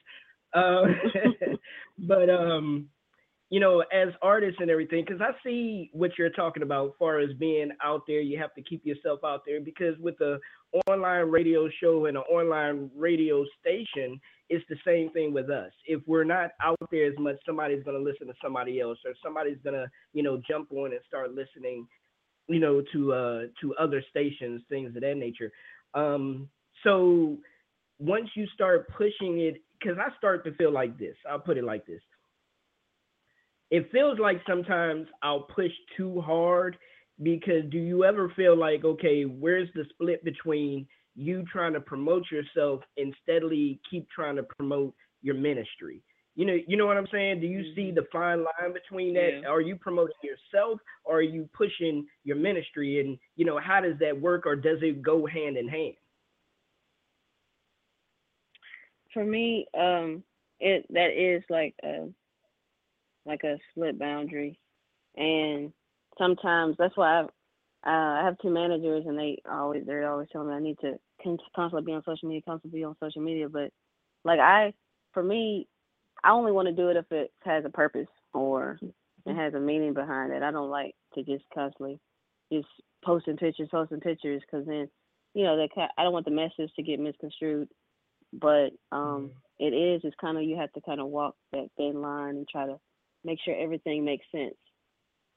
uh, 0.54 0.82
but 1.98 2.30
um, 2.30 2.88
you 3.52 3.60
know, 3.60 3.84
as 3.92 4.08
artists 4.22 4.60
and 4.60 4.70
everything, 4.70 5.04
because 5.06 5.20
I 5.20 5.32
see 5.44 5.90
what 5.92 6.12
you're 6.16 6.30
talking 6.30 6.62
about, 6.62 6.86
as 6.86 6.92
far 6.98 7.20
as 7.20 7.34
being 7.38 7.70
out 7.82 8.02
there, 8.06 8.20
you 8.22 8.38
have 8.38 8.54
to 8.54 8.62
keep 8.62 8.86
yourself 8.86 9.20
out 9.24 9.42
there 9.46 9.60
because 9.60 9.94
with 9.98 10.16
the 10.16 10.38
online 10.88 11.28
radio 11.28 11.68
show 11.78 12.06
and 12.06 12.16
an 12.16 12.22
online 12.30 12.90
radio 12.96 13.44
station, 13.60 14.18
it's 14.48 14.64
the 14.70 14.76
same 14.86 15.10
thing 15.10 15.34
with 15.34 15.50
us. 15.50 15.70
If 15.84 16.00
we're 16.06 16.24
not 16.24 16.52
out 16.62 16.78
there 16.90 17.06
as 17.06 17.18
much, 17.18 17.36
somebody's 17.44 17.82
going 17.84 17.96
to 17.96 18.02
listen 18.02 18.26
to 18.28 18.34
somebody 18.42 18.80
else, 18.80 18.98
or 19.04 19.12
somebody's 19.22 19.58
going 19.62 19.76
to, 19.76 19.86
you 20.14 20.22
know, 20.22 20.40
jump 20.48 20.72
on 20.72 20.92
and 20.92 21.00
start 21.06 21.34
listening, 21.34 21.86
you 22.48 22.58
know, 22.58 22.82
to 22.94 23.12
uh 23.12 23.40
to 23.60 23.74
other 23.78 24.02
stations, 24.08 24.62
things 24.70 24.96
of 24.96 25.02
that 25.02 25.16
nature. 25.16 25.52
Um, 25.92 26.48
so 26.84 27.36
once 27.98 28.30
you 28.34 28.46
start 28.54 28.88
pushing 28.88 29.40
it, 29.40 29.62
because 29.82 29.98
I 29.98 30.16
start 30.16 30.44
to 30.44 30.54
feel 30.54 30.72
like 30.72 30.98
this. 30.98 31.16
I'll 31.28 31.38
put 31.38 31.58
it 31.58 31.64
like 31.64 31.86
this. 31.86 32.00
It 33.70 33.90
feels 33.90 34.18
like 34.18 34.40
sometimes 34.46 35.06
I'll 35.22 35.42
push 35.42 35.72
too 35.96 36.20
hard 36.20 36.76
because 37.22 37.64
do 37.70 37.78
you 37.78 38.04
ever 38.04 38.32
feel 38.36 38.56
like 38.56 38.84
okay 38.84 39.24
where's 39.24 39.68
the 39.74 39.84
split 39.90 40.24
between 40.24 40.86
you 41.14 41.44
trying 41.50 41.72
to 41.74 41.80
promote 41.80 42.24
yourself 42.30 42.80
and 42.96 43.14
steadily 43.22 43.80
keep 43.88 44.08
trying 44.10 44.36
to 44.36 44.42
promote 44.42 44.94
your 45.22 45.34
ministry? 45.34 46.02
You 46.34 46.46
know 46.46 46.56
you 46.66 46.76
know 46.76 46.86
what 46.86 46.96
i'm 46.96 47.08
saying? 47.12 47.40
Do 47.40 47.46
you 47.46 47.74
see 47.74 47.88
mm-hmm. 47.88 47.96
the 47.96 48.06
fine 48.12 48.38
line 48.38 48.72
between 48.72 49.14
that? 49.14 49.40
Yeah. 49.42 49.48
are 49.48 49.60
you 49.60 49.76
promoting 49.76 50.14
yourself 50.22 50.78
or 51.04 51.16
are 51.16 51.22
you 51.22 51.48
pushing 51.54 52.06
your 52.24 52.36
ministry? 52.36 53.00
And 53.00 53.18
you 53.36 53.44
know 53.46 53.58
how 53.58 53.80
does 53.80 53.98
that 54.00 54.18
work 54.18 54.44
or 54.46 54.56
does 54.56 54.78
it 54.82 55.02
go 55.02 55.26
hand 55.26 55.56
in 55.56 55.68
hand 55.68 55.94
For 59.12 59.24
me, 59.24 59.66
um, 59.78 60.22
it 60.60 60.86
that 60.90 61.10
is 61.10 61.42
like 61.50 61.74
a 61.84 62.08
like 63.26 63.44
a 63.44 63.58
split 63.70 63.98
boundary, 63.98 64.58
and 65.16 65.72
sometimes 66.18 66.76
that's 66.78 66.96
why 66.96 67.20
I've, 67.20 67.26
uh, 67.86 68.20
I 68.20 68.22
have 68.24 68.38
two 68.38 68.50
managers, 68.50 69.04
and 69.06 69.18
they 69.18 69.42
always 69.50 69.84
they're 69.86 70.10
always 70.10 70.28
telling 70.32 70.48
me 70.48 70.54
I 70.54 70.60
need 70.60 70.78
to 70.80 70.98
constantly 71.54 71.82
be 71.84 71.92
on 71.92 72.02
social 72.04 72.28
media, 72.28 72.42
constantly 72.46 72.80
be 72.80 72.84
on 72.84 72.96
social 73.00 73.22
media. 73.22 73.48
But 73.48 73.70
like 74.24 74.40
I, 74.40 74.72
for 75.12 75.22
me, 75.22 75.68
I 76.24 76.30
only 76.30 76.52
want 76.52 76.68
to 76.68 76.74
do 76.74 76.88
it 76.88 76.96
if 76.96 77.10
it 77.10 77.32
has 77.44 77.64
a 77.64 77.70
purpose 77.70 78.08
or 78.34 78.78
it 79.26 79.36
has 79.36 79.54
a 79.54 79.60
meaning 79.60 79.94
behind 79.94 80.32
it. 80.32 80.42
I 80.42 80.50
don't 80.50 80.70
like 80.70 80.94
to 81.14 81.22
just 81.22 81.44
constantly 81.54 81.98
just 82.52 82.68
posting 83.04 83.36
pictures, 83.36 83.68
posting 83.70 84.00
pictures, 84.00 84.42
because 84.42 84.66
then 84.66 84.88
you 85.34 85.44
know 85.44 85.56
that 85.56 85.88
I 85.98 86.02
don't 86.02 86.12
want 86.12 86.24
the 86.24 86.30
message 86.30 86.70
to 86.76 86.82
get 86.82 87.00
misconstrued. 87.00 87.68
But 88.32 88.70
um, 88.92 89.30
it 89.58 89.74
is 89.74 90.00
it's 90.04 90.16
kind 90.20 90.36
of 90.38 90.44
you 90.44 90.56
have 90.56 90.72
to 90.72 90.80
kind 90.80 91.00
of 91.00 91.08
walk 91.08 91.34
that 91.52 91.68
thin 91.76 92.00
line 92.00 92.36
and 92.36 92.48
try 92.48 92.66
to 92.66 92.78
make 93.24 93.38
sure 93.44 93.54
everything 93.56 94.04
makes 94.04 94.26
sense. 94.32 94.54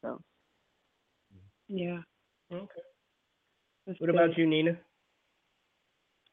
So 0.04 0.22
Yeah. 1.68 2.02
okay 2.52 2.82
That's 3.88 4.00
what 4.00 4.10
about 4.10 4.38
you 4.38 4.48
nina 4.48 4.78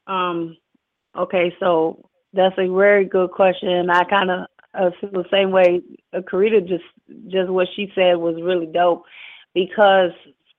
Um, 0.06 0.56
okay, 1.16 1.54
so 1.60 2.08
that's 2.32 2.56
a 2.58 2.68
very 2.68 3.04
good 3.04 3.30
question, 3.30 3.68
and 3.68 3.90
I 3.90 4.04
kind 4.04 4.30
of 4.30 4.46
uh, 4.74 4.90
feel 5.00 5.10
the 5.10 5.24
same 5.30 5.50
way. 5.50 5.80
Uh, 6.12 6.20
Karita 6.20 6.66
just 6.66 6.84
just 7.28 7.50
what 7.50 7.68
she 7.76 7.92
said 7.94 8.14
was 8.14 8.40
really 8.42 8.66
dope 8.66 9.04
because 9.54 10.12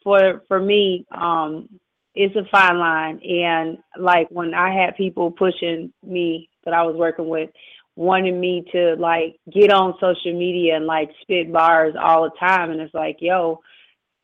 for 0.04 0.44
for 0.48 0.60
me, 0.60 1.06
um, 1.12 1.68
it's 2.16 2.36
a 2.36 2.48
fine 2.52 2.78
line, 2.78 3.20
and 3.24 3.78
like 3.98 4.28
when 4.30 4.54
I 4.54 4.74
had 4.74 4.96
people 4.96 5.32
pushing 5.32 5.92
me 6.06 6.50
that 6.64 6.74
I 6.74 6.84
was 6.84 6.96
working 6.96 7.28
with, 7.28 7.50
wanting 7.96 8.40
me 8.40 8.66
to 8.72 8.96
like 8.96 9.40
get 9.52 9.72
on 9.72 9.96
social 10.00 10.38
media 10.38 10.76
and 10.76 10.86
like 10.86 11.10
spit 11.22 11.52
bars 11.52 11.96
all 12.00 12.24
the 12.24 12.32
time, 12.40 12.72
and 12.72 12.80
it's 12.82 12.94
like, 12.94 13.18
yo, 13.20 13.62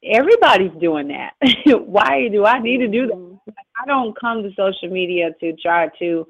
everybody's 0.04 0.80
doing 0.80 1.10
that. 1.10 1.34
Why 1.86 2.28
do 2.32 2.46
I 2.46 2.60
need 2.60 2.78
to 2.78 2.88
do 2.88 3.08
that? 3.08 3.16
Mm-hmm. 3.16 3.52
I 3.82 3.88
don't 3.88 4.20
come 4.20 4.44
to 4.44 4.50
social 4.56 4.90
media 4.90 5.30
to 5.40 5.54
try 5.54 5.90
to 6.00 6.28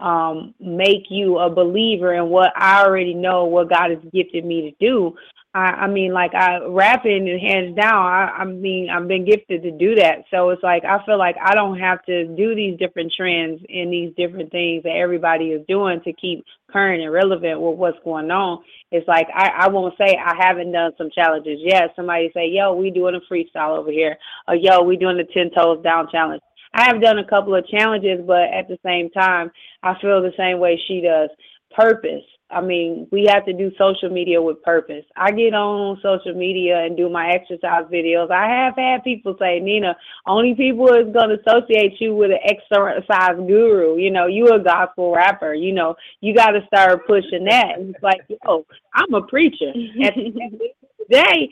um, 0.00 0.54
make 0.60 1.04
you 1.10 1.38
a 1.38 1.50
believer 1.50 2.14
in 2.14 2.28
what 2.28 2.52
I 2.56 2.84
already 2.84 3.14
know 3.14 3.44
what 3.44 3.70
God 3.70 3.90
has 3.90 4.00
gifted 4.12 4.44
me 4.44 4.70
to 4.70 4.86
do. 4.86 5.14
I, 5.52 5.58
I 5.58 5.86
mean, 5.88 6.12
like 6.12 6.32
I 6.34 6.64
rapping 6.64 7.28
and 7.28 7.40
hands 7.40 7.76
down. 7.76 8.06
I, 8.06 8.30
I 8.38 8.44
mean, 8.44 8.88
I've 8.88 9.08
been 9.08 9.24
gifted 9.24 9.62
to 9.64 9.72
do 9.72 9.96
that. 9.96 10.24
So 10.30 10.50
it's 10.50 10.62
like 10.62 10.84
I 10.84 11.04
feel 11.04 11.18
like 11.18 11.36
I 11.42 11.54
don't 11.54 11.78
have 11.78 12.04
to 12.06 12.24
do 12.36 12.54
these 12.54 12.78
different 12.78 13.12
trends 13.16 13.60
and 13.68 13.92
these 13.92 14.12
different 14.16 14.52
things 14.52 14.84
that 14.84 14.94
everybody 14.96 15.46
is 15.46 15.66
doing 15.66 16.00
to 16.02 16.12
keep 16.12 16.44
current 16.70 17.02
and 17.02 17.12
relevant 17.12 17.60
with 17.60 17.76
what's 17.76 17.98
going 18.04 18.30
on. 18.30 18.62
It's 18.92 19.06
like 19.08 19.26
I, 19.34 19.48
I 19.48 19.68
won't 19.68 19.94
say 19.98 20.16
I 20.16 20.34
haven't 20.38 20.72
done 20.72 20.92
some 20.96 21.10
challenges 21.12 21.58
yet. 21.62 21.92
Somebody 21.96 22.30
say, 22.32 22.48
"Yo, 22.48 22.74
we 22.74 22.90
doing 22.90 23.16
a 23.16 23.32
freestyle 23.32 23.76
over 23.76 23.90
here," 23.90 24.16
or 24.46 24.54
"Yo, 24.54 24.82
we 24.82 24.96
doing 24.96 25.16
the 25.16 25.24
ten 25.24 25.50
toes 25.50 25.82
down 25.82 26.08
challenge." 26.10 26.42
I 26.72 26.84
have 26.84 27.00
done 27.02 27.18
a 27.18 27.24
couple 27.26 27.54
of 27.54 27.66
challenges, 27.66 28.20
but 28.26 28.52
at 28.52 28.68
the 28.68 28.78
same 28.84 29.10
time, 29.10 29.50
I 29.82 29.94
feel 30.00 30.22
the 30.22 30.32
same 30.36 30.58
way 30.58 30.80
she 30.86 31.00
does. 31.00 31.30
Purpose. 31.76 32.24
I 32.52 32.60
mean, 32.60 33.06
we 33.12 33.26
have 33.32 33.44
to 33.44 33.52
do 33.52 33.70
social 33.78 34.10
media 34.10 34.42
with 34.42 34.60
purpose. 34.62 35.04
I 35.16 35.30
get 35.30 35.54
on 35.54 36.00
social 36.02 36.34
media 36.34 36.80
and 36.84 36.96
do 36.96 37.08
my 37.08 37.30
exercise 37.30 37.84
videos. 37.92 38.32
I 38.32 38.48
have 38.48 38.74
had 38.76 39.04
people 39.04 39.36
say, 39.38 39.60
Nina, 39.60 39.96
only 40.26 40.54
people 40.56 40.88
is 40.88 41.12
going 41.12 41.28
to 41.28 41.38
associate 41.46 42.00
you 42.00 42.14
with 42.14 42.32
an 42.32 42.40
exercise 42.44 43.36
guru. 43.36 43.98
You 43.98 44.10
know, 44.10 44.26
you 44.26 44.48
a 44.48 44.58
gospel 44.58 45.14
rapper. 45.14 45.54
You 45.54 45.72
know, 45.72 45.94
you 46.20 46.34
got 46.34 46.50
to 46.50 46.66
start 46.66 47.06
pushing 47.06 47.44
that. 47.44 47.78
And 47.78 47.94
it's 47.94 48.02
like, 48.02 48.22
yo, 48.28 48.66
I'm 48.94 49.14
a 49.14 49.22
preacher. 49.22 49.68
At 50.02 50.14
the 50.16 50.26
end 50.26 50.54
of 50.54 50.58
the 50.58 51.04
day, 51.08 51.50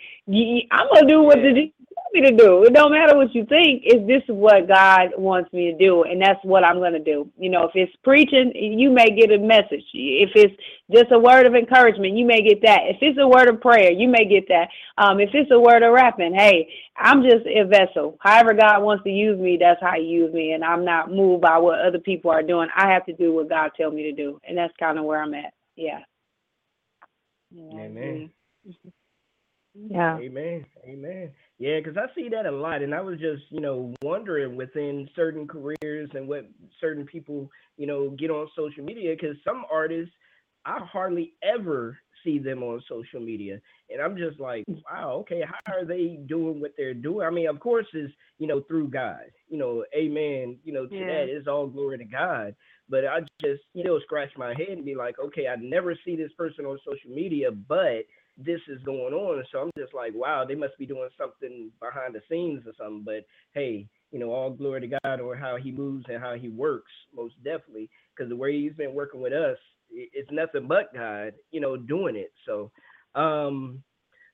I'm 0.72 0.88
going 0.92 1.06
to 1.06 1.08
do 1.08 1.22
what 1.22 1.36
the 1.36 1.70
me 2.12 2.20
to 2.22 2.36
do. 2.36 2.64
It 2.64 2.72
don't 2.72 2.92
matter 2.92 3.16
what 3.16 3.34
you 3.34 3.44
think. 3.46 3.82
Is 3.84 4.06
this 4.06 4.22
what 4.28 4.68
God 4.68 5.10
wants 5.16 5.52
me 5.52 5.72
to 5.72 5.78
do? 5.78 6.04
And 6.04 6.20
that's 6.20 6.42
what 6.44 6.64
I'm 6.64 6.78
going 6.78 6.92
to 6.92 6.98
do. 6.98 7.30
You 7.38 7.50
know, 7.50 7.64
if 7.64 7.72
it's 7.74 7.92
preaching, 8.04 8.52
you 8.54 8.90
may 8.90 9.10
get 9.10 9.32
a 9.32 9.38
message. 9.38 9.84
If 9.92 10.30
it's 10.34 10.54
just 10.92 11.12
a 11.12 11.18
word 11.18 11.46
of 11.46 11.54
encouragement, 11.54 12.16
you 12.16 12.24
may 12.24 12.42
get 12.42 12.62
that. 12.62 12.80
If 12.84 12.98
it's 13.00 13.18
a 13.20 13.28
word 13.28 13.48
of 13.48 13.60
prayer, 13.60 13.90
you 13.90 14.08
may 14.08 14.24
get 14.24 14.48
that. 14.48 14.68
Um, 14.96 15.20
if 15.20 15.30
it's 15.32 15.50
a 15.50 15.60
word 15.60 15.82
of 15.82 15.92
rapping, 15.92 16.34
hey, 16.34 16.68
I'm 16.96 17.22
just 17.22 17.46
a 17.46 17.64
vessel. 17.64 18.16
However 18.20 18.54
God 18.54 18.82
wants 18.82 19.04
to 19.04 19.10
use 19.10 19.38
me, 19.38 19.58
that's 19.60 19.80
how 19.80 19.94
He 19.96 20.02
use 20.02 20.32
me, 20.32 20.52
and 20.52 20.64
I'm 20.64 20.84
not 20.84 21.10
moved 21.10 21.42
by 21.42 21.58
what 21.58 21.80
other 21.80 21.98
people 21.98 22.30
are 22.30 22.42
doing. 22.42 22.68
I 22.76 22.90
have 22.90 23.06
to 23.06 23.12
do 23.12 23.34
what 23.34 23.48
God 23.48 23.70
tells 23.76 23.94
me 23.94 24.02
to 24.04 24.12
do, 24.12 24.40
and 24.46 24.56
that's 24.56 24.74
kind 24.78 24.98
of 24.98 25.04
where 25.04 25.22
I'm 25.22 25.34
at. 25.34 25.52
Yeah. 25.76 26.00
yeah 27.50 27.80
Amen. 27.80 28.30
Yeah. 29.90 30.18
Amen. 30.18 30.66
Amen. 30.84 31.30
Yeah, 31.58 31.80
because 31.80 31.96
I 31.96 32.06
see 32.14 32.28
that 32.28 32.46
a 32.46 32.50
lot, 32.52 32.82
and 32.82 32.94
I 32.94 33.00
was 33.00 33.18
just, 33.18 33.42
you 33.50 33.60
know, 33.60 33.92
wondering 34.02 34.56
within 34.56 35.08
certain 35.16 35.46
careers 35.48 36.08
and 36.14 36.28
what 36.28 36.48
certain 36.80 37.04
people, 37.04 37.50
you 37.76 37.86
know, 37.86 38.10
get 38.10 38.30
on 38.30 38.48
social 38.56 38.84
media. 38.84 39.14
Because 39.18 39.36
some 39.44 39.64
artists, 39.70 40.14
I 40.64 40.78
hardly 40.84 41.34
ever 41.42 41.98
see 42.24 42.38
them 42.38 42.62
on 42.62 42.82
social 42.88 43.20
media, 43.20 43.60
and 43.90 44.00
I'm 44.00 44.16
just 44.16 44.38
like, 44.38 44.64
wow, 44.68 45.14
okay, 45.20 45.42
how 45.44 45.74
are 45.74 45.84
they 45.84 46.20
doing 46.26 46.60
what 46.60 46.74
they're 46.76 46.94
doing? 46.94 47.26
I 47.26 47.30
mean, 47.30 47.48
of 47.48 47.58
course, 47.58 47.86
is 47.92 48.10
you 48.38 48.46
know 48.46 48.60
through 48.68 48.88
God, 48.88 49.22
you 49.48 49.58
know, 49.58 49.84
Amen. 49.96 50.58
You 50.64 50.72
know, 50.72 50.86
to 50.86 50.94
Yeah. 50.94 51.06
that 51.06 51.28
is 51.28 51.48
all 51.48 51.66
glory 51.66 51.98
to 51.98 52.04
God. 52.04 52.54
But 52.88 53.04
I 53.04 53.20
just 53.42 53.62
still 53.76 54.00
scratch 54.02 54.30
my 54.36 54.54
head 54.54 54.70
and 54.70 54.84
be 54.84 54.94
like, 54.94 55.18
okay, 55.18 55.48
I 55.48 55.56
never 55.56 55.94
see 56.04 56.16
this 56.16 56.32
person 56.38 56.64
on 56.64 56.78
social 56.86 57.10
media, 57.10 57.50
but 57.50 58.04
this 58.38 58.60
is 58.68 58.80
going 58.84 59.12
on. 59.12 59.44
So 59.50 59.58
I'm 59.58 59.70
just 59.76 59.92
like, 59.92 60.12
wow, 60.14 60.44
they 60.46 60.54
must 60.54 60.78
be 60.78 60.86
doing 60.86 61.08
something 61.18 61.70
behind 61.80 62.14
the 62.14 62.20
scenes 62.30 62.62
or 62.66 62.72
something. 62.78 63.02
But 63.04 63.26
hey, 63.52 63.86
you 64.12 64.18
know, 64.18 64.30
all 64.30 64.50
glory 64.50 64.82
to 64.82 64.98
God 65.04 65.20
or 65.20 65.36
how 65.36 65.56
he 65.56 65.72
moves 65.72 66.04
and 66.08 66.22
how 66.22 66.34
he 66.34 66.48
works, 66.48 66.92
most 67.14 67.34
definitely. 67.42 67.90
Because 68.14 68.30
the 68.30 68.36
way 68.36 68.60
he's 68.60 68.74
been 68.74 68.94
working 68.94 69.20
with 69.20 69.32
us, 69.32 69.58
it's 69.90 70.30
nothing 70.30 70.68
but 70.68 70.94
God, 70.94 71.32
you 71.50 71.60
know, 71.60 71.76
doing 71.76 72.14
it. 72.16 72.32
So, 72.46 72.70
um, 73.14 73.82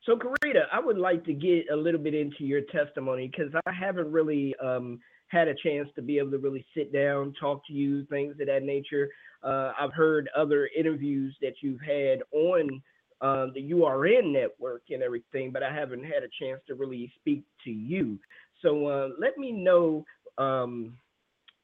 so 0.05 0.16
Karita, 0.16 0.64
I 0.70 0.81
would 0.81 0.98
like 0.98 1.24
to 1.24 1.32
get 1.32 1.70
a 1.72 1.76
little 1.76 2.01
bit 2.01 2.14
into 2.14 2.44
your 2.44 2.60
testimony 2.72 3.28
because 3.28 3.52
I 3.66 3.72
haven't 3.72 4.12
really 4.12 4.55
um, 4.62 5.01
had 5.28 5.48
a 5.48 5.55
chance 5.55 5.89
to 5.97 6.02
be 6.02 6.18
able 6.18 6.32
to 6.32 6.39
really 6.39 6.66
sit 6.76 6.93
down, 6.93 7.32
talk 7.40 7.66
to 7.66 7.72
you, 7.72 8.05
things 8.06 8.36
of 8.39 8.47
that 8.47 8.62
nature. 8.62 9.09
Uh, 9.43 9.72
I've 9.81 9.94
heard 9.94 10.28
other 10.36 10.68
interviews 10.76 11.35
that 11.40 11.55
you've 11.62 11.81
had 11.81 12.22
on 12.32 12.82
um, 13.24 13.52
the 13.55 13.72
URN 13.72 14.34
network 14.34 14.82
and 14.90 15.02
everything, 15.02 15.51
but 15.51 15.62
I 15.62 15.72
haven't 15.72 16.05
had 16.05 16.22
a 16.22 16.28
chance 16.38 16.60
to 16.66 16.74
really 16.74 17.10
speak 17.18 17.42
to 17.64 17.70
you. 17.70 18.18
So 18.60 18.86
uh, 18.86 19.09
let 19.18 19.38
me 19.38 19.51
know 19.51 20.05
um, 20.36 20.92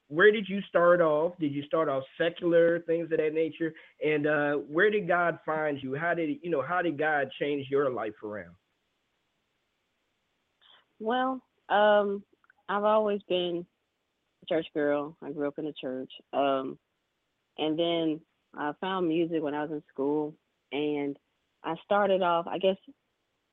where 0.08 0.32
did 0.32 0.48
you 0.48 0.62
start 0.70 1.02
off? 1.02 1.34
Did 1.38 1.52
you 1.52 1.62
start 1.64 1.90
off 1.90 2.02
secular, 2.16 2.80
things 2.80 3.12
of 3.12 3.18
that 3.18 3.34
nature? 3.34 3.74
And 4.04 4.26
uh, 4.26 4.52
where 4.54 4.90
did 4.90 5.06
God 5.06 5.38
find 5.44 5.78
you? 5.82 5.94
How 5.94 6.14
did 6.14 6.38
you 6.42 6.50
know? 6.50 6.62
How 6.62 6.80
did 6.80 6.98
God 6.98 7.28
change 7.38 7.66
your 7.68 7.90
life 7.90 8.14
around? 8.24 8.54
Well, 10.98 11.42
um, 11.68 12.24
I've 12.70 12.84
always 12.84 13.20
been 13.28 13.66
a 14.42 14.46
church 14.46 14.66
girl. 14.72 15.14
I 15.22 15.30
grew 15.30 15.46
up 15.46 15.58
in 15.58 15.66
the 15.66 15.74
church. 15.78 16.10
Um, 16.32 16.78
and 17.58 17.78
then 17.78 18.20
I 18.56 18.72
found 18.80 19.08
music 19.08 19.42
when 19.42 19.54
I 19.54 19.62
was 19.62 19.70
in 19.72 19.82
school, 19.92 20.34
and 20.72 21.16
I 21.64 21.74
started 21.84 22.22
off. 22.22 22.46
I 22.46 22.58
guess 22.58 22.76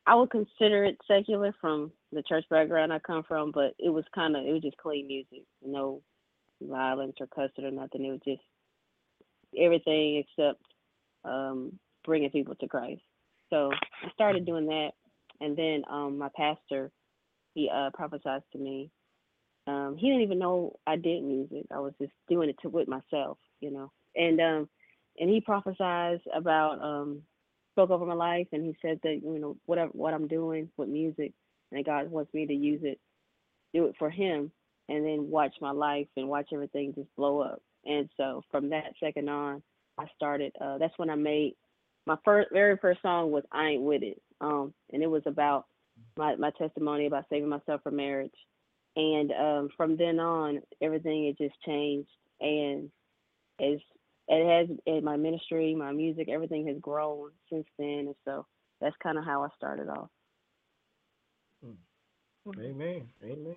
I 0.05 0.15
would 0.15 0.29
consider 0.29 0.85
it 0.85 0.97
secular 1.07 1.53
from 1.59 1.91
the 2.11 2.23
church 2.23 2.45
background 2.49 2.93
I 2.93 2.99
come 2.99 3.23
from, 3.27 3.51
but 3.51 3.73
it 3.77 3.89
was 3.89 4.05
kind 4.15 4.35
of 4.35 4.45
it 4.45 4.53
was 4.53 4.61
just 4.61 4.77
clean 4.77 5.07
music, 5.07 5.43
no 5.65 6.01
violence 6.61 7.15
or 7.19 7.27
cussing 7.27 7.65
or 7.65 7.71
nothing. 7.71 8.05
It 8.05 8.11
was 8.11 8.21
just 8.25 8.41
everything 9.57 10.23
except 10.23 10.61
um, 11.25 11.77
bringing 12.05 12.29
people 12.29 12.55
to 12.55 12.67
Christ. 12.67 13.01
So 13.49 13.71
I 14.03 14.09
started 14.13 14.45
doing 14.45 14.67
that, 14.67 14.91
and 15.41 15.57
then 15.57 15.83
um, 15.89 16.17
my 16.17 16.29
pastor 16.35 16.91
he 17.57 17.69
uh, 17.73 17.89
prophesied 17.93 18.43
to 18.53 18.59
me. 18.59 18.91
Um, 19.65 19.97
he 19.97 20.07
didn't 20.07 20.21
even 20.21 20.39
know 20.39 20.77
I 20.85 20.95
did 20.95 21.23
music. 21.23 21.65
I 21.73 21.79
was 21.79 21.93
just 21.99 22.13
doing 22.29 22.49
it 22.49 22.55
to 22.61 22.69
with 22.69 22.87
myself, 22.87 23.39
you 23.59 23.71
know. 23.71 23.91
And 24.15 24.39
um, 24.39 24.69
and 25.19 25.29
he 25.29 25.41
prophesied 25.41 26.19
about 26.33 26.81
um, 26.81 27.23
spoke 27.77 27.91
over 27.91 28.07
my 28.07 28.15
life, 28.15 28.47
and 28.51 28.65
he 28.65 28.75
said 28.81 28.99
that 29.03 29.21
you 29.23 29.37
know 29.37 29.55
whatever 29.67 29.91
what 29.93 30.13
I'm 30.13 30.27
doing 30.27 30.67
with 30.77 30.89
music, 30.89 31.33
and 31.71 31.85
God 31.85 32.09
wants 32.09 32.33
me 32.33 32.47
to 32.47 32.53
use 32.53 32.81
it, 32.83 32.99
do 33.71 33.85
it 33.85 33.95
for 33.99 34.09
Him, 34.09 34.51
and 34.89 35.05
then 35.05 35.29
watch 35.29 35.53
my 35.61 35.69
life 35.69 36.07
and 36.17 36.27
watch 36.27 36.47
everything 36.51 36.95
just 36.95 37.15
blow 37.15 37.39
up. 37.41 37.61
And 37.85 38.09
so 38.17 38.41
from 38.49 38.69
that 38.69 38.93
second 38.99 39.29
on, 39.29 39.61
I 39.99 40.05
started. 40.15 40.53
Uh, 40.59 40.79
that's 40.79 40.97
when 40.97 41.11
I 41.11 41.15
made 41.15 41.53
my 42.07 42.17
first, 42.25 42.49
very 42.51 42.77
first 42.77 43.01
song 43.03 43.29
was 43.29 43.43
"I 43.51 43.67
Ain't 43.67 43.83
With 43.83 44.01
It," 44.01 44.19
um, 44.41 44.73
and 44.91 45.03
it 45.03 45.07
was 45.07 45.23
about 45.27 45.65
my 46.17 46.35
my 46.35 46.49
testimony 46.57 47.05
about 47.05 47.25
saving 47.29 47.49
myself 47.49 47.81
from 47.83 47.97
marriage. 47.97 48.33
And 48.95 49.31
um, 49.33 49.69
from 49.77 49.97
then 49.97 50.19
on, 50.19 50.61
everything 50.81 51.27
had 51.27 51.37
just 51.37 51.61
changed, 51.63 52.09
and 52.41 52.89
as 53.61 53.77
it 54.27 54.67
has 54.69 54.77
in 54.85 55.03
my 55.03 55.17
ministry, 55.17 55.75
my 55.75 55.91
music, 55.91 56.29
everything 56.29 56.67
has 56.67 56.77
grown 56.81 57.31
since 57.51 57.65
then. 57.77 58.05
And 58.07 58.15
so 58.25 58.45
that's 58.81 58.95
kind 59.01 59.17
of 59.17 59.25
how 59.25 59.43
I 59.43 59.47
started 59.55 59.89
off. 59.89 60.09
Amen. 62.59 63.07
Amen. 63.23 63.55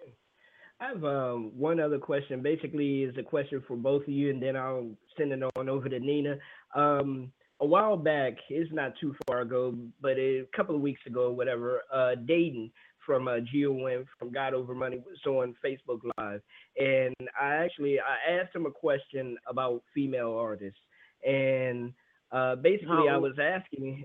I 0.81 0.89
have 0.89 1.05
um, 1.05 1.53
one 1.57 1.79
other 1.79 1.99
question. 1.99 2.43
Basically, 2.43 3.03
is 3.03 3.17
a 3.19 3.23
question 3.23 3.63
for 3.69 3.77
both 3.77 4.03
of 4.03 4.09
you, 4.09 4.31
and 4.31 4.43
then 4.43 4.57
I'll 4.57 4.91
send 5.17 5.33
it 5.33 5.43
on 5.57 5.69
over 5.69 5.89
to 5.89 6.01
Nina. 6.01 6.37
Um, 6.75 7.31
a 7.61 7.67
while 7.67 7.97
back, 7.97 8.33
it's 8.49 8.73
not 8.73 8.95
too 8.99 9.15
far 9.27 9.43
ago, 9.43 9.75
but 10.01 10.19
a 10.19 10.47
couple 10.57 10.75
of 10.75 10.81
weeks 10.81 11.03
ago, 11.07 11.31
whatever, 11.31 11.83
uh, 11.93 12.15
Datin 12.25 12.71
from 13.05 13.28
uh, 13.28 13.39
GOM 13.52 14.05
from 14.18 14.31
God 14.32 14.55
Over 14.55 14.74
Money 14.74 14.98
was 15.05 15.18
on 15.27 15.55
Facebook 15.64 16.01
Live, 16.18 16.43
and 16.78 17.14
I 17.40 17.55
actually 17.55 17.98
I 18.01 18.32
asked 18.40 18.55
him 18.55 18.66
a 18.66 18.70
question 18.70 19.36
about 19.48 19.82
female 19.94 20.32
artists, 20.32 20.81
and 21.27 21.93
uh, 22.32 22.56
basically 22.56 23.09
I 23.09 23.16
Oh. 23.16 23.20
was 23.20 23.39
asking, 23.40 23.98
him 23.98 24.05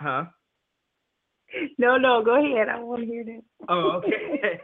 huh? 0.00 0.24
No, 1.78 1.96
no, 1.96 2.22
go 2.24 2.34
ahead. 2.36 2.68
I 2.68 2.80
want 2.80 3.02
to 3.02 3.06
hear 3.06 3.24
that. 3.24 3.42
Oh, 3.68 3.90
okay. 4.04 4.10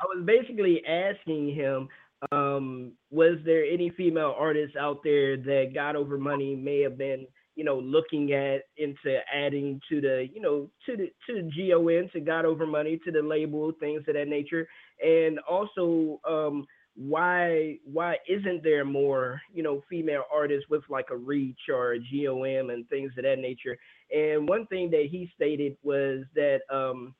I 0.00 0.06
was 0.14 0.24
basically 0.24 0.82
asking 0.86 1.54
him, 1.54 1.88
um, 2.30 2.92
was 3.10 3.38
there 3.44 3.64
any 3.64 3.90
female 3.90 4.34
artists 4.38 4.76
out 4.76 5.02
there 5.02 5.36
that 5.36 5.72
God 5.74 5.96
Over 5.96 6.18
Money 6.18 6.54
may 6.54 6.80
have 6.82 6.96
been, 6.98 7.26
you 7.58 7.64
know, 7.64 7.80
looking 7.80 8.32
at 8.34 8.60
into 8.76 9.18
adding 9.34 9.80
to 9.88 10.00
the, 10.00 10.28
you 10.32 10.40
know, 10.40 10.70
to 10.86 10.96
the 10.96 11.10
to 11.26 11.42
the 11.42 11.70
GOM, 11.70 12.08
to 12.12 12.20
God 12.20 12.44
over 12.44 12.64
money, 12.64 13.00
to 13.04 13.10
the 13.10 13.20
label, 13.20 13.72
things 13.80 14.04
of 14.06 14.14
that 14.14 14.28
nature, 14.28 14.68
and 15.04 15.40
also 15.40 16.20
um 16.26 16.64
why 16.94 17.76
why 17.84 18.16
isn't 18.28 18.62
there 18.62 18.84
more 18.84 19.40
you 19.52 19.64
know 19.64 19.82
female 19.90 20.22
artists 20.32 20.70
with 20.70 20.82
like 20.88 21.06
a 21.10 21.16
reach 21.16 21.58
or 21.68 21.94
a 21.94 21.98
GOM 21.98 22.70
and 22.70 22.88
things 22.88 23.10
of 23.18 23.24
that 23.24 23.40
nature? 23.40 23.76
And 24.14 24.48
one 24.48 24.64
thing 24.68 24.88
that 24.92 25.08
he 25.10 25.28
stated 25.34 25.76
was 25.82 26.26
that 26.36 26.60
um 26.72 27.12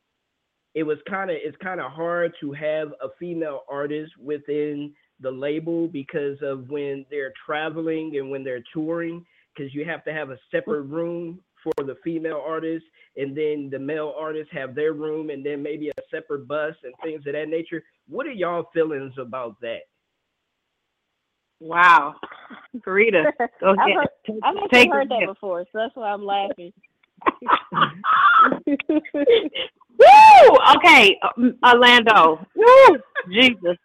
it 0.76 0.84
was 0.84 0.98
kind 1.10 1.32
of 1.32 1.36
it's 1.40 1.56
kind 1.60 1.80
of 1.80 1.90
hard 1.90 2.32
to 2.40 2.52
have 2.52 2.90
a 3.02 3.08
female 3.18 3.62
artist 3.68 4.12
within 4.22 4.94
the 5.18 5.32
label 5.32 5.88
because 5.88 6.38
of 6.42 6.70
when 6.70 7.04
they're 7.10 7.32
traveling 7.44 8.16
and 8.18 8.30
when 8.30 8.44
they're 8.44 8.62
touring 8.72 9.26
because 9.58 9.74
you 9.74 9.84
have 9.84 10.04
to 10.04 10.12
have 10.12 10.30
a 10.30 10.38
separate 10.50 10.82
room 10.82 11.40
for 11.62 11.72
the 11.84 11.96
female 12.04 12.42
artists 12.46 12.88
and 13.16 13.36
then 13.36 13.68
the 13.70 13.78
male 13.78 14.14
artists 14.18 14.52
have 14.52 14.74
their 14.74 14.92
room 14.92 15.30
and 15.30 15.44
then 15.44 15.62
maybe 15.62 15.88
a 15.88 15.92
separate 16.10 16.46
bus 16.46 16.74
and 16.84 16.94
things 17.02 17.26
of 17.26 17.32
that 17.32 17.48
nature. 17.48 17.82
What 18.08 18.26
are 18.26 18.32
y'all 18.32 18.68
feelings 18.72 19.14
about 19.18 19.60
that? 19.60 19.80
Wow. 21.60 22.14
Rita, 22.86 23.32
go 23.60 23.70
I've 23.70 23.78
ahead. 23.78 23.96
heard, 23.96 24.08
I've 24.44 24.56
actually 24.56 24.78
Take 24.78 24.92
heard 24.92 25.08
that 25.10 25.26
before, 25.26 25.64
so 25.72 25.78
that's 25.78 25.96
why 25.96 26.12
I'm 26.12 26.24
laughing. 26.24 26.72
Woo! 29.98 30.56
Okay, 30.76 31.18
um, 31.36 31.58
Orlando. 31.66 32.46
Woo! 32.54 32.98
Jesus. 33.32 33.76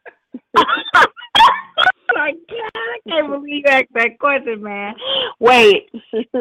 My 2.15 2.31
God, 2.49 2.71
I 2.75 2.97
can't 3.09 3.29
believe 3.29 3.63
you 3.65 3.71
asked 3.71 3.93
that 3.93 4.19
question, 4.19 4.61
man. 4.61 4.95
Wait, 5.39 5.89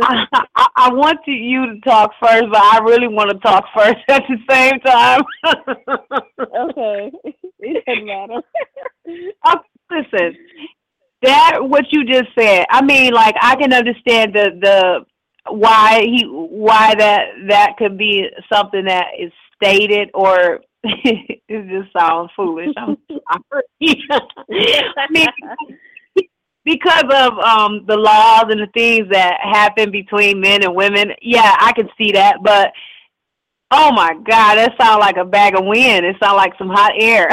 I, 0.02 0.26
I, 0.54 0.66
I 0.76 0.92
want 0.92 1.18
to, 1.24 1.30
you 1.30 1.66
to 1.66 1.80
talk 1.80 2.12
first, 2.22 2.44
but 2.50 2.62
I 2.62 2.80
really 2.80 3.08
want 3.08 3.30
to 3.30 3.38
talk 3.38 3.64
first 3.74 3.96
at 4.08 4.22
the 4.28 4.38
same 4.48 4.80
time. 4.80 5.22
okay, 6.70 7.12
it 7.60 7.84
doesn't 7.86 8.06
matter. 8.06 8.42
Uh, 9.44 9.56
listen, 9.90 10.36
that 11.22 11.58
what 11.60 11.84
you 11.90 12.04
just 12.04 12.30
said. 12.38 12.66
I 12.70 12.82
mean, 12.84 13.12
like 13.12 13.34
I 13.40 13.56
can 13.56 13.72
understand 13.72 14.34
the 14.34 14.50
the 14.60 15.04
why 15.50 16.02
he 16.02 16.24
why 16.26 16.94
that 16.96 17.24
that 17.48 17.76
could 17.76 17.98
be 17.98 18.28
something 18.52 18.84
that 18.84 19.06
is 19.18 19.32
stated 19.56 20.10
or 20.14 20.60
it 21.48 21.68
just 21.68 21.92
sounds 21.96 22.30
foolish. 22.34 22.74
I'm 22.78 22.96
sorry. 23.10 23.62
I 24.10 25.06
mean, 25.10 25.26
because 26.64 27.04
of 27.04 27.38
um 27.38 27.84
the 27.86 27.96
laws 27.96 28.46
and 28.50 28.60
the 28.60 28.68
things 28.74 29.08
that 29.10 29.38
happen 29.42 29.90
between 29.90 30.40
men 30.40 30.64
and 30.64 30.74
women. 30.74 31.12
Yeah, 31.22 31.56
I 31.60 31.72
can 31.72 31.88
see 31.98 32.12
that, 32.12 32.38
but 32.42 32.72
oh 33.70 33.92
my 33.92 34.14
God, 34.14 34.56
that 34.56 34.74
sounds 34.80 35.00
like 35.00 35.16
a 35.16 35.24
bag 35.24 35.56
of 35.56 35.64
wind. 35.64 36.04
It 36.04 36.16
sounds 36.22 36.36
like 36.36 36.52
some 36.58 36.68
hot 36.68 36.92
air. 36.98 37.28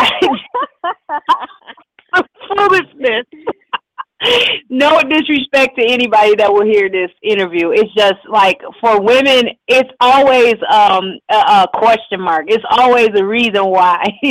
foolishness. 2.47 3.25
No 4.69 4.99
disrespect 5.01 5.77
to 5.79 5.85
anybody 5.85 6.35
that 6.35 6.51
will 6.51 6.65
hear 6.65 6.89
this 6.89 7.11
interview. 7.23 7.71
It's 7.71 7.93
just 7.95 8.19
like 8.29 8.59
for 8.81 9.01
women, 9.01 9.49
it's 9.67 9.89
always 10.01 10.55
um 10.71 11.19
a, 11.31 11.35
a 11.35 11.67
question 11.75 12.21
mark. 12.21 12.45
It's 12.49 12.63
always 12.71 13.09
a 13.15 13.25
reason 13.25 13.65
why 13.65 14.03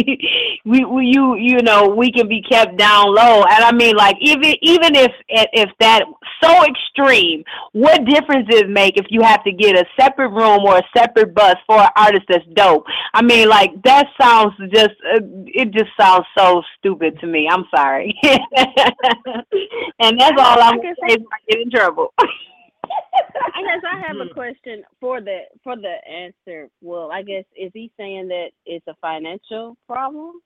we, 0.65 0.85
we 0.85 1.07
you 1.07 1.37
you 1.37 1.63
know 1.63 1.89
we 1.89 2.13
can 2.13 2.29
be 2.29 2.43
kept 2.43 2.79
down 2.79 3.15
low. 3.15 3.45
And 3.45 3.65
I 3.65 3.73
mean, 3.73 3.97
like 3.97 4.17
even 4.21 4.55
even 4.63 4.95
if 4.97 5.13
if 5.29 5.71
that 5.81 6.05
so 6.43 6.65
extreme, 6.65 7.45
what 7.73 8.05
difference 8.07 8.49
does 8.51 8.61
it 8.63 8.71
make 8.71 8.97
if 8.99 9.07
you 9.11 9.23
have 9.23 9.45
to 9.45 9.53
get 9.53 9.77
a 9.79 9.85
separate 10.01 10.31
room 10.31 10.65
or 10.65 10.79
a 10.79 10.83
separate 10.97 11.35
bus 11.35 11.57
for 11.67 11.81
an 11.81 11.91
artist 11.97 12.25
that's 12.29 12.45
dope? 12.55 12.85
I 13.15 13.23
mean, 13.23 13.49
like 13.49 13.71
that 13.85 14.07
sounds 14.21 14.55
just 14.73 14.91
uh, 15.15 15.21
it 15.47 15.73
just 15.73 15.91
sounds 16.01 16.27
so 16.37 16.63
stupid 16.79 17.19
to 17.21 17.27
me. 17.27 17.49
I'm 17.51 17.65
sorry. 17.75 18.15
and 20.01 20.21
that's 20.21 20.41
all 20.41 20.63
I'm 20.63 20.77
gonna 20.77 20.95
say 21.07 21.15
if 21.15 21.23
I 21.23 21.39
get 21.49 21.63
in 21.63 21.71
trouble. 21.71 22.13
I 23.55 23.63
guess 23.63 23.83
I 23.91 24.07
have 24.07 24.17
a 24.17 24.33
question 24.33 24.83
for 25.01 25.21
the 25.21 25.41
for 25.63 25.77
the 25.77 25.97
answer. 26.11 26.69
Well, 26.81 27.11
I 27.13 27.23
guess 27.23 27.45
is 27.57 27.71
he 27.75 27.91
saying 27.97 28.29
that 28.29 28.49
it's 28.67 28.87
a 28.87 28.95
financial 29.01 29.77
problem? 29.87 30.41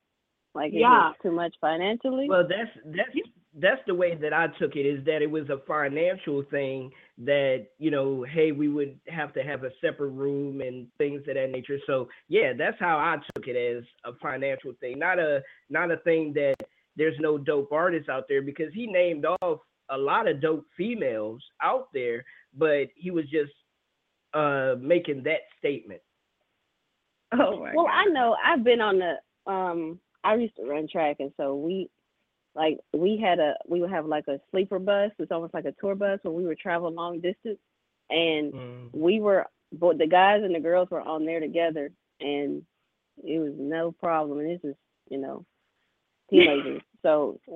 Like 0.54 0.72
is 0.72 0.80
Yeah. 0.80 1.10
it 1.10 1.16
too 1.22 1.32
much 1.32 1.54
financially? 1.60 2.28
Well, 2.28 2.46
that's 2.48 2.70
that's 2.86 3.10
that's 3.54 3.82
the 3.86 3.94
way 3.94 4.14
that 4.14 4.32
I 4.32 4.46
took 4.58 4.76
it 4.76 4.86
is 4.86 5.04
that 5.04 5.20
it 5.20 5.30
was 5.30 5.48
a 5.50 5.58
financial 5.66 6.42
thing 6.50 6.90
that 7.18 7.66
you 7.78 7.90
know, 7.90 8.22
hey, 8.22 8.52
we 8.52 8.68
would 8.68 8.98
have 9.08 9.32
to 9.34 9.42
have 9.42 9.64
a 9.64 9.70
separate 9.80 10.10
room 10.10 10.60
and 10.60 10.88
things 10.98 11.20
of 11.28 11.34
that 11.34 11.50
nature. 11.50 11.78
So 11.86 12.08
yeah, 12.28 12.52
that's 12.56 12.78
how 12.80 12.98
I 12.98 13.16
took 13.34 13.46
it 13.46 13.56
as 13.56 13.84
a 14.04 14.16
financial 14.18 14.72
thing, 14.80 14.98
not 14.98 15.18
a 15.18 15.42
not 15.70 15.90
a 15.90 15.98
thing 15.98 16.32
that 16.34 16.54
there's 16.96 17.16
no 17.20 17.38
dope 17.38 17.72
artists 17.72 18.08
out 18.08 18.24
there 18.28 18.42
because 18.42 18.72
he 18.72 18.86
named 18.86 19.24
off 19.24 19.60
a 19.90 19.96
lot 19.96 20.28
of 20.28 20.40
dope 20.40 20.66
females 20.76 21.42
out 21.62 21.88
there, 21.92 22.24
but 22.56 22.88
he 22.94 23.10
was 23.10 23.24
just 23.30 23.52
uh 24.34 24.74
making 24.80 25.22
that 25.24 25.40
statement. 25.58 26.00
Oh 27.32 27.66
well, 27.74 27.88
I 27.90 28.06
know. 28.06 28.36
I've 28.44 28.64
been 28.64 28.80
on 28.80 28.98
the 28.98 29.50
um 29.50 29.98
I 30.24 30.34
used 30.34 30.56
to 30.56 30.66
run 30.66 30.88
track 30.88 31.16
and 31.20 31.32
so 31.36 31.56
we 31.56 31.90
like 32.54 32.78
we 32.92 33.18
had 33.18 33.38
a 33.38 33.54
we 33.66 33.80
would 33.80 33.90
have 33.90 34.06
like 34.06 34.28
a 34.28 34.40
sleeper 34.50 34.78
bus. 34.78 35.10
It's 35.18 35.32
almost 35.32 35.54
like 35.54 35.64
a 35.64 35.74
tour 35.80 35.94
bus 35.94 36.20
when 36.22 36.34
we 36.34 36.44
would 36.44 36.58
travel 36.58 36.90
long 36.90 37.20
distance. 37.20 37.58
And 38.10 38.90
we 38.92 39.20
were 39.20 39.46
both 39.72 39.96
the 39.96 40.06
guys 40.06 40.42
and 40.42 40.54
the 40.54 40.60
girls 40.60 40.90
were 40.90 41.00
on 41.00 41.24
there 41.24 41.40
together 41.40 41.90
and 42.20 42.62
it 43.24 43.38
was 43.38 43.54
no 43.56 43.92
problem. 43.92 44.40
And 44.40 44.50
this 44.50 44.70
is, 44.70 44.76
you 45.08 45.18
know, 45.18 45.44
teenagers. 46.32 46.82
so 47.02 47.40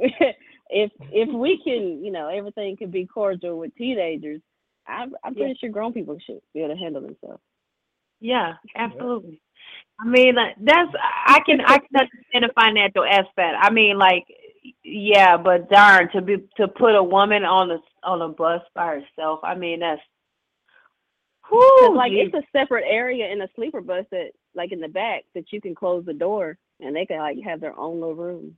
if 0.70 0.90
if 1.10 1.28
we 1.34 1.60
can, 1.62 2.04
you 2.04 2.10
know, 2.10 2.28
everything 2.28 2.76
can 2.76 2.90
be 2.90 3.06
cordial 3.06 3.58
with 3.58 3.74
teenagers, 3.76 4.40
I'm 4.86 5.14
I'm 5.24 5.34
pretty 5.34 5.56
sure 5.60 5.70
grown 5.70 5.92
people 5.92 6.16
should 6.24 6.40
be 6.54 6.60
able 6.60 6.74
to 6.74 6.80
handle 6.80 7.02
themselves. 7.02 7.42
Yeah, 8.20 8.54
absolutely. 8.74 9.40
I 10.00 10.06
mean, 10.06 10.34
like, 10.34 10.56
that's 10.60 10.90
I 11.26 11.40
can 11.46 11.60
I 11.60 11.78
can 11.78 12.00
understand 12.00 12.44
the 12.44 12.52
financial 12.54 13.04
aspect. 13.04 13.56
I 13.60 13.70
mean, 13.70 13.98
like, 13.98 14.26
yeah, 14.82 15.36
but 15.36 15.70
darn, 15.70 16.10
to 16.12 16.20
be 16.20 16.36
to 16.56 16.68
put 16.68 16.94
a 16.94 17.02
woman 17.02 17.44
on 17.44 17.70
a 17.70 17.78
on 18.02 18.22
a 18.22 18.28
bus 18.28 18.62
by 18.74 19.00
herself. 19.00 19.40
I 19.42 19.54
mean, 19.54 19.80
that's 19.80 20.00
Whew, 21.48 21.94
like 21.96 22.12
geez. 22.12 22.30
it's 22.32 22.46
a 22.46 22.58
separate 22.58 22.84
area 22.88 23.30
in 23.30 23.40
a 23.40 23.48
sleeper 23.54 23.80
bus 23.80 24.04
that 24.10 24.30
like 24.54 24.72
in 24.72 24.80
the 24.80 24.88
back 24.88 25.24
that 25.34 25.52
you 25.52 25.60
can 25.60 25.74
close 25.74 26.04
the 26.04 26.12
door 26.12 26.58
and 26.80 26.94
they 26.94 27.06
can 27.06 27.18
like 27.18 27.38
have 27.44 27.60
their 27.60 27.78
own 27.78 28.00
little 28.00 28.14
room. 28.14 28.56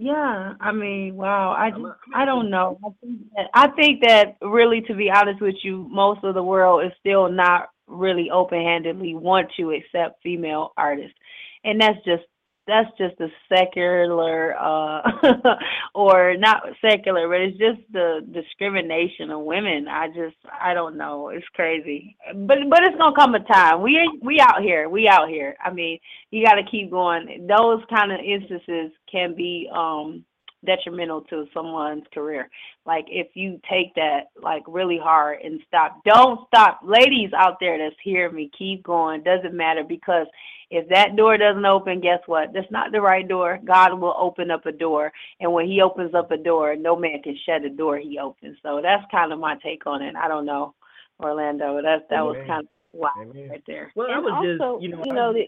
Yeah, 0.00 0.54
I 0.60 0.70
mean, 0.70 1.16
wow. 1.16 1.56
I 1.58 1.70
just, 1.70 1.82
I 2.14 2.24
don't 2.24 2.50
know. 2.50 2.78
I 2.84 2.88
think 3.00 3.20
that 3.34 3.46
I 3.52 3.68
think 3.68 4.00
that 4.02 4.36
really, 4.40 4.80
to 4.82 4.94
be 4.94 5.10
honest 5.10 5.40
with 5.40 5.56
you, 5.64 5.88
most 5.90 6.22
of 6.22 6.34
the 6.34 6.42
world 6.42 6.84
is 6.84 6.92
still 7.00 7.28
not 7.28 7.70
really 7.88 8.30
open-handedly 8.30 9.16
want 9.16 9.48
to 9.56 9.72
accept 9.72 10.22
female 10.22 10.72
artists, 10.76 11.16
and 11.64 11.80
that's 11.80 11.98
just 12.04 12.22
that's 12.68 12.90
just 12.98 13.18
a 13.20 13.28
secular 13.48 14.54
uh 14.56 15.00
or 15.94 16.36
not 16.36 16.62
secular, 16.80 17.26
but 17.26 17.40
it's 17.40 17.58
just 17.58 17.80
the 17.92 18.20
discrimination 18.32 19.30
of 19.30 19.40
women. 19.40 19.88
I 19.88 20.08
just 20.08 20.36
I 20.60 20.74
don't 20.74 20.96
know. 20.96 21.30
It's 21.30 21.46
crazy, 21.54 22.16
but 22.34 22.58
but 22.68 22.84
it's 22.84 22.98
gonna 22.98 23.16
come 23.16 23.34
a 23.34 23.40
time. 23.40 23.82
We 23.82 23.98
we 24.22 24.38
out 24.38 24.62
here. 24.62 24.88
We 24.88 25.08
out 25.08 25.28
here. 25.28 25.56
I 25.64 25.72
mean, 25.72 25.98
you 26.30 26.44
got 26.44 26.54
to 26.54 26.70
keep 26.70 26.90
going. 26.90 27.48
Those 27.48 27.82
kind 27.92 28.12
of 28.12 28.20
instances 28.20 28.92
can 29.10 29.34
be 29.34 29.68
um 29.74 30.24
detrimental 30.64 31.22
to 31.22 31.46
someone's 31.54 32.04
career. 32.12 32.50
Like 32.84 33.06
if 33.08 33.28
you 33.34 33.60
take 33.70 33.94
that 33.94 34.24
like 34.42 34.62
really 34.66 34.98
hard 35.02 35.38
and 35.42 35.60
stop. 35.66 36.02
Don't 36.04 36.40
stop. 36.48 36.80
Ladies 36.84 37.30
out 37.36 37.56
there 37.60 37.78
that's 37.78 37.96
hearing 38.02 38.34
me, 38.34 38.50
keep 38.56 38.82
going. 38.82 39.22
Doesn't 39.22 39.54
matter 39.54 39.84
because 39.88 40.26
if 40.70 40.88
that 40.90 41.16
door 41.16 41.38
doesn't 41.38 41.64
open, 41.64 42.00
guess 42.00 42.20
what? 42.26 42.52
That's 42.52 42.70
not 42.70 42.92
the 42.92 43.00
right 43.00 43.26
door. 43.26 43.58
God 43.64 43.98
will 43.98 44.14
open 44.18 44.50
up 44.50 44.66
a 44.66 44.72
door. 44.72 45.10
And 45.40 45.52
when 45.52 45.66
he 45.66 45.80
opens 45.80 46.14
up 46.14 46.30
a 46.30 46.36
door, 46.36 46.76
no 46.76 46.94
man 46.94 47.22
can 47.22 47.38
shut 47.46 47.64
a 47.64 47.70
door 47.70 47.98
he 47.98 48.18
opens. 48.18 48.58
So 48.62 48.80
that's 48.82 49.04
kind 49.10 49.32
of 49.32 49.38
my 49.38 49.56
take 49.62 49.86
on 49.86 50.02
it. 50.02 50.14
I 50.14 50.28
don't 50.28 50.44
know, 50.44 50.74
Orlando. 51.20 51.80
That 51.80 52.08
that 52.10 52.20
was 52.20 52.36
kind 52.46 52.64
of 52.64 52.68
wild 52.92 53.34
right 53.34 53.62
there. 53.66 53.92
Well, 53.94 54.08
I 54.10 54.18
was 54.18 54.32
also, 54.34 54.74
just 54.74 54.82
you 54.82 54.88
know, 54.90 55.02
you 55.04 55.12
know 55.12 55.32
the, 55.32 55.46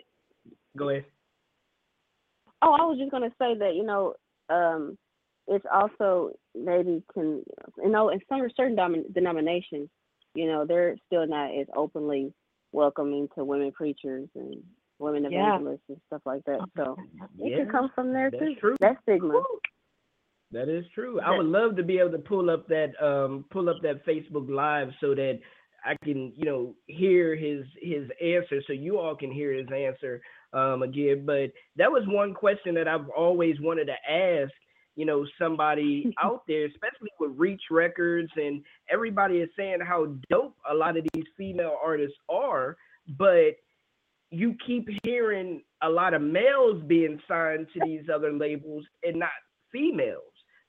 go 0.76 0.88
ahead. 0.88 1.04
Oh, 2.62 2.72
I 2.72 2.84
was 2.84 2.98
just 2.98 3.10
gonna 3.10 3.32
say 3.38 3.54
that 3.58 3.74
you 3.74 3.84
know, 3.84 4.14
um, 4.48 4.96
it's 5.46 5.66
also 5.70 6.32
maybe 6.54 7.02
can 7.12 7.44
you 7.76 7.90
know 7.90 8.08
in 8.08 8.20
some 8.26 8.40
certain 8.56 8.76
domin- 8.76 9.12
denominations, 9.12 9.90
you 10.34 10.46
know, 10.46 10.64
they're 10.64 10.96
still 11.06 11.26
not 11.26 11.54
as 11.54 11.66
openly 11.76 12.32
welcoming 12.72 13.28
to 13.34 13.44
women 13.44 13.72
preachers 13.72 14.28
and 14.34 14.62
women 15.00 15.24
Yeah. 15.24 15.56
evangelists 15.56 15.88
and 15.88 16.00
stuff 16.06 16.22
like 16.24 16.44
that. 16.44 16.60
So 16.76 16.96
it 17.38 17.50
Yeah, 17.50 17.56
can 17.64 17.72
come 17.72 17.90
from 17.94 18.12
there 18.12 18.30
that's 18.30 18.42
too. 18.42 18.54
true. 18.60 18.76
That 18.80 18.96
stigma. 19.02 19.42
That 20.52 20.68
is 20.68 20.84
true. 20.94 21.20
I 21.20 21.36
would 21.36 21.46
love 21.46 21.76
to 21.76 21.82
be 21.84 21.98
able 21.98 22.10
to 22.12 22.18
pull 22.18 22.50
up 22.50 22.66
that 22.68 22.92
um 23.02 23.44
pull 23.50 23.68
up 23.68 23.80
that 23.82 24.04
Facebook 24.04 24.50
live 24.50 24.92
so 25.00 25.14
that 25.14 25.38
I 25.84 25.96
can, 26.04 26.32
you 26.36 26.44
know, 26.44 26.74
hear 26.86 27.36
his 27.36 27.64
his 27.80 28.08
answer 28.20 28.60
so 28.66 28.72
you 28.72 28.98
all 28.98 29.16
can 29.16 29.30
hear 29.30 29.52
his 29.52 29.68
answer 29.72 30.20
um 30.52 30.82
again. 30.82 31.24
But 31.24 31.52
that 31.76 31.90
was 31.90 32.02
one 32.06 32.34
question 32.34 32.74
that 32.74 32.88
I've 32.88 33.08
always 33.10 33.60
wanted 33.60 33.86
to 33.86 34.10
ask, 34.10 34.52
you 34.96 35.06
know, 35.06 35.24
somebody 35.38 36.12
out 36.22 36.42
there, 36.48 36.66
especially 36.66 37.10
with 37.20 37.30
Reach 37.36 37.62
Records 37.70 38.32
and 38.36 38.64
everybody 38.90 39.36
is 39.38 39.50
saying 39.56 39.78
how 39.86 40.06
dope 40.30 40.56
a 40.68 40.74
lot 40.74 40.96
of 40.96 41.06
these 41.14 41.24
female 41.38 41.78
artists 41.80 42.16
are, 42.28 42.76
but 43.16 43.54
you 44.30 44.54
keep 44.66 44.88
hearing 45.02 45.62
a 45.82 45.88
lot 45.88 46.14
of 46.14 46.22
males 46.22 46.82
being 46.86 47.20
signed 47.26 47.66
to 47.74 47.80
these 47.84 48.04
other 48.12 48.32
labels 48.32 48.84
and 49.02 49.18
not 49.18 49.30
females. 49.72 50.22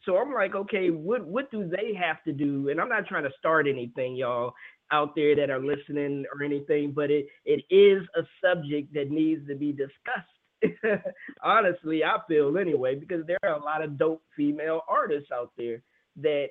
So 0.06 0.18
I'm 0.18 0.34
like, 0.34 0.56
okay, 0.56 0.90
what 0.90 1.26
what 1.26 1.52
do 1.52 1.68
they 1.68 1.94
have 1.94 2.24
to 2.24 2.34
do? 2.34 2.70
And 2.70 2.82
I'm 2.82 2.90
not 2.90 3.06
trying 3.06 3.24
to 3.24 3.32
start 3.38 3.68
anything, 3.68 4.16
y'all 4.16 4.54
out 4.92 5.16
there 5.16 5.36
that 5.36 5.50
are 5.50 5.60
listening 5.60 6.26
or 6.34 6.44
anything, 6.44 6.92
but 6.92 7.10
it 7.10 7.28
it 7.46 7.64
is 7.74 8.04
a 8.16 8.22
subject 8.44 8.94
that 8.94 9.10
needs 9.10 9.48
to 9.48 9.56
be 9.56 9.72
discussed. 9.72 11.04
Honestly, 11.44 12.04
I 12.04 12.18
feel 12.28 12.58
anyway, 12.58 12.96
because 12.96 13.26
there 13.26 13.38
are 13.44 13.56
a 13.56 13.64
lot 13.64 13.84
of 13.84 13.98
dope 13.98 14.24
female 14.36 14.82
artists 14.88 15.32
out 15.32 15.52
there 15.58 15.82
that, 16.18 16.48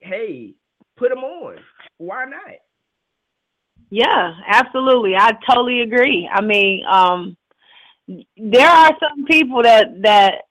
hey, 0.00 0.54
put 0.96 1.08
them 1.08 1.24
on. 1.24 1.56
Why 1.98 2.24
not? 2.24 2.58
Yeah, 3.90 4.34
absolutely. 4.46 5.14
I 5.16 5.32
totally 5.48 5.82
agree. 5.82 6.28
I 6.32 6.40
mean, 6.40 6.84
um, 6.86 7.36
there 8.36 8.68
are 8.68 8.92
some 9.00 9.24
people 9.26 9.62
that 9.62 10.02
that 10.02 10.42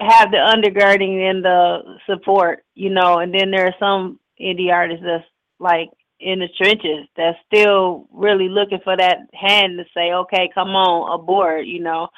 have 0.00 0.30
the 0.30 0.36
undergirding 0.38 1.30
and 1.30 1.44
the 1.44 1.98
support, 2.06 2.64
you 2.74 2.90
know, 2.90 3.18
and 3.18 3.32
then 3.34 3.50
there 3.50 3.66
are 3.66 3.74
some 3.78 4.18
indie 4.40 4.72
artists 4.72 5.04
that's 5.04 5.24
like 5.58 5.90
in 6.20 6.38
the 6.38 6.48
trenches 6.56 7.06
that's 7.16 7.38
still 7.46 8.08
really 8.12 8.48
looking 8.48 8.80
for 8.84 8.96
that 8.96 9.18
hand 9.32 9.78
to 9.78 9.84
say, 9.94 10.12
okay, 10.12 10.50
come 10.54 10.70
on 10.70 11.20
aboard, 11.20 11.66
you 11.66 11.80
know. 11.80 12.08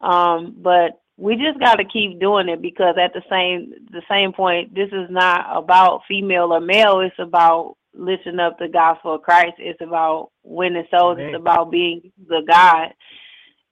Um, 0.00 0.56
but 0.58 1.00
we 1.16 1.36
just 1.36 1.58
got 1.58 1.76
to 1.76 1.84
keep 1.84 2.20
doing 2.20 2.48
it 2.48 2.60
because 2.60 2.96
at 3.02 3.12
the 3.14 3.22
same 3.30 3.72
the 3.90 4.02
same 4.08 4.32
point, 4.32 4.74
this 4.74 4.88
is 4.92 5.08
not 5.10 5.46
about 5.56 6.02
female 6.06 6.52
or 6.52 6.60
male. 6.60 7.00
It's 7.00 7.14
about 7.18 7.76
lifting 7.96 8.38
up 8.38 8.58
the 8.58 8.68
gospel 8.68 9.14
of 9.14 9.22
Christ. 9.22 9.54
It's 9.58 9.80
about 9.80 10.30
winning 10.42 10.86
souls. 10.90 11.18
It's 11.20 11.36
about 11.36 11.70
being 11.70 12.12
the 12.28 12.42
God. 12.48 12.92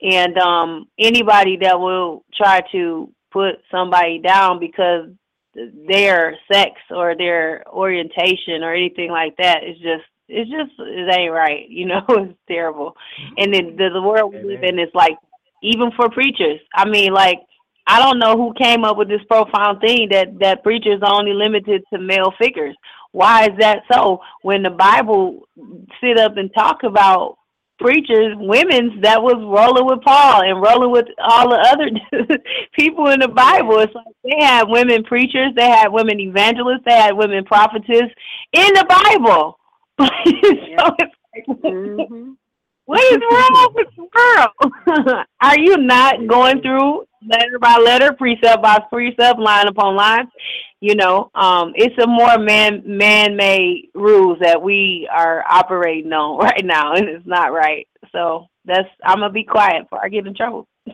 And 0.02 0.36
um, 0.38 0.88
anybody 0.98 1.58
that 1.62 1.78
will 1.78 2.24
try 2.36 2.62
to 2.72 3.10
put 3.32 3.56
somebody 3.70 4.18
down 4.18 4.60
because 4.60 5.08
their 5.88 6.36
sex 6.50 6.72
or 6.90 7.16
their 7.16 7.64
orientation 7.68 8.62
or 8.62 8.74
anything 8.74 9.10
like 9.10 9.36
that 9.36 9.62
is 9.64 9.76
just 9.76 10.04
it's 10.28 10.50
just 10.50 10.72
it 10.78 11.16
ain't 11.16 11.32
right 11.32 11.68
you 11.68 11.86
know 11.86 12.02
it's 12.08 12.38
terrible 12.48 12.96
and 13.36 13.54
then 13.54 13.76
the, 13.76 13.90
the 13.92 14.02
world 14.02 14.32
we 14.32 14.42
live 14.42 14.62
in 14.62 14.78
is 14.78 14.88
like 14.94 15.16
even 15.62 15.90
for 15.96 16.08
preachers 16.10 16.58
i 16.74 16.88
mean 16.88 17.12
like 17.12 17.38
i 17.86 18.00
don't 18.00 18.18
know 18.18 18.36
who 18.36 18.52
came 18.54 18.84
up 18.84 18.96
with 18.96 19.08
this 19.08 19.22
profound 19.28 19.80
thing 19.80 20.08
that 20.10 20.26
that 20.40 20.62
preachers 20.62 21.00
are 21.02 21.14
only 21.14 21.32
limited 21.32 21.82
to 21.92 22.00
male 22.00 22.32
figures 22.38 22.74
why 23.14 23.44
is 23.44 23.56
that 23.60 23.82
so 23.90 24.20
when 24.42 24.62
the 24.62 24.70
bible 24.70 25.46
sit 26.00 26.18
up 26.18 26.36
and 26.36 26.50
talk 26.52 26.82
about 26.82 27.36
preachers, 27.78 28.34
women's 28.38 29.02
that 29.02 29.22
was 29.22 29.36
rolling 29.36 29.86
with 29.86 30.02
Paul 30.02 30.42
and 30.42 30.62
rolling 30.62 30.90
with 30.90 31.06
all 31.22 31.50
the 31.50 31.56
other 31.56 32.38
people 32.78 33.08
in 33.08 33.20
the 33.20 33.28
Bible. 33.28 33.78
It's 33.80 33.94
like 33.94 34.14
they 34.22 34.44
had 34.44 34.68
women 34.68 35.04
preachers, 35.04 35.52
they 35.56 35.68
had 35.68 35.88
women 35.88 36.20
evangelists, 36.20 36.82
they 36.86 36.94
had 36.94 37.16
women 37.16 37.44
prophetess 37.44 38.10
in 38.52 38.68
the 38.74 38.86
Bible. 38.88 39.58
so 39.98 40.06
it's 40.98 41.14
like, 41.34 41.46
mm-hmm. 41.62 42.32
what 42.84 43.12
is 43.12 43.20
wrong 43.30 43.74
with 43.74 43.88
the 43.96 44.06
girl? 44.12 45.24
Are 45.40 45.58
you 45.58 45.76
not 45.76 46.26
going 46.26 46.62
through 46.62 47.06
letter 47.26 47.58
by 47.58 47.76
letter, 47.78 48.12
precept 48.12 48.62
by 48.62 48.78
precept, 48.90 49.38
line 49.38 49.68
upon 49.68 49.96
line? 49.96 50.28
You 50.84 50.94
know 50.94 51.30
um 51.34 51.72
it's 51.76 51.96
a 52.02 52.06
more 52.06 52.36
man 52.36 52.82
man 52.84 53.36
made 53.36 53.88
rules 53.94 54.36
that 54.42 54.60
we 54.60 55.08
are 55.10 55.42
operating 55.48 56.12
on 56.12 56.36
right 56.46 56.62
now 56.62 56.92
and 56.92 57.08
it's 57.08 57.26
not 57.26 57.54
right. 57.54 57.88
So 58.12 58.48
that's 58.66 58.88
i'm 59.02 59.20
gonna 59.20 59.32
be 59.32 59.44
quiet 59.44 59.84
before 59.84 60.04
i 60.04 60.08
get 60.08 60.26
in 60.26 60.34
trouble. 60.34 60.68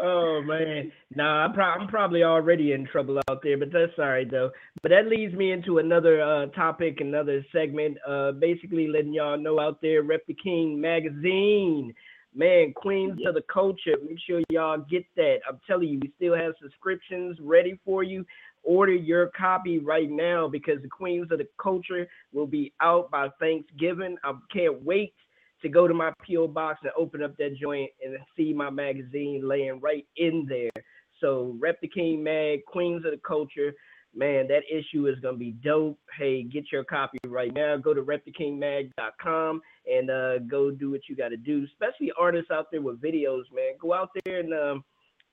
Oh 0.00 0.40
man. 0.42 0.90
Nah 1.14 1.44
I'm, 1.44 1.52
pro- 1.52 1.64
I'm 1.66 1.86
probably 1.86 2.22
already 2.24 2.72
in 2.72 2.86
trouble 2.86 3.20
out 3.28 3.40
there 3.42 3.58
but 3.58 3.70
that's 3.70 3.92
all 3.98 4.08
right 4.08 4.28
though. 4.28 4.50
But 4.82 4.88
that 4.88 5.06
leads 5.06 5.34
me 5.34 5.52
into 5.52 5.78
another 5.78 6.22
uh 6.22 6.46
topic 6.46 7.00
another 7.00 7.44
segment 7.52 7.98
uh 8.08 8.32
basically 8.32 8.88
letting 8.88 9.12
y'all 9.12 9.36
know 9.36 9.60
out 9.60 9.82
there 9.82 10.02
rep 10.02 10.22
the 10.26 10.34
king 10.42 10.80
magazine 10.80 11.92
Man, 12.38 12.72
Queens 12.72 13.18
of 13.26 13.34
the 13.34 13.42
Culture. 13.52 13.96
Make 14.08 14.20
sure 14.24 14.40
y'all 14.48 14.78
get 14.88 15.04
that. 15.16 15.38
I'm 15.48 15.58
telling 15.66 15.88
you, 15.88 15.98
we 16.00 16.12
still 16.14 16.36
have 16.36 16.52
subscriptions 16.62 17.36
ready 17.40 17.80
for 17.84 18.04
you. 18.04 18.24
Order 18.62 18.94
your 18.94 19.32
copy 19.36 19.80
right 19.80 20.08
now 20.08 20.46
because 20.46 20.80
the 20.80 20.88
Queens 20.88 21.32
of 21.32 21.38
the 21.38 21.48
Culture 21.60 22.06
will 22.32 22.46
be 22.46 22.72
out 22.80 23.10
by 23.10 23.28
Thanksgiving. 23.40 24.16
I 24.22 24.34
can't 24.52 24.80
wait 24.84 25.14
to 25.62 25.68
go 25.68 25.88
to 25.88 25.94
my 25.94 26.12
PO 26.24 26.46
box 26.46 26.78
and 26.84 26.92
open 26.96 27.24
up 27.24 27.36
that 27.38 27.56
joint 27.56 27.90
and 28.04 28.16
see 28.36 28.52
my 28.52 28.70
magazine 28.70 29.42
laying 29.44 29.80
right 29.80 30.06
in 30.16 30.46
there. 30.48 30.84
So, 31.20 31.56
Rep 31.58 31.80
the 31.80 31.88
King 31.88 32.22
Mag, 32.22 32.64
Queens 32.66 33.04
of 33.04 33.10
the 33.10 33.20
Culture 33.26 33.72
man, 34.18 34.48
that 34.48 34.62
issue 34.70 35.06
is 35.06 35.18
gonna 35.20 35.36
be 35.36 35.52
dope. 35.52 35.98
Hey, 36.18 36.42
get 36.42 36.64
your 36.72 36.84
copy 36.84 37.18
right 37.26 37.54
now. 37.54 37.76
Go 37.76 37.94
to 37.94 38.02
repthekingmag.com 38.02 39.60
and 39.90 40.10
uh, 40.10 40.38
go 40.40 40.70
do 40.70 40.90
what 40.90 41.02
you 41.08 41.16
got 41.16 41.28
to 41.28 41.36
do. 41.36 41.64
Especially 41.64 42.12
artists 42.18 42.50
out 42.50 42.66
there 42.70 42.82
with 42.82 43.00
videos, 43.00 43.44
man. 43.54 43.74
Go 43.80 43.94
out 43.94 44.10
there 44.24 44.40
and 44.40 44.52
um, 44.52 44.84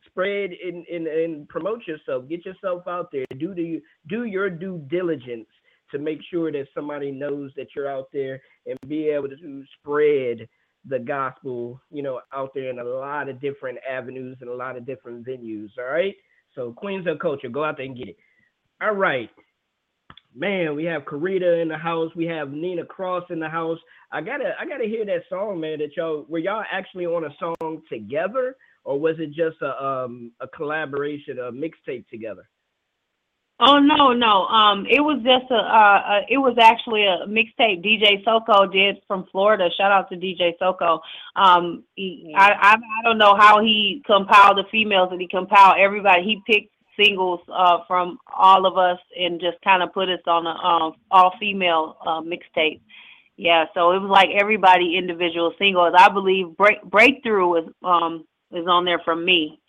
spread 0.05 0.51
and, 0.63 0.85
and 0.87 1.07
and 1.07 1.49
promote 1.49 1.81
yourself. 1.87 2.29
Get 2.29 2.45
yourself 2.45 2.87
out 2.87 3.11
there. 3.11 3.25
Do 3.39 3.55
the 3.55 3.81
do 4.07 4.25
your 4.25 4.49
due 4.49 4.85
diligence 4.87 5.47
to 5.91 5.99
make 5.99 6.19
sure 6.31 6.51
that 6.51 6.67
somebody 6.73 7.11
knows 7.11 7.51
that 7.55 7.67
you're 7.75 7.89
out 7.89 8.07
there 8.13 8.41
and 8.65 8.77
be 8.87 9.09
able 9.09 9.29
to 9.29 9.63
spread 9.79 10.47
the 10.87 10.99
gospel, 10.99 11.81
you 11.89 12.03
know, 12.03 12.21
out 12.33 12.51
there 12.53 12.69
in 12.69 12.79
a 12.79 12.83
lot 12.83 13.29
of 13.29 13.41
different 13.41 13.79
avenues 13.89 14.37
and 14.41 14.49
a 14.49 14.55
lot 14.55 14.77
of 14.77 14.85
different 14.85 15.25
venues. 15.25 15.69
All 15.79 15.91
right. 15.91 16.13
So 16.53 16.71
Queens 16.73 17.07
of 17.07 17.19
Culture, 17.19 17.49
go 17.49 17.63
out 17.63 17.77
there 17.77 17.85
and 17.85 17.97
get 17.97 18.09
it. 18.09 18.17
All 18.81 18.93
right. 18.93 19.29
Man, 20.33 20.75
we 20.75 20.83
have 20.85 21.03
Karita 21.03 21.61
in 21.61 21.69
the 21.69 21.77
house. 21.77 22.11
We 22.15 22.25
have 22.25 22.51
Nina 22.51 22.85
Cross 22.85 23.25
in 23.29 23.39
the 23.39 23.47
house. 23.47 23.79
I 24.11 24.21
gotta 24.21 24.53
I 24.59 24.65
gotta 24.65 24.85
hear 24.85 25.05
that 25.05 25.23
song, 25.29 25.61
man. 25.61 25.79
That 25.79 25.95
y'all 25.95 26.25
were 26.27 26.39
y'all 26.39 26.63
actually 26.69 27.05
on 27.05 27.23
a 27.23 27.35
song 27.39 27.81
together, 27.89 28.57
or 28.83 28.99
was 28.99 29.15
it 29.19 29.27
just 29.27 29.61
a 29.61 29.81
um 29.81 30.33
a 30.41 30.47
collaboration, 30.49 31.39
a 31.39 31.51
mixtape 31.53 32.07
together? 32.09 32.47
Oh 33.57 33.79
no, 33.79 34.11
no. 34.11 34.45
Um, 34.47 34.85
it 34.89 34.99
was 34.99 35.23
just 35.23 35.49
a, 35.49 35.55
uh, 35.55 36.19
a 36.19 36.25
it 36.29 36.37
was 36.37 36.57
actually 36.59 37.05
a 37.05 37.25
mixtape 37.25 37.85
DJ 37.85 38.21
Soko 38.25 38.67
did 38.67 38.97
from 39.07 39.25
Florida. 39.31 39.69
Shout 39.77 39.93
out 39.93 40.09
to 40.09 40.17
DJ 40.17 40.51
Soko. 40.59 40.99
Um, 41.37 41.85
he, 41.95 42.33
I, 42.35 42.51
I 42.51 42.73
I 42.73 43.03
don't 43.05 43.17
know 43.17 43.35
how 43.37 43.61
he 43.61 44.03
compiled 44.05 44.57
the 44.57 44.65
females 44.69 45.09
and 45.11 45.21
he 45.21 45.29
compiled 45.29 45.77
everybody. 45.79 46.23
He 46.23 46.41
picked 46.45 46.74
singles 46.97 47.41
uh, 47.51 47.79
from 47.87 48.17
all 48.33 48.65
of 48.65 48.77
us 48.77 48.99
and 49.17 49.39
just 49.39 49.61
kind 49.63 49.83
of 49.83 49.93
put 49.93 50.09
us 50.09 50.21
on 50.27 50.45
a 50.45 50.49
um, 50.49 50.93
all 51.11 51.33
female 51.39 51.97
uh, 52.05 52.21
mixtape. 52.21 52.81
Yeah, 53.37 53.65
so 53.73 53.91
it 53.91 53.99
was 53.99 54.09
like 54.09 54.29
everybody 54.33 54.97
individual 54.97 55.53
singles. 55.59 55.93
I 55.97 56.09
believe 56.09 56.55
Break 56.55 56.81
Breakthrough 56.83 57.63
is 57.63 57.69
um 57.83 58.25
is 58.51 58.65
on 58.67 58.85
there 58.85 59.01
from 59.03 59.25
me. 59.25 59.59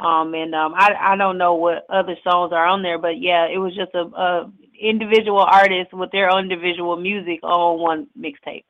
Um 0.00 0.34
and 0.34 0.54
um 0.54 0.74
I 0.74 0.92
I 0.98 1.16
don't 1.16 1.38
know 1.38 1.54
what 1.54 1.86
other 1.88 2.16
songs 2.24 2.52
are 2.52 2.66
on 2.66 2.82
there, 2.82 2.98
but 2.98 3.20
yeah, 3.20 3.46
it 3.46 3.58
was 3.58 3.76
just 3.76 3.94
a, 3.94 4.00
a 4.00 4.52
individual 4.80 5.38
artist 5.38 5.92
with 5.92 6.10
their 6.10 6.30
own 6.30 6.50
individual 6.50 6.96
music 6.96 7.38
on 7.44 7.78
one 7.78 8.08
mixtape. 8.18 8.64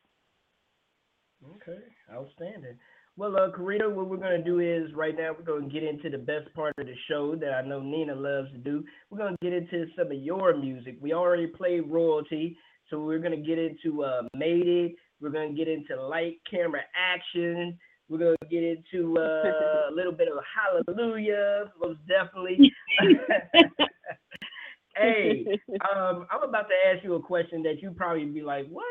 Okay, 1.56 1.80
outstanding. 2.12 2.78
Well, 3.16 3.36
uh, 3.36 3.50
Karita, 3.50 3.92
what 3.92 4.08
we're 4.08 4.16
going 4.16 4.42
to 4.42 4.44
do 4.44 4.60
is 4.60 4.92
right 4.94 5.14
now 5.14 5.32
we're 5.36 5.44
going 5.44 5.68
to 5.68 5.72
get 5.72 5.82
into 5.82 6.08
the 6.08 6.16
best 6.16 6.52
part 6.54 6.72
of 6.78 6.86
the 6.86 6.94
show 7.10 7.36
that 7.36 7.52
I 7.52 7.60
know 7.60 7.80
Nina 7.80 8.14
loves 8.14 8.50
to 8.52 8.58
do. 8.58 8.82
We're 9.10 9.18
going 9.18 9.36
to 9.38 9.50
get 9.50 9.52
into 9.52 9.84
some 9.96 10.06
of 10.06 10.14
your 10.14 10.56
music. 10.56 10.96
We 10.98 11.12
already 11.12 11.46
played 11.46 11.90
Royalty, 11.90 12.56
so 12.88 13.04
we're 13.04 13.18
going 13.18 13.38
to 13.38 13.46
get 13.46 13.58
into 13.58 14.02
uh, 14.02 14.22
Made 14.34 14.66
It. 14.66 14.94
We're 15.20 15.28
going 15.28 15.54
to 15.54 15.58
get 15.58 15.68
into 15.68 16.02
Light 16.02 16.40
Camera 16.50 16.80
Action. 16.96 17.78
We're 18.08 18.18
going 18.18 18.36
to 18.42 18.48
get 18.48 18.62
into 18.62 19.18
uh, 19.18 19.90
a 19.90 19.92
little 19.94 20.12
bit 20.12 20.28
of 20.28 20.42
Hallelujah, 20.56 21.70
most 21.78 21.98
definitely. 22.08 22.72
hey, 24.96 25.46
um, 25.94 26.26
I'm 26.30 26.48
about 26.48 26.66
to 26.68 26.90
ask 26.90 27.04
you 27.04 27.14
a 27.16 27.22
question 27.22 27.62
that 27.64 27.82
you 27.82 27.90
probably 27.90 28.24
be 28.24 28.40
like, 28.40 28.68
what? 28.68 28.84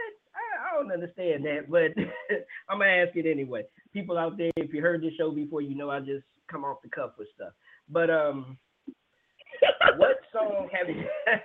I, 0.61 0.75
don't 0.75 0.91
understand 0.91 1.45
that, 1.45 1.69
but 1.69 1.91
I'm 2.69 2.79
gonna 2.79 2.91
ask 2.91 3.15
it 3.15 3.29
anyway. 3.29 3.63
People 3.93 4.17
out 4.17 4.37
there, 4.37 4.51
if 4.55 4.73
you 4.73 4.81
heard 4.81 5.01
this 5.01 5.13
show 5.17 5.31
before, 5.31 5.61
you 5.61 5.75
know 5.75 5.89
I 5.89 5.99
just 5.99 6.25
come 6.49 6.63
off 6.63 6.81
the 6.83 6.89
cuff 6.89 7.11
with 7.17 7.27
stuff. 7.35 7.53
But 7.89 8.09
um, 8.09 8.57
what 9.97 10.17
song 10.31 10.69
have 10.71 10.89
you? 10.89 11.03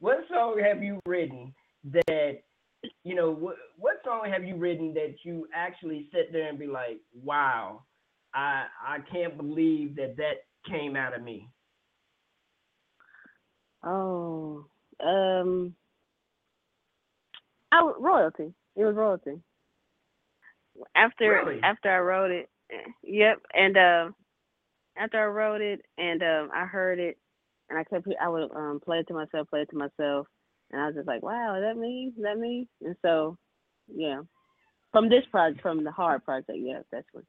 what 0.00 0.18
song 0.30 0.60
have 0.62 0.82
you 0.82 1.00
written 1.06 1.54
that 1.84 2.40
you 3.04 3.14
know? 3.14 3.30
What 3.30 3.56
what 3.76 3.96
song 4.04 4.30
have 4.32 4.44
you 4.44 4.56
written 4.56 4.94
that 4.94 5.16
you 5.24 5.46
actually 5.54 6.08
sit 6.12 6.32
there 6.32 6.48
and 6.48 6.58
be 6.58 6.66
like, 6.66 7.00
wow, 7.22 7.82
I 8.34 8.66
I 8.86 8.98
can't 9.12 9.36
believe 9.36 9.96
that 9.96 10.16
that 10.16 10.44
came 10.68 10.96
out 10.96 11.14
of 11.14 11.22
me. 11.22 11.48
Oh, 13.84 14.66
um, 15.04 15.74
I 17.72 17.92
royalty. 17.98 18.54
It 18.76 18.84
was 18.84 18.96
royalty. 18.96 19.40
After 20.94 21.30
Really? 21.30 21.60
after 21.62 21.90
I 21.90 21.98
wrote 21.98 22.30
it, 22.30 22.48
yep. 23.02 23.38
And 23.52 23.76
uh, 23.76 24.08
after 24.96 25.20
I 25.22 25.26
wrote 25.26 25.60
it, 25.60 25.80
and 25.98 26.22
um, 26.22 26.50
I 26.54 26.66
heard 26.66 26.98
it, 26.98 27.18
and 27.68 27.78
I 27.78 27.84
kept 27.84 28.06
I 28.20 28.28
would 28.28 28.50
um 28.54 28.80
play 28.84 28.98
it 28.98 29.08
to 29.08 29.14
myself, 29.14 29.48
play 29.50 29.62
it 29.62 29.70
to 29.70 29.76
myself, 29.76 30.26
and 30.70 30.80
I 30.80 30.86
was 30.86 30.94
just 30.94 31.08
like, 31.08 31.22
wow, 31.22 31.56
is 31.56 31.62
that 31.62 31.80
me? 31.80 32.12
Is 32.16 32.22
that 32.22 32.38
me? 32.38 32.68
And 32.82 32.96
so, 33.02 33.36
yeah, 33.92 34.22
from 34.92 35.08
this 35.08 35.24
project, 35.30 35.62
from 35.62 35.84
the 35.84 35.92
hard 35.92 36.24
project, 36.24 36.58
yeah, 36.58 36.80
that's 36.92 37.06
what. 37.12 37.24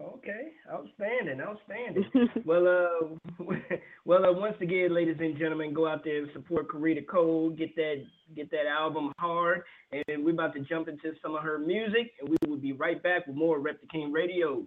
Okay, 0.00 0.52
outstanding, 0.72 1.40
outstanding. 1.40 2.04
well, 2.46 2.66
uh, 2.66 3.44
well, 4.06 4.24
uh, 4.24 4.32
once 4.32 4.56
again, 4.62 4.94
ladies 4.94 5.16
and 5.20 5.38
gentlemen, 5.38 5.74
go 5.74 5.86
out 5.86 6.04
there 6.04 6.22
and 6.22 6.30
support 6.32 6.68
Karita 6.68 7.06
Cole. 7.06 7.50
Get 7.50 7.76
that, 7.76 8.04
get 8.34 8.50
that 8.50 8.66
album 8.66 9.12
hard, 9.18 9.62
and 9.92 10.24
we're 10.24 10.32
about 10.32 10.54
to 10.54 10.60
jump 10.60 10.88
into 10.88 11.12
some 11.22 11.34
of 11.34 11.42
her 11.42 11.58
music, 11.58 12.12
and 12.20 12.30
we 12.30 12.36
will 12.48 12.56
be 12.56 12.72
right 12.72 13.02
back 13.02 13.26
with 13.26 13.36
more 13.36 13.60
Rep 13.60 13.80
the 13.82 13.86
King 13.88 14.10
Radio. 14.10 14.64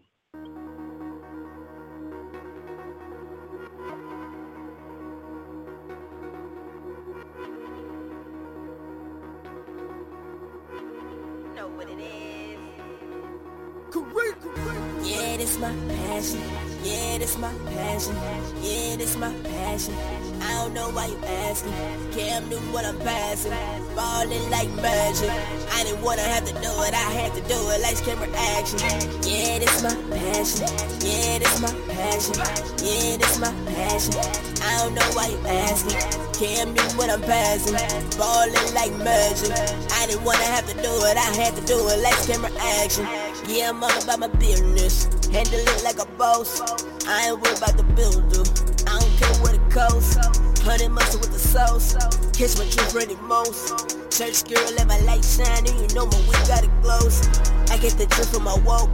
My 15.63 15.95
passion. 15.95 16.41
Yeah, 16.83 17.17
this 17.19 17.37
my 17.37 17.53
passion. 17.71 18.15
Yeah, 18.61 18.97
this 18.97 19.15
my 19.15 19.33
passion. 19.47 19.95
I 20.41 20.51
don't 20.59 20.73
know 20.73 20.89
why 20.89 21.05
you 21.07 21.17
asking. 21.23 21.71
Cam 22.11 22.49
knew 22.49 22.59
what 22.75 22.83
I'm 22.83 22.99
passing. 22.99 23.55
Ballin' 23.95 24.49
like 24.51 24.69
magic. 24.83 25.31
I 25.71 25.83
didn't 25.85 26.01
wanna 26.01 26.21
have 26.21 26.45
to 26.47 26.53
do 26.55 26.71
it. 26.83 26.93
I 26.93 27.07
had 27.15 27.31
to 27.35 27.41
do 27.47 27.55
it. 27.71 27.79
Lights, 27.81 28.01
camera, 28.01 28.27
action. 28.35 28.79
Yeah, 29.23 29.59
this 29.59 29.81
my 29.81 29.95
passion. 30.11 30.67
Yeah, 30.99 31.39
this 31.39 31.55
my 31.63 31.71
passion. 31.95 32.35
Yeah, 32.83 33.15
this 33.23 33.39
my 33.39 33.53
passion. 33.71 34.19
I 34.67 34.83
don't 34.83 34.95
know 34.95 35.09
why 35.15 35.27
you 35.31 35.39
asking. 35.47 35.95
Cam 36.35 36.73
knew 36.73 36.89
what 36.99 37.09
I'm 37.09 37.21
passing. 37.21 37.79
Ballin' 38.19 38.73
like 38.75 38.91
magic. 38.99 39.55
I 39.95 40.07
didn't 40.07 40.25
wanna 40.25 40.43
have 40.43 40.67
to 40.67 40.75
do 40.83 40.91
it. 41.07 41.15
I 41.15 41.31
had 41.39 41.55
to 41.55 41.63
do 41.63 41.79
it. 41.87 42.03
Lights, 42.03 42.27
camera, 42.27 42.51
action. 42.83 43.07
Yeah, 43.47 43.69
I'm 43.69 43.83
all 43.83 44.03
about 44.03 44.19
my 44.19 44.27
business. 44.27 45.05
Handle 45.27 45.59
it 45.59 45.83
like 45.83 45.99
a 45.99 46.05
boss. 46.17 46.61
I 47.05 47.27
ain't 47.29 47.41
worried 47.41 47.57
about 47.57 47.77
the 47.77 47.83
builder. 47.83 48.43
I 48.89 48.99
don't 48.99 49.17
care 49.19 49.35
what 49.41 49.53
it 49.53 49.71
costs. 49.71 50.15
Honey 50.61 50.87
mustard 50.87 51.21
with 51.21 51.33
the 51.33 51.39
sauce. 51.39 51.93
Catch 52.31 52.57
my 52.57 52.65
drip 52.69 52.93
ready 52.93 53.15
most. 53.27 53.99
Church 54.11 54.45
girl, 54.47 54.63
let 54.77 54.87
my 54.87 54.99
light 55.01 55.25
shine, 55.25 55.67
and 55.67 55.75
you 55.79 55.95
know 55.95 56.05
my 56.05 56.19
wig 56.27 56.47
got 56.47 56.63
it 56.63 56.71
glows. 56.81 57.27
I 57.69 57.77
get 57.77 57.93
the 57.97 58.05
drip 58.07 58.27
from 58.27 58.43
my 58.43 58.57
walk. 58.59 58.89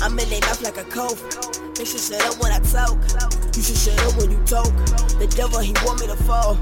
I'm 0.00 0.18
in 0.18 0.28
their 0.28 0.40
mouth 0.40 0.62
like 0.62 0.76
a 0.76 0.84
coke. 0.84 1.65
They 1.76 1.84
should 1.84 2.00
shut 2.00 2.24
up 2.24 2.40
when 2.40 2.52
I 2.52 2.58
talk. 2.60 2.96
You 3.54 3.62
should 3.62 3.76
shut 3.76 4.00
up 4.00 4.16
when 4.16 4.30
you 4.30 4.40
talk. 4.48 4.72
The 5.20 5.28
devil, 5.36 5.60
he 5.60 5.76
want 5.84 6.00
me 6.00 6.06
to 6.06 6.16
fall. 6.24 6.56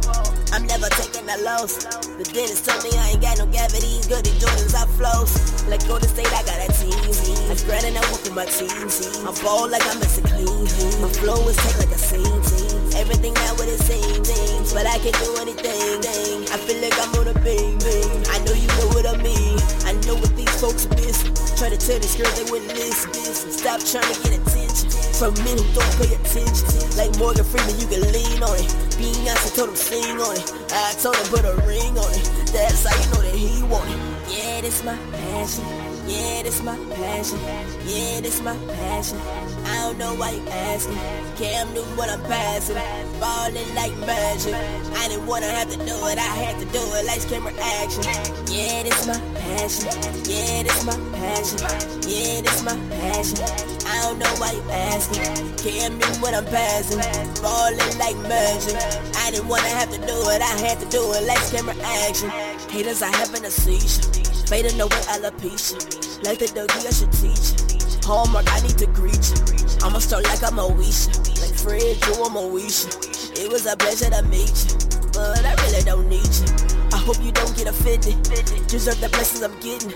I'm 0.50 0.66
never 0.66 0.90
taking 0.98 1.22
a 1.30 1.38
loss. 1.38 1.86
The 2.18 2.24
dentist 2.34 2.66
told 2.66 2.82
me 2.82 2.90
I 2.98 3.10
ain't 3.14 3.22
got 3.22 3.38
no 3.38 3.46
gravity. 3.46 4.02
Good 4.10 4.26
at 4.26 4.34
Jordans, 4.42 4.74
I 4.74 4.90
flows. 4.98 5.30
Like 5.70 5.86
Golden 5.86 6.08
State, 6.08 6.26
I 6.34 6.42
got 6.42 6.58
that 6.58 6.74
team. 6.82 6.98
I'm 7.46 7.58
grinding, 7.62 7.96
I 7.96 8.02
work 8.10 8.26
with 8.26 8.34
my 8.34 8.46
team. 8.46 8.74
I'm 9.22 9.34
ball 9.38 9.70
like 9.70 9.86
I'm 9.86 10.00
missing 10.02 10.24
clean. 10.26 10.66
My 10.98 11.08
flow 11.22 11.46
is 11.46 11.56
tight 11.62 11.78
like 11.78 11.94
a 11.94 11.98
scene. 11.98 12.73
Everything 12.96 13.34
not 13.34 13.58
what 13.58 13.68
it 13.68 13.80
seems. 13.80 14.72
But 14.72 14.86
I 14.86 14.98
can 14.98 15.12
do 15.22 15.36
anything. 15.40 16.46
I 16.50 16.56
feel 16.58 16.80
like 16.80 16.96
I'm 16.98 17.14
on 17.20 17.28
a 17.28 17.34
bing 17.40 17.78
bing. 17.78 18.10
I 18.30 18.38
know 18.44 18.54
you 18.54 18.68
know 18.78 18.88
what 18.94 19.06
I 19.06 19.16
mean. 19.22 19.58
I 19.86 19.92
know 20.06 20.14
what 20.14 20.34
these 20.36 20.54
folks 20.60 20.88
miss. 20.96 21.22
Try 21.58 21.70
to 21.70 21.78
tell 21.78 21.98
these 21.98 22.16
girls 22.16 22.34
they 22.34 22.50
wouldn't 22.50 22.74
listen. 22.74 23.12
Stop 23.50 23.80
trying 23.84 24.06
to 24.12 24.16
get 24.22 24.40
attention 24.40 24.90
from 25.14 25.34
men 25.44 25.58
who 25.58 25.66
don't 25.74 25.94
pay 25.98 26.10
attention. 26.14 26.66
Like 26.96 27.16
Morgan 27.18 27.44
Freeman, 27.44 27.78
you 27.78 27.86
can 27.86 28.02
lean 28.12 28.42
on 28.42 28.56
it. 28.58 28.70
Beyonce 28.98 29.54
told 29.54 29.70
him 29.70 29.76
sing 29.76 30.20
on 30.20 30.36
it. 30.36 30.52
I 30.72 30.92
told 30.98 31.16
him 31.16 31.26
put 31.30 31.44
a 31.44 31.54
ring 31.66 31.96
on 31.98 32.10
it. 32.14 32.24
That's 32.52 32.84
how 32.86 32.94
you 32.94 33.06
know 33.14 33.22
that 33.22 33.34
he 33.34 33.62
want 33.64 33.90
it. 33.90 33.98
Yeah, 34.28 34.60
this 34.60 34.82
my 34.82 34.96
passion. 35.12 35.83
Yeah, 36.06 36.42
this 36.42 36.62
my 36.62 36.76
passion. 36.94 37.38
Yeah, 37.86 38.20
this 38.20 38.42
my 38.42 38.56
passion. 38.76 39.18
I 39.64 39.76
don't 39.82 39.98
know 39.98 40.14
why 40.14 40.32
you 40.32 40.46
asking. 40.48 40.98
Cam 41.36 41.72
knew 41.72 41.82
what 41.96 42.10
I'm 42.10 42.20
passing. 42.24 42.76
Ballin' 43.18 43.74
like 43.74 43.96
magic. 44.04 44.54
I 44.54 45.08
didn't 45.08 45.26
wanna 45.26 45.46
have 45.46 45.70
to 45.70 45.78
do 45.78 45.96
it. 46.08 46.18
I 46.18 46.32
had 46.44 46.58
to 46.60 46.66
do 46.66 46.80
it. 46.80 47.06
Lights, 47.06 47.24
camera, 47.24 47.52
action. 47.58 48.04
Yeah, 48.52 48.82
this 48.82 49.06
my 49.06 49.18
passion. 49.40 49.88
Yeah, 50.28 50.62
this 50.64 50.84
my 50.84 50.96
passion. 51.16 51.58
Yeah, 52.04 52.40
this 52.42 52.62
my 52.62 52.76
passion. 53.00 53.40
I 53.88 54.02
don't 54.02 54.18
know 54.18 54.34
why 54.36 54.52
you 54.52 54.64
asking. 54.70 55.56
Cam 55.56 55.98
knew 55.98 56.14
what 56.20 56.34
I'm 56.34 56.44
passing. 56.44 56.98
Ballin' 57.40 57.98
like 57.98 58.16
magic. 58.28 58.76
I 59.16 59.30
didn't 59.30 59.48
wanna 59.48 59.68
have 59.68 59.90
to 59.90 59.98
do 59.98 60.16
it. 60.30 60.42
I 60.42 60.54
had 60.60 60.80
to 60.80 60.86
do 60.86 61.00
it. 61.12 61.26
Lights, 61.26 61.50
camera, 61.50 61.74
action. 61.82 62.28
Haters 62.68 63.00
are 63.00 63.12
having 63.12 63.44
a 63.46 63.50
seizure. 63.50 64.10
Fading 64.46 64.78
away 64.78 65.00
alopecia. 65.08 65.93
Like 66.24 66.38
the 66.38 66.48
doggy, 66.54 66.86
I 66.86 66.90
should 66.90 67.12
teach 67.12 67.54
you. 67.54 68.00
Hallmark, 68.04 68.44
I 68.52 68.60
need 68.60 68.76
to 68.78 68.86
greet 68.86 69.16
you. 69.16 69.40
I'ma 69.80 69.98
start 69.98 70.24
like 70.24 70.42
I'm 70.42 70.58
a 70.58 70.68
Moesha. 70.68 71.08
Like 71.40 71.56
Fred, 71.56 72.00
Drew, 72.00 72.24
I'm 72.24 72.36
Moesha. 72.36 72.92
It 73.38 73.50
was 73.50 73.66
a 73.66 73.76
pleasure 73.76 74.10
to 74.10 74.22
meet 74.28 74.52
you. 74.52 74.76
But 75.12 75.44
I 75.44 75.54
really 75.64 75.82
don't 75.82 76.08
need 76.08 76.26
you. 76.26 76.48
I 76.92 76.98
hope 76.98 77.22
you 77.22 77.32
don't 77.32 77.56
get 77.56 77.66
offended. 77.66 78.20
Deserve 78.68 79.00
the 79.00 79.08
blessings 79.08 79.42
I'm 79.42 79.58
getting. 79.60 79.90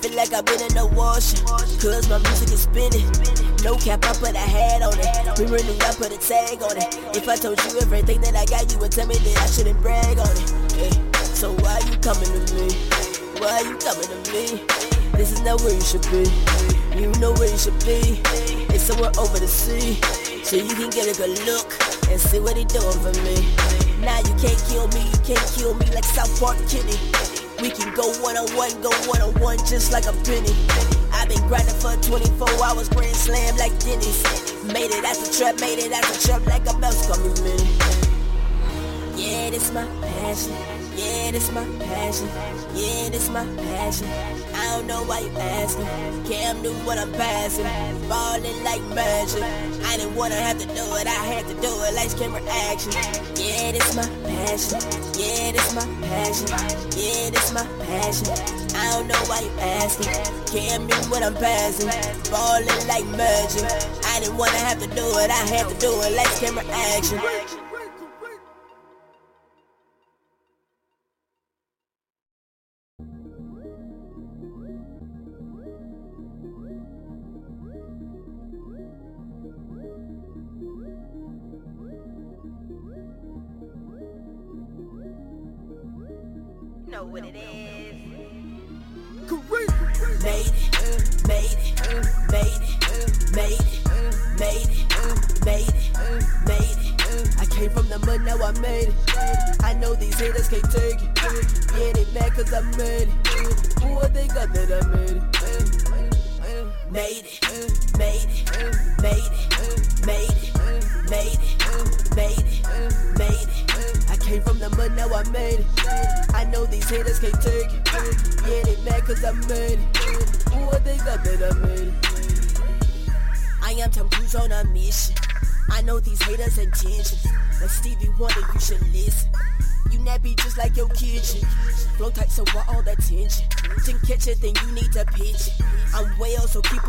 Feel 0.00 0.16
like 0.16 0.32
I've 0.32 0.44
been 0.44 0.62
in 0.62 0.72
the 0.72 0.86
wash. 0.96 1.36
Cause 1.80 2.08
my 2.08 2.18
music 2.18 2.52
is 2.52 2.62
spinning. 2.64 3.08
No 3.62 3.76
cap, 3.76 4.04
I 4.04 4.12
put 4.16 4.34
a 4.34 4.38
hat 4.38 4.80
on 4.80 4.96
it. 4.96 5.38
We 5.38 5.44
renewed, 5.44 5.82
I 5.82 5.92
put 5.94 6.12
a 6.12 6.18
tag 6.18 6.62
on 6.62 6.76
it. 6.76 7.16
If 7.16 7.28
I 7.28 7.36
told 7.36 7.62
you 7.64 7.78
everything 7.80 8.20
that 8.22 8.36
I 8.36 8.46
got, 8.46 8.72
you 8.72 8.78
would 8.78 8.92
tell 8.92 9.06
me 9.06 9.16
that 9.16 9.36
I 9.36 9.46
shouldn't 9.46 9.80
brag 9.82 10.18
on 10.18 10.32
it. 10.32 10.50
Hey, 10.72 10.92
so 11.36 11.52
why 11.60 11.80
you 11.84 11.96
coming 12.00 12.24
to 12.24 12.54
me? 12.56 12.72
Why 13.36 13.60
you 13.60 13.76
coming 13.76 14.08
to 14.08 14.32
me? 14.32 14.89
This 15.20 15.32
is 15.32 15.42
not 15.42 15.60
where 15.60 15.74
you 15.74 15.82
should 15.82 16.00
be. 16.08 16.24
You 16.96 17.12
know 17.20 17.36
where 17.36 17.52
you 17.52 17.58
should 17.58 17.76
be. 17.84 18.24
It's 18.72 18.84
somewhere 18.84 19.12
over 19.20 19.38
the 19.38 19.46
sea. 19.46 20.00
So 20.42 20.56
you 20.56 20.72
can 20.72 20.88
get 20.88 21.12
a 21.12 21.14
good 21.14 21.36
look 21.44 21.68
and 22.08 22.18
see 22.18 22.40
what 22.40 22.56
he 22.56 22.64
doing 22.64 22.96
for 23.04 23.12
me. 23.20 23.36
Now 24.00 24.16
you 24.16 24.32
can't 24.40 24.56
kill 24.64 24.88
me, 24.96 25.04
you 25.04 25.20
can't 25.20 25.44
kill 25.52 25.76
me 25.76 25.84
like 25.92 26.08
South 26.08 26.32
Park 26.40 26.56
Kitty. 26.72 26.96
We 27.60 27.68
can 27.68 27.92
go 27.92 28.08
one 28.24 28.40
on 28.40 28.48
one, 28.56 28.72
go 28.80 28.88
one 29.12 29.20
on 29.20 29.36
one 29.44 29.58
just 29.68 29.92
like 29.92 30.08
a 30.08 30.16
penny. 30.24 30.56
I've 31.12 31.28
been 31.28 31.44
grinding 31.52 31.76
for 31.76 31.92
24 32.00 32.48
hours, 32.64 32.88
grand 32.88 33.14
slam 33.14 33.58
like 33.58 33.76
Denny's. 33.76 34.24
Made 34.72 34.88
it 34.88 35.04
out 35.04 35.20
the 35.20 35.28
trap, 35.36 35.60
made 35.60 35.84
it 35.84 35.92
out 35.92 36.08
the 36.08 36.16
trap 36.16 36.46
like 36.48 36.64
a 36.64 36.72
mouse 36.80 37.04
coming 37.04 37.36
in. 37.44 37.60
Yeah, 39.20 39.50
this 39.50 39.70
my 39.70 39.84
passion. 40.00 40.79
Yeah, 41.00 41.30
this 41.30 41.50
my 41.52 41.64
passion. 41.78 42.28
Yeah, 42.74 43.08
this 43.08 43.30
my 43.30 43.46
passion. 43.56 44.06
I 44.54 44.76
don't 44.76 44.86
know 44.86 45.02
why 45.04 45.20
you 45.20 45.30
asking. 45.38 45.86
Cam 46.28 46.60
knew 46.60 46.74
what 46.84 46.98
I'm 46.98 47.10
passing. 47.12 47.64
Ballin' 48.06 48.62
like 48.64 48.82
magic. 48.92 49.42
I 49.88 49.96
didn't 49.96 50.14
wanna 50.14 50.34
have 50.34 50.58
to 50.58 50.66
do 50.66 50.84
it. 51.00 51.06
I 51.06 51.20
had 51.32 51.46
to 51.48 51.54
do 51.54 51.72
it. 51.86 51.94
Lights, 51.94 52.12
camera, 52.12 52.42
action. 52.68 52.92
Yeah, 53.40 53.72
this 53.72 53.96
my 53.96 54.04
passion. 54.28 54.80
Yeah, 55.16 55.52
this 55.52 55.72
my 55.74 55.86
passion. 56.04 56.48
Yeah, 57.00 57.30
this 57.30 57.50
my 57.54 57.64
passion. 57.88 58.28
I 58.76 58.92
don't 58.92 59.08
know 59.08 59.22
why 59.24 59.40
you 59.40 59.52
asking. 59.80 60.12
Cam 60.52 60.86
knew 60.86 61.02
what 61.08 61.22
I'm 61.22 61.34
passing. 61.34 61.88
Ballin' 62.30 62.88
like 62.88 63.06
magic. 63.16 63.64
I 64.04 64.20
didn't 64.20 64.36
wanna 64.36 64.60
have 64.68 64.78
to 64.80 64.86
do 64.88 65.06
it. 65.16 65.30
I 65.30 65.44
had 65.48 65.66
to 65.66 65.76
do 65.80 65.92
it. 66.02 66.12
Lights, 66.12 66.40
camera, 66.40 66.64
action. 66.68 67.69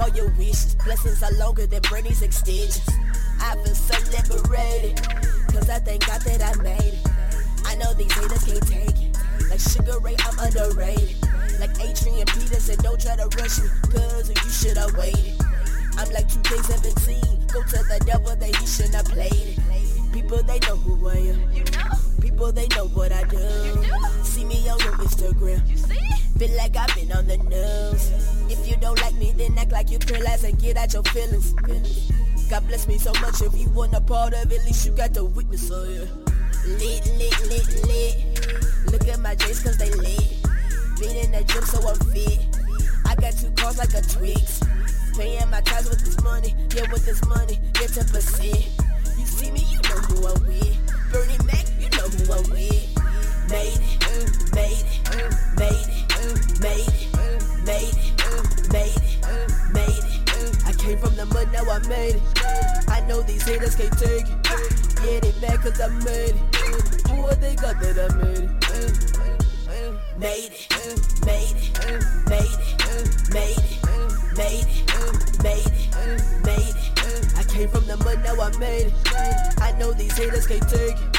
Well, 0.02 0.10
so 0.10 0.14
keep 0.14 0.18
all 0.18 0.18
your 0.18 0.38
wishes. 0.38 0.76
Blessings 0.76 1.24
are 1.24 1.32
longer 1.34 1.66
than 1.66 1.82
Bernie's 1.90 2.22
extensions. 2.22 2.88
I 3.40 3.56
feel 3.56 3.76
so 3.76 3.98
liberated, 4.12 5.02
cause 5.48 5.70
I 5.70 5.80
thank 5.80 6.06
God 6.06 6.22
that 6.22 6.42
I 6.42 6.62
made 6.62 6.94
it. 6.94 7.08
I 7.66 7.76
know 7.76 7.94
these 7.94 8.12
haters 8.14 8.44
can't 8.44 8.68
take 8.68 9.02
it. 9.02 9.18
Like 9.50 9.60
Sugar 9.60 10.00
Ray, 10.00 10.16
I'm 10.20 10.40
underrated. 10.40 11.16
Like 11.60 11.72
Adrian 11.80 12.26
Peterson, 12.28 12.78
don't 12.84 13.00
try 13.00 13.16
to 13.16 13.28
rush 13.38 13.60
me, 13.60 13.70
cause 13.92 14.30
you 14.30 14.50
should've 14.50 14.96
waited. 14.98 15.36
I'm 15.98 16.10
like 16.14 16.28
2K17, 16.28 17.52
go 17.52 17.64
tell 17.64 17.84
the 17.84 18.04
devil, 18.06 18.36
that 18.36 18.56
he 18.56 18.66
shouldn't 18.66 18.96
have 18.96 19.06
played 19.06 19.34
it. 19.34 20.14
People, 20.14 20.44
they 20.44 20.60
know 20.60 20.76
who 20.78 21.10
I 21.10 21.14
am. 21.16 21.52
You 21.52 21.64
know? 21.64 21.82
People, 22.22 22.52
they 22.52 22.68
know 22.70 22.88
what 22.88 23.12
I 23.12 23.24
do. 23.24 23.38
You 23.38 23.76
do? 23.76 24.24
See 24.24 24.46
me 24.46 24.70
on 24.70 24.80
your 24.80 24.94
Instagram. 24.94 25.70
You 25.70 25.78
see? 25.78 26.00
Feel 26.38 26.58
like 26.58 26.76
I've 26.76 26.94
been 26.96 27.12
on 27.12 27.28
the 27.28 27.38
news. 27.38 28.41
Don't 28.82 29.00
like 29.00 29.16
me, 29.16 29.32
then 29.38 29.58
act 29.58 29.72
like 29.72 29.92
you 29.92 30.00
realize 30.10 30.44
and 30.44 30.60
get 30.60 30.76
out 30.76 30.92
your 30.92 31.04
feelings. 31.04 31.54
God 32.50 32.68
bless 32.68 32.88
me 32.88 32.98
so 32.98 33.14
much, 33.22 33.42
if 33.42 33.56
you 33.56 33.70
want 33.70 33.94
a 33.94 34.02
part 34.02 34.34
of 34.34 34.52
it, 34.52 34.60
at 34.60 34.66
least 34.66 34.86
you 34.86 34.92
got 34.92 35.14
the 35.14 35.24
witness, 35.24 35.68
so 35.68 35.84
yeah. 35.84 36.06
Lit, 36.66 37.06
lit, 37.18 37.48
lit, 37.48 37.86
lit. 37.88 38.92
Look 38.92 39.08
at 39.08 39.20
my 39.20 39.36
J's 39.36 39.64
cause 39.64 39.78
they 39.78 39.92
lit. 39.92 40.42
Been 41.00 41.16
in 41.16 41.32
the 41.32 41.44
gym 41.46 41.64
so 41.64 41.80
I'm 41.88 41.96
fit. 42.12 42.42
I 43.06 43.16
got 43.16 43.34
two 43.34 43.52
cars 43.52 43.78
like 43.78 43.94
a 43.94 44.02
Twix. 44.02 44.62
Paying 45.16 45.50
my 45.50 45.62
tithes 45.62 45.90
with 45.90 46.04
this 46.04 46.22
money, 46.24 46.56
yeah, 46.76 46.92
with 46.92 47.06
this 47.06 47.24
money, 47.26 47.60
get 47.74 47.90
10%. 47.92 48.44
You 49.18 49.26
see 49.26 49.52
me, 49.52 49.62
you 49.70 49.78
know 49.78 50.02
who 50.10 50.28
I'm 50.28 50.42
with. 50.46 50.78
Bernie 51.12 51.38
Mac, 51.46 51.66
you 51.80 51.90
know 51.90 52.10
who 52.10 52.34
I'm 52.34 52.50
with. 52.50 52.90
Made 53.50 53.78
it, 53.78 54.04
uh, 54.06 54.56
made 54.56 54.86
it, 54.86 54.91
I 61.72 61.80
made 61.88 62.16
it. 62.16 62.22
I 62.90 63.00
know 63.08 63.22
these 63.22 63.44
haters 63.44 63.76
can't 63.78 63.98
take 63.98 64.26
it. 64.28 64.48
Yeah, 65.06 65.20
they 65.22 65.32
mad 65.40 65.62
cause 65.62 65.80
I 65.80 65.88
made 66.04 66.36
it. 66.36 67.08
Who 67.08 67.24
are 67.24 67.36
they 67.36 67.56
got 67.56 67.80
that 67.80 67.98
I 67.98 68.14
made 68.20 68.40
it? 68.40 68.52
Made 70.20 70.52
it, 70.52 70.68
made 71.26 71.56
it, 71.56 71.72
made 72.28 72.44
it, 72.52 72.76
made 73.32 73.56
it, 73.56 73.80
made 74.36 74.68
it, 74.68 74.84
made 75.42 75.66
it, 75.66 75.96
made 76.44 76.76
it. 76.76 77.38
I 77.38 77.44
came 77.48 77.70
from 77.70 77.88
the 77.88 77.96
mud, 78.04 78.22
now 78.22 78.36
I 78.42 78.52
made 78.58 78.88
it. 78.88 79.62
I 79.62 79.72
know 79.80 79.94
these 79.94 80.18
haters 80.18 80.48
can't 80.48 80.68
take 80.68 80.98
it. 80.98 81.16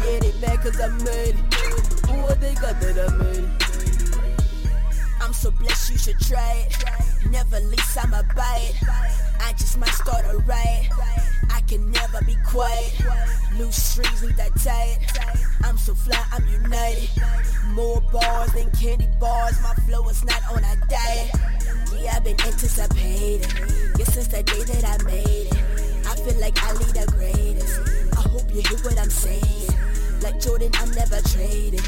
Yeah, 0.00 0.18
they 0.20 0.32
mad 0.40 0.60
cause 0.62 0.80
I 0.80 0.88
made 1.04 1.36
it. 1.36 2.06
Who 2.08 2.16
are 2.24 2.34
they 2.36 2.54
got 2.54 2.80
that 2.80 2.98
I 2.98 3.16
made 3.22 3.44
it? 3.44 3.50
I'm 5.20 5.34
so 5.34 5.50
blessed 5.50 5.90
you 5.92 5.98
should 5.98 6.18
try 6.20 6.66
it. 6.70 7.09
Never 7.28 7.60
least 7.60 7.98
I'ma 8.02 8.22
buy 8.34 8.70
it. 8.70 8.76
I 9.40 9.52
just 9.52 9.78
might 9.78 9.90
start 9.90 10.24
a 10.30 10.38
riot. 10.38 10.86
I 11.50 11.60
can 11.62 11.90
never 11.90 12.22
be 12.24 12.36
quiet. 12.46 13.00
Loose 13.58 13.82
strings 13.82 14.22
need 14.22 14.36
that 14.36 14.54
tight. 14.56 14.98
I'm 15.64 15.76
so 15.76 15.94
fly, 15.94 16.22
I'm 16.32 16.46
united. 16.48 17.10
More 17.68 18.00
bars 18.12 18.52
than 18.52 18.70
candy 18.72 19.08
bars. 19.20 19.60
My 19.62 19.74
flow 19.86 20.08
is 20.08 20.24
not 20.24 20.42
on 20.50 20.64
a 20.64 20.76
diet. 20.88 21.30
Yeah, 22.00 22.16
I've 22.16 22.24
been 22.24 22.40
anticipating. 22.40 23.50
Yeah, 23.98 24.04
since 24.04 24.28
the 24.28 24.42
day 24.42 24.64
that 24.64 24.84
I 24.84 25.04
made 25.04 25.48
it. 25.52 26.06
I 26.06 26.16
feel 26.16 26.40
like 26.40 26.62
I 26.62 26.72
lead 26.72 26.94
the 26.94 27.06
greatest. 27.12 27.80
I 28.16 28.28
hope 28.28 28.48
you 28.54 28.62
hear 28.62 28.78
what 28.78 28.98
I'm 28.98 29.10
saying. 29.10 29.68
Like 30.22 30.40
Jordan, 30.40 30.70
I'm 30.74 30.90
never 30.92 31.20
trading. 31.28 31.80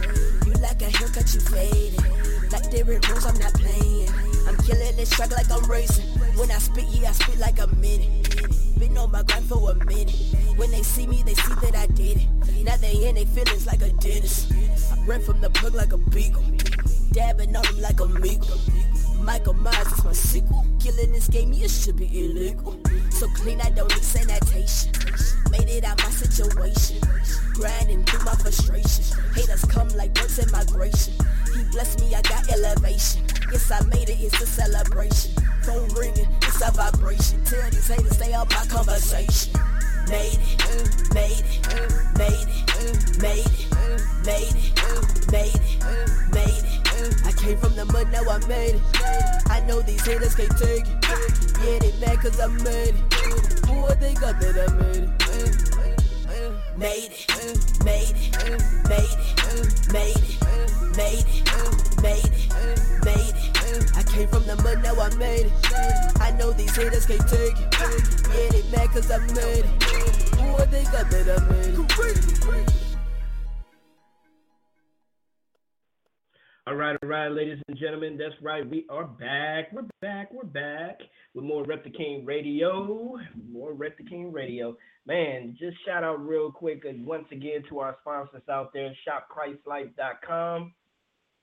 You 0.46 0.52
like 0.60 0.80
a 0.82 0.90
haircut, 0.90 1.32
you 1.34 1.40
faded. 1.40 2.52
Like 2.52 2.70
Derrick 2.70 3.09
Rose, 3.09 3.26
I'm 3.26 3.38
not 3.38 3.54
playing. 3.54 4.31
I'm 4.53 4.59
killing 4.65 4.97
this 4.97 5.09
track 5.09 5.31
like 5.31 5.51
I'm 5.51 5.65
racing. 5.65 6.07
When 6.37 6.51
I 6.51 6.59
spit, 6.59 6.85
yeah, 6.91 7.09
I 7.09 7.12
spit 7.12 7.39
like 7.39 7.59
a 7.59 7.69
minute. 7.77 8.79
Been 8.79 8.99
on 8.99 9.11
my 9.11 9.23
grind 9.23 9.47
for 9.47 9.70
a 9.70 9.74
minute. 9.87 10.15
When 10.57 10.70
they 10.70 10.83
see 10.83 11.07
me, 11.07 11.23
they 11.24 11.33
see 11.35 11.55
that 11.62 11.74
I 11.74 11.87
did 11.87 12.19
it. 12.19 12.65
Now 12.65 12.77
they 12.77 13.09
in 13.09 13.15
they 13.15 13.24
feelings 13.24 13.66
like 13.66 13.81
a 13.81 13.89
dentist. 13.89 14.53
I 14.93 15.07
ran 15.07 15.23
from 15.23 15.41
the 15.41 15.49
plug 15.49 15.74
like 15.74 15.95
a 15.95 15.97
beagle. 15.97 16.45
Dabbing 17.12 17.57
on 17.57 17.62
them 17.62 17.81
like 17.81 18.01
a 18.01 18.05
meagle. 18.05 19.24
Michael 19.24 19.55
Myers 19.55 19.87
is 19.87 20.05
my 20.05 20.12
sequel. 20.12 20.66
Killing 20.79 21.12
this 21.12 21.29
game, 21.29 21.55
yeah, 21.55 21.65
it 21.65 21.70
should 21.70 21.97
be 21.97 22.07
illegal. 22.07 22.79
So 23.11 23.29
clean, 23.29 23.61
I 23.62 23.70
don't 23.70 23.89
need 23.95 24.05
sanitation. 24.05 24.93
Made 25.51 25.69
it 25.69 25.85
out 25.85 25.97
my 26.03 26.11
situation. 26.11 26.99
Grinding 27.55 28.05
through 28.05 28.24
my 28.24 28.35
frustrations. 28.35 29.15
Haters 29.35 29.65
come 29.65 29.89
like 29.91 30.12
birds 30.12 30.39
in 30.39 30.51
migration. 30.51 31.15
He 31.55 31.65
blessed 31.70 32.01
me, 32.01 32.15
I 32.15 32.20
got 32.20 32.51
elevation. 32.53 33.24
Yes, 33.53 33.70
I 33.70 33.85
made 33.89 34.09
it, 34.09 34.19
it's 34.19 34.41
a 34.41 34.47
celebration. 34.47 35.35
Phone 35.62 35.89
ringing, 35.95 36.27
it's 36.41 36.62
a 36.66 36.73
vibration. 36.73 37.45
Tell 37.45 37.69
these 37.70 37.87
haters 37.87 38.16
stay 38.16 38.33
out 38.33 38.49
my 38.49 38.65
conversation. 38.65 39.53
Made 40.09 40.41
it, 40.41 40.62
uh, 40.65 41.15
made 41.15 41.45
it, 41.45 41.61
uh, 41.69 41.89
made 42.16 42.49
it, 42.49 42.73
uh, 42.73 42.97
made 43.20 43.53
it, 43.53 43.73
uh, 43.77 43.99
made 44.24 44.57
it, 44.57 44.73
uh, 44.83 45.03
made 45.31 45.55
it, 45.55 45.85
uh, 45.85 46.09
made 46.33 46.65
it. 46.65 46.81
uh. 46.97 47.29
I 47.29 47.33
came 47.33 47.59
from 47.59 47.74
the 47.77 47.85
mud, 47.93 48.11
now 48.11 48.24
I 48.29 48.39
made 48.49 48.77
it. 48.77 48.83
I 49.51 49.61
know 49.69 49.83
these 49.83 50.05
haters 50.05 50.35
can't 50.35 50.57
take 50.57 50.87
it. 50.89 51.05
Yeah, 51.62 51.79
they 51.79 51.93
mad 52.01 52.20
cause 52.20 52.41
I 52.41 52.47
made 52.47 52.95
it. 52.97 53.66
Who 53.66 53.85
are 53.85 53.95
they 53.97 54.15
got 54.15 54.41
that 54.41 54.57
I 54.59 54.73
made 54.81 55.05
it? 55.05 55.11
Uh, 55.29 55.77
uh, 55.79 56.49
uh. 56.49 56.79
Made 56.79 57.12
it, 57.12 57.27
uh, 57.31 57.85
made 57.85 58.16
it, 58.16 58.33
uh, 58.43 58.57
made 58.89 59.12
it, 59.12 59.45
uh, 59.45 59.93
made 59.93 60.16
it, 60.24 60.41
uh, 60.41 60.89
made 60.97 61.29
it, 61.29 61.53
uh, 61.53 62.01
made 62.01 62.24
it, 62.24 62.53
uh, 62.53 63.05
made 63.05 63.29
it. 63.29 63.31
I 63.97 64.03
came 64.03 64.28
from 64.28 64.47
the 64.47 64.57
mud, 64.57 64.82
now 64.82 65.01
I 65.01 65.15
made 65.16 65.47
it. 65.47 66.20
I 66.20 66.31
know 66.32 66.53
these 66.53 66.74
haters 66.77 67.07
can't 67.07 67.27
take 67.28 67.57
it. 67.59 68.70
Mad 68.70 68.90
cause 68.90 69.11
I 69.11 69.19
made 69.19 69.65
it. 69.65 69.82
I 70.94 71.51
made 71.51 71.78
it? 71.78 72.73
All 76.66 76.74
right, 76.77 76.97
all 77.03 77.09
right, 77.09 77.28
ladies 77.28 77.59
and 77.66 77.77
gentlemen, 77.77 78.16
that's 78.16 78.40
right. 78.40 78.69
We 78.69 78.86
are 78.89 79.05
back. 79.05 79.73
We're 79.73 79.89
back. 80.01 80.32
We're 80.32 80.44
back 80.44 81.01
with 81.35 81.44
more 81.44 81.65
Rep 81.65 81.82
the 81.82 81.90
King 81.90 82.24
Radio. 82.24 83.16
More 83.51 83.73
Rep 83.73 83.99
the 83.99 84.05
King 84.05 84.32
Radio. 84.32 84.77
Man, 85.07 85.57
just 85.59 85.77
shout 85.85 86.05
out 86.05 86.24
real 86.24 86.53
quick 86.53 86.85
once 86.85 87.27
again 87.32 87.65
to 87.69 87.81
our 87.81 87.97
sponsors 88.03 88.43
out 88.49 88.73
there, 88.73 88.94
shopchristlife.com, 89.09 90.73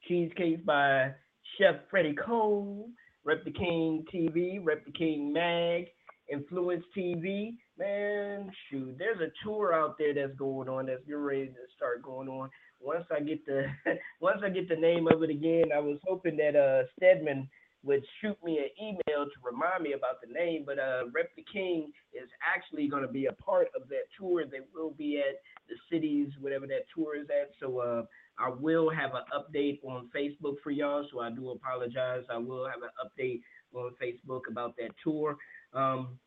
Cheesecake 0.08 0.66
by 0.66 1.12
Chef 1.60 1.76
Freddie 1.92 2.16
Cole, 2.16 2.90
Rep 3.26 3.44
the 3.44 3.52
King 3.52 4.06
TV, 4.14 4.60
Rep 4.64 4.86
the 4.86 4.92
King 4.92 5.34
Mag, 5.34 5.88
Influence 6.32 6.84
TV. 6.98 7.56
Man, 7.78 8.50
shoot, 8.70 8.96
there's 8.98 9.20
a 9.20 9.32
tour 9.44 9.74
out 9.74 9.98
there 9.98 10.14
that's 10.14 10.38
going 10.38 10.70
on 10.70 10.86
that's 10.86 11.04
getting 11.06 11.22
ready 11.22 11.48
to 11.48 11.54
start 11.76 12.02
going 12.02 12.30
on 12.30 12.50
once 12.82 13.06
I 13.12 13.20
get 13.20 13.46
the 13.46 13.66
once 14.22 14.40
I 14.44 14.50
get 14.50 14.70
the 14.70 14.76
name 14.76 15.08
of 15.08 15.24
it 15.24 15.30
again, 15.30 15.66
I 15.76 15.80
was 15.80 15.98
hoping 16.08 16.38
that 16.38 16.56
uh 16.56 16.88
Stedman 16.98 17.50
would 17.82 18.04
shoot 18.20 18.38
me 18.44 18.60
an 18.60 18.70
email 18.82 19.26
to 19.26 19.38
remind 19.42 19.84
me 19.84 19.94
about 19.94 20.20
the 20.22 20.32
name. 20.32 20.64
But 20.66 20.80
uh 20.80 21.04
Rep 21.14 21.30
the 21.36 21.46
King 21.52 21.92
is 22.14 22.30
actually 22.46 22.88
going 22.88 23.04
to 23.04 23.12
be 23.12 23.26
a 23.26 23.34
part 23.34 23.68
of 23.76 23.88
that 23.90 24.08
tour. 24.18 24.46
They 24.46 24.62
will 24.74 24.92
be 24.92 25.20
at 25.20 25.42
the 25.68 25.76
cities, 25.92 26.30
whatever 26.40 26.68
that 26.68 26.86
tour 26.96 27.16
is 27.16 27.28
at. 27.30 27.52
So 27.60 27.80
uh 27.80 28.04
I 28.40 28.50
will 28.50 28.90
have 28.90 29.12
an 29.14 29.24
update 29.36 29.80
on 29.84 30.10
Facebook 30.16 30.56
for 30.64 30.72
y'all. 30.72 31.06
So 31.12 31.20
I 31.20 31.30
do 31.30 31.52
apologize. 31.52 32.24
I 32.30 32.38
will 32.38 32.68
have 32.68 32.82
an 32.82 32.90
update 33.04 33.42
on 33.74 33.92
Facebook 34.02 34.42
about 34.50 34.76
that 34.78 34.92
tour. 35.04 35.38
Um, 35.74 36.20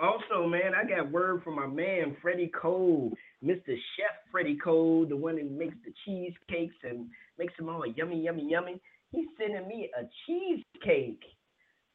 also, 0.00 0.46
man, 0.46 0.72
I 0.74 0.88
got 0.88 1.10
word 1.10 1.42
from 1.42 1.56
my 1.56 1.66
man 1.66 2.16
Freddie 2.22 2.50
Cole, 2.60 3.12
Mr. 3.44 3.66
Chef 3.66 4.16
Freddie 4.30 4.56
Cole, 4.56 5.04
the 5.06 5.16
one 5.16 5.36
who 5.36 5.48
makes 5.48 5.76
the 5.84 5.92
cheesecakes 6.04 6.76
and 6.84 7.06
makes 7.38 7.54
them 7.58 7.68
all 7.68 7.84
yummy, 7.86 8.22
yummy, 8.22 8.46
yummy. 8.48 8.80
He's 9.10 9.26
sending 9.38 9.66
me 9.68 9.90
a 9.98 10.04
cheesecake 10.26 11.22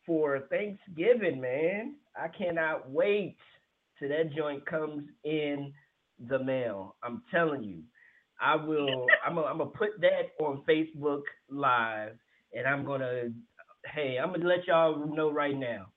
for 0.06 0.42
Thanksgiving, 0.52 1.42
man. 1.42 1.96
I 2.16 2.28
cannot 2.28 2.90
wait 2.90 3.38
till 3.98 4.10
that 4.10 4.34
joint 4.36 4.66
comes 4.66 5.04
in 5.24 5.74
the 6.30 6.40
mail. 6.44 6.96
I'm 7.04 7.24
telling 7.32 7.64
you. 7.64 7.82
I 8.42 8.56
will 8.56 9.08
I'm 9.26 9.36
gonna 9.36 9.48
I'm 9.48 9.58
gonna 9.58 9.70
put 9.70 10.00
that 10.02 10.32
on 10.40 10.62
Facebook 10.68 11.22
live 11.50 12.14
and 12.54 12.68
I'm 12.68 12.86
gonna 12.86 13.30
hey, 13.94 14.18
I'm 14.22 14.32
gonna 14.32 14.48
let 14.48 14.68
y'all 14.68 15.08
know 15.08 15.32
right 15.32 15.58
now. 15.58 15.88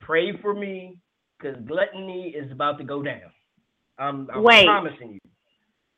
Pray 0.00 0.36
for 0.40 0.54
me 0.54 0.98
because 1.38 1.56
gluttony 1.66 2.34
is 2.36 2.50
about 2.50 2.78
to 2.78 2.84
go 2.84 3.02
down. 3.02 3.30
I'm, 3.98 4.28
I'm 4.32 4.42
Wait. 4.42 4.64
promising 4.64 5.20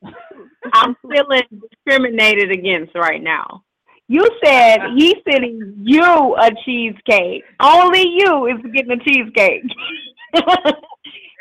you. 0.03 0.13
I'm 0.73 0.95
feeling 1.01 1.43
discriminated 1.71 2.51
against 2.51 2.93
right 2.95 3.23
now. 3.23 3.63
You 4.07 4.27
said 4.43 4.79
he's 4.95 5.15
sending 5.29 5.75
you 5.83 6.35
a 6.35 6.51
cheesecake. 6.65 7.43
Only 7.59 8.05
you 8.17 8.47
is 8.47 8.71
getting 8.73 8.91
a 8.91 9.03
cheesecake. 9.03 9.63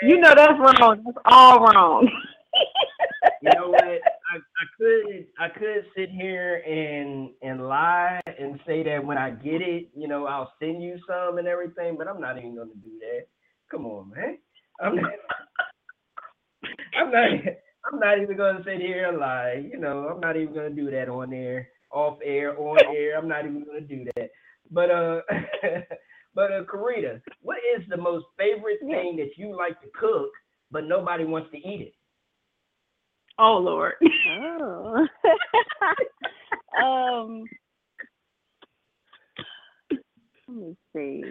you 0.02 0.18
know 0.18 0.34
that's 0.36 0.58
wrong. 0.58 1.02
That's 1.04 1.18
all 1.24 1.60
wrong. 1.60 2.08
you 3.42 3.50
know 3.54 3.70
what? 3.70 4.00
I, 4.32 4.36
I 4.38 4.66
could 4.78 5.26
I 5.40 5.50
could 5.50 5.86
sit 5.96 6.10
here 6.10 6.56
and 6.66 7.30
and 7.42 7.68
lie 7.68 8.20
and 8.26 8.60
say 8.66 8.84
that 8.84 9.04
when 9.06 9.18
I 9.18 9.32
get 9.32 9.62
it, 9.62 9.90
you 9.96 10.08
know, 10.08 10.26
I'll 10.26 10.52
send 10.60 10.82
you 10.82 10.98
some 11.08 11.38
and 11.38 11.48
everything, 11.48 11.96
but 11.98 12.08
I'm 12.08 12.20
not 12.22 12.38
even 12.38 12.56
gonna 12.56 12.74
do 12.84 12.92
that. 13.00 13.26
Come 13.70 13.86
on, 13.86 14.10
man. 14.16 14.38
I'm 14.82 14.96
not 14.96 15.12
I'm 16.96 17.12
not 17.12 17.28
I'm 17.92 18.00
not 18.00 18.20
even 18.22 18.36
gonna 18.36 18.64
sit 18.64 18.80
here 18.80 19.08
and 19.08 19.18
lie. 19.18 19.64
You 19.72 19.78
know, 19.78 20.08
I'm 20.14 20.20
not 20.20 20.36
even 20.36 20.54
gonna 20.54 20.70
do 20.70 20.90
that 20.92 21.08
on 21.10 21.32
air, 21.34 21.68
off 21.92 22.18
air, 22.24 22.58
on 22.58 22.78
air. 22.96 23.18
I'm 23.18 23.28
not 23.28 23.46
even 23.46 23.64
gonna 23.66 23.82
do 23.82 24.06
that. 24.16 24.30
But 24.70 24.90
uh 24.90 25.20
but 26.34 26.52
uh 26.52 26.64
Carita, 26.64 27.22
what 27.42 27.58
is 27.78 27.84
the 27.88 27.98
most 27.98 28.26
favorite 28.38 28.80
thing 28.80 29.16
that 29.18 29.32
you 29.38 29.56
like 29.56 29.80
to 29.82 29.88
cook 29.98 30.30
but 30.72 30.86
nobody 30.86 31.24
wants 31.24 31.50
to 31.52 31.58
eat 31.58 31.82
it? 31.82 32.01
Oh 33.38 33.58
Lord. 33.58 33.94
Oh. 34.28 35.06
um. 36.82 37.44
Let 40.48 40.56
me 40.56 40.76
see. 40.94 41.22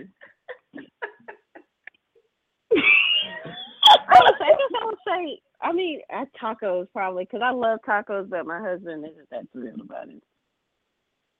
I 2.74 4.20
would 4.24 4.36
say, 4.40 4.46
I 4.46 4.50
guess 4.50 4.74
I 4.82 4.86
would 4.86 4.96
say. 5.08 5.42
I 5.62 5.72
mean, 5.74 6.00
uh, 6.12 6.26
tacos 6.42 6.88
probably 6.92 7.26
because 7.26 7.42
I 7.44 7.52
love 7.52 7.80
tacos, 7.88 8.30
but 8.30 8.46
my 8.48 8.60
husband 8.60 9.06
isn't 9.06 9.30
that 9.30 9.44
thrilled 9.54 9.82
about 9.82 10.10
it. 10.10 10.24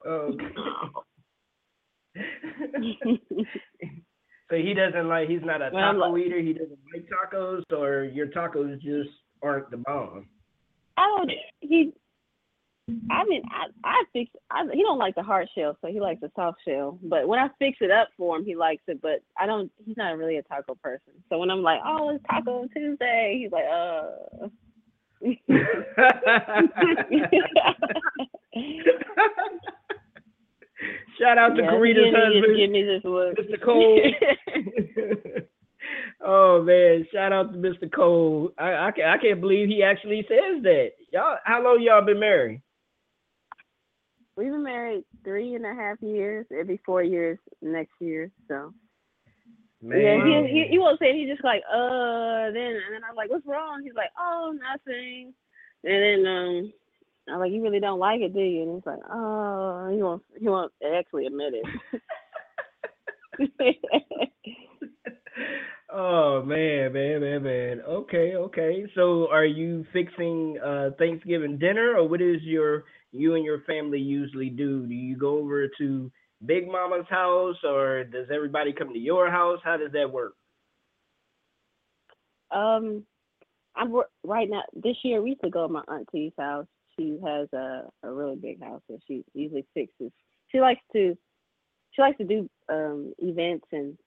Oh. 0.06 0.38
so 4.50 4.56
he 4.58 4.74
doesn't 4.76 5.08
like. 5.08 5.28
He's 5.30 5.42
not 5.44 5.62
a 5.62 5.70
Well, 5.74 5.94
taco 5.94 6.12
like- 6.12 6.24
eater. 6.26 6.40
He 6.40 6.54
doesn't 6.54 6.80
like 6.94 7.08
tacos, 7.10 7.64
or 7.76 8.04
your 8.04 8.28
tacos 8.28 8.80
just 8.82 9.10
aren't 9.42 9.72
the 9.72 9.78
bomb. 9.78 10.28
I 11.02 11.18
don't. 11.18 11.32
He. 11.62 11.94
I 13.10 13.24
mean, 13.26 13.42
I 13.52 13.68
I 13.84 14.04
fix. 14.14 14.32
I, 14.50 14.66
he 14.74 14.82
don't 14.84 14.98
like 15.00 15.16
the 15.16 15.24
hard 15.24 15.48
shell, 15.56 15.78
so 15.82 15.88
he 15.88 16.00
likes 16.00 16.22
the 16.22 16.32
soft 16.36 16.60
shell. 16.68 17.00
But 17.04 17.28
when 17.28 17.40
I 17.40 17.48
fix 17.60 17.78
it 17.82 17.92
up 17.92 18.10
for 18.18 18.36
him, 18.38 18.46
he 18.46 18.56
likes 18.56 18.84
it. 18.88 19.02
But 19.02 19.24
I 19.40 19.46
don't. 19.46 19.72
He's 19.86 19.98
not 19.98 20.18
really 20.18 20.38
a 20.38 20.44
taco 20.44 20.76
person. 20.76 21.14
So 21.30 21.38
when 21.40 21.50
I'm 21.50 21.64
like, 21.64 21.80
oh, 21.86 22.10
it's 22.10 22.24
Taco 22.30 22.68
Tuesday, 22.74 23.40
he's 23.42 23.52
like, 23.52 23.66
uh. 23.72 24.48
Shout 31.20 31.38
out 31.38 31.56
to 31.56 31.62
give 31.62 31.82
me- 31.82 32.12
husband, 32.16 32.72
me 32.72 32.84
this 32.84 33.04
look. 33.04 33.38
Mr. 33.38 33.62
Cole. 33.64 34.02
oh 36.26 36.64
man, 36.64 37.08
shout 37.14 37.34
out 37.34 37.54
to 37.54 37.60
Mr. 37.60 37.92
Cole. 37.94 38.52
I 38.58 38.88
I, 38.88 38.92
can, 38.92 39.06
I 39.06 39.18
can't 39.18 39.42
believe 39.42 39.68
he 39.70 39.84
actually 39.84 40.26
says 40.30 40.64
that. 40.64 40.92
Y'all, 41.12 41.38
how 41.46 41.64
long 41.64 41.82
y'all 41.82 42.06
been 42.06 42.20
married? 42.20 42.62
We've 44.38 44.52
been 44.52 44.64
married 44.64 45.04
three 45.24 45.56
and 45.56 45.66
a 45.66 45.74
half 45.74 46.02
years. 46.02 46.46
It'll 46.52 46.66
be 46.66 46.82
four 46.86 47.04
years 47.04 47.40
next 47.62 47.94
year. 48.00 48.32
So 48.48 48.74
yeah, 49.84 50.18
he, 50.24 50.48
he 50.52 50.68
he 50.72 50.80
won't 50.80 51.00
say. 51.00 51.08
it. 51.12 51.16
He's 51.18 51.30
just 51.30 51.44
like, 51.44 51.64
uh. 51.72 52.52
Then 52.52 52.76
and 52.76 52.94
then 52.96 53.02
I'm 53.10 53.16
like, 53.16 53.30
what's 53.30 53.46
wrong? 53.48 53.82
He's 53.84 53.96
like, 53.96 54.12
oh, 54.20 54.54
nothing. 54.54 55.34
And 55.84 56.26
then 56.26 56.28
um, 56.32 56.74
I'm 57.30 57.40
like, 57.40 57.52
you 57.52 57.64
really 57.64 57.80
don't 57.80 58.00
like 58.00 58.22
it, 58.22 58.34
do 58.34 58.42
you? 58.42 58.64
And 58.64 58.76
he's 58.76 58.86
like, 58.86 59.00
oh, 59.12 59.90
he 59.94 60.02
won't 60.04 60.24
he 60.40 60.48
won't 60.50 60.72
actually 60.98 61.28
admit 61.28 61.54
it. 61.56 61.66
Oh 65.94 66.42
man, 66.44 66.94
man, 66.94 67.20
man, 67.20 67.44
man. 67.44 67.82
Okay, 67.82 68.36
okay. 68.36 68.86
So 68.96 69.28
are 69.30 69.46
you 69.46 69.86
fixing 69.92 70.58
uh 70.64 70.92
Thanksgiving 70.98 71.58
dinner 71.58 71.98
or 71.98 72.08
what 72.08 72.22
is 72.22 72.42
your 72.44 72.86
you 73.12 73.36
and 73.36 73.44
your 73.44 73.62
family 73.64 74.00
usually 74.00 74.50
do? 74.50 74.86
Do 74.88 74.94
you 74.94 75.18
go 75.18 75.38
over 75.40 75.68
to 75.80 76.10
Big 76.46 76.68
Mama's 76.68 77.08
house 77.10 77.58
or 77.66 78.06
does 78.06 78.28
everybody 78.34 78.72
come 78.72 78.94
to 78.94 79.00
your 79.00 79.30
house? 79.30 79.60
How 79.66 79.76
does 79.76 79.92
that 79.92 80.10
work? 80.10 80.34
Um, 82.52 83.04
I'm 83.76 83.94
right 84.24 84.50
now. 84.50 84.64
This 84.74 84.96
year, 85.04 85.22
we 85.22 85.32
used 85.32 85.44
to 85.44 85.50
go 85.50 85.68
to 85.68 85.74
my 85.74 85.84
auntie's 85.90 86.34
house. 86.38 86.68
She 86.98 87.18
has 87.26 87.48
a 87.54 87.84
a 88.04 88.12
really 88.12 88.38
big 88.38 88.64
house, 88.64 88.82
so 88.88 88.98
she 89.08 89.24
usually 89.34 89.66
fixes. 89.74 90.12
She 90.50 90.62
likes 90.62 90.82
to, 90.94 91.18
she 91.92 92.02
likes 92.02 92.18
to 92.18 92.24
do 92.24 92.50
um 92.70 93.14
events 93.20 93.66
and 93.74 93.98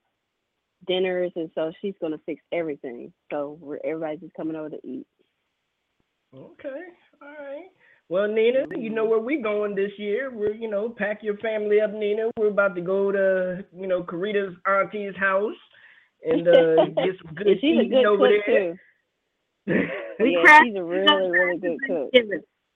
dinners, 0.87 1.31
and 1.35 1.49
so 1.55 1.71
she's 1.81 1.95
gonna 2.01 2.19
fix 2.25 2.41
everything. 2.51 3.11
So 3.31 3.57
we're 3.59 3.79
everybody's 3.83 4.21
just 4.21 4.33
coming 4.35 4.55
over 4.55 4.69
to 4.69 4.79
eat. 4.83 5.07
Okay, 6.35 6.81
all 7.21 7.27
right. 7.27 7.69
Well, 8.07 8.27
Nina, 8.27 8.65
you 8.77 8.91
know 8.91 9.05
where 9.05 9.19
we 9.19 9.41
going 9.41 9.73
this 9.73 9.91
year. 9.97 10.29
We're, 10.31 10.53
you 10.53 10.69
know, 10.69 10.89
pack 10.89 11.23
your 11.23 11.37
family 11.37 11.81
up, 11.81 11.91
Nina. 11.91 12.29
We're 12.37 12.49
about 12.49 12.75
to 12.75 12.81
go 12.81 13.11
to, 13.11 13.65
you 13.75 13.87
know, 13.87 14.03
Carita's 14.03 14.53
auntie's 14.67 15.15
house 15.15 15.55
and 16.23 16.47
uh, 16.47 16.85
get 17.03 17.15
some 17.23 17.33
good 17.33 17.47
Yeah, 17.47 17.53
she's 17.61 17.79
a 17.79 17.89
good 17.89 18.05
over 18.05 18.27
cook 18.27 18.45
there. 18.45 18.73
too. 18.73 18.79
We 20.19 20.31
yeah, 20.31 20.43
cracked 20.43 20.65
she's 20.67 20.75
a 20.75 20.83
really, 20.83 21.29
really 21.29 21.57
good 21.57 21.77
cook. 21.87 22.11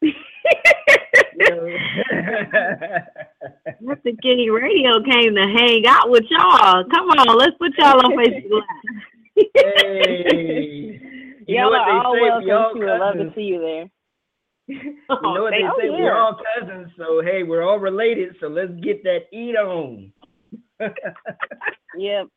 Mr. 3.82 4.16
Kenny 4.22 4.50
Radio 4.50 5.02
came 5.04 5.36
to 5.36 5.42
hang 5.58 5.86
out 5.88 6.10
with 6.10 6.24
y'all. 6.30 6.84
Come 6.86 7.10
on, 7.12 7.38
let's 7.38 7.56
put 7.58 7.72
y'all 7.78 8.04
on 8.06 8.12
Facebook 8.18 8.62
Live. 9.36 9.46
hey, 9.56 11.00
you 11.48 11.58
know 11.58 11.72
Y'all 11.72 11.76
are 11.76 12.06
all 12.06 12.14
they 12.14 12.20
say? 12.20 12.46
We 12.46 12.52
all 12.52 12.76
welcome. 12.76 12.78
She 12.78 12.84
would 12.84 13.00
love 13.00 13.14
to 13.14 13.18
cousins. 13.20 13.36
see 13.36 13.42
you 13.42 13.60
there. 13.60 13.90
You 14.68 14.98
know 15.10 15.42
what 15.44 15.52
thank- 15.52 15.64
they 15.64 15.68
oh, 15.68 15.80
say? 15.80 15.86
yeah. 15.88 15.92
We're 16.04 16.16
all 16.16 16.38
cousins, 16.60 16.92
so 16.98 17.22
hey, 17.24 17.44
we're 17.44 17.64
all 17.64 17.80
related. 17.80 18.36
So 18.40 18.48
let's 18.48 18.72
get 18.82 19.04
that 19.04 19.28
eat 19.34 19.56
on. 19.56 20.12
Yep. 21.98 22.28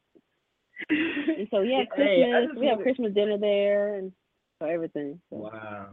And 0.89 1.49
so 1.51 1.61
yeah, 1.61 1.85
Christmas. 1.85 2.09
Hey, 2.09 2.47
we 2.59 2.66
have 2.66 2.81
Christmas 2.81 3.12
dinner 3.15 3.37
there 3.39 3.97
and 3.97 4.12
so 4.59 4.66
everything. 4.66 5.20
So. 5.31 5.37
Wow. 5.37 5.89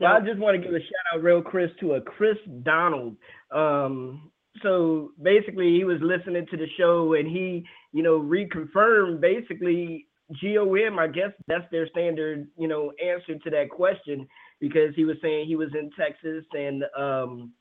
Well, 0.00 0.12
I 0.12 0.20
just 0.20 0.38
want 0.38 0.56
to 0.56 0.62
give 0.62 0.74
a 0.74 0.78
shout 0.80 1.14
out 1.14 1.22
real 1.22 1.42
Chris 1.42 1.70
to 1.80 1.94
a 1.94 2.00
Chris 2.00 2.36
Donald. 2.62 3.16
Um, 3.54 4.30
so 4.62 5.12
basically 5.22 5.74
he 5.74 5.84
was 5.84 5.98
listening 6.02 6.46
to 6.50 6.56
the 6.56 6.66
show 6.78 7.14
and 7.14 7.28
he, 7.28 7.64
you 7.92 8.02
know, 8.02 8.20
reconfirmed 8.20 9.20
basically 9.20 10.06
GOM, 10.42 10.98
I 10.98 11.08
guess 11.08 11.30
that's 11.46 11.64
their 11.70 11.88
standard, 11.88 12.48
you 12.56 12.68
know, 12.68 12.92
answer 13.02 13.38
to 13.38 13.50
that 13.50 13.70
question 13.70 14.26
because 14.60 14.94
he 14.94 15.04
was 15.04 15.16
saying 15.22 15.46
he 15.46 15.56
was 15.56 15.70
in 15.74 15.90
Texas 15.98 16.44
and 16.52 16.84
um 16.98 17.52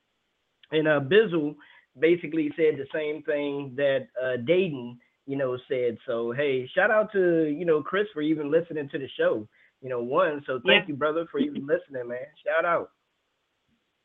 and 0.72 0.88
uh 0.88 1.00
Bizzle 1.00 1.56
basically 2.00 2.52
said 2.56 2.76
the 2.78 2.86
same 2.94 3.24
thing 3.24 3.74
that 3.78 4.08
uh 4.22 4.38
Datin, 4.38 4.98
you 5.26 5.38
know, 5.38 5.58
said. 5.70 5.98
So 6.06 6.32
hey, 6.32 6.70
shout 6.76 6.92
out 6.92 7.12
to, 7.14 7.46
you 7.46 7.66
know, 7.66 7.82
Chris 7.82 8.08
for 8.14 8.22
even 8.22 8.52
listening 8.52 8.90
to 8.90 9.00
the 9.00 9.08
show. 9.18 9.48
You 9.82 9.90
know, 9.90 10.04
one. 10.04 10.44
So 10.46 10.60
thank 10.66 10.84
Yeah. 10.84 10.88
you, 10.90 10.96
brother, 10.96 11.26
for 11.32 11.40
even 11.40 11.66
listening, 11.66 12.08
man. 12.08 12.26
Shout 12.46 12.66
out. 12.66 12.92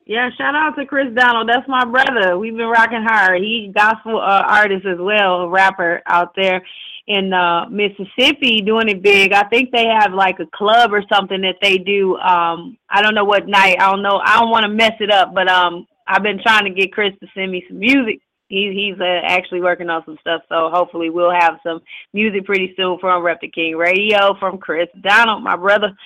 Yeah, 0.07 0.29
shout 0.37 0.55
out 0.55 0.77
to 0.77 0.85
Chris 0.85 1.07
Donald. 1.15 1.49
That's 1.49 1.67
my 1.67 1.85
brother. 1.85 2.39
We've 2.39 2.57
been 2.57 2.67
rocking 2.69 3.03
hard. 3.03 3.41
He 3.41 3.73
gospel 3.75 4.21
uh, 4.21 4.43
artist 4.47 4.85
as 4.87 4.99
well, 4.99 5.43
a 5.43 5.49
rapper 5.49 6.03
out 6.07 6.35
there 6.37 6.63
in 7.07 7.33
uh 7.35 7.67
Mississippi 7.69 8.63
doing 8.63 8.89
it 8.89 9.03
big. 9.03 9.33
I 9.33 9.43
think 9.45 9.71
they 9.71 9.87
have 9.87 10.15
like 10.15 10.41
a 10.41 10.47
club 10.57 10.93
or 10.93 11.03
something 11.13 11.41
that 11.43 11.57
they 11.61 11.77
do. 11.79 12.17
Um 12.17 12.79
I 12.89 13.03
don't 13.03 13.15
know 13.15 13.25
what 13.25 13.47
night. 13.47 13.77
I 13.79 13.91
don't 13.91 14.03
know. 14.03 14.21
I 14.25 14.41
don't 14.41 14.51
want 14.51 14.65
to 14.65 14.71
mess 14.71 14.93
it 15.01 15.11
up, 15.11 15.35
but 15.35 15.49
um 15.49 15.87
I've 16.07 16.23
been 16.23 16.41
trying 16.43 16.65
to 16.65 16.71
get 16.71 16.93
Chris 16.93 17.13
to 17.21 17.27
send 17.35 17.51
me 17.53 17.65
some 17.69 17.79
music. 17.79 18.21
He, 18.49 18.73
he's 18.93 19.01
uh, 19.01 19.21
actually 19.25 19.63
working 19.63 19.89
on 19.89 20.03
some 20.05 20.19
stuff, 20.21 20.43
so 20.49 20.71
hopefully 20.73 21.11
we'll 21.11 21.33
have 21.33 21.59
some 21.65 21.81
music 22.13 22.45
pretty 22.45 22.75
soon 22.77 22.99
from 22.99 23.23
Rep 23.23 23.41
the 23.41 23.49
King 23.49 23.77
Radio 23.77 24.35
from 24.39 24.59
Chris 24.59 24.89
Donald, 25.03 25.43
my 25.43 25.57
brother 25.57 25.97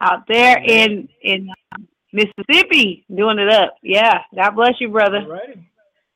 out 0.00 0.20
there 0.28 0.58
in 0.64 1.08
in 1.22 1.48
uh, 1.72 1.78
Mississippi 2.12 3.04
doing 3.14 3.38
it 3.38 3.48
up. 3.52 3.74
Yeah, 3.82 4.20
God 4.34 4.50
bless 4.52 4.74
you, 4.80 4.88
brother. 4.90 5.18
All 5.18 5.28
righty. 5.28 5.70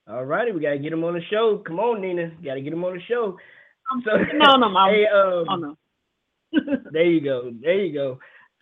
All 0.09 0.25
righty, 0.25 0.53
we 0.53 0.61
gotta 0.61 0.79
get 0.79 0.93
him 0.93 1.05
on 1.05 1.15
the 1.15 1.23
show. 1.31 1.59
Come 1.67 1.79
on, 1.81 2.01
Nina. 2.01 2.31
Gotta 2.45 2.61
get 2.61 2.73
him 2.73 2.85
on 2.85 2.95
the 2.95 3.03
show. 3.03 3.37
So, 4.05 4.11
No, 4.35 4.57
no, 4.57 4.69
Mom. 4.69 4.91
hey, 4.91 5.07
um, 5.07 5.47
Oh 5.49 5.57
no. 5.57 5.77
there 6.93 7.07
you 7.07 7.21
go. 7.21 7.53
There 7.61 7.85
you 7.85 7.93
go. 7.93 8.19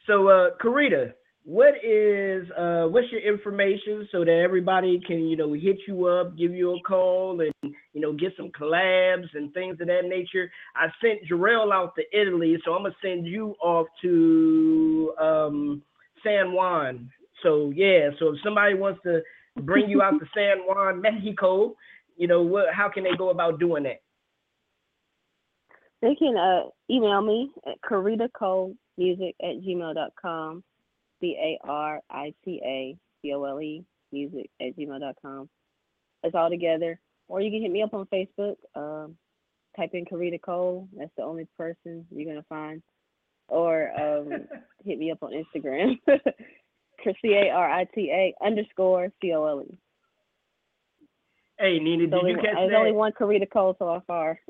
So, 0.07 0.29
uh, 0.29 0.51
Carita, 0.61 1.13
what 1.45 1.75
is 1.83 2.49
uh, 2.51 2.85
what's 2.89 3.11
your 3.11 3.23
information 3.23 4.07
so 4.12 4.25
that 4.25 4.43
everybody 4.45 5.01
can, 5.07 5.27
you 5.27 5.37
know, 5.37 5.53
hit 5.53 5.79
you 5.89 6.07
up, 6.07 6.37
give 6.37 6.53
you 6.53 6.75
a 6.77 6.81
call, 6.81 7.41
and 7.41 7.75
you 7.93 8.01
know, 8.01 8.12
get 8.12 8.33
some 8.37 8.51
collabs 8.51 9.27
and 9.35 9.53
things 9.55 9.81
of 9.81 9.87
that 9.87 10.05
nature. 10.05 10.51
I 10.77 10.89
sent 11.01 11.21
Jarrell 11.31 11.73
out 11.73 11.95
to 11.97 12.03
Italy, 12.19 12.59
so 12.65 12.75
I'm 12.75 12.83
gonna 12.83 12.95
send 13.03 13.27
you 13.27 13.55
off 13.62 13.87
to 14.03 15.15
um, 15.19 15.83
San 16.23 16.53
Juan. 16.53 17.11
So 17.43 17.73
yeah, 17.75 18.11
so 18.19 18.35
if 18.35 18.37
somebody 18.45 18.75
wants 18.75 19.01
to 19.05 19.23
bring 19.62 19.89
you 19.89 20.03
out 20.03 20.19
to 20.21 20.27
San 20.35 20.59
Juan, 20.67 21.01
Mexico, 21.01 21.75
you 22.17 22.27
know, 22.27 22.43
what? 22.43 22.67
How 22.75 22.91
can 22.91 23.03
they 23.03 23.17
go 23.17 23.31
about 23.31 23.59
doing 23.59 23.85
that? 23.85 24.03
They 26.03 26.15
can 26.15 26.37
uh, 26.37 26.69
email 26.91 27.23
me 27.23 27.51
at 27.67 27.81
caritacolemusic 27.83 29.35
at 29.43 29.62
gmail.com. 29.67 30.65
C 31.21 31.37
A 31.39 31.59
R 31.67 32.01
I 32.11 32.35
T 32.45 32.61
A 32.65 32.97
C 33.23 33.33
O 33.35 33.45
L 33.45 33.61
E 33.61 33.85
music 34.13 34.51
at 34.61 34.77
gmail.com. 34.77 35.49
It's 36.23 36.35
all 36.35 36.51
together. 36.51 36.99
Or 37.29 37.41
you 37.41 37.51
can 37.51 37.63
hit 37.63 37.71
me 37.71 37.83
up 37.83 37.95
on 37.95 38.07
Facebook. 38.07 38.57
Um, 38.75 39.17
type 39.77 39.91
in 39.95 40.05
Carita 40.05 40.39
Cole. 40.41 40.89
That's 40.97 41.13
the 41.17 41.23
only 41.23 41.47
person 41.57 42.07
you're 42.11 42.25
going 42.25 42.37
to 42.37 42.49
find. 42.49 42.83
Or 43.49 43.91
um, 44.01 44.33
hit 44.85 44.99
me 44.99 45.11
up 45.11 45.23
on 45.23 45.33
Instagram. 45.33 45.99
C 47.05 47.33
A 47.33 47.51
R 47.51 47.71
I 47.71 47.85
T 47.95 48.11
A 48.11 48.35
underscore 48.45 49.09
C 49.23 49.33
O 49.33 49.45
L 49.47 49.63
E. 49.63 49.79
Hey, 51.59 51.79
Nina, 51.79 52.05
did 52.05 52.13
There's 52.13 52.23
you 52.23 52.29
only, 52.29 52.35
catch 52.35 52.55
there's 52.55 52.71
that? 52.71 52.77
only 52.79 52.93
one 52.93 53.13
Carita 53.13 53.47
Cole 53.47 53.77
so 53.79 54.03
far. 54.07 54.41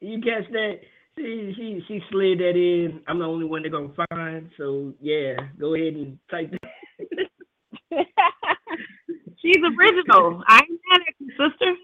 You 0.00 0.20
catch 0.20 0.50
that? 0.52 0.80
She 1.16 1.52
she 1.56 1.84
she 1.86 2.00
slid 2.10 2.38
that 2.38 2.56
in. 2.56 3.00
I'm 3.06 3.18
the 3.18 3.26
only 3.26 3.44
one 3.44 3.62
they're 3.62 3.70
gonna 3.70 3.92
find. 4.10 4.50
So 4.56 4.94
yeah, 5.00 5.36
go 5.58 5.74
ahead 5.74 5.94
and 5.94 6.18
type 6.30 6.50
that. 6.52 6.70
She's 9.42 9.56
original. 9.56 10.42
I 10.46 10.60
ain't 10.60 10.80
mad 10.90 11.00
at 11.00 11.14
you, 11.18 11.30
sister. 11.30 11.74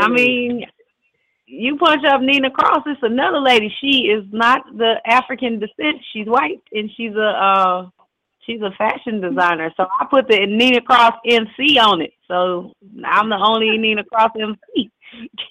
I 0.00 0.08
mean, 0.08 0.64
you 1.46 1.76
punch 1.76 2.04
up 2.06 2.22
Nina 2.22 2.50
Cross. 2.50 2.84
It's 2.86 3.02
another 3.02 3.38
lady. 3.38 3.72
She 3.80 4.08
is 4.08 4.24
not 4.32 4.62
the 4.76 4.94
African 5.06 5.60
descent. 5.60 5.98
She's 6.12 6.26
white, 6.26 6.62
and 6.72 6.90
she's 6.96 7.14
a 7.14 7.28
uh, 7.28 7.88
she's 8.46 8.62
a 8.62 8.70
fashion 8.76 9.20
designer. 9.20 9.72
So 9.76 9.86
I 10.00 10.06
put 10.06 10.26
the 10.28 10.46
Nina 10.46 10.80
Cross 10.80 11.14
MC 11.26 11.78
on 11.78 12.00
it. 12.00 12.14
So 12.26 12.72
I'm 13.04 13.28
the 13.28 13.36
only 13.36 13.76
Nina 13.78 14.04
Cross 14.04 14.32
MC. 14.40 14.90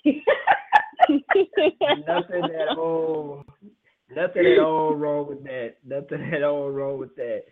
nothing 2.08 2.44
at 2.44 2.78
all. 2.78 3.44
Nothing 4.16 4.46
at 4.46 4.60
all 4.60 4.96
wrong 4.96 5.28
with 5.28 5.44
that. 5.44 5.76
Nothing 5.86 6.34
at 6.34 6.44
all 6.44 6.70
wrong 6.70 6.98
with 6.98 7.16
that. 7.16 7.44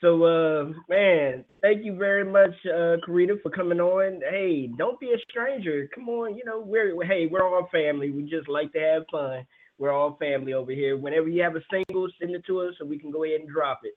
So, 0.00 0.22
uh, 0.24 0.72
man, 0.88 1.44
thank 1.62 1.84
you 1.84 1.96
very 1.96 2.24
much, 2.24 2.54
uh, 2.66 2.96
Carita, 3.06 3.40
for 3.42 3.50
coming 3.50 3.80
on. 3.80 4.20
Hey, 4.28 4.68
don't 4.76 5.00
be 5.00 5.12
a 5.12 5.18
stranger. 5.30 5.88
Come 5.94 6.08
on, 6.08 6.36
you 6.36 6.44
know 6.44 6.60
we're 6.60 7.02
hey, 7.04 7.26
we're 7.26 7.42
all 7.42 7.68
family. 7.72 8.10
We 8.10 8.22
just 8.24 8.48
like 8.48 8.72
to 8.72 8.80
have 8.80 9.04
fun. 9.10 9.46
We're 9.78 9.92
all 9.92 10.16
family 10.20 10.52
over 10.52 10.72
here. 10.72 10.96
Whenever 10.96 11.28
you 11.28 11.42
have 11.42 11.56
a 11.56 11.62
single, 11.70 12.06
send 12.20 12.34
it 12.34 12.44
to 12.46 12.60
us 12.60 12.74
so 12.78 12.84
we 12.84 12.98
can 12.98 13.10
go 13.10 13.24
ahead 13.24 13.40
and 13.40 13.48
drop 13.48 13.80
it. 13.84 13.94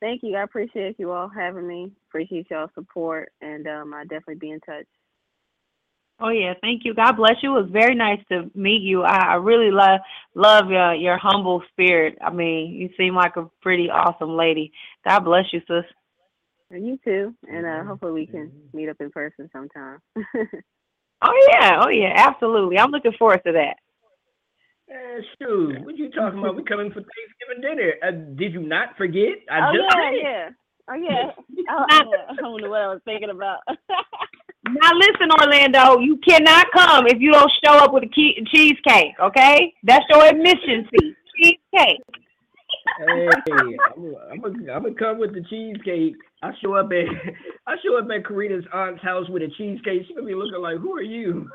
Thank 0.00 0.22
you. 0.22 0.36
I 0.36 0.42
appreciate 0.42 0.96
you 0.98 1.12
all 1.12 1.28
having 1.28 1.66
me. 1.66 1.92
Appreciate 2.08 2.46
y'all 2.50 2.70
support, 2.74 3.32
and 3.40 3.66
um, 3.66 3.94
I'll 3.94 4.04
definitely 4.04 4.36
be 4.36 4.50
in 4.50 4.60
touch. 4.60 4.86
Oh 6.18 6.30
yeah, 6.30 6.54
thank 6.62 6.82
you. 6.84 6.94
God 6.94 7.12
bless 7.12 7.36
you. 7.42 7.56
It 7.56 7.62
was 7.62 7.70
very 7.70 7.94
nice 7.94 8.20
to 8.30 8.50
meet 8.54 8.80
you. 8.80 9.02
I, 9.02 9.32
I 9.32 9.34
really 9.34 9.70
love 9.70 10.00
love 10.34 10.70
your 10.70 10.94
your 10.94 11.18
humble 11.18 11.62
spirit. 11.70 12.16
I 12.24 12.30
mean, 12.30 12.72
you 12.72 12.88
seem 12.96 13.14
like 13.14 13.36
a 13.36 13.50
pretty 13.60 13.90
awesome 13.90 14.36
lady. 14.36 14.72
God 15.06 15.20
bless 15.20 15.44
you, 15.52 15.60
sis. 15.68 15.84
And 16.70 16.86
you 16.86 16.98
too. 17.04 17.34
And 17.48 17.66
uh, 17.66 17.84
hopefully 17.84 18.12
we 18.12 18.26
can 18.26 18.50
meet 18.72 18.88
up 18.88 18.96
in 19.00 19.10
person 19.10 19.50
sometime. 19.52 19.98
Oh 21.22 21.48
yeah, 21.50 21.80
oh 21.82 21.88
yeah, 21.88 22.12
absolutely. 22.14 22.78
I'm 22.78 22.90
looking 22.90 23.12
forward 23.18 23.40
to 23.46 23.52
that. 23.52 23.76
Uh, 24.88 25.20
shoot, 25.38 25.84
what 25.84 25.96
you 25.96 26.10
talking 26.10 26.38
about? 26.38 26.54
We're 26.54 26.62
coming 26.62 26.90
for 26.90 27.00
Thanksgiving 27.00 27.62
dinner. 27.62 27.94
Uh, 28.06 28.10
did 28.36 28.52
you 28.52 28.60
not 28.60 28.96
forget? 28.96 29.40
I 29.50 29.68
oh 29.68 29.72
just 29.72 29.96
yeah, 29.96 30.02
said. 30.02 30.20
yeah. 30.22 30.48
Oh 30.88 30.94
yeah. 30.94 31.30
I, 31.68 31.84
I, 31.90 32.32
I 32.32 32.34
don't 32.36 32.60
know 32.60 32.70
what 32.70 32.82
I 32.82 32.88
was 32.88 33.00
thinking 33.04 33.30
about. 33.30 33.60
Now 34.68 34.90
listen, 34.94 35.30
Orlando, 35.40 36.00
you 36.00 36.18
cannot 36.26 36.66
come 36.74 37.06
if 37.06 37.20
you 37.20 37.30
don't 37.32 37.50
show 37.64 37.72
up 37.74 37.92
with 37.92 38.04
a 38.04 38.08
key- 38.08 38.44
cheesecake. 38.52 39.12
Okay, 39.20 39.72
that's 39.84 40.04
your 40.10 40.24
admission 40.26 40.88
fee. 40.90 41.14
Cheesecake. 41.36 42.00
hey, 42.98 43.28
I'm 43.28 43.42
gonna 43.46 44.16
I'm 44.30 44.40
gonna 44.40 44.72
I'm 44.72 44.82
gonna 44.82 44.94
come 44.94 45.18
with 45.18 45.34
the 45.34 45.42
cheesecake. 45.48 46.14
I 46.42 46.50
show 46.62 46.74
up 46.74 46.90
at 46.92 47.06
I 47.66 47.76
show 47.84 47.96
up 47.98 48.08
at 48.10 48.24
Carita's 48.24 48.64
aunt's 48.72 49.02
house 49.02 49.28
with 49.28 49.42
a 49.42 49.48
cheesecake. 49.56 50.02
She 50.08 50.14
gonna 50.14 50.26
be 50.26 50.34
looking 50.34 50.60
like, 50.60 50.78
"Who 50.78 50.96
are 50.96 51.02
you?" 51.02 51.48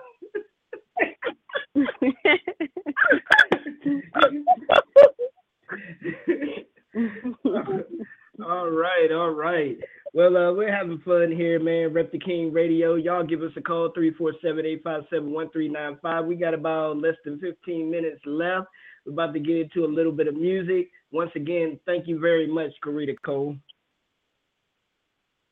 All 8.39 8.69
right, 8.69 9.11
all 9.11 9.31
right. 9.31 9.77
Well, 10.13 10.37
uh, 10.37 10.53
we're 10.53 10.73
having 10.75 10.99
fun 10.99 11.31
here, 11.31 11.59
man. 11.59 11.91
Rep 11.93 12.11
the 12.11 12.19
King 12.19 12.53
Radio. 12.53 12.95
Y'all 12.95 13.25
give 13.25 13.43
us 13.43 13.51
a 13.57 13.61
call 13.61 13.91
347-857-1395. 13.93 16.25
We 16.25 16.35
got 16.35 16.53
about 16.53 16.97
less 16.97 17.15
than 17.25 17.39
15 17.39 17.91
minutes 17.91 18.21
left. 18.25 18.67
We're 19.05 19.13
about 19.13 19.33
to 19.33 19.39
get 19.39 19.57
into 19.57 19.85
a 19.85 19.87
little 19.87 20.11
bit 20.11 20.27
of 20.27 20.35
music. 20.35 20.89
Once 21.11 21.31
again, 21.35 21.79
thank 21.85 22.07
you 22.07 22.19
very 22.19 22.47
much, 22.47 22.71
Carita 22.83 23.15
Cole. 23.23 23.55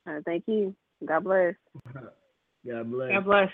Uh, 0.10 0.22
thank 0.26 0.43
you. 0.47 0.76
God 1.06 1.26
bless. 1.26 1.53
God 1.93 2.91
bless. 2.91 3.11
God 3.11 3.26
bless. 3.26 3.49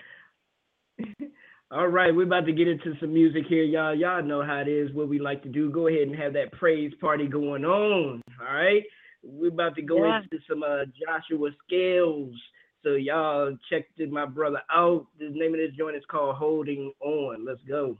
All 1.71 1.87
right, 1.87 2.15
we're 2.15 2.23
about 2.23 2.45
to 2.45 2.53
get 2.53 2.67
into 2.67 2.93
some 2.99 3.13
music 3.13 3.43
here, 3.49 3.63
y'all. 3.63 3.95
Y'all 3.95 4.23
know 4.23 4.45
how 4.45 4.59
it 4.59 4.67
is, 4.67 4.93
what 4.93 5.09
we 5.09 5.19
like 5.19 5.41
to 5.43 5.49
do. 5.49 5.71
Go 5.71 5.87
ahead 5.87 6.07
and 6.07 6.15
have 6.15 6.33
that 6.33 6.51
praise 6.51 6.93
party 7.01 7.27
going 7.27 7.65
on. 7.65 8.21
All 8.39 8.53
right. 8.53 8.83
We're 9.25 9.49
about 9.51 9.75
to 9.75 9.81
go 9.81 10.05
Yeah. 10.05 10.21
into 10.21 10.39
some 10.47 10.63
uh, 10.63 10.85
Joshua 10.85 11.49
Scales. 11.65 12.35
So 12.83 12.91
y'all 12.93 13.57
check 13.69 13.85
my 14.11 14.25
brother 14.25 14.61
out. 14.71 15.07
The 15.19 15.29
name 15.29 15.53
of 15.53 15.59
this 15.59 15.71
joint 15.77 15.95
is 15.95 16.03
called 16.09 16.35
Holding 16.35 16.93
On. 17.01 17.43
Let's 17.43 17.63
go. 17.67 17.97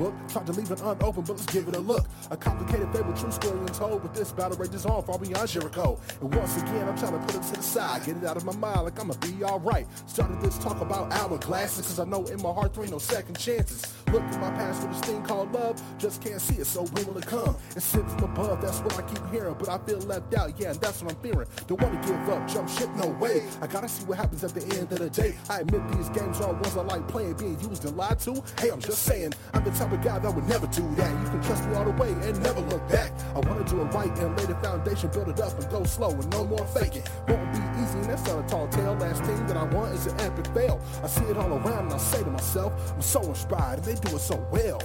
Book. 0.00 0.14
Tried 0.28 0.46
to 0.46 0.52
leave 0.52 0.70
it 0.70 0.80
unopened, 0.80 1.26
but 1.26 1.36
let's 1.36 1.52
give 1.52 1.68
it 1.68 1.76
a 1.76 1.80
look. 1.80 2.06
A 2.32 2.36
complicated 2.36 2.88
fable, 2.92 3.12
true 3.12 3.32
story 3.32 3.58
untold, 3.58 4.02
but 4.02 4.14
this 4.14 4.30
battle 4.30 4.56
rages 4.56 4.86
on 4.86 5.02
far 5.02 5.18
beyond 5.18 5.48
Jericho. 5.48 5.98
And 6.20 6.32
once 6.32 6.56
again, 6.62 6.88
I'm 6.88 6.96
trying 6.96 7.18
to 7.18 7.18
put 7.18 7.34
it 7.34 7.42
to 7.42 7.54
the 7.54 7.62
side, 7.62 8.04
get 8.06 8.18
it 8.18 8.24
out 8.24 8.36
of 8.36 8.44
my 8.44 8.54
mind 8.54 8.84
like 8.84 9.00
I'ma 9.00 9.14
be 9.14 9.42
alright. 9.42 9.88
Started 10.06 10.40
this 10.40 10.56
talk 10.58 10.80
about 10.80 11.10
hourglasses, 11.10 11.82
cause 11.82 11.98
I 11.98 12.04
know 12.04 12.24
in 12.26 12.40
my 12.40 12.52
heart 12.52 12.72
there 12.72 12.84
ain't 12.84 12.92
no 12.92 12.98
second 12.98 13.36
chances. 13.36 13.82
Look 14.12 14.22
at 14.22 14.40
my 14.40 14.50
past 14.50 14.86
with 14.86 14.92
this 14.92 15.10
thing 15.10 15.22
called 15.24 15.52
love, 15.52 15.82
just 15.98 16.22
can't 16.22 16.40
see 16.40 16.54
it, 16.60 16.66
so 16.66 16.84
when 16.84 17.04
will 17.06 17.18
it 17.18 17.26
come? 17.26 17.56
It's 17.74 17.84
sent 17.84 18.08
from 18.12 18.22
above, 18.22 18.60
that's 18.60 18.78
what 18.78 18.96
I 18.96 19.02
keep 19.02 19.28
hearing, 19.32 19.56
but 19.58 19.68
I 19.68 19.78
feel 19.78 19.98
left 19.98 20.32
out, 20.34 20.52
yeah, 20.56 20.70
and 20.70 20.80
that's 20.80 21.02
what 21.02 21.12
I'm 21.12 21.18
fearing. 21.20 21.48
Don't 21.66 21.82
wanna 21.82 22.00
give 22.06 22.28
up, 22.28 22.46
jump 22.46 22.68
ship, 22.68 22.90
no 22.94 23.08
way. 23.08 23.42
I 23.60 23.66
gotta 23.66 23.88
see 23.88 24.04
what 24.04 24.18
happens 24.18 24.44
at 24.44 24.54
the 24.54 24.62
end 24.78 24.92
of 24.92 25.00
the 25.00 25.10
day. 25.10 25.34
I 25.48 25.60
admit 25.60 25.82
these 25.96 26.08
games 26.10 26.40
are 26.40 26.52
ones 26.52 26.76
I 26.76 26.82
like 26.82 27.08
playing, 27.08 27.34
being 27.34 27.58
used 27.58 27.84
and 27.84 27.96
lied 27.96 28.20
to. 28.20 28.40
Hey, 28.60 28.68
I'm 28.70 28.80
just 28.80 29.02
saying, 29.02 29.34
I'm 29.52 29.64
the 29.64 29.72
type 29.72 29.90
of 29.90 30.00
guy 30.00 30.20
that 30.20 30.32
would 30.32 30.46
never 30.48 30.68
do 30.68 30.88
that. 30.94 31.10
You 31.24 31.28
can 31.30 31.42
trust 31.42 31.68
me 31.68 31.74
all 31.74 31.84
the 31.84 31.90
way 31.92 32.19
and 32.22 32.42
never 32.42 32.60
look 32.60 32.86
back. 32.88 33.12
I 33.34 33.40
do 33.64 33.82
it 33.82 33.94
right 33.94 34.18
and 34.18 34.36
lay 34.38 34.46
the 34.46 34.54
foundation, 34.56 35.10
build 35.10 35.28
it 35.28 35.40
up 35.40 35.58
and 35.58 35.70
go 35.70 35.84
slow 35.84 36.10
and 36.10 36.30
no 36.30 36.44
more 36.44 36.66
faking. 36.66 37.02
Won't 37.28 37.52
be 37.52 37.58
easy, 37.82 37.98
and 37.98 38.04
that's 38.04 38.26
not 38.26 38.44
a 38.44 38.48
tall 38.48 38.68
tale. 38.68 38.94
Last 38.94 39.22
thing 39.24 39.46
that 39.46 39.56
I 39.56 39.64
want 39.64 39.94
is 39.94 40.06
an 40.06 40.20
epic 40.20 40.46
fail. 40.54 40.80
I 41.02 41.06
see 41.06 41.24
it 41.24 41.36
all 41.36 41.52
around 41.52 41.86
and 41.86 41.94
I 41.94 41.98
say 41.98 42.22
to 42.22 42.30
myself, 42.30 42.72
I'm 42.92 43.02
so 43.02 43.22
inspired 43.22 43.78
and 43.78 43.84
they 43.84 43.94
do 43.94 44.16
it 44.16 44.20
so 44.20 44.36
well. 44.50 44.80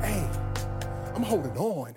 Hey, 0.00 0.28
I'm 1.14 1.22
holding 1.22 1.56
on. 1.56 1.96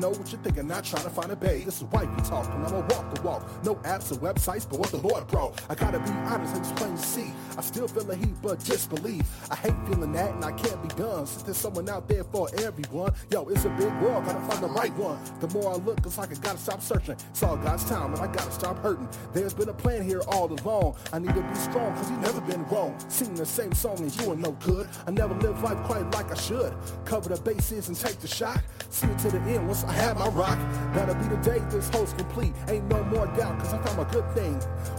Know 0.00 0.10
what 0.10 0.30
you're 0.30 0.40
thinking, 0.40 0.66
not 0.66 0.84
trying 0.84 1.04
to 1.04 1.10
find 1.10 1.30
a 1.30 1.36
bay. 1.36 1.62
This 1.64 1.78
is 1.78 1.84
wifey 1.84 2.22
talking, 2.22 2.52
I'ma 2.64 2.80
walk 2.80 3.14
the 3.14 3.22
walk. 3.22 3.64
No 3.64 3.74
apps 3.76 4.12
or 4.12 4.16
websites, 4.16 4.68
but 4.68 4.78
what 4.78 4.90
the 4.90 4.98
Lord 4.98 5.26
brought. 5.28 5.60
I 5.68 5.74
gotta 5.74 5.98
be 5.98 6.10
honest, 6.10 6.56
it's 6.56 6.72
plain 6.72 6.96
to 6.96 7.02
see. 7.02 7.32
I 7.56 7.60
still 7.62 7.88
feel 7.88 8.04
the 8.04 8.16
heat, 8.16 8.34
but 8.42 8.58
disbelief. 8.60 9.24
I 9.50 9.56
hate 9.56 9.74
feeling 9.88 10.12
that, 10.12 10.34
and 10.34 10.44
I 10.44 10.52
can't 10.52 10.80
be 10.82 10.88
done. 10.94 11.26
Since 11.26 11.42
there's 11.44 11.56
someone 11.56 11.88
out 11.88 12.08
there 12.08 12.24
for 12.24 12.48
everyone. 12.58 13.12
Yo, 13.30 13.44
it's 13.48 13.64
a 13.64 13.70
big 13.70 13.92
world, 14.00 14.24
gotta 14.26 14.40
find 14.40 14.62
the 14.62 14.68
right 14.68 14.94
one. 14.96 15.18
The 15.40 15.48
more 15.48 15.72
I 15.72 15.76
look, 15.76 15.98
it's 16.04 16.18
like 16.18 16.30
I 16.30 16.34
gotta 16.34 16.58
stop 16.58 16.82
searching. 16.82 17.16
It's 17.30 17.42
all 17.42 17.56
God's 17.56 17.84
time, 17.84 18.12
and 18.14 18.22
I 18.22 18.26
gotta 18.26 18.52
stop 18.52 18.78
hurting. 18.78 19.08
There's 19.32 19.54
been 19.54 19.68
a 19.68 19.74
plan 19.74 20.02
here 20.02 20.22
all 20.28 20.52
along. 20.52 20.96
I 21.12 21.18
need 21.18 21.34
to 21.34 21.42
be 21.42 21.54
strong, 21.54 21.94
cause 21.96 22.10
you 22.10 22.16
never 22.18 22.40
been 22.42 22.64
wrong. 22.66 22.94
Singing 23.08 23.34
the 23.34 23.46
same 23.46 23.72
song 23.72 23.98
and 23.98 24.14
you 24.20 24.32
are 24.32 24.36
no 24.36 24.52
good. 24.52 24.88
I 25.06 25.10
never 25.10 25.34
live 25.34 25.62
life 25.62 25.78
quite 25.84 26.10
like 26.14 26.30
I 26.30 26.34
should. 26.34 26.74
Cover 27.04 27.34
the 27.34 27.40
bases 27.40 27.88
and 27.88 27.96
take 27.96 28.18
the 28.20 28.28
shot. 28.28 28.62
See 28.90 29.06
it 29.06 29.18
to 29.20 29.30
the 29.30 29.40
end 29.40 29.68
I 29.86 29.92
have 29.92 30.18
my 30.18 30.28
rock. 30.28 30.58
That'll 30.94 31.14
be 31.14 31.26
the 31.28 31.36
day 31.36 31.58
this 31.70 31.88
hole's 31.88 32.12
complete. 32.14 32.54
Ain't 32.68 32.86
no 32.88 33.02
more 33.04 33.26
doubt, 33.28 33.58
cause 33.58 33.72
I 33.72 33.82
found 33.82 33.96
my 33.98 34.12
good 34.12 34.28
thing. 34.34 34.54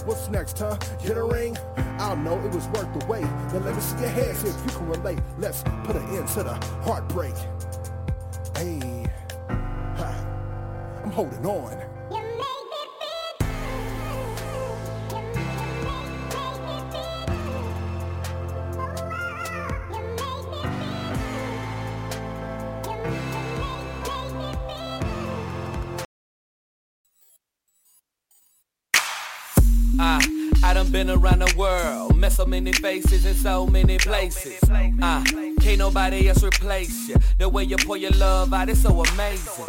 What's 0.05 0.29
next, 0.29 0.59
huh? 0.59 0.77
Get 1.03 1.17
a 1.17 1.23
ring? 1.23 1.57
I 1.99 2.15
know, 2.15 2.39
it 2.45 2.51
was 2.51 2.67
worth 2.67 2.91
the 2.99 3.05
wait. 3.07 3.27
Then 3.51 3.65
let 3.65 3.75
me 3.75 3.81
see 3.81 3.99
your 3.99 4.09
hands 4.09 4.43
if 4.43 4.55
you 4.65 4.77
can 4.77 4.87
relate. 4.87 5.19
Let's 5.37 5.63
put 5.83 5.95
an 5.95 6.05
end 6.15 6.27
to 6.29 6.43
the 6.43 6.53
heartbreak. 6.83 7.35
Hey, 8.55 9.05
I'm 11.03 11.11
holding 11.11 11.45
on. 11.45 11.86
Been 30.97 31.11
around 31.11 31.43
the 31.43 31.53
world, 31.55 32.15
met 32.17 32.31
so 32.31 32.43
many 32.43 32.73
faces 32.73 33.23
in 33.23 33.35
so 33.35 33.67
many 33.67 33.99
places. 33.99 34.59
Uh, 34.99 35.23
can't 35.61 35.77
nobody 35.77 36.27
else 36.27 36.43
replace 36.43 37.07
you. 37.07 37.15
The 37.37 37.47
way 37.47 37.65
you 37.65 37.77
pour 37.77 37.97
your 37.97 38.09
love 38.11 38.51
out 38.51 38.67
is 38.67 38.81
so 38.81 39.03
amazing. 39.03 39.65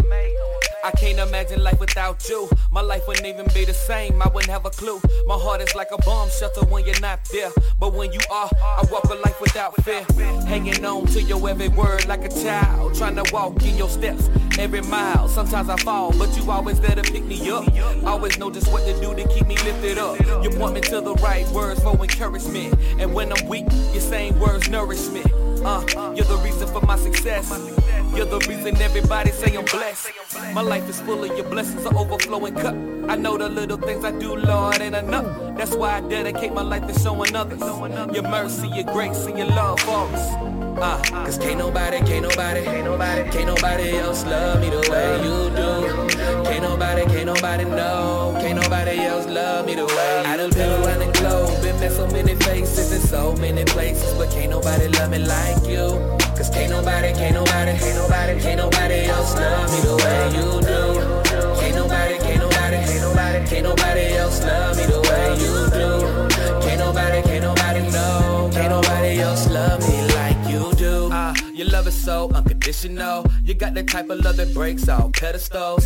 I 0.85 0.93
can't 0.93 1.19
imagine 1.19 1.63
life 1.63 1.81
without 1.81 2.29
you. 2.29 2.49
My 2.71 2.81
life 2.81 3.07
wouldn't 3.09 3.27
even 3.27 3.47
be 3.55 3.65
the 3.65 3.75
same. 3.75 4.23
I 4.23 4.29
wouldn't 4.29 4.51
have 4.51 4.65
a 4.65 4.71
clue. 4.71 5.01
My 5.27 5.35
heart 5.35 5.61
is 5.61 5.75
like 5.75 5.89
a 5.93 5.99
bomb 5.99 6.31
shelter 6.31 6.65
when 6.67 6.85
you're 6.85 7.01
not 7.01 7.21
there. 7.33 7.51
But 7.79 7.95
when 7.95 8.13
you 8.13 8.21
are, 8.31 8.49
I 8.63 8.85
walk 8.91 9.05
a 9.05 9.15
life 9.15 9.41
without 9.41 9.75
fear. 9.83 10.05
Hanging 10.47 10.85
on 10.85 11.07
to 11.07 11.23
your 11.23 11.49
every 11.49 11.69
word 11.69 12.07
like 12.07 12.25
a 12.25 12.29
child. 12.29 12.95
Trying 12.95 13.17
to 13.17 13.25
walk 13.33 13.63
in 13.65 13.77
your 13.77 13.89
steps 13.89 14.31
every 14.59 14.83
mile. 14.83 15.29
Sometimes 15.29 15.69
I 15.69 15.77
fall, 15.79 16.13
but 16.19 16.37
you 16.37 16.51
always 16.51 16.81
there 16.81 16.95
to 16.95 17.03
pick 17.03 17.25
me 17.25 17.51
up. 17.51 17.67
Always 18.05 18.39
know 18.39 18.51
just 18.51 18.71
what 18.71 18.85
to 18.87 19.01
do 19.01 19.15
to 19.15 19.29
keep 19.29 19.47
me 19.47 19.57
lifted 19.59 19.99
up. 19.99 20.21
You 20.45 20.51
point 20.51 20.75
me 20.75 20.81
to 20.83 21.01
the 21.01 21.15
right 21.15 21.47
words 21.49 21.83
for 21.83 21.97
encouragement. 22.01 22.75
And 22.99 23.15
when 23.15 23.33
I'm 23.33 23.47
weak, 23.47 23.67
your 23.93 24.01
same 24.01 24.39
words 24.39 24.69
nourish 24.69 25.09
me. 25.09 25.25
Uh, 25.64 26.12
you're 26.14 26.24
the 26.26 26.40
reason 26.44 26.68
for 26.68 26.80
my 26.82 26.97
success. 26.97 27.51
You're 28.14 28.26
the 28.26 28.39
reason 28.48 28.80
everybody 28.80 29.30
say 29.30 29.56
I'm 29.56 29.64
blessed. 29.64 30.10
My 30.52 30.60
life 30.62 30.89
is 30.89 31.01
full 31.01 31.24
of 31.24 31.36
your 31.36 31.48
blessings, 31.48 31.85
an 31.85 31.97
overflowing 31.97 32.55
cup. 32.55 32.74
I 33.09 33.16
know 33.16 33.36
the 33.36 33.48
little 33.48 33.78
things 33.78 34.05
I 34.05 34.12
do, 34.12 34.36
Lord, 34.36 34.80
ain't 34.80 34.94
enough. 34.94 35.56
That's 35.56 35.74
why 35.74 35.97
I 35.97 36.01
dedicate 36.01 36.52
my 36.52 36.62
life 36.62 36.86
to 36.86 36.98
showing 36.98 37.35
others 37.35 37.60
your 38.14 38.22
mercy, 38.22 38.68
your 38.68 38.85
grace, 38.85 39.26
and 39.26 39.39
your 39.39 39.48
love 39.48 39.80
for 39.80 40.09
us. 40.14 40.59
Uh, 40.78 41.02
cause 41.24 41.39
can't 41.39 41.59
nobody, 41.59 41.98
can't 41.98 42.22
nobody, 42.22 42.62
can't 42.62 43.47
nobody, 43.47 43.97
else 43.97 44.24
love 44.26 44.60
me 44.60 44.70
the 44.70 44.89
way 44.89 45.16
you 45.24 45.51
do. 45.51 46.09
Can't 46.44 46.62
nobody, 46.62 47.02
can't 47.06 47.26
nobody 47.26 47.64
know, 47.64 48.36
can't 48.40 48.62
nobody 48.62 49.01
else 49.01 49.26
love 49.26 49.66
me 49.66 49.74
the 49.74 49.85
way 49.86 50.22
I 50.24 50.36
done 50.36 50.51
been 50.51 50.70
around 50.70 51.01
the 51.01 51.18
globe, 51.18 51.48
met 51.81 51.93
so 51.93 52.07
many 52.09 52.35
faces 52.35 52.93
in 52.93 53.01
so 53.01 53.35
many 53.37 53.65
places, 53.65 54.13
but 54.15 54.31
can't 54.31 54.51
nobody 54.51 54.89
love 54.89 55.11
me 55.11 55.19
like 55.19 55.67
you. 55.67 55.87
Cause 56.37 56.51
can't 56.51 56.71
nobody, 56.71 57.13
can't 57.13 57.35
nobody, 57.35 57.79
can't 57.79 57.97
nobody, 57.97 58.41
can't 58.41 58.59
nobody 58.59 59.05
else 59.07 59.35
love 59.35 59.71
me 59.73 59.81
the 59.81 59.97
way 60.03 60.27
you 60.37 60.61
do. 60.61 61.61
Can't 61.61 61.77
nobody, 61.77 62.19
can't 62.19 62.41
nobody, 62.41 62.77
can't 62.77 63.03
nobody, 63.03 63.47
can't 63.47 63.65
nobody 63.65 64.07
else 64.17 64.43
love 64.43 64.77
me 64.77 64.87
the 64.87 65.01
way 65.01 65.37
you 65.39 66.13
do. 66.13 66.18
So 72.09 72.30
unconditional. 72.30 73.26
You 73.44 73.52
got 73.52 73.74
the 73.74 73.82
type 73.82 74.09
of 74.09 74.24
love 74.24 74.39
that 74.39 74.55
breaks 74.55 74.89
all 74.89 75.10
pedestals. 75.10 75.85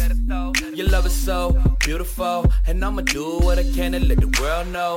Your 0.79 0.89
love 0.89 1.05
is 1.05 1.13
so 1.13 1.61
beautiful, 1.81 2.47
and 2.69 2.85
I'ma 2.85 3.03
do 3.03 3.41
what 3.41 3.59
I 3.59 3.65
can 3.65 3.91
to 3.91 3.99
let 3.99 4.21
the 4.21 4.31
world 4.41 4.69
know. 4.69 4.93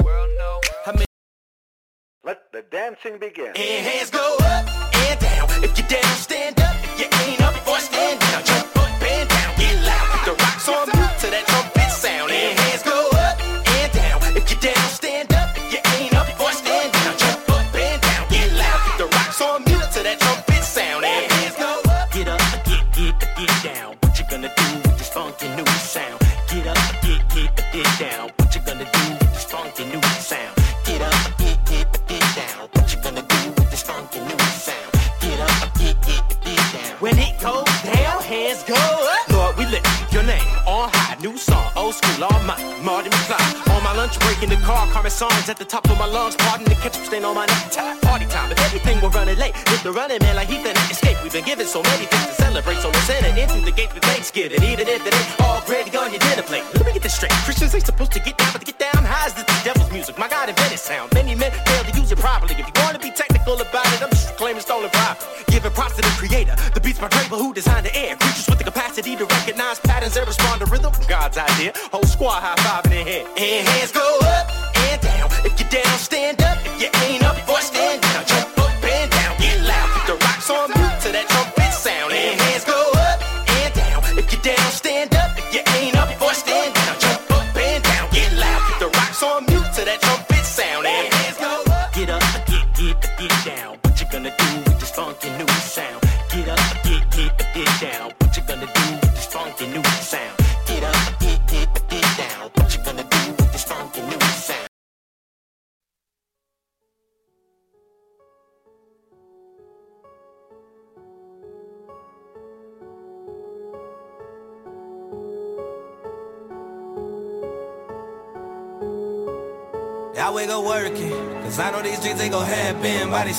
Let 2.23 2.51
the 2.51 2.61
dancing 2.71 3.17
begin. 3.19 3.53
And 3.55 3.85
hands 3.89 4.11
go 4.11 4.37
up 4.39 4.63
and 5.07 5.19
down. 5.19 5.63
If 5.63 5.71
you're 5.79 5.87
down, 5.87 6.15
stand 6.27 6.59
up. 6.59 6.75
If 6.83 6.99
you 6.99 7.07
ain't 7.25 7.41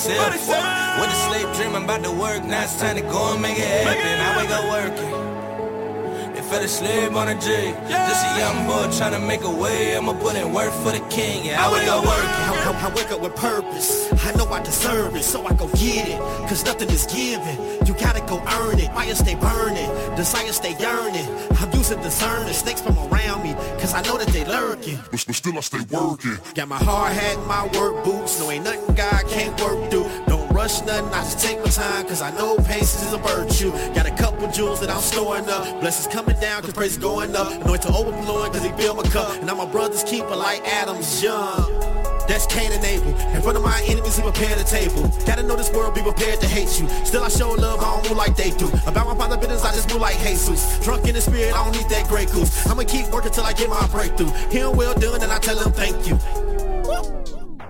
happen 0.05 0.17
by 0.17 0.29
themselves. 0.29 0.99
Went 0.99 1.11
to 1.11 1.17
sleep 1.17 1.55
dreaming 1.55 1.83
about 1.83 2.03
the 2.03 2.11
work, 2.11 2.43
now 2.43 2.63
it's 2.63 2.79
time 2.79 2.95
to 2.95 3.01
go 3.01 3.33
and 3.33 3.41
make 3.41 3.57
it 3.57 3.65
happen. 3.65 4.19
I 4.21 4.37
wake 4.37 4.51
up 4.51 4.65
working. 4.69 6.33
They 6.33 6.41
fell 6.43 6.63
asleep 6.63 7.13
on 7.13 7.27
a 7.29 7.33
G. 7.33 7.73
Just 7.89 8.25
a 8.25 8.37
young 8.37 8.67
boy 8.67 8.95
trying 8.95 9.13
to 9.13 9.19
make 9.19 9.43
a 9.43 9.49
way. 9.49 9.97
I'ma 9.97 10.13
put 10.13 10.35
in 10.35 10.53
work 10.53 10.71
for 10.71 10.91
the 10.91 11.03
king. 11.09 11.45
Yeah, 11.45 11.65
I 11.65 11.71
wake 11.71 11.87
up 11.87 12.05
working. 12.05 12.29
I, 12.29 12.85
I, 12.85 12.89
I 12.89 12.93
wake 12.93 13.11
up 13.11 13.21
with 13.21 13.35
purpose. 13.35 14.11
I 14.23 14.31
know 14.33 14.45
I 14.51 14.61
deserve 14.61 15.15
it, 15.15 15.23
so 15.23 15.45
I 15.45 15.53
go 15.53 15.67
get 15.69 16.07
it. 16.07 16.19
Cause 16.47 16.63
nothing 16.63 16.89
is 16.89 17.05
given. 17.07 17.57
You 17.87 17.93
gotta 17.95 18.16
go 18.27 18.39
earn 18.59 18.79
it. 18.79 18.91
Fire 18.93 19.15
stay 19.15 19.35
burning, 19.35 19.89
desire 20.15 20.51
stay 20.51 20.75
yearning. 20.79 21.27
I'm 21.59 21.71
using 21.73 22.01
discerning, 22.01 22.53
snakes 22.53 22.81
from 22.81 22.97
around 22.97 23.43
me, 23.43 23.53
cause 23.79 23.93
I 23.93 24.01
know 24.01 24.17
that 24.17 24.27
they 24.27 24.45
lurking. 24.45 24.99
But, 25.11 25.23
but 25.25 25.35
still 25.35 25.57
I 25.57 25.61
stay 25.61 25.79
working. 25.91 26.37
Got 26.53 26.67
my 26.67 26.77
hard 26.77 27.13
hat, 27.13 27.37
and 27.37 27.47
my 27.47 27.65
work 27.77 28.03
boots. 28.03 28.39
No, 28.39 28.51
ain't 28.51 28.65
nothing 28.65 28.95
God 28.95 29.27
can't 29.27 29.59
work 29.61 29.89
through. 29.89 30.07
Don't 30.27 30.49
rush 30.51 30.81
nothing, 30.85 31.11
I 31.13 31.23
just 31.23 31.39
take 31.39 31.59
my 31.59 31.69
time, 31.69 32.05
cause 32.07 32.21
I 32.21 32.31
know 32.31 32.57
patience 32.57 33.03
is 33.03 33.13
a 33.13 33.17
virtue. 33.17 33.71
Got 33.93 34.05
a 34.05 34.15
couple 34.15 34.51
jewels 34.51 34.79
that 34.81 34.89
I'm 34.89 35.01
storing 35.01 35.49
up. 35.49 35.79
Blessings 35.81 36.13
coming 36.13 36.39
down, 36.39 36.61
cause 36.61 36.73
praise 36.73 36.91
is 36.91 36.97
going 36.97 37.35
up. 37.35 37.51
Anointing 37.51 37.93
overflowing, 37.93 38.51
cause 38.51 38.63
he 38.63 38.71
filled 38.71 38.97
my 38.97 39.03
cup. 39.03 39.31
And 39.41 39.49
I'm 39.49 39.57
my 39.57 39.65
brother's 39.65 40.03
keeper 40.03 40.35
like 40.35 40.61
Adam's 40.67 41.23
young. 41.23 41.96
That's 42.37 42.53
Cain 42.53 42.71
and 42.71 42.85
Abel. 42.85 43.17
In 43.33 43.41
front 43.41 43.57
of 43.57 43.63
my 43.63 43.81
enemies, 43.87 44.15
he 44.15 44.21
prepared 44.21 44.59
a 44.59 44.63
table. 44.63 45.09
Gotta 45.25 45.41
know 45.41 45.55
this 45.55 45.73
world, 45.73 45.95
be 45.95 46.03
prepared 46.03 46.39
to 46.41 46.47
hate 46.47 46.79
you. 46.79 46.87
Still, 47.03 47.23
I 47.23 47.29
show 47.29 47.49
love, 47.49 47.79
I 47.79 47.95
don't 47.95 48.09
move 48.09 48.15
like 48.15 48.35
they 48.35 48.51
do. 48.51 48.67
About 48.85 49.07
my 49.07 49.15
father 49.15 49.37
business, 49.37 49.65
I 49.65 49.73
just 49.73 49.89
move 49.89 50.01
like 50.01 50.19
Jesus. 50.19 50.77
Drunk 50.85 51.07
in 51.07 51.15
the 51.15 51.21
spirit, 51.21 51.51
I 51.55 51.63
don't 51.63 51.75
need 51.75 51.89
that 51.89 52.07
Grey 52.07 52.27
Goose. 52.27 52.67
I'ma 52.67 52.83
keep 52.83 53.09
working 53.09 53.31
till 53.31 53.43
I 53.43 53.53
get 53.53 53.71
my 53.71 53.87
breakthrough. 53.87 54.29
Hear 54.51 54.69
well 54.69 54.93
done, 54.93 55.23
and 55.23 55.31
I 55.31 55.39
tell 55.39 55.57
him 55.57 55.71
thank 55.71 56.07
you. 56.07 56.19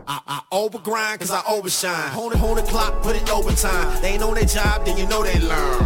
I, 0.06 0.20
I 0.28 0.42
overgrind 0.52 1.20
cause 1.20 1.32
I 1.32 1.42
overshine. 1.48 2.10
Hold 2.10 2.34
it, 2.34 2.38
hold 2.38 2.58
the 2.58 2.64
clock, 2.64 3.02
put 3.02 3.16
it 3.16 3.32
overtime. 3.32 4.02
They 4.02 4.16
ain't 4.16 4.24
on 4.24 4.34
their 4.34 4.44
job, 4.44 4.86
then 4.86 4.98
you 4.98 5.08
know 5.08 5.24
they 5.24 5.40
learn. 5.40 5.80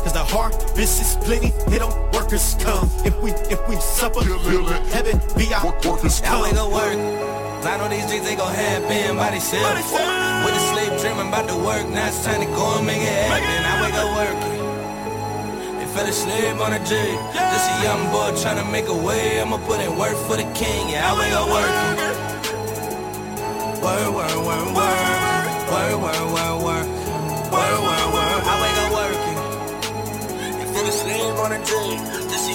Cause 0.00 0.14
the 0.14 0.24
harvest 0.24 1.02
is 1.02 1.22
plenty, 1.22 1.48
hit 1.70 1.82
on 1.82 1.92
workers 2.12 2.56
come. 2.60 2.88
If 3.04 3.20
we 3.20 3.32
if 3.52 3.60
we 3.68 3.76
suffer, 3.76 4.24
heaven 4.88 5.20
be 5.36 5.52
our 5.52 5.66
workers 5.84 6.22
come. 6.22 6.54
go 6.54 6.70
work. 6.70 7.49
I 7.62 7.76
know 7.76 7.88
these 7.88 8.06
dreams 8.08 8.26
ain't 8.26 8.38
gon' 8.38 8.54
happen 8.54 9.16
by 9.16 9.30
themselves. 9.30 9.84
With 10.44 10.56
a 10.56 10.62
slave 10.72 11.00
dreaming 11.00 11.28
about 11.28 11.46
the 11.46 11.56
work, 11.56 11.86
now 11.88 12.08
it's 12.08 12.24
time 12.24 12.40
to 12.40 12.46
go 12.46 12.78
and 12.78 12.86
make 12.86 13.02
it 13.02 13.12
happen. 13.12 13.64
I 13.68 13.74
wake 13.84 13.94
up 14.00 14.10
working. 14.16 14.56
They 15.78 15.86
fell 15.92 16.06
asleep 16.08 16.56
on 16.56 16.72
a 16.72 16.80
J. 16.80 16.96
Just 17.34 17.68
a 17.70 17.76
young 17.84 18.08
boy 18.10 18.32
trying 18.40 18.56
to 18.64 18.66
make 18.72 18.88
a 18.88 18.96
way. 18.96 19.40
I'ma 19.40 19.58
put 19.68 19.80
in 19.80 19.96
work 19.96 20.16
for 20.24 20.36
the 20.36 20.48
king. 20.56 20.88
Yeah, 20.88 21.12
I 21.12 21.18
wake 21.20 21.36
up 21.36 21.48
working. 21.52 22.00
Work, 23.84 24.08
work, 24.16 24.36
work, 24.40 24.66
work. 24.72 25.20
Work, 25.70 26.00
work, 26.00 26.24
work, 26.32 26.56
work. 26.64 26.86
Work, 27.52 27.78
work, 27.84 28.06
work. 28.16 28.42
I 28.48 28.54
wake 28.64 28.78
up 28.84 28.90
working. 28.96 29.38
They 30.58 30.66
fell 30.72 30.88
asleep 30.88 31.36
on 31.44 31.52
a 31.52 31.60
J. 31.64 32.09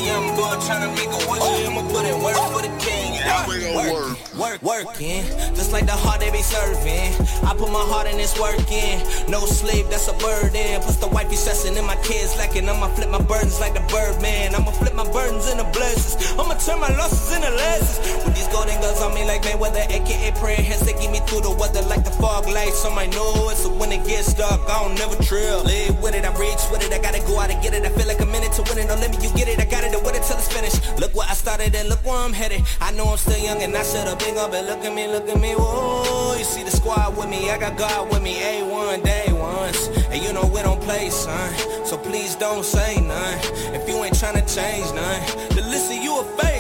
A 0.06 0.08
young 0.08 0.36
boy 0.36 0.54
trying 0.70 0.86
to 0.86 0.92
make 0.94 1.10
a 1.10 1.22
way. 1.26 1.42
I'ma 1.66 1.82
put 1.90 2.06
in 2.06 2.22
work 2.22 2.38
for 2.54 2.62
the 2.62 2.70
king. 2.78 3.16
Yeah, 3.16 3.42
I 3.42 3.50
wake. 3.50 4.14
Work, 4.38 4.62
working, 4.62 5.24
just 5.56 5.72
like 5.72 5.86
the 5.86 5.96
heart 5.96 6.20
they 6.20 6.30
be 6.30 6.44
serving. 6.44 7.16
I 7.42 7.56
put 7.58 7.72
my 7.72 7.82
heart 7.82 8.06
in 8.06 8.18
this 8.18 8.38
working. 8.38 9.00
No 9.32 9.40
sleep, 9.48 9.88
that's 9.90 10.08
a 10.08 10.14
burden. 10.20 10.82
Plus 10.84 10.98
the 10.98 11.08
wifey 11.08 11.38
stressing 11.38 11.76
and 11.78 11.88
my 11.88 11.96
kids 12.04 12.38
lacking. 12.38 12.68
I'ma 12.70 12.94
flip 12.94 13.10
my 13.10 13.22
burdens 13.22 13.60
like 13.60 13.74
the 13.74 13.82
birdman. 13.90 14.54
I'ma 14.54 14.72
flip 14.72 14.94
my 14.94 15.10
burdens 15.10 15.50
into 15.50 15.64
blessings. 15.72 16.20
I'ma 16.38 16.54
turn 16.60 16.80
my 16.82 16.92
losses 17.00 17.34
into 17.34 17.50
lessons. 17.50 18.26
With 18.26 18.36
these 18.36 18.48
golden 18.52 18.76
guns 18.82 19.02
on 19.02 19.16
me 19.16 19.26
like 19.26 19.42
Mayweather, 19.42 19.90
aka 19.90 20.32
praying 20.36 20.66
hands, 20.68 20.86
they 20.86 20.94
keep 21.00 21.10
me 21.10 21.20
through 21.26 21.42
the 21.42 21.56
weather 21.56 21.82
like 21.88 22.04
the 22.04 22.12
fog 22.12 22.46
lights 22.46 22.86
on 22.86 22.94
my 22.94 23.08
nose. 23.08 23.64
So 23.64 23.74
when 23.74 23.92
it 23.92 24.06
gets 24.06 24.36
dark, 24.36 24.62
I 24.68 24.84
don't 24.84 25.00
never 25.00 25.16
trill. 25.24 25.64
Live 25.64 25.98
with 26.04 26.14
it, 26.14 26.26
I 26.28 26.32
reach 26.38 26.62
with 26.70 26.84
it. 26.84 26.92
I 26.92 27.00
gotta 27.00 27.24
go 27.26 27.40
out 27.40 27.50
and 27.50 27.58
get 27.64 27.74
it. 27.74 27.88
I 27.88 27.90
feel 27.96 28.06
like 28.06 28.20
a 28.20 28.28
minute 28.28 28.52
to 28.60 28.62
win 28.68 28.84
it. 28.84 28.92
Don't 28.92 29.00
let 29.00 29.10
me, 29.16 29.18
you 29.24 29.32
get 29.34 29.48
it. 29.48 29.64
I 29.64 29.66
got 29.66 29.88
it, 29.88 29.95
win 30.04 30.16
it 30.16 30.24
till 30.24 30.38
it's 30.38 30.52
finished. 30.52 30.82
Look 31.00 31.14
where 31.16 31.28
I 31.28 31.34
started 31.34 31.76
and 31.76 31.90
look 31.90 32.04
where 32.06 32.18
I'm 32.18 32.34
headed. 32.34 32.62
I 32.82 32.92
know 32.92 33.06
I'm 33.06 33.18
still 33.18 33.38
young 33.38 33.62
and 33.62 33.76
I 33.76 33.84
should 33.84 34.08
have 34.08 34.20
been 34.20 34.38
up, 34.38 34.52
but 34.52 34.66
look 34.66 34.84
at 34.84 34.94
me, 34.94 35.08
look 35.08 35.28
at 35.30 35.40
me, 35.40 35.54
whoa. 35.54 36.36
You 36.38 36.44
see 36.44 36.64
the 36.64 36.72
squad 36.72 37.18
with 37.18 37.30
me, 37.30 37.50
I 37.50 37.58
got 37.58 37.78
God 37.78 38.12
with 38.12 38.22
me, 38.22 38.36
A1 38.42 39.04
day 39.04 39.32
ones. 39.34 39.90
And 40.10 40.24
you 40.24 40.34
know 40.34 40.46
we 40.46 40.62
don't 40.62 40.82
play, 40.82 41.10
son. 41.10 41.54
So 41.86 41.98
please 41.98 42.36
don't 42.36 42.64
say 42.64 43.02
none. 43.02 43.40
If 43.74 43.88
you 43.88 44.04
ain't 44.04 44.16
tryna 44.16 44.44
change 44.48 44.88
none, 44.94 45.22
then 45.56 45.70
listen, 45.70 46.02
you 46.02 46.20
a 46.20 46.24
fake. 46.38 46.55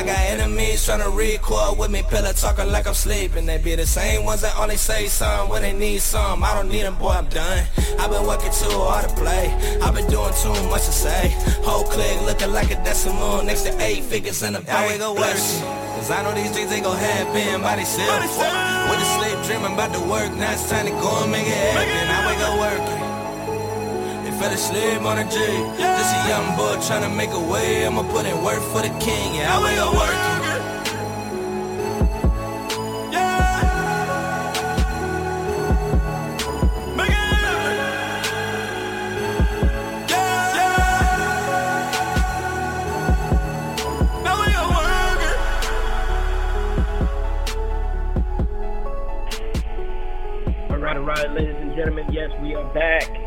I 0.00 0.02
got 0.02 0.18
enemies 0.32 0.88
tryna 0.88 1.14
record 1.14 1.78
with 1.78 1.90
me, 1.90 2.02
pillow 2.08 2.32
talking 2.32 2.72
like 2.72 2.86
I'm 2.86 2.94
sleeping. 2.94 3.44
They 3.44 3.58
be 3.58 3.74
the 3.74 3.84
same 3.84 4.24
ones 4.24 4.40
that 4.40 4.56
only 4.58 4.78
say 4.78 5.08
some 5.08 5.50
when 5.50 5.60
they 5.60 5.74
need 5.74 6.00
some. 6.00 6.42
I 6.42 6.54
don't 6.54 6.70
need 6.70 6.84
them, 6.84 6.94
boy, 6.96 7.10
I'm 7.10 7.28
done. 7.28 7.66
I've 7.98 8.10
been 8.10 8.26
working 8.26 8.50
too 8.50 8.80
hard 8.80 9.10
to 9.10 9.14
play. 9.14 9.52
I've 9.82 9.94
been 9.94 10.08
doing 10.08 10.32
too 10.40 10.56
much 10.72 10.86
to 10.86 10.92
say. 10.92 11.36
Whole 11.68 11.84
clique 11.84 12.18
looking 12.22 12.50
like 12.50 12.70
a 12.70 12.76
decimal 12.82 13.44
next 13.44 13.64
to 13.64 13.78
eight 13.82 14.02
figures 14.04 14.42
in 14.42 14.54
the 14.54 14.60
bank. 14.60 14.70
I 14.70 14.86
wake 14.86 15.02
up 15.02 15.18
working. 15.18 15.60
Cause 16.00 16.10
I 16.10 16.22
know 16.22 16.32
these 16.32 16.50
things 16.50 16.72
ain't 16.72 16.84
gon' 16.84 16.96
happen 16.96 17.60
by 17.60 17.76
themselves. 17.76 18.24
With 18.88 19.04
a 19.04 19.08
slave 19.20 19.44
dreaming 19.44 19.74
about 19.74 19.92
the 19.92 20.00
work, 20.00 20.32
now 20.32 20.50
it's 20.50 20.66
time 20.70 20.86
to 20.86 20.92
go 20.92 21.24
and 21.24 21.30
make 21.30 21.46
it 21.46 21.52
happen. 21.52 22.08
I 22.08 22.26
wake 22.26 22.40
up 22.40 22.56
working. 22.56 22.99
Fell 24.40 24.52
asleep 24.54 25.02
on 25.02 25.18
a 25.18 25.24
G. 25.24 25.36
Just 25.36 26.16
a 26.16 26.28
young 26.30 26.56
boy 26.56 26.80
trying 26.86 27.02
to 27.02 27.14
make 27.14 27.28
a 27.28 27.38
way. 27.38 27.84
I'ma 27.84 28.10
put 28.10 28.24
in 28.24 28.42
work 28.42 28.62
for 28.72 28.80
the 28.80 28.88
king. 28.98 29.34
Yeah, 29.34 29.52
I 29.52 29.76
up 29.76 29.92
working. 29.92 30.40
All 50.70 50.78
right, 51.06 51.30
ladies 51.30 51.56
and 51.56 51.76
gentlemen. 51.76 52.06
Yes, 52.10 52.30
we 52.40 52.54
are 52.54 52.64
back. 52.72 53.19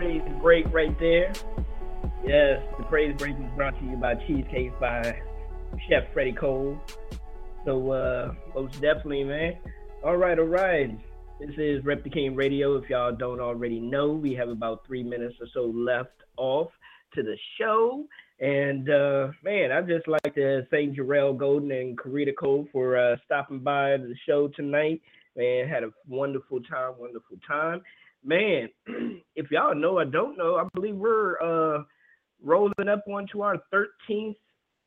Praise 0.00 0.22
break 0.40 0.72
right 0.72 0.98
there. 0.98 1.30
Yes, 2.24 2.62
the 2.78 2.84
praise 2.84 3.14
break 3.18 3.36
is 3.36 3.44
brought 3.54 3.78
to 3.78 3.84
you 3.84 3.98
by 3.98 4.14
Cheesecake 4.14 4.72
by 4.80 5.20
Chef 5.90 6.04
Freddie 6.14 6.32
Cole. 6.32 6.80
So, 7.66 7.90
uh, 7.90 8.32
most 8.54 8.80
definitely, 8.80 9.24
man. 9.24 9.58
All 10.02 10.16
right, 10.16 10.38
all 10.38 10.46
right. 10.46 10.98
This 11.38 11.50
is 11.58 11.84
Rep 11.84 12.02
the 12.02 12.08
King 12.08 12.34
Radio. 12.34 12.78
If 12.78 12.88
y'all 12.88 13.14
don't 13.14 13.40
already 13.40 13.78
know, 13.78 14.12
we 14.12 14.32
have 14.36 14.48
about 14.48 14.86
three 14.86 15.02
minutes 15.02 15.34
or 15.38 15.48
so 15.52 15.66
left 15.66 16.22
off 16.38 16.70
to 17.12 17.22
the 17.22 17.36
show. 17.58 18.06
And 18.40 18.88
uh, 18.88 19.32
man, 19.44 19.70
I'd 19.70 19.86
just 19.86 20.08
like 20.08 20.34
to 20.34 20.66
thank 20.70 20.96
Jarrell 20.96 21.36
Golden 21.36 21.70
and 21.72 21.98
Carita 21.98 22.32
Cole 22.32 22.66
for 22.72 22.96
uh, 22.96 23.16
stopping 23.26 23.58
by 23.58 23.98
the 23.98 24.14
show 24.26 24.48
tonight. 24.48 25.02
Man, 25.36 25.68
had 25.68 25.84
a 25.84 25.90
wonderful 26.08 26.62
time, 26.62 26.94
wonderful 26.98 27.36
time. 27.46 27.82
Man, 28.24 28.68
if 29.36 29.50
y'all 29.50 29.74
know 29.74 29.98
I 29.98 30.04
don't 30.04 30.36
know, 30.36 30.56
I 30.56 30.66
believe 30.74 30.96
we're 30.96 31.40
uh, 31.40 31.82
rolling 32.42 32.88
up 32.88 33.04
onto 33.08 33.42
our 33.42 33.56
13th 33.72 34.36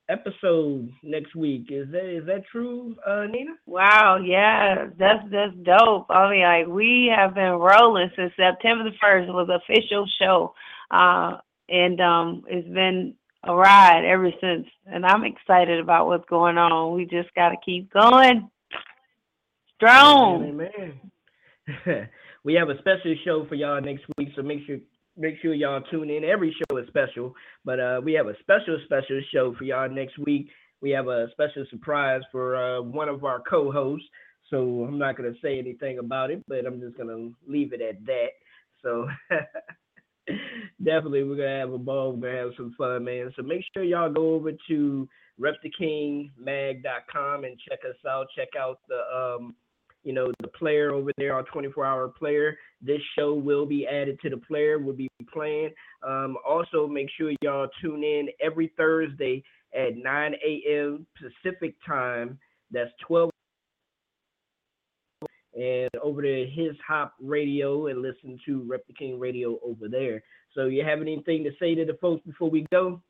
episode 0.10 0.92
next 1.02 1.36
week. 1.36 1.68
Is 1.70 1.90
that 1.92 2.06
is 2.06 2.26
that 2.26 2.46
true, 2.52 2.96
uh, 3.06 3.26
Nina? 3.26 3.54
Wow, 3.66 4.18
yeah, 4.24 4.88
that's 4.98 5.24
that's 5.32 5.56
dope. 5.64 6.08
I 6.10 6.30
mean, 6.30 6.44
like 6.44 6.68
we 6.68 7.12
have 7.16 7.34
been 7.36 7.54
rolling 7.54 8.12
since 8.16 8.34
September 8.36 8.84
the 8.84 8.96
first 9.02 9.30
was 9.30 9.50
official 9.50 10.06
show, 10.20 10.54
uh, 10.92 11.38
and 11.70 12.00
um, 12.02 12.44
it's 12.48 12.68
been 12.68 13.16
a 13.44 13.56
ride 13.56 14.06
ever 14.06 14.32
since. 14.42 14.68
And 14.86 15.06
I'm 15.06 15.24
excited 15.24 15.80
about 15.80 16.08
what's 16.08 16.30
going 16.30 16.58
on. 16.58 16.96
We 16.96 17.06
just 17.06 17.34
got 17.36 17.50
to 17.50 17.58
keep 17.64 17.92
going 17.92 18.50
strong. 19.76 20.70
Amen. 21.86 22.10
we 22.44 22.54
have 22.56 22.70
a 22.70 22.78
special 22.80 23.14
show 23.24 23.46
for 23.48 23.54
y'all 23.56 23.80
next 23.82 24.04
week, 24.18 24.30
so 24.36 24.42
make 24.42 24.66
sure 24.66 24.78
make 25.16 25.36
sure 25.42 25.54
y'all 25.54 25.82
tune 25.92 26.10
in. 26.10 26.24
Every 26.24 26.56
show 26.58 26.78
is 26.78 26.88
special, 26.88 27.36
but 27.64 27.80
uh, 27.80 28.02
we 28.04 28.14
have 28.14 28.26
a 28.28 28.34
special 28.40 28.80
special 28.86 29.22
show 29.32 29.54
for 29.58 29.64
y'all 29.64 29.90
next 29.90 30.18
week. 30.18 30.50
We 30.82 30.90
have 30.92 31.08
a 31.08 31.28
special 31.32 31.66
surprise 31.70 32.22
for 32.32 32.56
uh, 32.56 32.82
one 32.82 33.10
of 33.10 33.24
our 33.24 33.42
co-hosts. 33.50 34.08
So 34.50 34.86
I'm 34.86 35.00
not 35.00 35.16
gonna 35.16 35.34
say 35.42 35.58
anything 35.58 36.00
about 36.00 36.32
it, 36.32 36.44
but 36.48 36.66
I'm 36.66 36.82
just 36.82 36.98
gonna 36.98 37.30
leave 37.48 37.72
it 37.74 37.82
at 37.82 38.06
that. 38.06 38.32
So 38.82 39.08
definitely 40.84 41.24
we're 41.24 41.38
gonna 41.38 41.60
have 41.60 41.72
a 41.72 41.78
ball, 41.78 42.12
we're 42.12 42.30
gonna 42.30 42.44
have 42.44 42.52
some 42.58 42.76
fun, 42.78 43.06
man. 43.06 43.32
So 43.36 43.44
make 43.44 43.64
sure 43.74 43.84
y'all 43.84 44.12
go 44.12 44.34
over 44.34 44.52
to 44.68 45.08
repthekingmag.com 45.40 47.46
and 47.46 47.58
check 47.68 47.80
us 47.88 47.96
out. 48.08 48.28
Check 48.36 48.50
out 48.60 48.80
the 48.88 49.02
um, 49.16 49.56
you 50.04 50.14
know, 50.14 50.32
the 50.42 50.48
player 50.50 50.92
over 50.92 51.12
there, 51.18 51.34
our 51.34 51.44
24 51.44 51.86
hour 51.86 52.08
player. 52.08 52.58
This 52.82 53.02
show 53.18 53.34
will 53.34 53.66
be 53.66 53.88
added 53.88 54.20
to 54.22 54.30
the 54.30 54.38
player. 54.38 54.80
We'll 54.80 54.96
be 54.96 55.10
playing. 55.32 55.72
Um, 56.06 56.38
also, 56.48 56.88
make 56.88 57.08
sure 57.18 57.32
y'all 57.42 57.68
tune 57.82 58.04
in 58.04 58.30
every 58.42 58.72
Thursday 58.78 59.44
at 59.74 59.96
9 59.96 60.34
a.m. 60.46 61.08
Pacific 61.18 61.76
time. 61.86 62.38
That's 62.72 62.92
12 63.08 63.30
and 65.56 65.90
over 66.02 66.22
to 66.22 66.48
his 66.48 66.76
hop 66.86 67.14
radio 67.22 67.88
and 67.88 68.02
listen 68.02 68.40
to 68.46 68.64
Rep 68.68 68.86
the 68.88 68.94
King 68.94 69.20
radio 69.20 69.60
over 69.64 69.88
there. 69.88 70.24
So 70.56 70.66
you 70.66 70.84
have 70.84 71.02
anything 71.02 71.44
to 71.44 71.52
say 71.60 71.76
to 71.76 71.86
the 71.86 71.98
folks 72.02 72.24
before 72.26 72.50
we 72.50 72.66
go? 72.72 73.02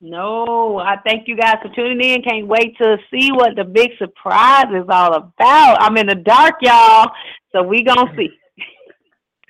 No, 0.00 0.78
I 0.78 0.96
thank 1.04 1.28
you 1.28 1.36
guys 1.36 1.56
for 1.62 1.68
tuning 1.74 2.00
in. 2.00 2.22
Can't 2.22 2.46
wait 2.46 2.76
to 2.78 2.96
see 3.12 3.30
what 3.32 3.54
the 3.54 3.64
big 3.64 3.90
surprise 3.98 4.66
is 4.74 4.86
all 4.88 5.14
about. 5.14 5.76
I'm 5.80 5.96
in 5.98 6.06
the 6.06 6.14
dark, 6.14 6.54
y'all, 6.62 7.10
so 7.52 7.62
we 7.62 7.84
gonna 7.84 8.10
see. 8.16 8.30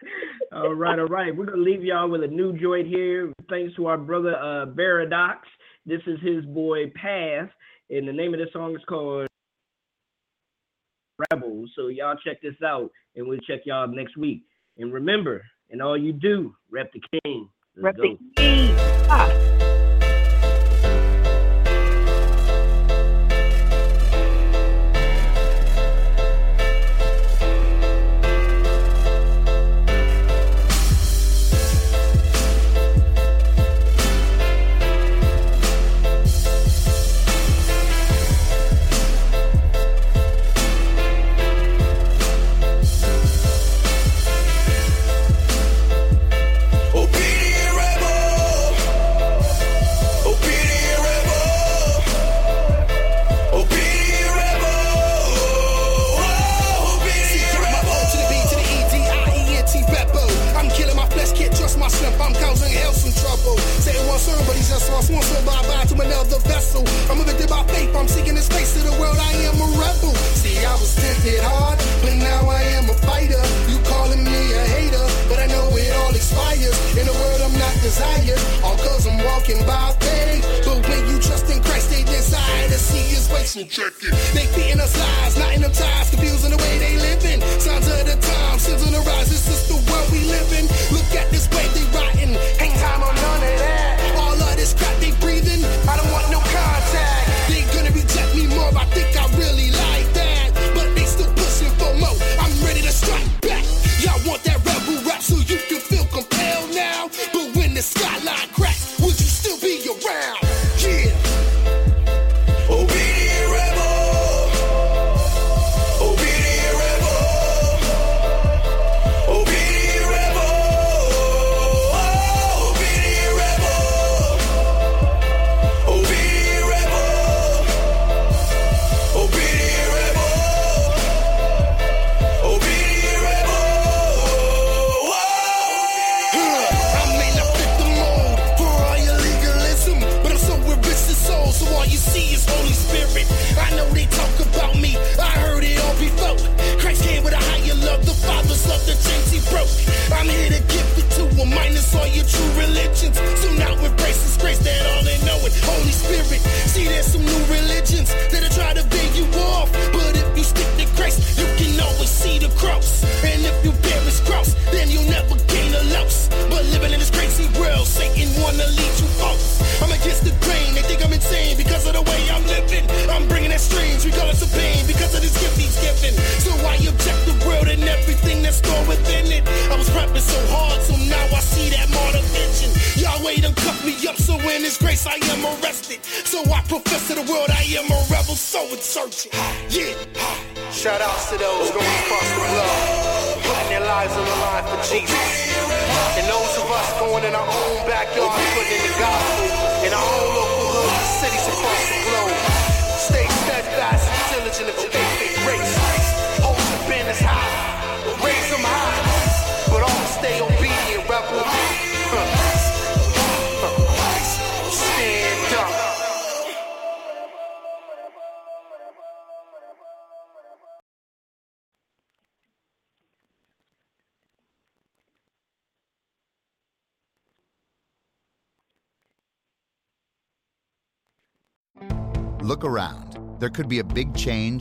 all 0.52 0.74
right, 0.74 0.98
all 0.98 1.06
right. 1.06 1.34
We're 1.34 1.46
gonna 1.46 1.62
leave 1.62 1.84
y'all 1.84 2.10
with 2.10 2.24
a 2.24 2.26
new 2.26 2.58
joint 2.58 2.88
here. 2.88 3.32
Thanks 3.48 3.76
to 3.76 3.86
our 3.86 3.98
brother 3.98 4.34
uh 4.34 4.66
Paradox. 4.74 5.46
This 5.86 6.00
is 6.06 6.18
his 6.20 6.44
boy 6.46 6.90
Path, 6.96 7.48
and 7.88 8.08
the 8.08 8.12
name 8.12 8.34
of 8.34 8.40
the 8.40 8.46
song 8.52 8.74
is 8.74 8.82
called 8.88 9.28
Rebels. 11.30 11.70
So 11.76 11.88
y'all 11.88 12.16
check 12.24 12.42
this 12.42 12.60
out, 12.64 12.90
and 13.14 13.26
we'll 13.28 13.38
check 13.40 13.60
y'all 13.66 13.86
next 13.86 14.16
week. 14.16 14.42
And 14.78 14.92
remember, 14.92 15.44
and 15.70 15.80
all 15.80 15.96
you 15.96 16.12
do, 16.12 16.56
rep 16.70 16.92
the 16.92 17.20
king. 17.22 17.48
Let's 17.76 17.84
rep 17.84 17.96
go. 17.96 18.02
the 18.02 18.18
king. 18.36 18.74
Ah. 19.08 19.49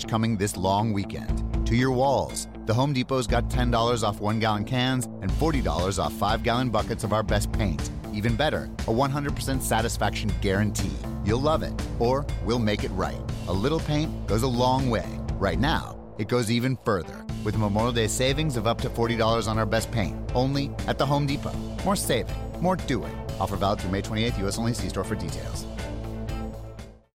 coming 0.09 0.35
this 0.35 0.57
long 0.57 0.91
weekend. 0.91 1.67
To 1.67 1.75
your 1.75 1.91
walls, 1.91 2.47
the 2.65 2.73
Home 2.73 2.93
Depot's 2.93 3.27
got 3.27 3.47
$10 3.47 4.03
off 4.03 4.19
one 4.19 4.39
gallon 4.39 4.65
cans 4.65 5.05
and 5.05 5.31
$40 5.31 6.03
off 6.03 6.13
five 6.13 6.41
gallon 6.41 6.69
buckets 6.71 7.03
of 7.03 7.13
our 7.13 7.21
best 7.21 7.51
paint. 7.51 7.91
Even 8.11 8.35
better, 8.35 8.63
a 8.87 8.91
100% 8.91 9.61
satisfaction 9.61 10.31
guarantee. 10.41 10.97
You'll 11.23 11.41
love 11.41 11.61
it, 11.61 11.73
or 11.99 12.25
we'll 12.43 12.57
make 12.57 12.83
it 12.83 12.89
right. 12.89 13.21
A 13.47 13.53
little 13.53 13.79
paint 13.79 14.11
goes 14.25 14.41
a 14.41 14.47
long 14.47 14.89
way. 14.89 15.07
Right 15.35 15.59
now, 15.59 15.99
it 16.17 16.27
goes 16.27 16.49
even 16.49 16.75
further 16.77 17.23
with 17.43 17.55
Memorial 17.55 17.91
Day 17.91 18.07
savings 18.07 18.57
of 18.57 18.65
up 18.65 18.81
to 18.81 18.89
$40 18.89 19.47
on 19.47 19.59
our 19.59 19.65
best 19.65 19.91
paint, 19.91 20.17
only 20.33 20.71
at 20.87 20.97
the 20.97 21.05
Home 21.05 21.27
Depot. 21.27 21.53
More 21.85 21.95
saving, 21.95 22.35
more 22.59 22.75
doing. 22.75 23.15
Offer 23.39 23.57
valid 23.57 23.79
through 23.81 23.91
May 23.91 24.01
28th, 24.01 24.47
US 24.47 24.57
only. 24.57 24.73
See 24.73 24.89
store 24.89 25.03
for 25.03 25.15
details. 25.15 25.65